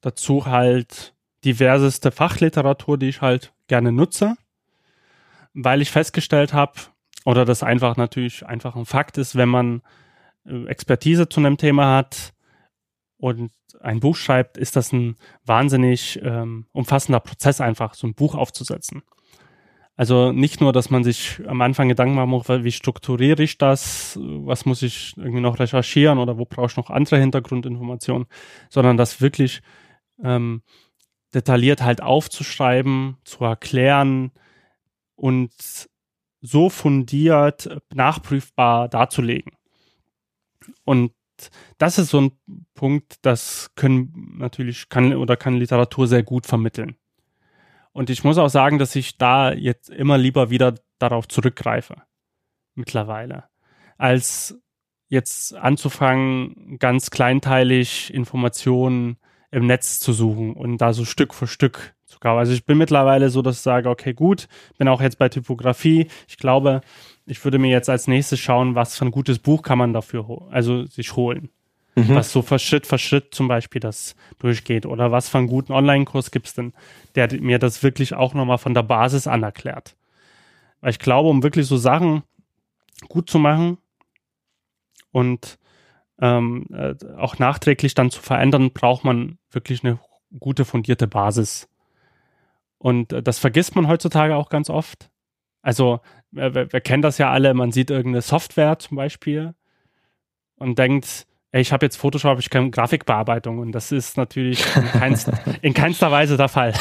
dazu 0.00 0.46
halt 0.46 1.14
diverseste 1.44 2.12
Fachliteratur, 2.12 2.96
die 2.96 3.08
ich 3.08 3.20
halt 3.20 3.52
gerne 3.66 3.90
nutze, 3.90 4.36
weil 5.52 5.82
ich 5.82 5.90
festgestellt 5.90 6.52
habe, 6.52 6.74
oder 7.24 7.44
das 7.44 7.64
einfach 7.64 7.96
natürlich 7.96 8.46
einfach 8.46 8.76
ein 8.76 8.86
Fakt 8.86 9.18
ist, 9.18 9.34
wenn 9.34 9.48
man 9.48 9.82
äh, 10.44 10.66
Expertise 10.66 11.28
zu 11.28 11.40
einem 11.40 11.56
Thema 11.56 11.96
hat 11.96 12.32
und 13.16 13.50
ein 13.80 13.98
Buch 13.98 14.14
schreibt, 14.14 14.56
ist 14.56 14.76
das 14.76 14.92
ein 14.92 15.16
wahnsinnig 15.44 16.20
ähm, 16.22 16.66
umfassender 16.70 17.18
Prozess, 17.18 17.60
einfach 17.60 17.94
so 17.94 18.06
ein 18.06 18.14
Buch 18.14 18.36
aufzusetzen. 18.36 19.02
Also 19.96 20.30
nicht 20.30 20.60
nur, 20.60 20.74
dass 20.74 20.90
man 20.90 21.04
sich 21.04 21.40
am 21.46 21.62
Anfang 21.62 21.88
Gedanken 21.88 22.16
machen 22.16 22.30
muss, 22.30 22.48
wie 22.48 22.72
strukturiere 22.72 23.42
ich 23.42 23.56
das, 23.56 24.18
was 24.20 24.66
muss 24.66 24.82
ich 24.82 25.14
irgendwie 25.16 25.40
noch 25.40 25.58
recherchieren 25.58 26.18
oder 26.18 26.36
wo 26.36 26.44
brauche 26.44 26.66
ich 26.66 26.76
noch 26.76 26.90
andere 26.90 27.18
Hintergrundinformationen, 27.18 28.26
sondern 28.68 28.98
das 28.98 29.22
wirklich 29.22 29.62
ähm, 30.22 30.62
detailliert 31.32 31.82
halt 31.82 32.02
aufzuschreiben, 32.02 33.16
zu 33.24 33.44
erklären 33.44 34.32
und 35.14 35.52
so 36.42 36.68
fundiert, 36.68 37.68
nachprüfbar 37.94 38.88
darzulegen. 38.88 39.52
Und 40.84 41.12
das 41.78 41.98
ist 41.98 42.10
so 42.10 42.20
ein 42.20 42.32
Punkt, 42.74 43.16
das 43.22 43.70
können 43.74 44.36
natürlich 44.38 44.88
kann 44.88 45.14
oder 45.14 45.36
kann 45.36 45.56
Literatur 45.56 46.06
sehr 46.06 46.22
gut 46.22 46.46
vermitteln. 46.46 46.96
Und 47.96 48.10
ich 48.10 48.24
muss 48.24 48.36
auch 48.36 48.50
sagen, 48.50 48.78
dass 48.78 48.94
ich 48.94 49.16
da 49.16 49.54
jetzt 49.54 49.88
immer 49.88 50.18
lieber 50.18 50.50
wieder 50.50 50.74
darauf 50.98 51.26
zurückgreife. 51.28 52.02
Mittlerweile. 52.74 53.44
Als 53.96 54.60
jetzt 55.08 55.54
anzufangen, 55.54 56.76
ganz 56.78 57.10
kleinteilig 57.10 58.12
Informationen 58.12 59.16
im 59.50 59.66
Netz 59.66 59.98
zu 59.98 60.12
suchen 60.12 60.52
und 60.52 60.76
da 60.76 60.92
so 60.92 61.06
Stück 61.06 61.32
für 61.32 61.46
Stück 61.46 61.94
zu 62.04 62.18
kaufen. 62.18 62.38
Also 62.38 62.52
ich 62.52 62.66
bin 62.66 62.76
mittlerweile 62.76 63.30
so, 63.30 63.40
dass 63.40 63.56
ich 63.56 63.62
sage, 63.62 63.88
okay, 63.88 64.12
gut, 64.12 64.46
bin 64.76 64.88
auch 64.88 65.00
jetzt 65.00 65.18
bei 65.18 65.30
Typografie. 65.30 66.08
Ich 66.28 66.36
glaube, 66.36 66.82
ich 67.24 67.42
würde 67.44 67.58
mir 67.58 67.70
jetzt 67.70 67.88
als 67.88 68.08
nächstes 68.08 68.40
schauen, 68.40 68.74
was 68.74 68.98
für 68.98 69.06
ein 69.06 69.10
gutes 69.10 69.38
Buch 69.38 69.62
kann 69.62 69.78
man 69.78 69.94
dafür, 69.94 70.48
also 70.50 70.84
sich 70.84 71.16
holen. 71.16 71.48
Mhm. 71.96 72.14
Was 72.14 72.30
so 72.30 72.42
für 72.42 72.58
Schritt 72.58 72.86
für 72.86 72.98
Schritt 72.98 73.34
zum 73.34 73.48
Beispiel 73.48 73.80
das 73.80 74.16
durchgeht. 74.38 74.84
Oder 74.84 75.12
was 75.12 75.30
für 75.30 75.38
einen 75.38 75.46
guten 75.46 75.72
Online-Kurs 75.72 76.30
gibt 76.30 76.46
es 76.46 76.54
denn, 76.54 76.74
der 77.14 77.32
mir 77.40 77.58
das 77.58 77.82
wirklich 77.82 78.14
auch 78.14 78.34
nochmal 78.34 78.58
von 78.58 78.74
der 78.74 78.82
Basis 78.82 79.26
an 79.26 79.42
erklärt. 79.42 79.96
Weil 80.82 80.90
ich 80.90 80.98
glaube, 80.98 81.30
um 81.30 81.42
wirklich 81.42 81.66
so 81.66 81.78
Sachen 81.78 82.22
gut 83.08 83.30
zu 83.30 83.38
machen 83.38 83.78
und 85.10 85.58
ähm, 86.20 86.66
äh, 86.70 86.94
auch 87.16 87.38
nachträglich 87.38 87.94
dann 87.94 88.10
zu 88.10 88.20
verändern, 88.20 88.72
braucht 88.72 89.04
man 89.04 89.38
wirklich 89.50 89.82
eine 89.82 89.98
gute 90.38 90.66
fundierte 90.66 91.06
Basis. 91.06 91.68
Und 92.78 93.14
äh, 93.14 93.22
das 93.22 93.38
vergisst 93.38 93.74
man 93.74 93.88
heutzutage 93.88 94.36
auch 94.36 94.50
ganz 94.50 94.68
oft. 94.68 95.10
Also, 95.62 96.00
wir, 96.30 96.54
wir 96.54 96.80
kennen 96.80 97.02
das 97.02 97.16
ja 97.18 97.30
alle, 97.30 97.54
man 97.54 97.72
sieht 97.72 97.90
irgendeine 97.90 98.22
Software 98.22 98.78
zum 98.78 98.96
Beispiel 98.96 99.54
und 100.56 100.78
denkt, 100.78 101.26
ich 101.60 101.72
habe 101.72 101.86
jetzt 101.86 101.96
Photoshop, 101.96 102.38
ich 102.38 102.50
kann 102.50 102.70
Grafikbearbeitung 102.70 103.58
und 103.58 103.72
das 103.72 103.92
ist 103.92 104.16
natürlich 104.16 104.64
in, 104.76 104.84
keinst, 104.84 105.30
in 105.62 105.74
keinster 105.74 106.10
Weise 106.10 106.36
der 106.36 106.48
Fall. 106.48 106.74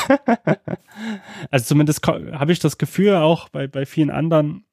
also 1.51 1.65
zumindest 1.65 2.05
habe 2.07 2.51
ich 2.51 2.59
das 2.59 2.77
Gefühl 2.77 3.15
auch 3.15 3.49
bei, 3.49 3.67
bei 3.67 3.85
vielen 3.85 4.09
anderen, 4.09 4.65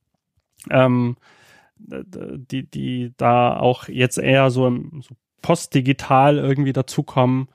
ähm, 0.70 1.16
die, 1.77 2.69
die 2.69 3.12
da 3.16 3.57
auch 3.57 3.89
jetzt 3.89 4.19
eher 4.19 4.51
so, 4.51 4.66
im, 4.66 5.03
so 5.03 5.15
postdigital 5.43 6.39
irgendwie 6.39 6.73
dazukommen, 6.73 7.49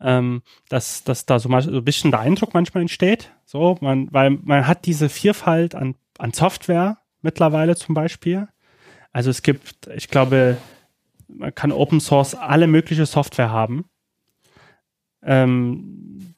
ähm, 0.00 0.42
dass, 0.68 1.04
dass 1.04 1.26
da 1.26 1.38
so, 1.38 1.48
mal, 1.48 1.62
so 1.62 1.70
ein 1.70 1.84
bisschen 1.84 2.10
der 2.10 2.20
Eindruck 2.20 2.54
manchmal 2.54 2.82
entsteht. 2.82 3.32
So, 3.44 3.78
man, 3.80 4.08
weil 4.12 4.30
man 4.30 4.66
hat 4.66 4.86
diese 4.86 5.08
Vielfalt 5.08 5.74
an, 5.74 5.94
an 6.18 6.32
Software 6.32 6.98
mittlerweile 7.22 7.76
zum 7.76 7.94
Beispiel. 7.94 8.48
Also 9.12 9.30
es 9.30 9.42
gibt, 9.42 9.88
ich 9.94 10.08
glaube, 10.08 10.56
man 11.36 11.54
kann 11.54 11.72
Open 11.72 12.00
Source 12.00 12.34
alle 12.34 12.66
mögliche 12.66 13.06
Software 13.06 13.50
haben. 13.50 13.84
Ähm, 15.22 16.34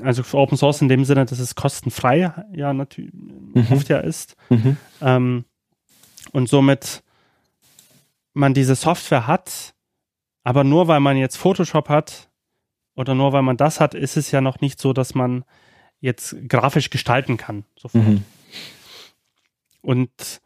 also 0.00 0.22
für 0.22 0.38
Open 0.38 0.56
Source 0.56 0.82
in 0.82 0.88
dem 0.88 1.04
Sinne, 1.04 1.26
dass 1.26 1.38
es 1.38 1.54
kostenfrei 1.54 2.32
ja 2.52 2.72
natürlich 2.72 3.12
mhm. 3.12 3.66
oft 3.70 3.88
ja 3.88 3.98
ist. 3.98 4.36
Mhm. 4.48 4.76
Ähm, 5.00 5.44
und 6.32 6.48
somit 6.48 7.02
man 8.32 8.54
diese 8.54 8.74
Software 8.74 9.26
hat, 9.26 9.74
aber 10.44 10.64
nur 10.64 10.88
weil 10.88 11.00
man 11.00 11.16
jetzt 11.16 11.36
Photoshop 11.36 11.88
hat 11.88 12.30
oder 12.94 13.14
nur 13.14 13.32
weil 13.32 13.42
man 13.42 13.56
das 13.56 13.80
hat, 13.80 13.94
ist 13.94 14.16
es 14.16 14.30
ja 14.30 14.40
noch 14.40 14.60
nicht 14.60 14.80
so, 14.80 14.92
dass 14.92 15.14
man 15.14 15.44
jetzt 16.00 16.36
grafisch 16.48 16.90
gestalten 16.90 17.36
kann. 17.36 17.64
Sofort. 17.76 18.06
Mhm. 18.06 18.24
Und, 19.82 20.40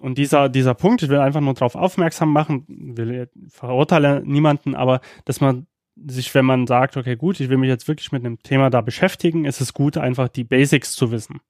und 0.00 0.18
dieser, 0.18 0.48
dieser 0.48 0.74
Punkt, 0.74 1.02
ich 1.02 1.08
will 1.08 1.18
einfach 1.18 1.40
nur 1.40 1.54
darauf 1.54 1.74
aufmerksam 1.74 2.32
machen, 2.32 2.64
will 2.68 3.28
verurteile 3.48 4.22
niemanden, 4.24 4.74
aber 4.74 5.00
dass 5.24 5.40
man 5.40 5.66
sich, 5.94 6.34
wenn 6.34 6.44
man 6.44 6.66
sagt, 6.66 6.96
okay, 6.96 7.16
gut, 7.16 7.40
ich 7.40 7.48
will 7.48 7.56
mich 7.56 7.68
jetzt 7.68 7.88
wirklich 7.88 8.12
mit 8.12 8.24
einem 8.24 8.42
Thema 8.42 8.68
da 8.68 8.82
beschäftigen, 8.82 9.46
ist 9.46 9.60
es 9.60 9.72
gut, 9.72 9.96
einfach 9.96 10.28
die 10.28 10.44
Basics 10.44 10.92
zu 10.92 11.10
wissen 11.10 11.40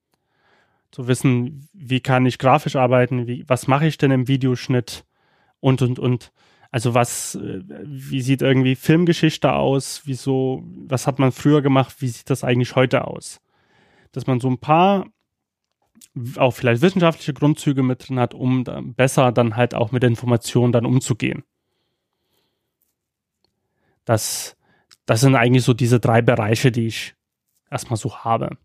zu 0.91 1.09
wissen, 1.09 1.69
wie 1.73 2.01
kann 2.01 2.27
ich 2.27 2.39
grafisch 2.39 2.77
arbeiten, 2.77 3.27
wie, 3.27 3.45
was 3.47 3.67
mache 3.67 3.87
ich 3.87 3.99
denn 3.99 4.11
im 4.11 4.29
Videoschnitt 4.29 5.05
und, 5.61 5.83
und, 5.83 5.99
und. 5.99 6.33
Also 6.71 6.95
was, 6.95 7.35
äh, 7.37 7.61
wie 7.85 8.21
sieht 8.21 8.43
irgendwie 8.43 8.77
Filmgeschichte 8.77 9.53
aus? 9.53 10.03
Wieso, 10.05 10.65
was 10.87 11.07
hat 11.07 11.19
man 11.19 11.33
früher 11.33 11.63
gemacht? 11.63 11.97
Wie 12.01 12.09
sieht 12.09 12.31
das 12.31 12.45
eigentlich 12.45 12.77
heute 12.77 13.07
aus? 13.07 13.41
Dass 14.13 14.27
man 14.27 14.41
so 14.41 14.49
ein 14.49 14.59
paar 14.59 15.07
auch 16.37 16.53
vielleicht 16.53 16.83
wissenschaftliche 16.83 17.35
Grundzüge 17.35 17.83
mit 17.83 18.09
drin 18.09 18.19
hat, 18.19 18.35
um 18.35 18.65
dann 18.65 18.95
besser 18.95 19.33
dann 19.33 19.57
halt 19.57 19.75
auch 19.75 19.93
mit 19.93 20.05
Informationen 20.05 20.73
dann 20.73 20.87
umzugehen. 20.87 21.45
Das, 24.05 24.57
das 25.05 25.21
sind 25.21 25.35
eigentlich 25.35 25.65
so 25.65 25.75
diese 25.75 26.01
drei 26.01 26.23
Bereiche, 26.23 26.71
die 26.71 26.87
ich 26.87 27.15
erstmal 27.71 27.97
so 27.99 28.19
habe 28.19 28.57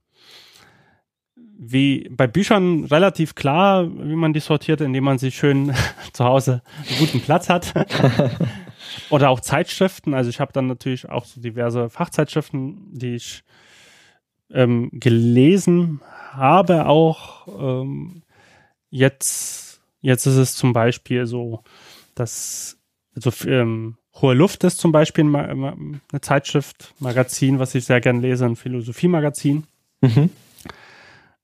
wie 1.64 2.10
bei 2.10 2.26
Büchern 2.26 2.86
relativ 2.86 3.36
klar, 3.36 3.88
wie 3.88 4.16
man 4.16 4.34
die 4.34 4.40
sortiert, 4.40 4.82
indem 4.82 5.04
man 5.04 5.20
sie 5.20 5.30
schön 5.30 5.76
zu 6.12 6.26
Hause 6.26 6.64
einen 6.90 6.98
guten 6.98 7.22
Platz 7.22 7.50
hat. 7.50 7.72
Oder 9.12 9.30
auch 9.30 9.40
Zeitschriften. 9.40 10.16
Also 10.16 10.32
ich 10.32 10.40
habe 10.40 10.54
dann 10.54 10.66
natürlich 10.66 11.08
auch 11.08 11.24
so 11.24 11.40
diverse 11.40 11.92
Fachzeitschriften, 11.92 12.98
die 12.98 13.14
ich 13.14 13.44
ähm, 14.50 14.90
gelesen 14.92 16.02
habe. 16.34 16.86
Auch 16.88 17.48
ähm, 17.48 18.24
jetzt, 18.90 19.82
jetzt 20.02 20.26
ist 20.26 20.36
es 20.36 20.56
zum 20.56 20.74
Beispiel 20.74 21.26
so, 21.26 21.64
dass 22.16 22.78
also 23.16 23.32
ähm, 23.48 23.98
Hohe 24.16 24.34
Luft 24.34 24.64
ist 24.64 24.80
zum 24.80 24.92
Beispiel 24.92 25.24
eine 25.36 26.22
Zeitschrift, 26.22 26.94
Magazin, 27.00 27.60
was 27.60 27.76
ich 27.76 27.86
sehr 27.86 28.02
gern 28.02 28.22
lese, 28.22 28.46
ein 28.46 28.56
Philosophiemagazin. 28.56 29.64
Mhm. 30.02 30.30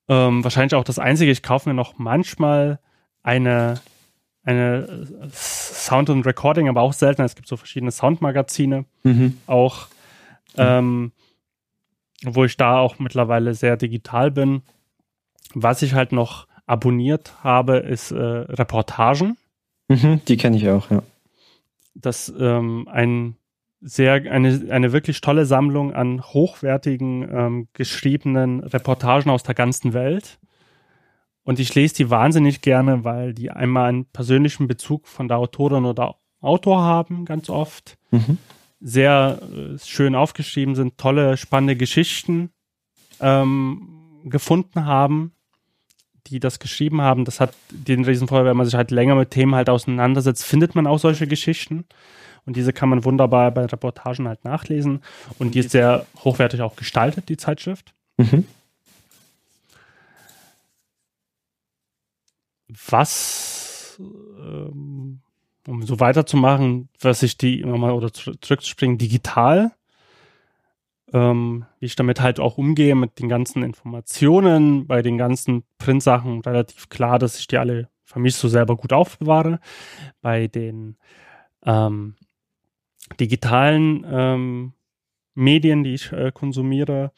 Ähm, 0.10 0.44
wahrscheinlich 0.44 0.76
auch 0.76 0.84
das 0.84 1.00
Einzige, 1.00 1.32
ich 1.32 1.44
kaufe 1.44 1.70
mir 1.70 1.76
noch 1.76 1.98
manchmal 1.98 2.80
eine, 3.24 3.82
eine 4.44 5.08
Sound 5.32 6.10
und 6.10 6.26
Recording, 6.26 6.70
aber 6.70 6.82
auch 6.82 6.94
selten. 6.94 7.22
Es 7.24 7.36
gibt 7.36 7.48
so 7.48 7.58
verschiedene 7.58 7.92
Soundmagazine, 7.92 8.86
mhm. 9.04 9.38
auch 9.48 9.88
ähm, 10.56 11.12
wo 12.24 12.46
ich 12.46 12.58
da 12.58 12.78
auch 12.80 13.00
mittlerweile 13.00 13.54
sehr 13.54 13.78
digital 13.78 14.32
bin. 14.32 14.64
Was 15.54 15.82
ich 15.82 15.94
halt 15.94 16.12
noch 16.12 16.48
abonniert 16.66 17.44
habe, 17.44 17.78
ist 17.78 18.12
äh, 18.12 18.18
Reportagen. 18.18 19.38
Mhm, 19.88 20.22
die 20.28 20.38
kenne 20.38 20.58
ich 20.58 20.70
auch, 20.70 20.92
ja. 20.92 21.02
Das 21.96 22.32
ähm, 22.38 22.88
ein 22.92 23.38
sehr 23.80 24.14
eine, 24.14 24.68
eine 24.70 24.92
wirklich 24.92 25.22
tolle 25.22 25.46
Sammlung 25.46 25.94
an 25.94 26.22
hochwertigen 26.24 27.28
ähm, 27.32 27.68
geschriebenen 27.74 28.62
Reportagen 28.62 29.30
aus 29.30 29.44
der 29.44 29.56
ganzen 29.56 29.94
Welt. 29.94 30.40
Und 31.44 31.60
ich 31.60 31.74
lese 31.76 31.96
die 31.96 32.10
wahnsinnig 32.10 32.62
gerne, 32.62 33.04
weil 33.04 33.34
die 33.34 33.52
einmal 33.52 33.88
einen 33.88 34.06
persönlichen 34.06 34.68
Bezug 34.68 35.08
von 35.08 35.28
der 35.28 35.38
Autorin 35.38 35.86
oder 35.86 36.16
Autor 36.42 36.82
haben, 36.82 37.26
ganz 37.26 37.50
oft. 37.50 37.98
Mhm. 38.12 38.38
Sehr 38.80 39.40
äh, 39.42 39.80
schön 39.80 40.16
aufgeschrieben 40.16 40.76
sind, 40.76 40.98
tolle, 40.98 41.38
spannende 41.38 41.76
Geschichten 41.76 42.52
ähm, 43.22 44.22
gefunden 44.26 44.86
haben, 44.86 45.32
die 46.30 46.40
das 46.40 46.60
geschrieben 46.60 47.02
haben. 47.02 47.26
Das 47.26 47.40
hat 47.40 47.54
den 47.72 48.06
Riesenvorteil, 48.06 48.46
wenn 48.46 48.58
man 48.58 48.66
sich 48.66 48.76
halt 48.76 48.92
länger 48.92 49.16
mit 49.16 49.32
Themen 49.32 49.56
halt 49.56 49.70
auseinandersetzt, 49.70 50.44
findet 50.44 50.76
man 50.76 50.88
auch 50.88 51.00
solche 51.00 51.28
Geschichten. 51.28 51.86
Und 52.46 52.56
diese 52.56 52.72
kann 52.72 52.90
man 52.90 53.04
wunderbar 53.04 53.52
bei 53.52 53.66
Reportagen 53.66 54.28
halt 54.28 54.46
nachlesen. 54.46 55.02
Und 55.38 55.54
die 55.54 55.60
ist 55.60 55.72
sehr 55.72 56.06
hochwertig 56.24 56.62
auch 56.62 56.76
gestaltet, 56.76 57.28
die 57.30 57.38
Zeitschrift. 57.38 57.94
Mhm. 58.18 58.46
Was, 62.90 64.00
ähm, 64.00 65.20
um 65.68 65.84
so 65.84 66.00
weiterzumachen, 66.00 66.90
was 67.02 67.24
ich 67.24 67.38
die 67.38 67.64
nochmal 67.64 67.92
oder 67.92 68.12
zurückzuspringen, 68.14 68.98
digital, 68.98 69.72
ähm, 71.14 71.66
wie 71.80 71.86
ich 71.86 71.96
damit 71.96 72.22
halt 72.22 72.40
auch 72.40 72.58
umgehe 72.58 72.96
mit 72.96 73.20
den 73.20 73.30
ganzen 73.30 73.64
Informationen, 73.64 74.88
bei 74.88 75.02
den 75.02 75.18
ganzen 75.18 75.64
Printsachen 75.78 76.42
relativ 76.42 76.90
klar, 76.90 77.20
dass 77.20 77.40
ich 77.40 77.48
die 77.48 77.58
alle 77.58 77.90
für 78.04 78.20
mich 78.20 78.36
so 78.36 78.48
selber 78.48 78.76
gut 78.76 78.94
aufbewahre. 78.94 79.60
Bei 80.22 80.48
den 80.48 80.98
ähm, 81.66 82.16
digitalen 83.20 84.06
ähm, 84.10 84.74
Medien, 85.34 85.84
die 85.84 85.94
ich 85.94 86.12
äh, 86.12 86.32
konsumiere, 86.32 87.12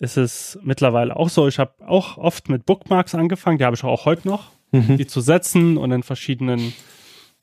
ist 0.00 0.16
es 0.16 0.58
mittlerweile 0.62 1.14
auch 1.16 1.28
so. 1.28 1.46
Ich 1.46 1.58
habe 1.58 1.74
auch 1.86 2.18
oft 2.18 2.48
mit 2.48 2.66
Bookmarks 2.66 3.14
angefangen, 3.14 3.58
die 3.58 3.64
habe 3.64 3.76
ich 3.76 3.84
auch 3.84 4.06
heute 4.06 4.26
noch, 4.26 4.50
mhm. 4.72 4.96
die 4.96 5.06
zu 5.06 5.20
setzen 5.20 5.76
und 5.76 5.92
in 5.92 6.02
verschiedenen 6.02 6.72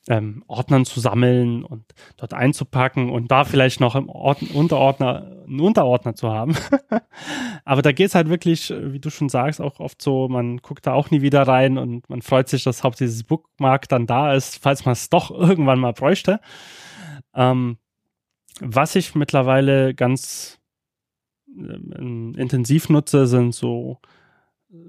ähm, 0.08 0.44
Ordnern 0.48 0.86
zu 0.86 1.00
sammeln 1.00 1.64
und 1.64 1.84
dort 2.18 2.34
einzupacken 2.34 3.10
und 3.10 3.30
da 3.30 3.44
vielleicht 3.44 3.80
noch 3.80 3.96
im 3.96 4.10
Ord 4.10 4.42
Unterordner, 4.54 5.44
einen 5.46 5.60
Unterordner 5.60 6.16
zu 6.16 6.32
haben. 6.32 6.56
Aber 7.66 7.82
da 7.82 7.92
geht 7.92 8.08
es 8.08 8.16
halt 8.16 8.30
wirklich, 8.30 8.74
wie 8.76 9.00
du 9.00 9.10
schon 9.10 9.30
sagst, 9.30 9.60
auch 9.60 9.80
oft 9.80 10.02
so, 10.02 10.28
man 10.30 10.58
guckt 10.58 10.88
da 10.88 10.94
auch 10.94 11.12
nie 11.12 11.22
wieder 11.22 11.44
rein 11.44 11.78
und 11.78 12.10
man 12.10 12.22
freut 12.22 12.48
sich, 12.48 12.64
dass 12.64 12.84
hauptsächlich 12.84 13.16
dieses 13.16 13.24
Bookmark 13.24 13.90
dann 13.90 14.08
da 14.08 14.34
ist, 14.34 14.62
falls 14.62 14.86
man 14.86 14.94
es 14.94 15.10
doch 15.10 15.32
irgendwann 15.32 15.80
mal 15.80 15.94
bräuchte. 15.94 16.40
Ähm, 17.34 17.78
was 18.60 18.96
ich 18.96 19.14
mittlerweile 19.14 19.94
ganz 19.94 20.60
ähm, 21.50 22.34
intensiv 22.38 22.90
nutze, 22.90 23.28
sind 23.28 23.54
so 23.54 24.00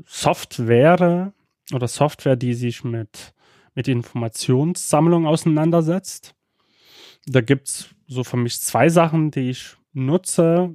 Software 0.07 1.33
oder 1.73 1.89
Software, 1.89 2.37
die 2.37 2.55
sich 2.55 2.85
mit, 2.85 3.35
mit 3.79 3.87
Informationssammlung 3.87 5.25
auseinandersetzt. 5.25 6.35
Da 7.27 7.41
gibt 7.41 7.69
es 7.69 7.95
so 8.09 8.25
für 8.25 8.37
mich 8.37 8.61
zwei 8.61 8.89
Sachen, 8.89 9.31
die 9.31 9.51
ich 9.51 9.77
nutze. 9.93 10.75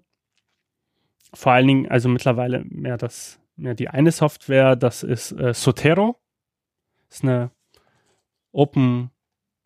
Vor 1.34 1.52
allen 1.52 1.68
Dingen, 1.68 1.90
also 1.90 2.08
mittlerweile 2.08 2.64
mehr 2.64 2.96
das, 2.96 3.42
mehr 3.58 3.76
die 3.76 3.90
eine 3.90 4.14
Software, 4.14 4.78
das 4.78 5.04
ist 5.04 5.34
äh, 5.34 5.54
Sotero. 5.54 6.16
Das 7.10 7.18
ist 7.18 7.24
eine 7.26 7.52
Open 8.54 9.12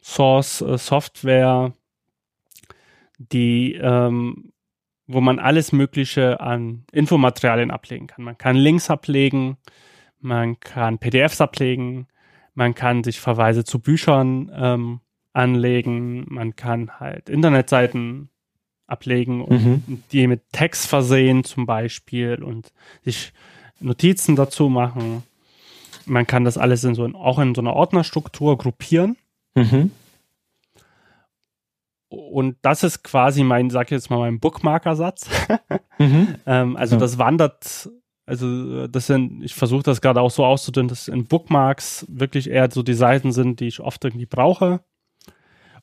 Source 0.02 0.62
äh, 0.62 0.80
Software, 0.80 1.74
die, 3.20 3.76
ähm, 3.76 4.52
wo 5.06 5.22
man 5.22 5.38
alles 5.38 5.72
Mögliche 5.72 6.40
an 6.40 6.86
Infomaterialien 6.92 7.70
ablegen 7.70 8.08
kann. 8.08 8.24
Man 8.24 8.40
kann 8.40 8.56
Links 8.56 8.90
ablegen, 8.90 9.58
man 10.20 10.60
kann 10.60 10.98
PDFs 10.98 11.40
ablegen, 11.40 12.08
man 12.58 12.74
kann 12.74 13.04
sich 13.04 13.20
Verweise 13.20 13.64
zu 13.64 13.78
Büchern 13.78 14.52
ähm, 14.52 15.00
anlegen, 15.32 16.26
man 16.28 16.56
kann 16.56 17.00
halt 17.00 17.30
Internetseiten 17.30 18.30
ablegen 18.88 19.44
und 19.44 19.64
mhm. 19.64 20.04
die 20.12 20.26
mit 20.26 20.42
Text 20.54 20.88
versehen 20.88 21.44
zum 21.44 21.68
Beispiel 21.68 22.42
und 22.44 22.74
sich 23.06 23.32
Notizen 23.80 24.36
dazu 24.36 24.70
machen. 24.70 25.22
Man 26.08 26.26
kann 26.26 26.46
das 26.46 26.58
alles 26.58 26.84
in 26.84 26.96
so 26.96 27.06
auch 27.14 27.38
in 27.38 27.54
so 27.54 27.62
einer 27.62 27.74
Ordnerstruktur 27.74 28.58
gruppieren. 28.58 29.18
Mhm. 29.54 29.92
Und 32.10 32.58
das 32.64 32.84
ist 32.84 33.04
quasi 33.04 33.44
mein, 33.44 33.70
sag 33.70 33.88
ich 33.88 33.92
jetzt 33.92 34.10
mal, 34.10 34.18
mein 34.18 34.40
Bookmarker-Satz. 34.40 35.30
mhm. 36.00 36.36
ähm, 36.48 36.76
also 36.76 36.96
ja. 36.96 37.00
das 37.00 37.20
wandert, 37.20 37.88
also 38.28 38.88
das 38.88 39.08
sind, 39.08 39.42
ich 39.42 39.56
versuche 39.56 39.84
das 39.84 40.02
gerade 40.02 40.20
auch 40.20 40.30
so 40.30 40.46
auszudrücken, 40.46 40.90
dass 40.90 41.08
in 41.08 41.26
Bookmarks 41.26 42.06
wirklich 42.10 42.50
eher 42.50 42.70
so 42.70 42.84
die 42.84 42.94
Seiten 42.94 43.32
sind, 43.32 43.62
die 43.62 43.68
ich 43.68 43.80
oft 43.80 44.04
irgendwie 44.04 44.26
brauche. 44.26 44.82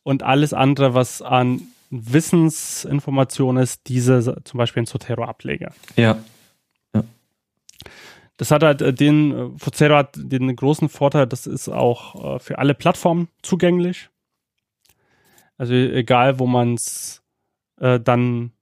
Und 0.02 0.22
alles 0.22 0.52
andere, 0.52 0.92
was 0.92 1.22
an 1.22 1.62
Wissensinformation 1.88 3.56
ist, 3.56 3.88
diese 3.88 4.36
zum 4.44 4.58
Beispiel 4.58 4.80
in 4.82 4.86
Zotero 4.86 5.24
ablege. 5.24 5.70
Ja. 5.96 6.18
ja. 6.94 7.04
Das 8.36 8.50
hat 8.50 8.62
halt 8.62 8.82
äh, 8.82 8.92
den, 8.92 9.56
Zotero 9.58 9.96
hat 9.96 10.14
den 10.14 10.54
großen 10.54 10.90
Vorteil, 10.90 11.26
das 11.26 11.46
ist 11.46 11.70
auch 11.70 12.36
äh, 12.36 12.38
für 12.40 12.58
alle 12.58 12.74
Plattformen 12.74 13.28
zugänglich. 13.40 14.10
Also 15.56 15.72
egal, 15.72 16.38
wo 16.38 16.46
man 16.46 16.74
es 16.74 17.22
äh, 17.80 17.98
dann 17.98 18.52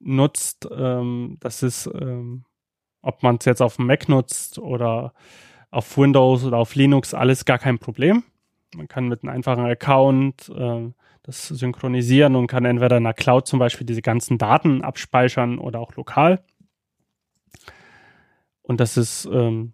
nutzt, 0.00 0.68
ähm, 0.70 1.38
das 1.40 1.62
ist, 1.62 1.88
ähm, 1.94 2.44
ob 3.06 3.22
man 3.22 3.36
es 3.36 3.44
jetzt 3.44 3.62
auf 3.62 3.76
dem 3.76 3.86
Mac 3.86 4.08
nutzt 4.08 4.58
oder 4.58 5.14
auf 5.70 5.96
Windows 5.96 6.44
oder 6.44 6.58
auf 6.58 6.74
Linux, 6.74 7.14
alles 7.14 7.44
gar 7.44 7.58
kein 7.58 7.78
Problem. 7.78 8.24
Man 8.74 8.88
kann 8.88 9.08
mit 9.08 9.22
einem 9.22 9.32
einfachen 9.32 9.64
Account 9.64 10.48
äh, 10.48 10.90
das 11.22 11.48
synchronisieren 11.48 12.34
und 12.34 12.48
kann 12.48 12.64
entweder 12.64 12.96
in 12.96 13.04
der 13.04 13.14
Cloud 13.14 13.46
zum 13.46 13.58
Beispiel 13.58 13.86
diese 13.86 14.02
ganzen 14.02 14.38
Daten 14.38 14.82
abspeichern 14.82 15.58
oder 15.58 15.80
auch 15.80 15.94
lokal. 15.94 16.42
Und 18.62 18.80
das 18.80 18.96
ist 18.96 19.28
ähm, 19.32 19.72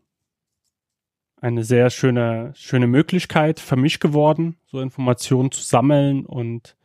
eine 1.40 1.64
sehr 1.64 1.88
schöne, 1.88 2.52
schöne 2.54 2.86
Möglichkeit 2.86 3.60
für 3.60 3.76
mich 3.76 3.98
geworden, 3.98 4.56
so 4.66 4.80
Informationen 4.80 5.50
zu 5.50 5.62
sammeln 5.62 6.26
und 6.26 6.76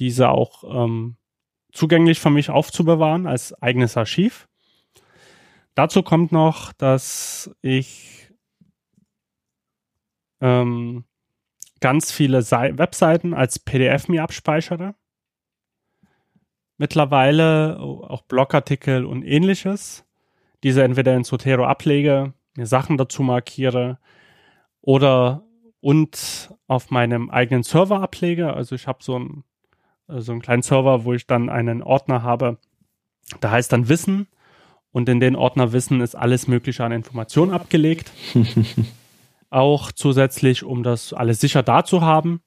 diese 0.00 0.30
auch 0.30 0.64
ähm, 0.64 1.16
zugänglich 1.72 2.18
für 2.18 2.30
mich 2.30 2.50
aufzubewahren 2.50 3.28
als 3.28 3.54
eigenes 3.62 3.96
Archiv. 3.96 4.48
Dazu 5.76 6.02
kommt 6.02 6.32
noch, 6.32 6.72
dass 6.72 7.54
ich 7.60 8.32
ähm, 10.40 11.04
ganz 11.80 12.10
viele 12.10 12.40
Sei 12.40 12.72
Webseiten 12.78 13.34
als 13.34 13.58
PDF 13.58 14.08
mir 14.08 14.22
abspeichere. 14.22 14.94
Mittlerweile 16.78 17.78
auch 17.78 18.22
Blogartikel 18.22 19.04
und 19.04 19.22
ähnliches. 19.22 20.06
Diese 20.62 20.82
entweder 20.82 21.14
in 21.14 21.24
Zotero 21.24 21.66
ablege 21.66 22.32
mir 22.56 22.66
Sachen 22.66 22.96
dazu 22.96 23.22
markiere 23.22 23.98
oder 24.80 25.44
und 25.80 26.54
auf 26.68 26.90
meinem 26.90 27.28
eigenen 27.28 27.62
Server 27.62 28.00
ablege. 28.00 28.54
Also 28.54 28.74
ich 28.74 28.86
habe 28.86 29.04
so, 29.04 29.18
ein, 29.18 29.44
so 30.08 30.32
einen 30.32 30.40
kleinen 30.40 30.62
Server, 30.62 31.04
wo 31.04 31.12
ich 31.12 31.26
dann 31.26 31.50
einen 31.50 31.82
Ordner 31.82 32.22
habe, 32.22 32.56
da 33.40 33.50
heißt 33.50 33.70
dann 33.70 33.90
Wissen 33.90 34.26
und 34.96 35.10
in 35.10 35.20
den 35.20 35.36
Ordner 35.36 35.74
Wissen 35.74 36.00
ist 36.00 36.14
alles 36.14 36.48
Mögliche 36.48 36.82
an 36.82 36.90
Informationen 36.90 37.52
abgelegt. 37.52 38.10
auch 39.50 39.92
zusätzlich, 39.92 40.64
um 40.64 40.82
das 40.82 41.12
alles 41.12 41.38
sicher 41.38 41.62
da 41.62 41.84
zu 41.84 42.00
haben 42.00 42.40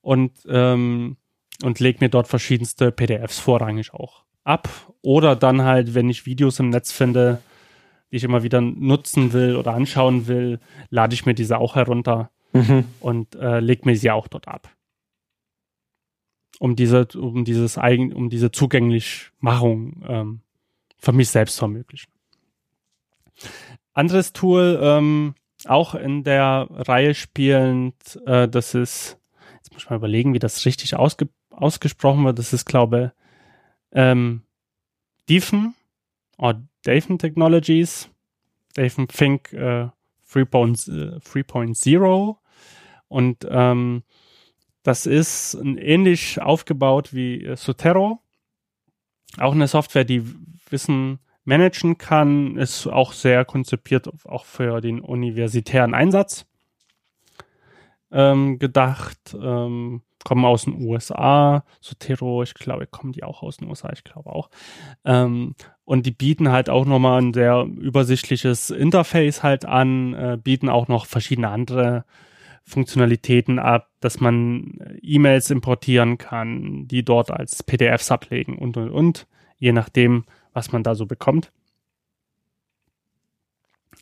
und, 0.00 0.32
ähm, 0.48 1.16
und 1.62 1.78
lege 1.78 1.98
mir 2.00 2.08
dort 2.08 2.26
verschiedenste 2.26 2.90
PDFs 2.90 3.38
vorrangig 3.38 3.94
auch 3.94 4.24
ab. 4.42 4.68
Oder 5.00 5.36
dann 5.36 5.62
halt, 5.62 5.94
wenn 5.94 6.10
ich 6.10 6.26
Videos 6.26 6.58
im 6.58 6.70
Netz 6.70 6.90
finde, 6.90 7.40
die 8.10 8.16
ich 8.16 8.24
immer 8.24 8.42
wieder 8.42 8.60
nutzen 8.60 9.32
will 9.32 9.54
oder 9.54 9.72
anschauen 9.72 10.26
will, 10.26 10.58
lade 10.88 11.14
ich 11.14 11.24
mir 11.24 11.34
diese 11.34 11.58
auch 11.58 11.76
herunter 11.76 12.32
mhm. 12.52 12.86
und 12.98 13.36
äh, 13.36 13.60
lege 13.60 13.82
mir 13.84 13.94
sie 13.94 14.10
auch 14.10 14.26
dort 14.26 14.48
ab. 14.48 14.68
Um 16.58 16.74
diese, 16.74 17.06
um 17.16 17.44
dieses 17.44 17.78
eigen, 17.78 18.12
um 18.12 18.28
diese 18.28 18.50
Zugänglichmachung 18.50 20.02
ähm, 20.08 20.40
für 21.00 21.12
mich 21.12 21.30
selbst 21.30 21.56
zu 21.56 21.64
ermöglichen. 21.64 22.12
Anderes 23.92 24.32
Tool, 24.32 24.78
ähm, 24.82 25.34
auch 25.66 25.94
in 25.94 26.24
der 26.24 26.66
Reihe 26.70 27.14
spielend, 27.14 28.20
äh, 28.26 28.48
das 28.48 28.74
ist, 28.74 29.18
jetzt 29.56 29.72
muss 29.72 29.82
ich 29.82 29.90
mal 29.90 29.96
überlegen, 29.96 30.34
wie 30.34 30.38
das 30.38 30.64
richtig 30.64 30.96
ausge 30.96 31.28
ausgesprochen 31.50 32.24
wird. 32.24 32.38
Das 32.38 32.52
ist, 32.52 32.64
glaube 32.64 33.12
ähm, 33.92 34.42
Defen 35.28 35.74
oder 36.38 36.62
Daven 36.82 37.18
Technologies, 37.18 38.08
Daven 38.74 39.08
Think 39.08 39.52
äh, 39.52 39.88
3.0 40.32 42.36
und 43.08 43.46
ähm, 43.50 44.02
das 44.82 45.06
ist 45.06 45.58
ähnlich 45.62 46.40
aufgebaut 46.40 47.12
wie 47.12 47.54
Sotero. 47.56 48.22
Auch 49.38 49.52
eine 49.52 49.68
Software, 49.68 50.04
die 50.04 50.24
Wissen 50.68 51.18
managen 51.44 51.98
kann, 51.98 52.56
ist 52.56 52.86
auch 52.86 53.12
sehr 53.12 53.44
konzipiert, 53.44 54.08
auch 54.24 54.44
für 54.44 54.80
den 54.80 55.00
universitären 55.00 55.94
Einsatz 55.94 56.46
ähm, 58.12 58.58
gedacht. 58.58 59.36
Ähm, 59.40 60.02
kommen 60.24 60.44
aus 60.44 60.64
den 60.64 60.86
USA, 60.86 61.64
Sotero, 61.80 62.42
ich 62.42 62.54
glaube, 62.54 62.86
kommen 62.86 63.12
die 63.12 63.24
auch 63.24 63.42
aus 63.42 63.56
den 63.56 63.68
USA, 63.68 63.90
ich 63.92 64.04
glaube 64.04 64.30
auch. 64.30 64.50
Ähm, 65.04 65.54
und 65.84 66.06
die 66.06 66.10
bieten 66.10 66.50
halt 66.50 66.68
auch 66.68 66.84
nochmal 66.84 67.22
ein 67.22 67.32
sehr 67.32 67.64
übersichtliches 67.64 68.70
Interface 68.70 69.42
halt 69.42 69.64
an, 69.64 70.14
äh, 70.14 70.38
bieten 70.42 70.68
auch 70.68 70.88
noch 70.88 71.06
verschiedene 71.06 71.48
andere 71.48 72.04
Funktionalitäten 72.64 73.58
ab, 73.58 73.90
dass 74.00 74.20
man 74.20 74.78
E-Mails 75.02 75.50
importieren 75.50 76.18
kann, 76.18 76.86
die 76.86 77.04
dort 77.04 77.30
als 77.30 77.62
PDFs 77.62 78.10
ablegen 78.10 78.58
und 78.58 78.76
und 78.76 78.90
und, 78.90 79.26
je 79.58 79.72
nachdem, 79.72 80.24
was 80.52 80.72
man 80.72 80.82
da 80.82 80.94
so 80.94 81.06
bekommt. 81.06 81.52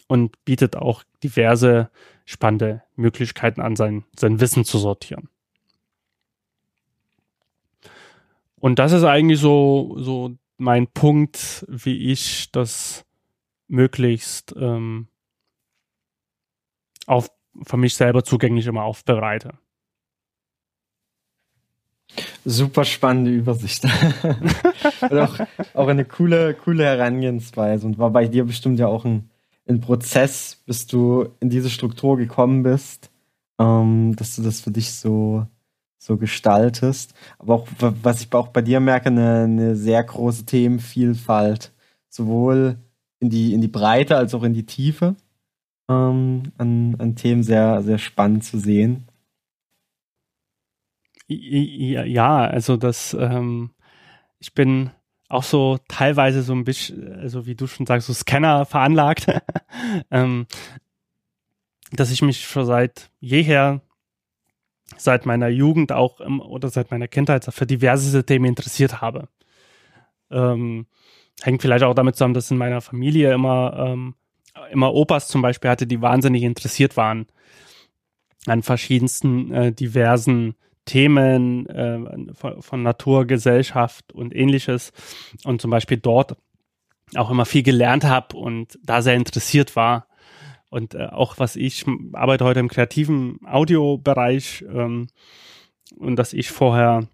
Und 0.07 0.43
bietet 0.45 0.77
auch 0.77 1.03
diverse 1.23 1.91
spannende 2.25 2.83
Möglichkeiten 2.97 3.61
an, 3.61 3.77
sein, 3.77 4.05
sein 4.17 4.41
Wissen 4.41 4.65
zu 4.65 4.79
sortieren. 4.79 5.29
Und 8.57 8.79
das 8.79 8.93
ist 8.93 9.05
eigentlich 9.05 9.41
so, 9.41 9.97
so 9.99 10.37
mein 10.57 10.89
Punkt, 10.89 11.65
wie 11.69 12.11
ich 12.11 12.51
das 12.51 13.05
möglichst 13.69 14.55
ähm, 14.59 15.09
auf, 17.07 17.31
für 17.63 17.77
mich 17.77 17.95
selber 17.95 18.25
zugänglich 18.25 18.67
immer 18.67 18.85
aufbereite. 18.85 19.55
Super 22.45 22.85
spannende 22.85 23.31
Übersicht. 23.31 23.85
auch, 25.03 25.39
auch 25.75 25.89
eine 25.89 26.05
coole, 26.05 26.55
coole 26.55 26.85
Herangehensweise 26.85 27.87
und 27.87 27.99
war 27.99 28.11
bei 28.11 28.27
dir 28.27 28.45
bestimmt 28.45 28.79
ja 28.79 28.87
auch 28.87 29.05
ein, 29.05 29.31
ein 29.69 29.81
Prozess, 29.81 30.63
bis 30.65 30.87
du 30.87 31.29
in 31.41 31.51
diese 31.51 31.69
Struktur 31.69 32.17
gekommen 32.17 32.63
bist, 32.63 33.11
ähm, 33.59 34.17
dass 34.17 34.37
du 34.37 34.43
das 34.43 34.61
für 34.61 34.71
dich 34.71 34.93
so, 34.93 35.47
so 35.99 36.17
gestaltest. 36.17 37.13
Aber 37.39 37.55
auch, 37.55 37.69
was 37.79 38.23
ich 38.23 38.33
auch 38.33 38.49
bei 38.49 38.63
dir 38.63 38.81
merke, 38.81 39.09
eine, 39.09 39.43
eine 39.43 39.77
sehr 39.77 40.03
große 40.03 40.47
Themenvielfalt, 40.47 41.73
sowohl 42.09 42.79
in 43.21 43.29
die, 43.29 43.53
in 43.53 43.61
die 43.61 43.69
Breite 43.69 44.17
als 44.17 44.35
auch 44.35 44.43
in 44.43 44.55
die 44.55 44.67
Tiefe 44.67 45.17
ähm, 45.89 46.53
an, 46.59 46.97
an 46.99 47.17
Themen 47.17 47.43
sehr, 47.43 47.83
sehr 47.83 47.99
spannend 47.99 48.45
zu 48.45 48.59
sehen. 48.59 49.09
Ja, 51.29 52.47
also 52.47 52.77
das, 52.77 53.15
ähm, 53.15 53.71
ich 54.39 54.55
bin 54.55 54.91
auch 55.29 55.43
so 55.43 55.79
teilweise 55.89 56.43
so 56.43 56.55
ein 56.55 56.65
bisschen, 56.65 57.13
also 57.15 57.47
wie 57.47 57.55
du 57.55 57.67
schon 57.67 57.87
sagst, 57.87 58.07
so 58.07 58.15
Scanner 58.15 58.65
veranlagt, 58.65 59.27
ähm, 60.11 60.47
dass 61.93 62.11
ich 62.11 62.23
mich 62.23 62.47
schon 62.47 62.65
seit 62.65 63.11
jeher, 63.21 63.83
seit 64.97 65.27
meiner 65.27 65.49
Jugend 65.49 65.93
auch 65.93 66.21
oder 66.21 66.71
seit 66.71 66.91
meiner 66.91 67.09
Kindheit 67.09 67.45
für 67.45 67.67
diverse 67.67 68.25
Themen 68.25 68.47
interessiert 68.47 69.03
habe. 69.03 69.29
Ähm, 70.31 70.87
hängt 71.43 71.63
vielleicht 71.63 71.85
auch 71.85 71.95
damit 71.95 72.17
zusammen, 72.17 72.35
dass 72.35 72.51
in 72.51 72.59
meiner 72.59 72.81
Familie 72.81 73.33
immer, 73.33 73.75
ähm, 73.79 74.15
immer 74.71 74.95
Opas 74.95 75.29
zum 75.29 75.43
Beispiel 75.43 75.71
hatte, 75.71 75.87
die 75.87 76.01
wahnsinnig 76.01 76.43
interessiert 76.43 76.97
waren 76.97 77.27
an 78.47 78.63
verschiedensten 78.63 79.53
äh, 79.53 79.73
diversen 79.73 80.55
Themen 80.85 81.67
äh, 81.67 82.35
von, 82.35 82.63
von 82.63 82.83
Natur, 82.83 83.27
Gesellschaft 83.27 84.13
und 84.13 84.35
ähnliches 84.35 84.93
und 85.45 85.61
zum 85.61 85.71
Beispiel 85.71 85.99
dort 85.99 86.37
auch 87.15 87.31
immer 87.31 87.45
viel 87.45 87.63
gelernt 87.63 88.05
habe 88.05 88.37
und 88.37 88.79
da 88.83 89.03
sehr 89.03 89.15
interessiert 89.15 89.77
war. 89.77 90.07
Und 90.71 90.95
äh, 90.95 91.07
auch 91.07 91.39
was 91.39 91.57
ich 91.57 91.85
arbeite 92.13 92.45
heute 92.45 92.61
im 92.61 92.69
kreativen 92.69 93.39
Audiobereich 93.47 94.65
ähm, 94.69 95.09
und 95.97 96.17
dass 96.17 96.33
ich 96.33 96.51
vorher 96.51 97.09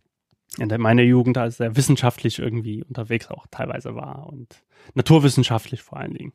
in 0.59 0.81
meiner 0.81 1.03
Jugend 1.03 1.39
als 1.39 1.57
sehr 1.59 1.77
wissenschaftlich 1.77 2.39
irgendwie 2.39 2.85
unterwegs 2.85 3.29
auch 3.29 3.47
teilweise 3.51 3.95
war 3.95 4.27
und 4.27 4.63
naturwissenschaftlich 4.95 5.83
vor 5.83 5.99
allen 5.99 6.15
Dingen. 6.15 6.33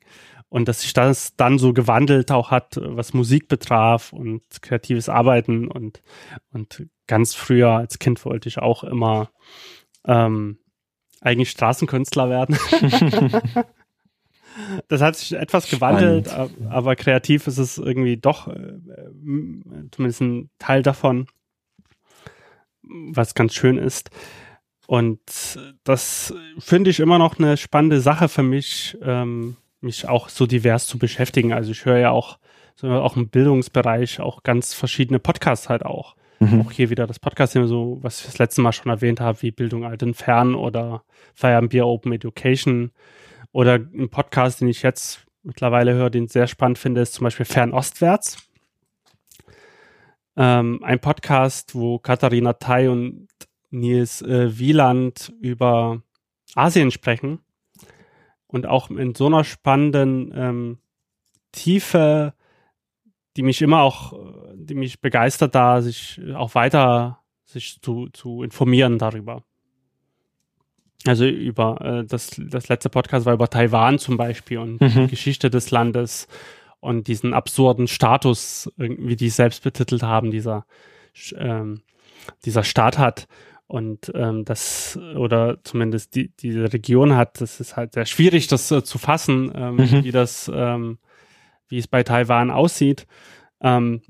Und 0.49 0.67
dass 0.67 0.81
sich 0.81 0.93
das 0.93 1.35
dann 1.35 1.59
so 1.59 1.73
gewandelt 1.73 2.31
auch 2.31 2.51
hat, 2.51 2.79
was 2.81 3.13
Musik 3.13 3.47
betraf 3.47 4.13
und 4.13 4.41
kreatives 4.61 5.07
Arbeiten 5.09 5.67
und, 5.67 6.01
und 6.51 6.87
ganz 7.07 7.35
früher 7.35 7.71
als 7.71 7.99
Kind 7.99 8.23
wollte 8.25 8.49
ich 8.49 8.57
auch 8.57 8.83
immer 8.83 9.29
ähm, 10.05 10.57
eigentlich 11.21 11.51
Straßenkünstler 11.51 12.29
werden. 12.29 12.57
das 14.87 15.01
hat 15.01 15.17
sich 15.17 15.33
etwas 15.33 15.69
gewandelt, 15.69 16.27
Spannend. 16.27 16.67
aber 16.69 16.95
kreativ 16.95 17.47
ist 17.47 17.57
es 17.57 17.77
irgendwie 17.77 18.17
doch 18.17 18.47
äh, 18.47 18.79
zumindest 19.91 20.21
ein 20.21 20.49
Teil 20.57 20.81
davon, 20.81 21.27
was 22.89 23.35
ganz 23.35 23.53
schön 23.53 23.77
ist. 23.77 24.09
Und 24.87 25.19
das 25.83 26.33
finde 26.57 26.89
ich 26.89 26.99
immer 26.99 27.19
noch 27.19 27.37
eine 27.37 27.57
spannende 27.57 28.01
Sache 28.01 28.27
für 28.27 28.41
mich, 28.41 28.97
ähm, 29.03 29.55
mich 29.81 30.07
auch 30.07 30.29
so 30.29 30.47
divers 30.47 30.87
zu 30.87 30.97
beschäftigen. 30.97 31.53
Also 31.53 31.71
ich 31.71 31.85
höre 31.85 31.99
ja 31.99 32.09
auch, 32.09 32.39
so 32.75 32.89
auch 32.89 33.15
im 33.15 33.29
Bildungsbereich 33.29 34.19
auch 34.19 34.41
ganz 34.43 34.73
verschiedene 34.73 35.19
Podcasts 35.19 35.69
halt 35.69 35.85
auch. 35.85 36.15
Mhm. 36.39 36.61
Auch 36.61 36.71
hier 36.71 36.89
wieder 36.89 37.05
das 37.05 37.19
Podcast, 37.19 37.53
so, 37.53 37.99
was 38.01 38.21
ich 38.21 38.25
das 38.25 38.39
letzte 38.39 38.61
Mal 38.61 38.71
schon 38.71 38.91
erwähnt 38.91 39.19
habe, 39.19 39.41
wie 39.41 39.51
Bildung 39.51 39.85
alt 39.85 40.01
und 40.01 40.15
fern 40.15 40.55
oder 40.55 41.03
Feierabendbier 41.35 41.85
Open 41.85 42.13
Education. 42.13 42.91
Oder 43.51 43.75
ein 43.75 44.09
Podcast, 44.09 44.61
den 44.61 44.69
ich 44.69 44.81
jetzt 44.81 45.25
mittlerweile 45.43 45.93
höre, 45.93 46.09
den 46.09 46.25
ich 46.25 46.31
sehr 46.31 46.47
spannend 46.47 46.77
finde, 46.77 47.01
ist 47.01 47.13
zum 47.13 47.25
Beispiel 47.25 47.45
Fernostwärts. 47.45 48.48
Ähm, 50.41 50.79
ein 50.83 50.99
Podcast, 50.99 51.75
wo 51.75 51.99
Katharina 51.99 52.53
Tai 52.53 52.89
und 52.91 53.27
Nils 53.71 54.21
äh, 54.21 54.57
Wieland 54.57 55.33
über 55.41 56.01
Asien 56.55 56.91
sprechen 56.91 57.39
und 58.47 58.65
auch 58.65 58.89
in 58.89 59.13
so 59.15 59.25
einer 59.25 59.43
spannenden 59.43 60.31
ähm, 60.33 60.77
Tiefe, 61.51 62.33
die 63.35 63.43
mich 63.43 63.61
immer 63.61 63.81
auch, 63.81 64.13
die 64.55 64.75
mich 64.75 65.01
begeistert, 65.01 65.55
da 65.55 65.81
sich 65.81 66.21
auch 66.33 66.55
weiter 66.55 67.19
sich 67.43 67.81
zu, 67.81 68.07
zu 68.13 68.41
informieren 68.41 68.97
darüber. 68.97 69.43
Also 71.05 71.25
über 71.25 71.81
äh, 71.81 72.05
das, 72.05 72.31
das 72.37 72.69
letzte 72.69 72.89
Podcast 72.89 73.25
war 73.25 73.33
über 73.33 73.49
Taiwan 73.49 73.99
zum 73.99 74.15
Beispiel 74.15 74.59
und 74.59 74.79
mhm. 74.79 74.93
die 74.93 75.07
Geschichte 75.07 75.49
des 75.49 75.69
Landes 75.69 76.29
und 76.79 77.07
diesen 77.07 77.33
absurden 77.33 77.87
Status, 77.87 78.71
wie 78.77 79.15
die 79.15 79.27
es 79.27 79.35
selbst 79.35 79.63
betitelt 79.63 80.03
haben, 80.03 80.31
dieser, 80.31 80.65
ähm, 81.35 81.81
dieser 82.45 82.63
Staat 82.63 82.97
hat 82.97 83.27
und 83.67 84.11
ähm, 84.15 84.45
das 84.45 84.97
oder 85.15 85.63
zumindest 85.63 86.15
die 86.15 86.29
diese 86.29 86.73
Region 86.73 87.15
hat, 87.15 87.39
das 87.39 87.59
ist 87.59 87.77
halt 87.77 87.93
sehr 87.93 88.07
schwierig, 88.07 88.47
das 88.47 88.71
äh, 88.71 88.83
zu 88.83 88.97
fassen, 88.97 89.51
ähm, 89.53 89.75
mhm. 89.75 90.03
wie 90.03 90.11
das, 90.11 90.49
ähm, 90.53 90.97
wie 91.67 91.77
es 91.77 91.87
bei 91.87 92.01
Taiwan 92.01 92.49
aussieht. 92.49 93.05
Ähm, 93.61 94.01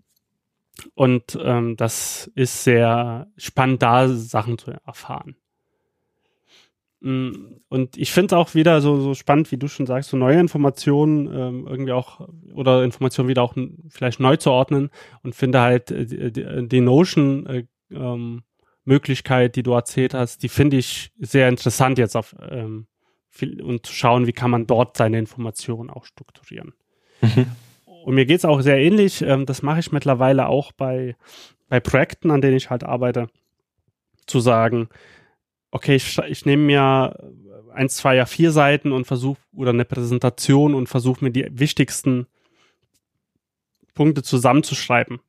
und 0.96 1.38
ähm, 1.42 1.76
das 1.76 2.32
ist 2.36 2.64
sehr 2.64 3.28
spannend, 3.36 3.82
da 3.82 4.08
Sachen 4.08 4.58
zu 4.58 4.72
erfahren. 4.86 5.36
Mm, 7.02 7.32
und 7.70 7.98
ich 7.98 8.12
finde 8.12 8.36
es 8.36 8.40
auch 8.40 8.56
wieder 8.56 8.82
so, 8.82 9.00
so 9.00 9.14
spannend, 9.14 9.52
wie 9.52 9.58
du 9.58 9.68
schon 9.68 9.86
sagst, 9.86 10.10
so 10.10 10.18
neue 10.18 10.40
Informationen 10.40 11.28
ähm, 11.28 11.68
irgendwie 11.68 11.94
auch 11.94 12.28
oder 12.54 12.84
Informationen 12.84 13.30
wieder 13.30 13.44
auch 13.44 13.56
vielleicht 13.90 14.20
neu 14.20 14.36
zu 14.36 14.52
ordnen 14.52 14.90
und 15.24 15.34
finde 15.34 15.62
halt 15.62 15.92
äh, 15.92 16.32
die, 16.32 16.68
die 16.68 16.82
Notion 16.82 17.46
äh, 17.46 17.64
ähm, 17.92 18.44
Möglichkeit, 18.84 19.56
die 19.56 19.64
du 19.64 19.72
erzählt 19.74 20.14
hast, 20.14 20.44
die 20.44 20.50
finde 20.50 20.78
ich 20.78 21.12
sehr 21.20 21.48
interessant 21.48 21.98
jetzt 21.98 22.18
auf 22.18 22.36
ähm, 22.50 22.88
viel, 23.30 23.62
und 23.62 23.86
zu 23.86 23.94
schauen, 23.94 24.28
wie 24.28 24.34
kann 24.34 24.52
man 24.52 24.68
dort 24.68 24.98
seine 24.98 25.20
Informationen 25.20 25.90
auch 25.90 26.06
strukturieren. 26.06 26.74
Mhm. 27.22 27.46
Und 28.04 28.16
mir 28.16 28.26
geht 28.26 28.40
es 28.40 28.46
auch 28.46 28.62
sehr 28.62 28.80
ähnlich. 28.80 29.22
Ähm, 29.22 29.46
das 29.46 29.62
mache 29.62 29.80
ich 29.80 29.92
mittlerweile 29.92 30.48
auch 30.48 30.72
bei, 30.72 31.16
bei 31.70 31.80
Projekten, 31.80 32.32
an 32.32 32.42
denen 32.42 32.58
ich 32.58 32.70
halt 32.70 32.84
arbeite, 32.84 33.28
zu 34.26 34.40
sagen, 34.40 34.90
okay, 35.72 35.96
ich, 35.96 36.18
ich 36.18 36.46
nehme 36.46 36.64
mir 36.64 37.32
eins, 37.74 37.96
zwei, 37.96 38.16
ja 38.16 38.26
vier 38.26 38.52
Seiten 38.52 38.92
und 38.92 39.06
versuche, 39.06 39.40
oder 39.54 39.72
eine 39.72 39.86
Präsentation 39.86 40.74
und 40.76 40.88
versuche 40.88 41.24
mir 41.24 41.32
die 41.32 41.48
wichtigsten 41.52 42.28
Punkte 43.94 44.24
zusammenzuschreiben 44.24 45.20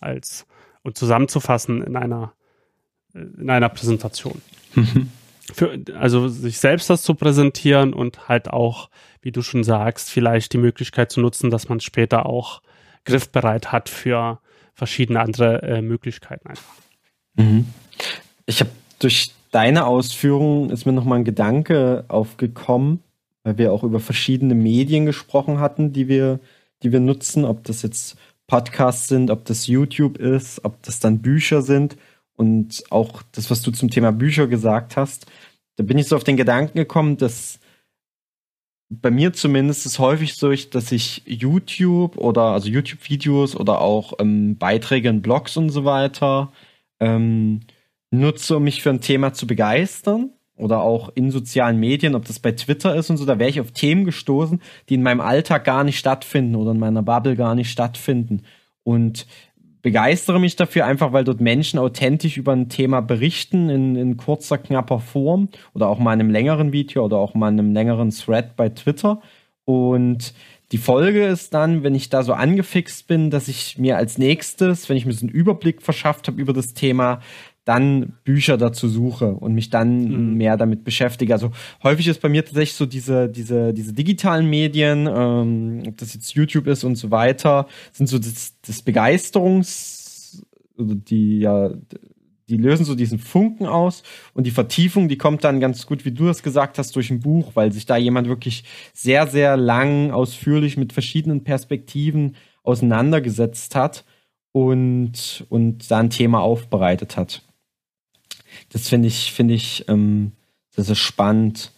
als 0.00 0.46
und 0.82 0.96
zusammenzufassen 0.96 1.82
in 1.82 1.96
einer 1.96 2.32
in 3.14 3.48
einer 3.48 3.70
Präsentation. 3.70 4.42
Mhm. 4.74 5.10
für, 5.52 5.78
also 5.98 6.28
sich 6.28 6.58
selbst 6.58 6.90
das 6.90 7.02
zu 7.02 7.14
präsentieren 7.14 7.92
und 7.92 8.28
halt 8.28 8.48
auch, 8.48 8.90
wie 9.22 9.32
du 9.32 9.42
schon 9.42 9.64
sagst, 9.64 10.10
vielleicht 10.10 10.52
die 10.52 10.58
Möglichkeit 10.58 11.10
zu 11.10 11.20
nutzen, 11.20 11.50
dass 11.50 11.68
man 11.68 11.80
später 11.80 12.26
auch 12.26 12.62
griffbereit 13.04 13.72
hat 13.72 13.88
für 13.88 14.40
verschiedene 14.74 15.20
andere 15.20 15.62
äh, 15.62 15.82
Möglichkeiten 15.82 16.48
einfach. 16.48 16.74
Mhm. 17.34 17.66
Ich 18.44 18.60
habe 18.60 18.70
durch 18.98 19.32
deine 19.50 19.86
Ausführungen 19.86 20.70
ist 20.70 20.86
mir 20.86 20.92
nochmal 20.92 21.18
ein 21.18 21.24
Gedanke 21.24 22.04
aufgekommen, 22.08 23.00
weil 23.44 23.58
wir 23.58 23.72
auch 23.72 23.82
über 23.82 24.00
verschiedene 24.00 24.54
Medien 24.54 25.06
gesprochen 25.06 25.60
hatten, 25.60 25.92
die 25.92 26.08
wir, 26.08 26.40
die 26.82 26.92
wir 26.92 27.00
nutzen, 27.00 27.44
ob 27.44 27.64
das 27.64 27.82
jetzt 27.82 28.16
Podcasts 28.46 29.08
sind, 29.08 29.30
ob 29.30 29.44
das 29.44 29.66
YouTube 29.66 30.18
ist, 30.18 30.64
ob 30.64 30.82
das 30.82 31.00
dann 31.00 31.20
Bücher 31.20 31.62
sind 31.62 31.96
und 32.36 32.84
auch 32.90 33.22
das, 33.32 33.50
was 33.50 33.62
du 33.62 33.70
zum 33.70 33.90
Thema 33.90 34.12
Bücher 34.12 34.46
gesagt 34.46 34.96
hast. 34.96 35.26
Da 35.76 35.84
bin 35.84 35.98
ich 35.98 36.08
so 36.08 36.16
auf 36.16 36.24
den 36.24 36.36
Gedanken 36.36 36.78
gekommen, 36.78 37.16
dass 37.16 37.58
bei 38.88 39.10
mir 39.10 39.32
zumindest 39.32 39.84
ist 39.84 39.98
häufig 39.98 40.34
so, 40.34 40.52
dass 40.52 40.92
ich 40.92 41.22
YouTube 41.26 42.16
oder 42.16 42.42
also 42.42 42.68
YouTube-Videos 42.68 43.56
oder 43.56 43.80
auch 43.80 44.14
ähm, 44.20 44.56
Beiträge 44.58 45.08
in 45.08 45.22
Blogs 45.22 45.56
und 45.56 45.70
so 45.70 45.84
weiter 45.84 46.52
ähm, 47.00 47.60
nutze, 48.18 48.56
um 48.56 48.64
mich 48.64 48.82
für 48.82 48.90
ein 48.90 49.00
Thema 49.00 49.32
zu 49.32 49.46
begeistern 49.46 50.30
oder 50.56 50.80
auch 50.80 51.10
in 51.14 51.30
sozialen 51.30 51.78
Medien, 51.78 52.14
ob 52.14 52.24
das 52.24 52.38
bei 52.38 52.52
Twitter 52.52 52.94
ist 52.94 53.10
und 53.10 53.16
so, 53.18 53.26
da 53.26 53.38
wäre 53.38 53.50
ich 53.50 53.60
auf 53.60 53.72
Themen 53.72 54.04
gestoßen, 54.04 54.60
die 54.88 54.94
in 54.94 55.02
meinem 55.02 55.20
Alltag 55.20 55.64
gar 55.64 55.84
nicht 55.84 55.98
stattfinden 55.98 56.56
oder 56.56 56.72
in 56.72 56.78
meiner 56.78 57.02
Bubble 57.02 57.36
gar 57.36 57.54
nicht 57.54 57.70
stattfinden. 57.70 58.42
Und 58.82 59.26
begeistere 59.82 60.40
mich 60.40 60.56
dafür 60.56 60.86
einfach, 60.86 61.12
weil 61.12 61.24
dort 61.24 61.40
Menschen 61.40 61.78
authentisch 61.78 62.36
über 62.36 62.52
ein 62.52 62.68
Thema 62.68 63.02
berichten 63.02 63.68
in, 63.68 63.94
in 63.94 64.16
kurzer, 64.16 64.58
knapper 64.58 64.98
Form 64.98 65.48
oder 65.74 65.88
auch 65.88 65.98
mal 65.98 66.14
in 66.14 66.20
einem 66.20 66.30
längeren 66.30 66.72
Video 66.72 67.04
oder 67.04 67.18
auch 67.18 67.34
mal 67.34 67.50
in 67.50 67.58
einem 67.60 67.72
längeren 67.72 68.10
Thread 68.10 68.56
bei 68.56 68.68
Twitter. 68.68 69.20
Und 69.64 70.34
die 70.72 70.78
Folge 70.78 71.24
ist 71.26 71.54
dann, 71.54 71.84
wenn 71.84 71.94
ich 71.94 72.08
da 72.08 72.24
so 72.24 72.32
angefixt 72.32 73.06
bin, 73.06 73.30
dass 73.30 73.46
ich 73.46 73.78
mir 73.78 73.96
als 73.96 74.18
nächstes, 74.18 74.88
wenn 74.88 74.96
ich 74.96 75.06
mir 75.06 75.12
so 75.12 75.26
einen 75.26 75.34
Überblick 75.34 75.82
verschafft 75.82 76.26
habe 76.26 76.40
über 76.40 76.52
das 76.52 76.74
Thema, 76.74 77.20
dann 77.66 78.14
Bücher 78.22 78.56
dazu 78.56 78.88
suche 78.88 79.34
und 79.34 79.52
mich 79.52 79.70
dann 79.70 80.04
mhm. 80.04 80.34
mehr 80.36 80.56
damit 80.56 80.84
beschäftige. 80.84 81.34
Also 81.34 81.50
häufig 81.82 82.06
ist 82.06 82.22
bei 82.22 82.28
mir 82.28 82.44
tatsächlich 82.44 82.74
so 82.74 82.86
diese, 82.86 83.28
diese, 83.28 83.74
diese 83.74 83.92
digitalen 83.92 84.48
Medien, 84.48 85.08
ähm, 85.12 85.82
ob 85.88 85.96
das 85.96 86.14
jetzt 86.14 86.32
YouTube 86.32 86.68
ist 86.68 86.84
und 86.84 86.94
so 86.94 87.10
weiter, 87.10 87.66
sind 87.92 88.06
so 88.06 88.18
das, 88.18 88.54
das 88.64 88.82
Begeisterungs, 88.82 90.46
die 90.78 91.40
ja, 91.40 91.72
die 92.48 92.56
lösen 92.56 92.84
so 92.84 92.94
diesen 92.94 93.18
Funken 93.18 93.66
aus 93.66 94.04
und 94.32 94.46
die 94.46 94.52
Vertiefung, 94.52 95.08
die 95.08 95.18
kommt 95.18 95.42
dann 95.42 95.58
ganz 95.58 95.86
gut, 95.86 96.04
wie 96.04 96.12
du 96.12 96.28
es 96.28 96.44
gesagt 96.44 96.78
hast, 96.78 96.94
durch 96.94 97.10
ein 97.10 97.18
Buch, 97.18 97.50
weil 97.54 97.72
sich 97.72 97.86
da 97.86 97.96
jemand 97.96 98.28
wirklich 98.28 98.62
sehr, 98.94 99.26
sehr 99.26 99.56
lang, 99.56 100.12
ausführlich 100.12 100.76
mit 100.76 100.92
verschiedenen 100.92 101.42
Perspektiven 101.42 102.36
auseinandergesetzt 102.62 103.74
hat 103.74 104.04
und, 104.52 105.44
und 105.48 105.90
da 105.90 105.98
ein 105.98 106.10
Thema 106.10 106.40
aufbereitet 106.40 107.16
hat. 107.16 107.42
Das 108.76 108.90
finde 108.90 109.08
ich, 109.08 109.32
finde 109.32 109.54
ich, 109.54 109.86
ähm, 109.88 110.32
das 110.74 110.90
ist 110.90 110.98
spannend. 110.98 111.72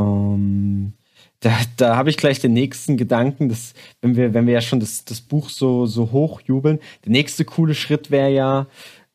Ähm, 0.00 0.94
da, 1.38 1.52
da 1.76 1.94
habe 1.94 2.10
ich 2.10 2.16
gleich 2.16 2.40
den 2.40 2.54
nächsten 2.54 2.96
Gedanken, 2.96 3.48
dass, 3.48 3.72
wenn 4.00 4.16
wir, 4.16 4.34
wenn 4.34 4.48
wir 4.48 4.54
ja 4.54 4.60
schon 4.60 4.80
das, 4.80 5.04
das 5.04 5.20
Buch 5.20 5.48
so, 5.48 5.86
so 5.86 6.10
hoch 6.10 6.40
jubeln, 6.40 6.80
der 7.04 7.12
nächste 7.12 7.44
coole 7.44 7.76
Schritt 7.76 8.10
wäre 8.10 8.32
ja, 8.32 8.66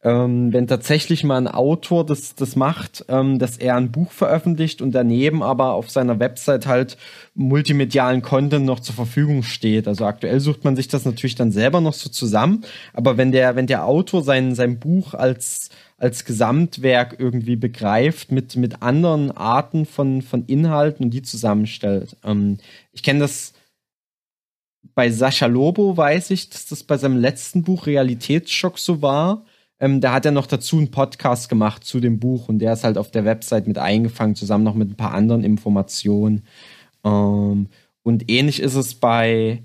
ähm, 0.02 0.54
wenn 0.54 0.66
tatsächlich 0.68 1.26
mal 1.26 1.36
ein 1.36 1.50
Autor 1.50 2.06
das, 2.06 2.36
das 2.36 2.56
macht, 2.56 3.04
ähm, 3.10 3.38
dass 3.38 3.58
er 3.58 3.76
ein 3.76 3.92
Buch 3.92 4.14
veröffentlicht 4.14 4.82
und 4.82 4.94
daneben 4.94 5.44
aber 5.44 5.74
auf 5.74 5.90
seiner 5.90 6.22
Website 6.22 6.68
halt 6.68 6.96
multimedialen 7.34 8.22
Content 8.22 8.66
noch 8.66 8.80
zur 8.80 8.96
Verfügung 8.96 9.44
steht. 9.44 9.90
Also 9.90 10.06
aktuell 10.06 10.40
sucht 10.40 10.64
man 10.64 10.78
sich 10.78 10.88
das 10.88 11.04
natürlich 11.04 11.36
dann 11.36 11.52
selber 11.52 11.82
noch 11.82 11.96
so 11.96 12.10
zusammen, 12.10 12.64
aber 12.94 13.18
wenn 13.18 13.34
der, 13.34 13.58
wenn 13.58 13.68
der 13.68 13.84
Autor 13.86 14.24
sein, 14.24 14.56
sein 14.56 14.80
Buch 14.80 15.14
als 15.14 15.70
als 15.98 16.26
Gesamtwerk 16.26 17.16
irgendwie 17.20 17.56
begreift 17.56 18.32
mit, 18.32 18.56
mit 18.56 18.82
anderen 18.82 19.32
Arten 19.32 19.86
von, 19.86 20.22
von 20.22 20.46
Inhalten 20.46 21.06
und 21.06 21.12
die 21.12 21.22
zusammenstellt. 21.22 22.18
Ähm, 22.24 22.58
ich 22.92 23.02
kenne 23.02 23.20
das 23.20 23.54
bei 24.94 25.10
Sascha 25.10 25.46
Lobo, 25.46 25.96
weiß 25.96 26.32
ich, 26.32 26.50
dass 26.50 26.66
das 26.66 26.84
bei 26.84 26.98
seinem 26.98 27.18
letzten 27.18 27.64
Buch 27.64 27.86
Realitätsschock 27.88 28.78
so 28.78 29.02
war. 29.02 29.46
Ähm, 29.80 30.00
da 30.00 30.14
hat 30.14 30.26
er 30.26 30.32
noch 30.32 30.48
dazu 30.48 30.78
einen 30.78 30.92
Podcast 30.92 31.50
gemacht 31.50 31.84
zu 31.84 32.00
dem 32.00 32.20
Buch 32.20 32.48
und 32.48 32.60
der 32.60 32.74
ist 32.74 32.84
halt 32.84 32.98
auf 32.98 33.12
der 33.12 33.26
Website 33.26 33.68
mit 33.68 33.78
eingefangen, 33.78 34.36
zusammen 34.36 34.64
noch 34.64 34.76
mit 34.76 34.90
ein 34.92 34.96
paar 34.96 35.14
anderen 35.14 35.44
Informationen. 35.44 36.46
Ähm, 37.04 37.68
und 38.04 38.30
ähnlich 38.30 38.62
ist 38.62 38.76
es 38.76 38.96
bei, 38.96 39.64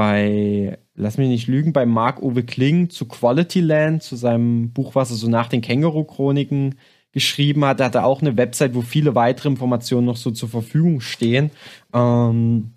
bei 0.00 0.78
lass 0.94 1.18
mich 1.18 1.28
nicht 1.28 1.46
lügen, 1.46 1.74
bei 1.74 1.84
Marc-Uwe 1.84 2.42
Kling 2.42 2.88
zu 2.88 3.04
Quality 3.04 3.60
Land, 3.60 4.02
zu 4.02 4.16
seinem 4.16 4.72
Buch, 4.72 4.94
was 4.94 5.10
er 5.10 5.16
so 5.16 5.28
nach 5.28 5.48
den 5.48 5.60
Känguru-Chroniken 5.60 6.76
geschrieben 7.12 7.66
hat. 7.66 7.80
Da 7.80 7.84
hat 7.84 7.96
er 7.96 8.06
auch 8.06 8.22
eine 8.22 8.38
Website, 8.38 8.74
wo 8.74 8.80
viele 8.80 9.14
weitere 9.14 9.50
Informationen 9.50 10.06
noch 10.06 10.16
so 10.16 10.30
zur 10.30 10.48
Verfügung 10.48 11.02
stehen, 11.02 11.50
ähm, 11.92 12.70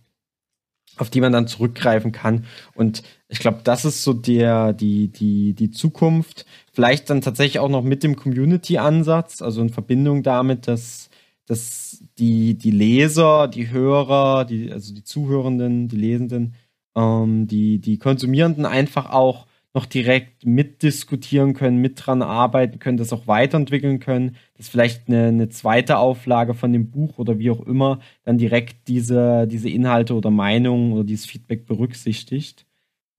auf 0.97 1.09
die 1.09 1.21
man 1.21 1.31
dann 1.31 1.47
zurückgreifen 1.47 2.11
kann. 2.11 2.43
Und 2.75 3.03
ich 3.29 3.39
glaube, 3.39 3.61
das 3.63 3.85
ist 3.85 4.03
so 4.03 4.11
der, 4.11 4.73
die, 4.73 5.07
die, 5.07 5.53
die 5.53 5.71
Zukunft. 5.71 6.45
Vielleicht 6.73 7.09
dann 7.09 7.21
tatsächlich 7.21 7.59
auch 7.59 7.69
noch 7.69 7.83
mit 7.83 8.03
dem 8.03 8.17
Community-Ansatz, 8.17 9.41
also 9.41 9.61
in 9.61 9.69
Verbindung 9.69 10.23
damit, 10.23 10.67
dass, 10.67 11.09
dass 11.45 12.03
die, 12.17 12.55
die 12.55 12.71
Leser, 12.71 13.47
die 13.47 13.69
Hörer, 13.69 14.43
die, 14.43 14.73
also 14.73 14.93
die 14.93 15.05
Zuhörenden, 15.05 15.87
die 15.87 15.95
Lesenden, 15.95 16.55
ähm, 16.95 17.47
die, 17.47 17.79
die 17.79 17.97
Konsumierenden 17.97 18.65
einfach 18.65 19.09
auch 19.11 19.47
noch 19.73 19.85
direkt 19.87 20.45
mitdiskutieren 20.45 21.53
können, 21.53 21.77
mit 21.77 22.05
dran 22.05 22.21
arbeiten 22.21 22.77
können, 22.77 22.97
das 22.97 23.11
auch 23.11 23.25
weiterentwickeln 23.25 23.99
können, 23.99 24.35
dass 24.55 24.69
vielleicht 24.69 25.07
eine, 25.07 25.27
eine 25.27 25.49
zweite 25.49 25.97
Auflage 25.97 26.53
von 26.53 26.71
dem 26.71 26.91
Buch 26.91 27.17
oder 27.17 27.39
wie 27.39 27.49
auch 27.49 27.61
immer 27.65 27.99
dann 28.23 28.37
direkt 28.37 28.87
diese, 28.87 29.47
diese 29.47 29.69
Inhalte 29.69 30.13
oder 30.13 30.29
Meinungen 30.29 30.93
oder 30.93 31.03
dieses 31.03 31.25
Feedback 31.25 31.65
berücksichtigt. 31.65 32.67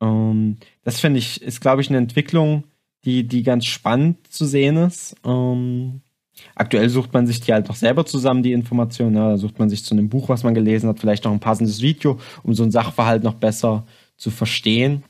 Ähm, 0.00 0.58
das 0.82 1.00
finde 1.00 1.18
ich, 1.18 1.42
ist, 1.42 1.60
glaube 1.60 1.82
ich, 1.82 1.88
eine 1.88 1.98
Entwicklung, 1.98 2.64
die, 3.04 3.26
die 3.26 3.42
ganz 3.42 3.66
spannend 3.66 4.32
zu 4.32 4.46
sehen 4.46 4.76
ist. 4.76 5.16
Ähm, 5.24 6.02
Aktuell 6.54 6.88
sucht 6.88 7.12
man 7.12 7.26
sich 7.26 7.40
die 7.40 7.52
halt 7.52 7.68
noch 7.68 7.76
selber 7.76 8.06
zusammen, 8.06 8.42
die 8.42 8.52
Informationen. 8.52 9.16
Ja, 9.16 9.30
da 9.30 9.36
sucht 9.36 9.58
man 9.58 9.70
sich 9.70 9.84
zu 9.84 9.94
einem 9.94 10.08
Buch, 10.08 10.28
was 10.28 10.42
man 10.42 10.54
gelesen 10.54 10.88
hat, 10.88 10.98
vielleicht 10.98 11.24
noch 11.24 11.32
ein 11.32 11.40
passendes 11.40 11.80
Video, 11.80 12.18
um 12.42 12.54
so 12.54 12.62
einen 12.62 12.72
Sachverhalt 12.72 13.22
noch 13.22 13.34
besser 13.34 13.86
zu 14.16 14.30
verstehen. 14.30 15.04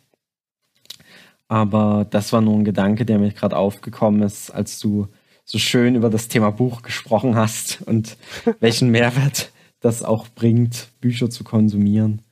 Aber 1.49 2.07
das 2.09 2.33
war 2.33 2.41
nur 2.41 2.55
ein 2.55 2.65
Gedanke, 2.65 3.05
der 3.05 3.19
mir 3.19 3.31
gerade 3.33 3.57
aufgekommen 3.57 4.23
ist, 4.23 4.51
als 4.51 4.79
du 4.81 5.09
so 5.45 5.59
schön 5.59 5.95
über 5.95 6.09
das 6.09 6.29
Thema 6.29 6.51
Buch 6.51 6.83
gesprochen 6.83 7.37
hast 7.37 7.83
und 7.83 8.17
welchen 8.61 8.91
Mehrwert 8.91 9.53
das 9.81 10.03
auch 10.03 10.29
bringt, 10.29 10.89
Bücher 11.01 11.29
zu 11.29 11.45
konsumieren. 11.45 12.23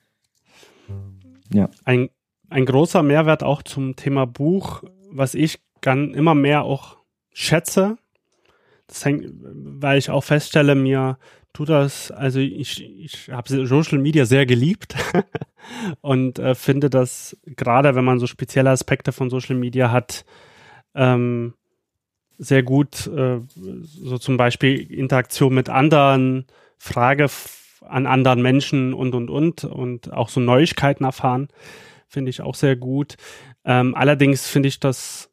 Ja. 1.53 1.69
Ein, 1.85 2.09
ein 2.49 2.65
großer 2.65 3.03
Mehrwert 3.03 3.43
auch 3.43 3.63
zum 3.63 3.97
Thema 3.97 4.27
Buch, 4.27 4.83
was 5.11 5.35
ich 5.35 5.59
dann 5.83 6.15
immer 6.15 6.35
mehr 6.35 6.63
auch 6.63 6.97
schätze, 7.35 7.99
hängt, 9.05 9.27
weil 9.43 9.99
ich 9.99 10.11
auch 10.11 10.25
feststelle, 10.25 10.75
mir 10.75 11.19
tut 11.53 11.69
das, 11.69 12.11
also 12.11 12.41
ich, 12.41 12.83
ich 12.83 13.29
habe 13.31 13.67
Social 13.67 13.99
Media 13.99 14.25
sehr 14.25 14.47
geliebt 14.47 14.95
und 16.01 16.39
äh, 16.39 16.55
finde 16.55 16.89
das 16.91 17.37
gerade, 17.45 17.95
wenn 17.95 18.05
man 18.05 18.19
so 18.19 18.27
spezielle 18.27 18.71
Aspekte 18.71 19.13
von 19.13 19.31
Social 19.31 19.57
Media 19.57 19.91
hat, 19.91 20.25
ähm, 20.95 21.55
sehr 22.39 22.63
gut, 22.63 23.07
äh, 23.07 23.41
so 23.55 24.19
zum 24.19 24.37
Beispiel 24.37 24.81
Interaktion 24.91 25.55
mit 25.55 25.69
anderen, 25.69 26.47
Frage 26.79 27.29
an 27.83 28.07
anderen 28.07 28.43
Menschen 28.43 28.95
und, 28.95 29.15
und, 29.15 29.31
und, 29.31 29.65
und 29.65 30.13
auch 30.13 30.29
so 30.29 30.41
Neuigkeiten 30.41 31.05
erfahren, 31.05 31.49
finde 32.09 32.31
ich 32.31 32.41
auch 32.41 32.55
sehr 32.55 32.77
gut. 32.77 33.17
Ähm, 33.65 33.95
allerdings 33.95 34.49
finde 34.49 34.69
ich 34.69 34.81
das 34.81 35.32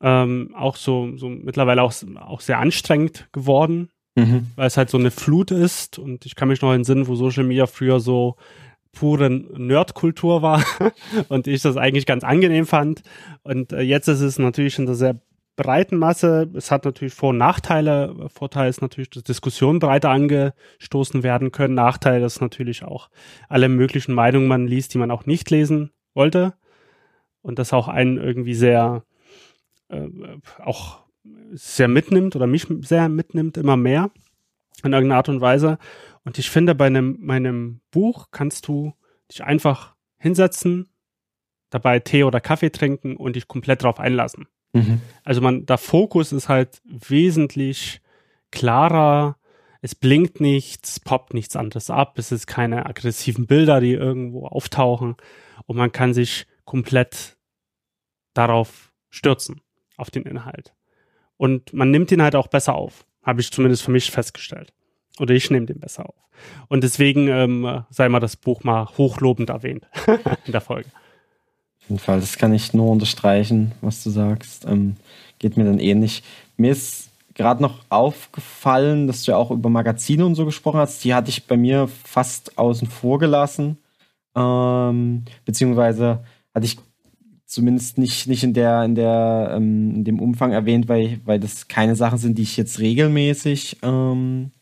ähm, 0.00 0.54
auch 0.56 0.76
so, 0.76 1.16
so 1.16 1.28
mittlerweile 1.28 1.82
auch, 1.82 1.92
auch 2.20 2.40
sehr 2.40 2.58
anstrengend 2.58 3.28
geworden, 3.32 3.90
mhm. 4.14 4.46
weil 4.56 4.66
es 4.66 4.76
halt 4.76 4.90
so 4.90 4.98
eine 4.98 5.10
Flut 5.10 5.50
ist. 5.50 5.98
Und 5.98 6.26
ich 6.26 6.34
kann 6.34 6.48
mich 6.48 6.62
noch 6.62 6.72
entsinnen, 6.72 7.06
wo 7.06 7.14
Social 7.14 7.44
Media 7.44 7.66
früher 7.66 8.00
so 8.00 8.36
pure 8.92 9.30
Nerdkultur 9.30 10.42
war 10.42 10.64
und 11.28 11.46
ich 11.46 11.62
das 11.62 11.76
eigentlich 11.76 12.06
ganz 12.06 12.24
angenehm 12.24 12.66
fand. 12.66 13.02
Und 13.42 13.72
äh, 13.72 13.80
jetzt 13.82 14.08
ist 14.08 14.20
es 14.20 14.38
natürlich 14.38 14.78
in 14.78 14.86
der 14.86 14.94
sehr 14.94 15.20
breiten 15.56 15.96
Masse. 15.96 16.48
Es 16.54 16.70
hat 16.70 16.84
natürlich 16.84 17.14
Vor- 17.14 17.30
und 17.30 17.38
Nachteile. 17.38 18.28
Vorteil 18.28 18.70
ist 18.70 18.80
natürlich, 18.80 19.10
dass 19.10 19.22
Diskussionen 19.22 19.78
breiter 19.78 20.10
angestoßen 20.10 21.22
werden 21.22 21.52
können. 21.52 21.74
Nachteil 21.74 22.22
ist 22.22 22.40
natürlich 22.40 22.82
auch 22.82 23.10
alle 23.48 23.68
möglichen 23.68 24.14
Meinungen 24.14 24.48
man 24.48 24.66
liest, 24.66 24.94
die 24.94 24.98
man 24.98 25.10
auch 25.10 25.26
nicht 25.26 25.50
lesen 25.50 25.90
wollte. 26.14 26.54
Und 27.42 27.58
das 27.58 27.72
auch 27.72 27.88
einen 27.88 28.16
irgendwie 28.16 28.54
sehr 28.54 29.04
äh, 29.90 30.08
auch 30.58 31.00
sehr 31.52 31.88
mitnimmt 31.88 32.36
oder 32.36 32.46
mich 32.46 32.66
sehr 32.80 33.08
mitnimmt, 33.08 33.56
immer 33.56 33.76
mehr. 33.76 34.10
in 34.82 34.92
irgendeiner 34.92 35.16
Art 35.16 35.28
und 35.28 35.40
Weise. 35.40 35.78
Und 36.24 36.38
ich 36.38 36.48
finde, 36.48 36.74
bei 36.74 36.86
einem, 36.86 37.18
meinem 37.20 37.80
Buch 37.90 38.28
kannst 38.30 38.68
du 38.68 38.94
dich 39.30 39.44
einfach 39.44 39.94
hinsetzen, 40.18 40.88
dabei 41.70 41.98
Tee 42.00 42.24
oder 42.24 42.40
Kaffee 42.40 42.70
trinken 42.70 43.16
und 43.16 43.36
dich 43.36 43.48
komplett 43.48 43.82
drauf 43.82 44.00
einlassen. 44.00 44.46
Mhm. 44.72 45.00
Also 45.24 45.40
man, 45.40 45.66
der 45.66 45.78
Fokus 45.78 46.32
ist 46.32 46.48
halt 46.48 46.80
wesentlich 46.84 48.00
klarer, 48.50 49.36
es 49.82 49.94
blinkt 49.94 50.40
nichts, 50.40 51.00
poppt 51.00 51.34
nichts 51.34 51.56
anderes 51.56 51.90
ab, 51.90 52.18
es 52.18 52.32
ist 52.32 52.46
keine 52.46 52.86
aggressiven 52.86 53.46
Bilder, 53.46 53.80
die 53.80 53.92
irgendwo 53.92 54.46
auftauchen 54.46 55.16
und 55.66 55.76
man 55.76 55.92
kann 55.92 56.12
sich 56.12 56.46
komplett 56.64 57.38
darauf 58.34 58.92
stürzen, 59.08 59.60
auf 60.00 60.10
den 60.10 60.24
Inhalt. 60.24 60.74
Und 61.36 61.72
man 61.72 61.90
nimmt 61.90 62.12
ihn 62.12 62.22
halt 62.22 62.36
auch 62.36 62.48
besser 62.48 62.74
auf, 62.74 63.06
habe 63.22 63.40
ich 63.40 63.50
zumindest 63.50 63.82
für 63.82 63.90
mich 63.90 64.10
festgestellt. 64.10 64.72
Oder 65.18 65.34
ich 65.34 65.50
nehme 65.50 65.66
den 65.66 65.80
besser 65.80 66.08
auf. 66.08 66.14
Und 66.68 66.84
deswegen 66.84 67.28
ähm, 67.28 67.84
sei 67.90 68.08
mal 68.08 68.20
das 68.20 68.36
Buch 68.36 68.64
mal 68.64 68.86
hochlobend 68.96 69.50
erwähnt 69.50 69.86
in 70.46 70.52
der 70.52 70.60
Folge. 70.60 70.88
Auf 71.80 71.88
jeden 71.88 71.98
Fall, 71.98 72.20
das 72.20 72.38
kann 72.38 72.54
ich 72.54 72.72
nur 72.72 72.90
unterstreichen, 72.90 73.72
was 73.80 74.02
du 74.02 74.10
sagst. 74.10 74.64
Ähm, 74.66 74.96
geht 75.38 75.56
mir 75.56 75.64
dann 75.64 75.78
ähnlich. 75.78 76.22
Mir 76.56 76.72
ist 76.72 77.10
gerade 77.34 77.62
noch 77.62 77.80
aufgefallen, 77.88 79.06
dass 79.06 79.22
du 79.22 79.32
ja 79.32 79.36
auch 79.36 79.50
über 79.50 79.70
Magazine 79.70 80.26
und 80.26 80.34
so 80.34 80.44
gesprochen 80.44 80.80
hast. 80.80 81.02
Die 81.04 81.14
hatte 81.14 81.30
ich 81.30 81.46
bei 81.46 81.56
mir 81.56 81.88
fast 81.88 82.58
außen 82.58 82.88
vor 82.88 83.18
gelassen. 83.18 83.78
Ähm, 84.36 85.24
beziehungsweise 85.44 86.24
hatte 86.54 86.66
ich 86.66 86.78
zumindest 87.50 87.98
nicht, 87.98 88.28
nicht 88.28 88.44
in 88.44 88.54
der, 88.54 88.84
in 88.84 88.94
der, 88.94 89.52
ähm, 89.56 89.96
in 89.96 90.04
dem 90.04 90.20
Umfang 90.20 90.52
erwähnt, 90.52 90.88
weil, 90.88 91.20
weil 91.24 91.40
das 91.40 91.66
keine 91.66 91.96
Sachen 91.96 92.18
sind, 92.18 92.38
die 92.38 92.42
ich 92.42 92.56
jetzt 92.56 92.78
regelmäßig 92.78 93.78
ähm, 93.82 94.52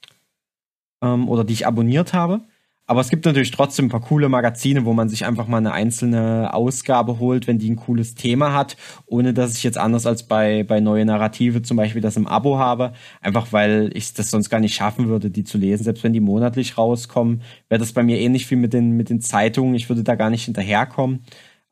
ähm, 1.02 1.28
oder 1.28 1.44
die 1.44 1.52
ich 1.52 1.66
abonniert 1.66 2.14
habe. 2.14 2.40
Aber 2.86 3.02
es 3.02 3.10
gibt 3.10 3.26
natürlich 3.26 3.50
trotzdem 3.50 3.86
ein 3.86 3.90
paar 3.90 4.00
coole 4.00 4.30
Magazine, 4.30 4.86
wo 4.86 4.94
man 4.94 5.10
sich 5.10 5.26
einfach 5.26 5.46
mal 5.46 5.58
eine 5.58 5.72
einzelne 5.72 6.54
Ausgabe 6.54 7.18
holt, 7.18 7.46
wenn 7.46 7.58
die 7.58 7.68
ein 7.68 7.76
cooles 7.76 8.14
Thema 8.14 8.54
hat, 8.54 8.78
ohne 9.04 9.34
dass 9.34 9.54
ich 9.58 9.62
jetzt 9.62 9.76
anders 9.76 10.06
als 10.06 10.22
bei, 10.22 10.64
bei 10.64 10.80
Neue 10.80 11.04
Narrative 11.04 11.60
zum 11.60 11.76
Beispiel 11.76 12.00
das 12.00 12.16
im 12.16 12.26
Abo 12.26 12.58
habe. 12.58 12.94
Einfach 13.20 13.52
weil 13.52 13.90
ich 13.92 14.14
das 14.14 14.30
sonst 14.30 14.48
gar 14.48 14.60
nicht 14.60 14.74
schaffen 14.74 15.08
würde, 15.08 15.28
die 15.28 15.44
zu 15.44 15.58
lesen. 15.58 15.84
Selbst 15.84 16.02
wenn 16.02 16.14
die 16.14 16.20
monatlich 16.20 16.78
rauskommen, 16.78 17.42
wäre 17.68 17.78
das 17.78 17.92
bei 17.92 18.02
mir 18.02 18.18
ähnlich 18.18 18.50
wie 18.50 18.56
mit 18.56 18.72
den, 18.72 18.92
mit 18.92 19.10
den 19.10 19.20
Zeitungen. 19.20 19.74
Ich 19.74 19.90
würde 19.90 20.02
da 20.02 20.14
gar 20.14 20.30
nicht 20.30 20.46
hinterherkommen. 20.46 21.24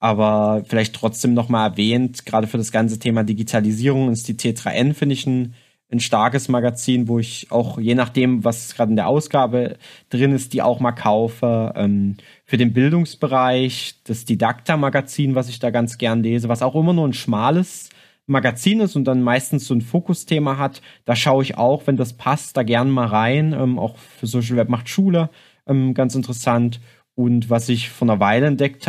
Aber 0.06 0.62
vielleicht 0.64 0.94
trotzdem 0.94 1.34
nochmal 1.34 1.70
erwähnt, 1.70 2.24
gerade 2.26 2.46
für 2.46 2.58
das 2.58 2.70
ganze 2.70 3.00
Thema 3.00 3.24
Digitalisierung 3.24 4.12
ist 4.12 4.28
die 4.28 4.34
T3N, 4.34 4.94
finde 4.94 5.14
ich, 5.14 5.26
ein 5.26 5.54
ein 5.90 6.00
starkes 6.00 6.48
Magazin, 6.48 7.06
wo 7.06 7.18
ich 7.18 7.46
auch 7.50 7.78
je 7.78 7.94
nachdem, 7.94 8.44
was 8.44 8.74
gerade 8.74 8.90
in 8.90 8.96
der 8.96 9.06
Ausgabe 9.06 9.76
drin 10.10 10.32
ist, 10.32 10.52
die 10.52 10.62
auch 10.62 10.80
mal 10.80 10.92
kaufe. 10.92 11.72
Ähm, 11.76 12.16
für 12.44 12.56
den 12.56 12.72
Bildungsbereich 12.72 14.00
das 14.04 14.24
Didakta-Magazin, 14.24 15.36
was 15.36 15.48
ich 15.48 15.60
da 15.60 15.70
ganz 15.70 15.96
gern 15.98 16.22
lese, 16.22 16.48
was 16.48 16.62
auch 16.62 16.74
immer 16.74 16.92
nur 16.92 17.06
ein 17.06 17.12
schmales 17.12 17.90
Magazin 18.26 18.80
ist 18.80 18.96
und 18.96 19.04
dann 19.04 19.22
meistens 19.22 19.68
so 19.68 19.74
ein 19.74 19.80
Fokusthema 19.80 20.58
hat. 20.58 20.82
Da 21.04 21.14
schaue 21.14 21.44
ich 21.44 21.56
auch, 21.56 21.86
wenn 21.86 21.96
das 21.96 22.14
passt, 22.14 22.56
da 22.56 22.64
gern 22.64 22.90
mal 22.90 23.06
rein. 23.06 23.52
Ähm, 23.52 23.78
auch 23.78 23.96
für 23.96 24.26
Social 24.26 24.56
Web 24.56 24.68
macht 24.68 24.88
Schule 24.88 25.30
ähm, 25.68 25.94
ganz 25.94 26.16
interessant. 26.16 26.80
Und 27.14 27.48
was 27.48 27.68
ich 27.68 27.88
vor 27.90 28.08
einer 28.08 28.20
Weile 28.20 28.46
entdeckt 28.46 28.88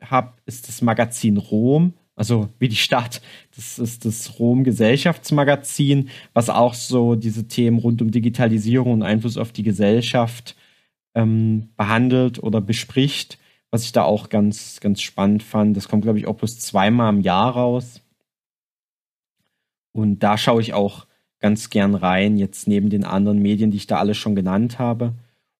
habe, 0.00 0.32
ist 0.46 0.68
das 0.68 0.82
Magazin 0.82 1.36
Rom 1.36 1.94
also 2.20 2.50
wie 2.58 2.68
die 2.68 2.76
Stadt. 2.76 3.22
Das 3.56 3.78
ist 3.78 4.04
das 4.04 4.38
Rom 4.38 4.62
Gesellschaftsmagazin, 4.62 6.10
was 6.34 6.50
auch 6.50 6.74
so 6.74 7.14
diese 7.14 7.48
Themen 7.48 7.78
rund 7.78 8.02
um 8.02 8.10
Digitalisierung 8.10 8.92
und 8.92 9.02
Einfluss 9.02 9.38
auf 9.38 9.52
die 9.52 9.62
Gesellschaft 9.62 10.54
ähm, 11.14 11.70
behandelt 11.78 12.42
oder 12.42 12.60
bespricht, 12.60 13.38
was 13.70 13.84
ich 13.84 13.92
da 13.92 14.02
auch 14.02 14.28
ganz, 14.28 14.80
ganz 14.80 15.00
spannend 15.00 15.42
fand. 15.42 15.74
Das 15.78 15.88
kommt, 15.88 16.02
glaube 16.02 16.18
ich, 16.18 16.26
auch 16.26 16.36
bloß 16.36 16.58
zweimal 16.58 17.14
im 17.14 17.22
Jahr 17.22 17.52
raus. 17.52 18.02
Und 19.92 20.18
da 20.18 20.36
schaue 20.36 20.60
ich 20.60 20.74
auch 20.74 21.06
ganz 21.38 21.70
gern 21.70 21.94
rein, 21.94 22.36
jetzt 22.36 22.68
neben 22.68 22.90
den 22.90 23.04
anderen 23.04 23.38
Medien, 23.38 23.70
die 23.70 23.78
ich 23.78 23.86
da 23.86 23.96
alle 23.96 24.14
schon 24.14 24.34
genannt 24.34 24.78
habe. 24.78 25.14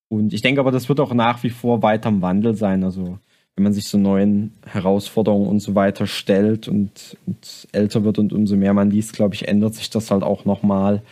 Und 0.09 0.35
ich 0.35 0.43
denke 0.43 0.61
aber, 0.61 0.73
das 0.73 0.91
wird 0.91 1.01
auch 1.01 1.15
nach 1.15 1.43
wie 1.43 1.49
vor 1.49 1.83
weiter 1.83 2.11
im 2.11 2.21
Wandel 2.21 2.55
sein. 2.55 2.85
Also 2.85 3.19
wenn 3.57 3.65
man 3.65 3.73
sich 3.73 3.89
so 3.89 3.99
neuen 3.99 4.55
Herausforderungen 4.67 5.47
und 5.47 5.61
so 5.61 5.75
weiter 5.75 6.07
stellt 6.07 6.69
und, 6.69 7.17
und 7.27 7.69
älter 7.73 8.05
wird 8.05 8.19
und 8.19 8.33
umso 8.33 8.57
mehr 8.57 8.73
man 8.73 8.91
liest, 8.91 9.13
glaube 9.13 9.35
ich, 9.35 9.49
ändert 9.49 9.75
sich 9.75 9.91
das 9.91 10.11
halt 10.11 10.23
auch 10.23 10.45
nochmal. 10.45 11.03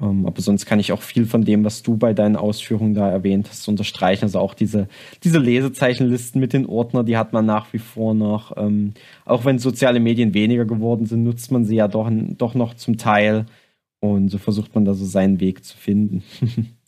Ähm, 0.00 0.26
aber 0.26 0.40
sonst 0.42 0.66
kann 0.66 0.80
ich 0.80 0.92
auch 0.92 1.02
viel 1.02 1.24
von 1.24 1.44
dem, 1.44 1.64
was 1.64 1.82
du 1.82 1.96
bei 1.96 2.12
deinen 2.12 2.36
Ausführungen 2.36 2.94
da 2.94 3.08
erwähnt 3.08 3.48
hast, 3.48 3.68
unterstreichen. 3.68 4.24
Also 4.24 4.38
auch 4.40 4.54
diese, 4.54 4.88
diese 5.22 5.38
Lesezeichenlisten 5.38 6.40
mit 6.40 6.52
den 6.52 6.66
Ordner, 6.66 7.04
die 7.04 7.16
hat 7.16 7.32
man 7.32 7.46
nach 7.46 7.72
wie 7.72 7.78
vor 7.78 8.14
noch. 8.14 8.56
Ähm, 8.56 8.94
auch 9.24 9.44
wenn 9.44 9.58
soziale 9.58 10.00
Medien 10.00 10.34
weniger 10.34 10.64
geworden 10.64 11.06
sind, 11.06 11.22
nutzt 11.22 11.52
man 11.52 11.64
sie 11.64 11.76
ja 11.76 11.88
doch, 11.88 12.10
doch 12.10 12.54
noch 12.54 12.74
zum 12.74 12.98
Teil. 12.98 13.46
Und 14.00 14.28
so 14.28 14.38
versucht 14.38 14.74
man 14.74 14.84
da 14.84 14.94
so 14.94 15.06
seinen 15.06 15.40
Weg 15.40 15.64
zu 15.64 15.76
finden. 15.76 16.22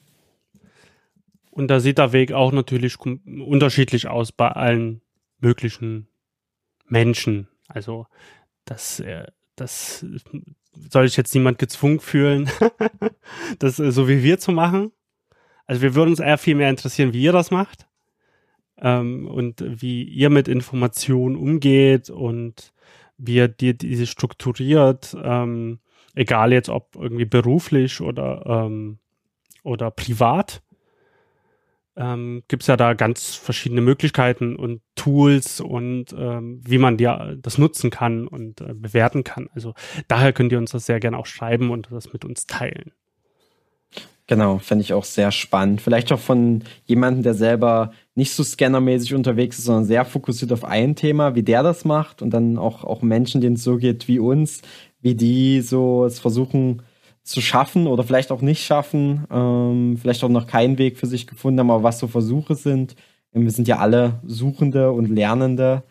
Und 1.56 1.68
da 1.68 1.80
sieht 1.80 1.96
der 1.96 2.12
Weg 2.12 2.32
auch 2.32 2.52
natürlich 2.52 2.98
unterschiedlich 3.00 4.08
aus 4.08 4.30
bei 4.30 4.48
allen 4.48 5.00
möglichen 5.40 6.06
Menschen. 6.86 7.48
Also 7.66 8.06
das, 8.66 9.00
äh, 9.00 9.26
das 9.56 10.04
soll 10.90 11.06
ich 11.06 11.16
jetzt 11.16 11.34
niemand 11.34 11.58
gezwungen 11.58 12.00
fühlen, 12.00 12.50
das 13.58 13.78
äh, 13.78 13.90
so 13.90 14.06
wie 14.06 14.22
wir 14.22 14.38
zu 14.38 14.52
machen. 14.52 14.92
Also 15.64 15.80
wir 15.80 15.94
würden 15.94 16.10
uns 16.10 16.20
eher 16.20 16.36
viel 16.36 16.56
mehr 16.56 16.68
interessieren, 16.68 17.14
wie 17.14 17.22
ihr 17.22 17.32
das 17.32 17.50
macht 17.50 17.88
ähm, 18.76 19.26
und 19.26 19.64
wie 19.66 20.02
ihr 20.02 20.28
mit 20.28 20.48
Informationen 20.48 21.36
umgeht 21.36 22.10
und 22.10 22.74
wie 23.16 23.36
ihr 23.36 23.48
die, 23.48 23.78
diese 23.78 24.06
strukturiert, 24.06 25.16
ähm, 25.22 25.78
egal 26.14 26.52
jetzt 26.52 26.68
ob 26.68 26.96
irgendwie 26.96 27.24
beruflich 27.24 28.02
oder, 28.02 28.44
ähm, 28.44 28.98
oder 29.62 29.90
privat 29.90 30.62
ähm, 31.96 32.42
gibt 32.48 32.62
es 32.62 32.66
ja 32.66 32.76
da 32.76 32.94
ganz 32.94 33.34
verschiedene 33.34 33.80
Möglichkeiten 33.80 34.56
und 34.56 34.82
Tools 34.94 35.60
und 35.60 36.14
ähm, 36.16 36.60
wie 36.64 36.78
man 36.78 36.98
ja 36.98 37.34
das 37.36 37.58
nutzen 37.58 37.90
kann 37.90 38.28
und 38.28 38.60
äh, 38.60 38.74
bewerten 38.74 39.24
kann. 39.24 39.48
Also 39.54 39.74
daher 40.08 40.32
könnt 40.32 40.52
ihr 40.52 40.58
uns 40.58 40.72
das 40.72 40.86
sehr 40.86 41.00
gerne 41.00 41.18
auch 41.18 41.26
schreiben 41.26 41.70
und 41.70 41.88
das 41.90 42.12
mit 42.12 42.24
uns 42.24 42.46
teilen. 42.46 42.92
Genau, 44.28 44.58
fände 44.58 44.82
ich 44.82 44.92
auch 44.92 45.04
sehr 45.04 45.30
spannend. 45.30 45.80
Vielleicht 45.80 46.10
auch 46.10 46.18
von 46.18 46.64
jemandem, 46.84 47.22
der 47.22 47.34
selber 47.34 47.92
nicht 48.16 48.32
so 48.32 48.42
scannermäßig 48.42 49.14
unterwegs 49.14 49.58
ist, 49.58 49.66
sondern 49.66 49.84
sehr 49.84 50.04
fokussiert 50.04 50.52
auf 50.52 50.64
ein 50.64 50.96
Thema, 50.96 51.36
wie 51.36 51.44
der 51.44 51.62
das 51.62 51.84
macht 51.84 52.22
und 52.22 52.30
dann 52.30 52.58
auch, 52.58 52.82
auch 52.82 53.02
Menschen, 53.02 53.40
denen 53.40 53.54
es 53.54 53.62
so 53.62 53.76
geht 53.76 54.08
wie 54.08 54.18
uns, 54.18 54.62
wie 55.00 55.14
die 55.14 55.60
so 55.60 56.04
es 56.04 56.18
versuchen, 56.18 56.82
zu 57.26 57.40
schaffen 57.40 57.88
oder 57.88 58.04
vielleicht 58.04 58.30
auch 58.30 58.40
nicht 58.40 58.64
schaffen, 58.64 59.24
ähm, 59.30 59.98
vielleicht 60.00 60.22
auch 60.22 60.28
noch 60.28 60.46
keinen 60.46 60.78
Weg 60.78 60.96
für 60.96 61.06
sich 61.06 61.26
gefunden 61.26 61.58
haben, 61.58 61.70
aber 61.72 61.82
was 61.82 61.98
so 61.98 62.06
Versuche 62.06 62.54
sind. 62.54 62.94
Ähm, 63.34 63.42
wir 63.42 63.50
sind 63.50 63.66
ja 63.66 63.78
alle 63.78 64.20
Suchende 64.24 64.92
und 64.92 65.08
Lernende. 65.08 65.82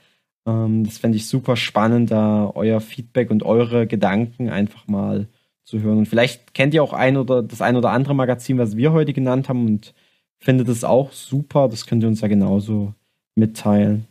Ähm, 0.47 0.85
das 0.85 0.97
fände 0.97 1.17
ich 1.17 1.27
super 1.27 1.57
spannend, 1.57 2.09
da 2.11 2.49
euer 2.55 2.79
Feedback 2.79 3.31
und 3.31 3.43
eure 3.43 3.85
Gedanken 3.85 4.49
einfach 4.49 4.87
mal 4.87 5.27
zu 5.65 5.81
hören. 5.81 5.97
Und 5.97 6.07
vielleicht 6.07 6.53
kennt 6.53 6.73
ihr 6.73 6.81
auch 6.81 6.93
ein 6.93 7.17
oder 7.17 7.43
das 7.43 7.61
ein 7.61 7.75
oder 7.75 7.91
andere 7.91 8.15
Magazin, 8.15 8.57
was 8.57 8.77
wir 8.77 8.93
heute 8.93 9.11
genannt 9.11 9.49
haben 9.49 9.65
und 9.65 9.93
findet 10.39 10.69
es 10.69 10.85
auch 10.85 11.11
super. 11.11 11.67
Das 11.67 11.85
könnt 11.85 12.01
ihr 12.03 12.07
uns 12.07 12.21
ja 12.21 12.29
genauso 12.29 12.93
mitteilen. 13.35 14.07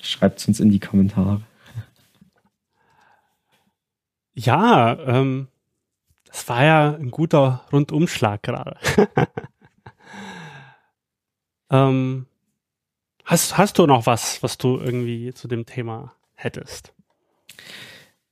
Schreibt 0.00 0.38
es 0.38 0.48
uns 0.48 0.60
in 0.60 0.70
die 0.70 0.80
Kommentare. 0.80 1.42
Ja, 4.34 4.96
ähm, 5.00 5.48
das 6.28 6.48
war 6.48 6.64
ja 6.64 6.94
ein 6.94 7.10
guter 7.10 7.64
Rundumschlag 7.72 8.42
gerade. 8.42 8.76
ähm, 11.70 12.26
hast, 13.24 13.58
hast 13.58 13.78
du 13.78 13.86
noch 13.86 14.06
was, 14.06 14.42
was 14.42 14.58
du 14.58 14.78
irgendwie 14.78 15.32
zu 15.34 15.48
dem 15.48 15.66
Thema 15.66 16.12
hättest? 16.34 16.92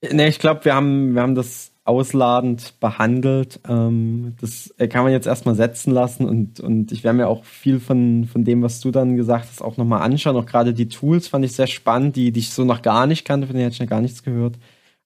Ne, 0.02 0.28
ich 0.28 0.38
glaube, 0.38 0.64
wir 0.64 0.74
haben, 0.74 1.14
wir 1.14 1.22
haben 1.22 1.34
das 1.34 1.72
ausladend 1.84 2.78
behandelt. 2.80 3.60
Ähm, 3.68 4.34
das 4.40 4.74
kann 4.90 5.04
man 5.04 5.12
jetzt 5.12 5.26
erstmal 5.26 5.54
setzen 5.54 5.92
lassen 5.92 6.26
und, 6.26 6.60
und 6.60 6.90
ich 6.92 7.04
werde 7.04 7.18
mir 7.18 7.28
auch 7.28 7.44
viel 7.44 7.78
von, 7.80 8.24
von 8.24 8.44
dem, 8.44 8.62
was 8.62 8.80
du 8.80 8.90
dann 8.90 9.16
gesagt 9.16 9.46
hast, 9.48 9.62
auch 9.62 9.76
nochmal 9.76 10.02
anschauen. 10.02 10.36
Auch 10.36 10.46
gerade 10.46 10.74
die 10.74 10.88
Tools 10.88 11.28
fand 11.28 11.44
ich 11.44 11.52
sehr 11.52 11.68
spannend, 11.68 12.16
die, 12.16 12.32
die 12.32 12.40
ich 12.40 12.50
so 12.50 12.64
noch 12.64 12.82
gar 12.82 13.06
nicht 13.06 13.24
kannte, 13.24 13.46
von 13.46 13.54
denen 13.54 13.64
hätte 13.64 13.74
ich 13.74 13.80
noch 13.80 13.88
gar 13.88 14.00
nichts 14.00 14.24
gehört. 14.24 14.58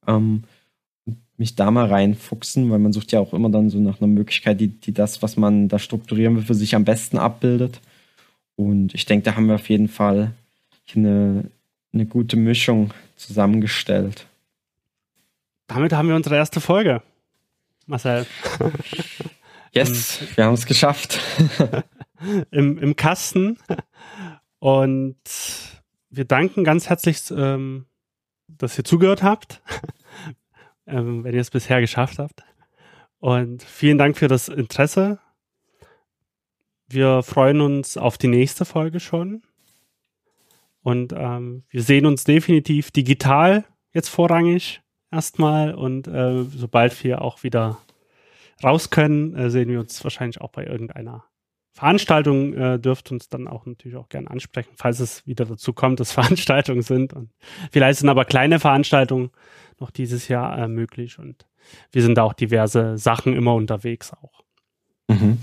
Ähm, 0.07 0.45
mich 1.41 1.57
da 1.57 1.71
mal 1.71 1.87
reinfuchsen, 1.87 2.71
weil 2.71 2.79
man 2.79 2.93
sucht 2.93 3.13
ja 3.13 3.19
auch 3.19 3.33
immer 3.33 3.49
dann 3.49 3.71
so 3.71 3.81
nach 3.81 3.99
einer 3.99 4.09
Möglichkeit, 4.09 4.61
die, 4.61 4.69
die 4.69 4.93
das, 4.93 5.23
was 5.23 5.39
man 5.39 5.69
da 5.69 5.79
strukturieren 5.79 6.37
will, 6.37 6.45
für 6.45 6.55
sich 6.55 6.75
am 6.75 6.85
besten 6.85 7.17
abbildet. 7.17 7.81
Und 8.57 8.93
ich 8.95 9.07
denke, 9.07 9.25
da 9.25 9.37
haben 9.37 9.47
wir 9.47 9.55
auf 9.55 9.71
jeden 9.71 9.89
Fall 9.89 10.35
eine, 10.95 11.51
eine 11.95 12.05
gute 12.05 12.37
Mischung 12.37 12.93
zusammengestellt. 13.17 14.27
Damit 15.67 15.95
haben 15.95 16.09
wir 16.09 16.15
unsere 16.15 16.37
erste 16.37 16.61
Folge, 16.61 17.03
Marcel. 17.87 18.27
Yes, 19.73 20.19
wir 20.35 20.47
haben 20.47 20.55
es 20.55 20.67
geschafft. 20.67 21.21
Im, 22.51 22.77
Im 22.77 22.97
Kasten. 22.97 23.57
Und 24.59 25.15
wir 26.09 26.25
danken 26.25 26.65
ganz 26.65 26.89
herzlich, 26.89 27.23
ähm, 27.31 27.87
dass 28.49 28.77
ihr 28.77 28.83
zugehört 28.83 29.23
habt, 29.23 29.63
ähm, 30.91 31.25
wenn 31.25 31.35
ihr 31.35 31.41
es 31.41 31.51
bisher 31.51 31.81
geschafft 31.81 32.19
habt. 32.19 32.43
Und 33.19 33.63
vielen 33.63 33.99
Dank 33.99 34.17
für 34.17 34.29
das 34.29 34.49
Interesse. 34.49 35.19
Wir 36.89 37.23
freuen 37.23 37.61
uns 37.61 37.97
auf 37.97 38.19
die 38.19 38.29
nächste 38.29 38.65
Folge 38.65 38.99
schon. 38.99 39.43
Und 40.83 41.13
ähm, 41.15 41.65
wir 41.69 41.83
sehen 41.83 42.07
uns 42.07 42.25
definitiv 42.25 42.91
digital 42.91 43.65
jetzt 43.93 44.09
vorrangig 44.09 44.81
erstmal. 45.11 45.75
Und 45.75 46.09
äh, 46.09 46.45
sobald 46.45 47.03
wir 47.05 47.23
auch 47.23 47.43
wieder 47.43 47.79
raus 48.65 48.91
können, 48.91 49.35
äh, 49.37 49.51
sehen 49.51 49.69
wir 49.69 49.81
uns 49.81 50.03
wahrscheinlich 50.03 50.41
auch 50.41 50.51
bei 50.51 50.67
irgendeiner 50.67 51.25
Veranstaltung. 51.73 52.55
Äh, 52.55 52.79
dürft 52.79 53.13
uns 53.13 53.29
dann 53.29 53.47
auch 53.47 53.67
natürlich 53.67 53.97
auch 53.97 54.09
gerne 54.09 54.31
ansprechen, 54.31 54.71
falls 54.77 55.01
es 55.01 55.27
wieder 55.27 55.45
dazu 55.45 55.73
kommt, 55.73 56.01
dass 56.01 56.13
Veranstaltungen 56.13 56.83
sind. 56.83 57.13
Und 57.13 57.31
vielleicht 57.71 58.01
sind 58.01 58.09
aber 58.09 58.25
kleine 58.25 58.59
Veranstaltungen 58.59 59.31
noch 59.81 59.91
dieses 59.91 60.29
Jahr 60.29 60.59
äh, 60.59 60.69
möglich. 60.69 61.19
Und 61.19 61.47
wir 61.93 62.03
sind 62.03 62.17
da 62.17 62.23
auch 62.23 62.35
diverse 62.35 62.99
Sachen 62.99 63.35
immer 63.35 63.55
unterwegs 63.55 64.13
auch. 64.13 64.45
Mhm. 65.09 65.39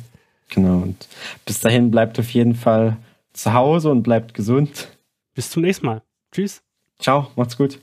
Genau. 0.49 0.77
Und 0.79 1.07
bis 1.45 1.59
dahin 1.59 1.91
bleibt 1.91 2.19
auf 2.19 2.29
jeden 2.29 2.55
Fall 2.55 2.97
zu 3.33 3.53
Hause 3.53 3.91
und 3.91 4.03
bleibt 4.03 4.33
gesund. 4.33 4.97
Bis 5.33 5.49
zum 5.49 5.63
nächsten 5.63 5.85
Mal. 5.85 6.01
Tschüss. 6.31 6.63
Ciao, 6.99 7.31
macht's 7.35 7.57
gut. 7.57 7.79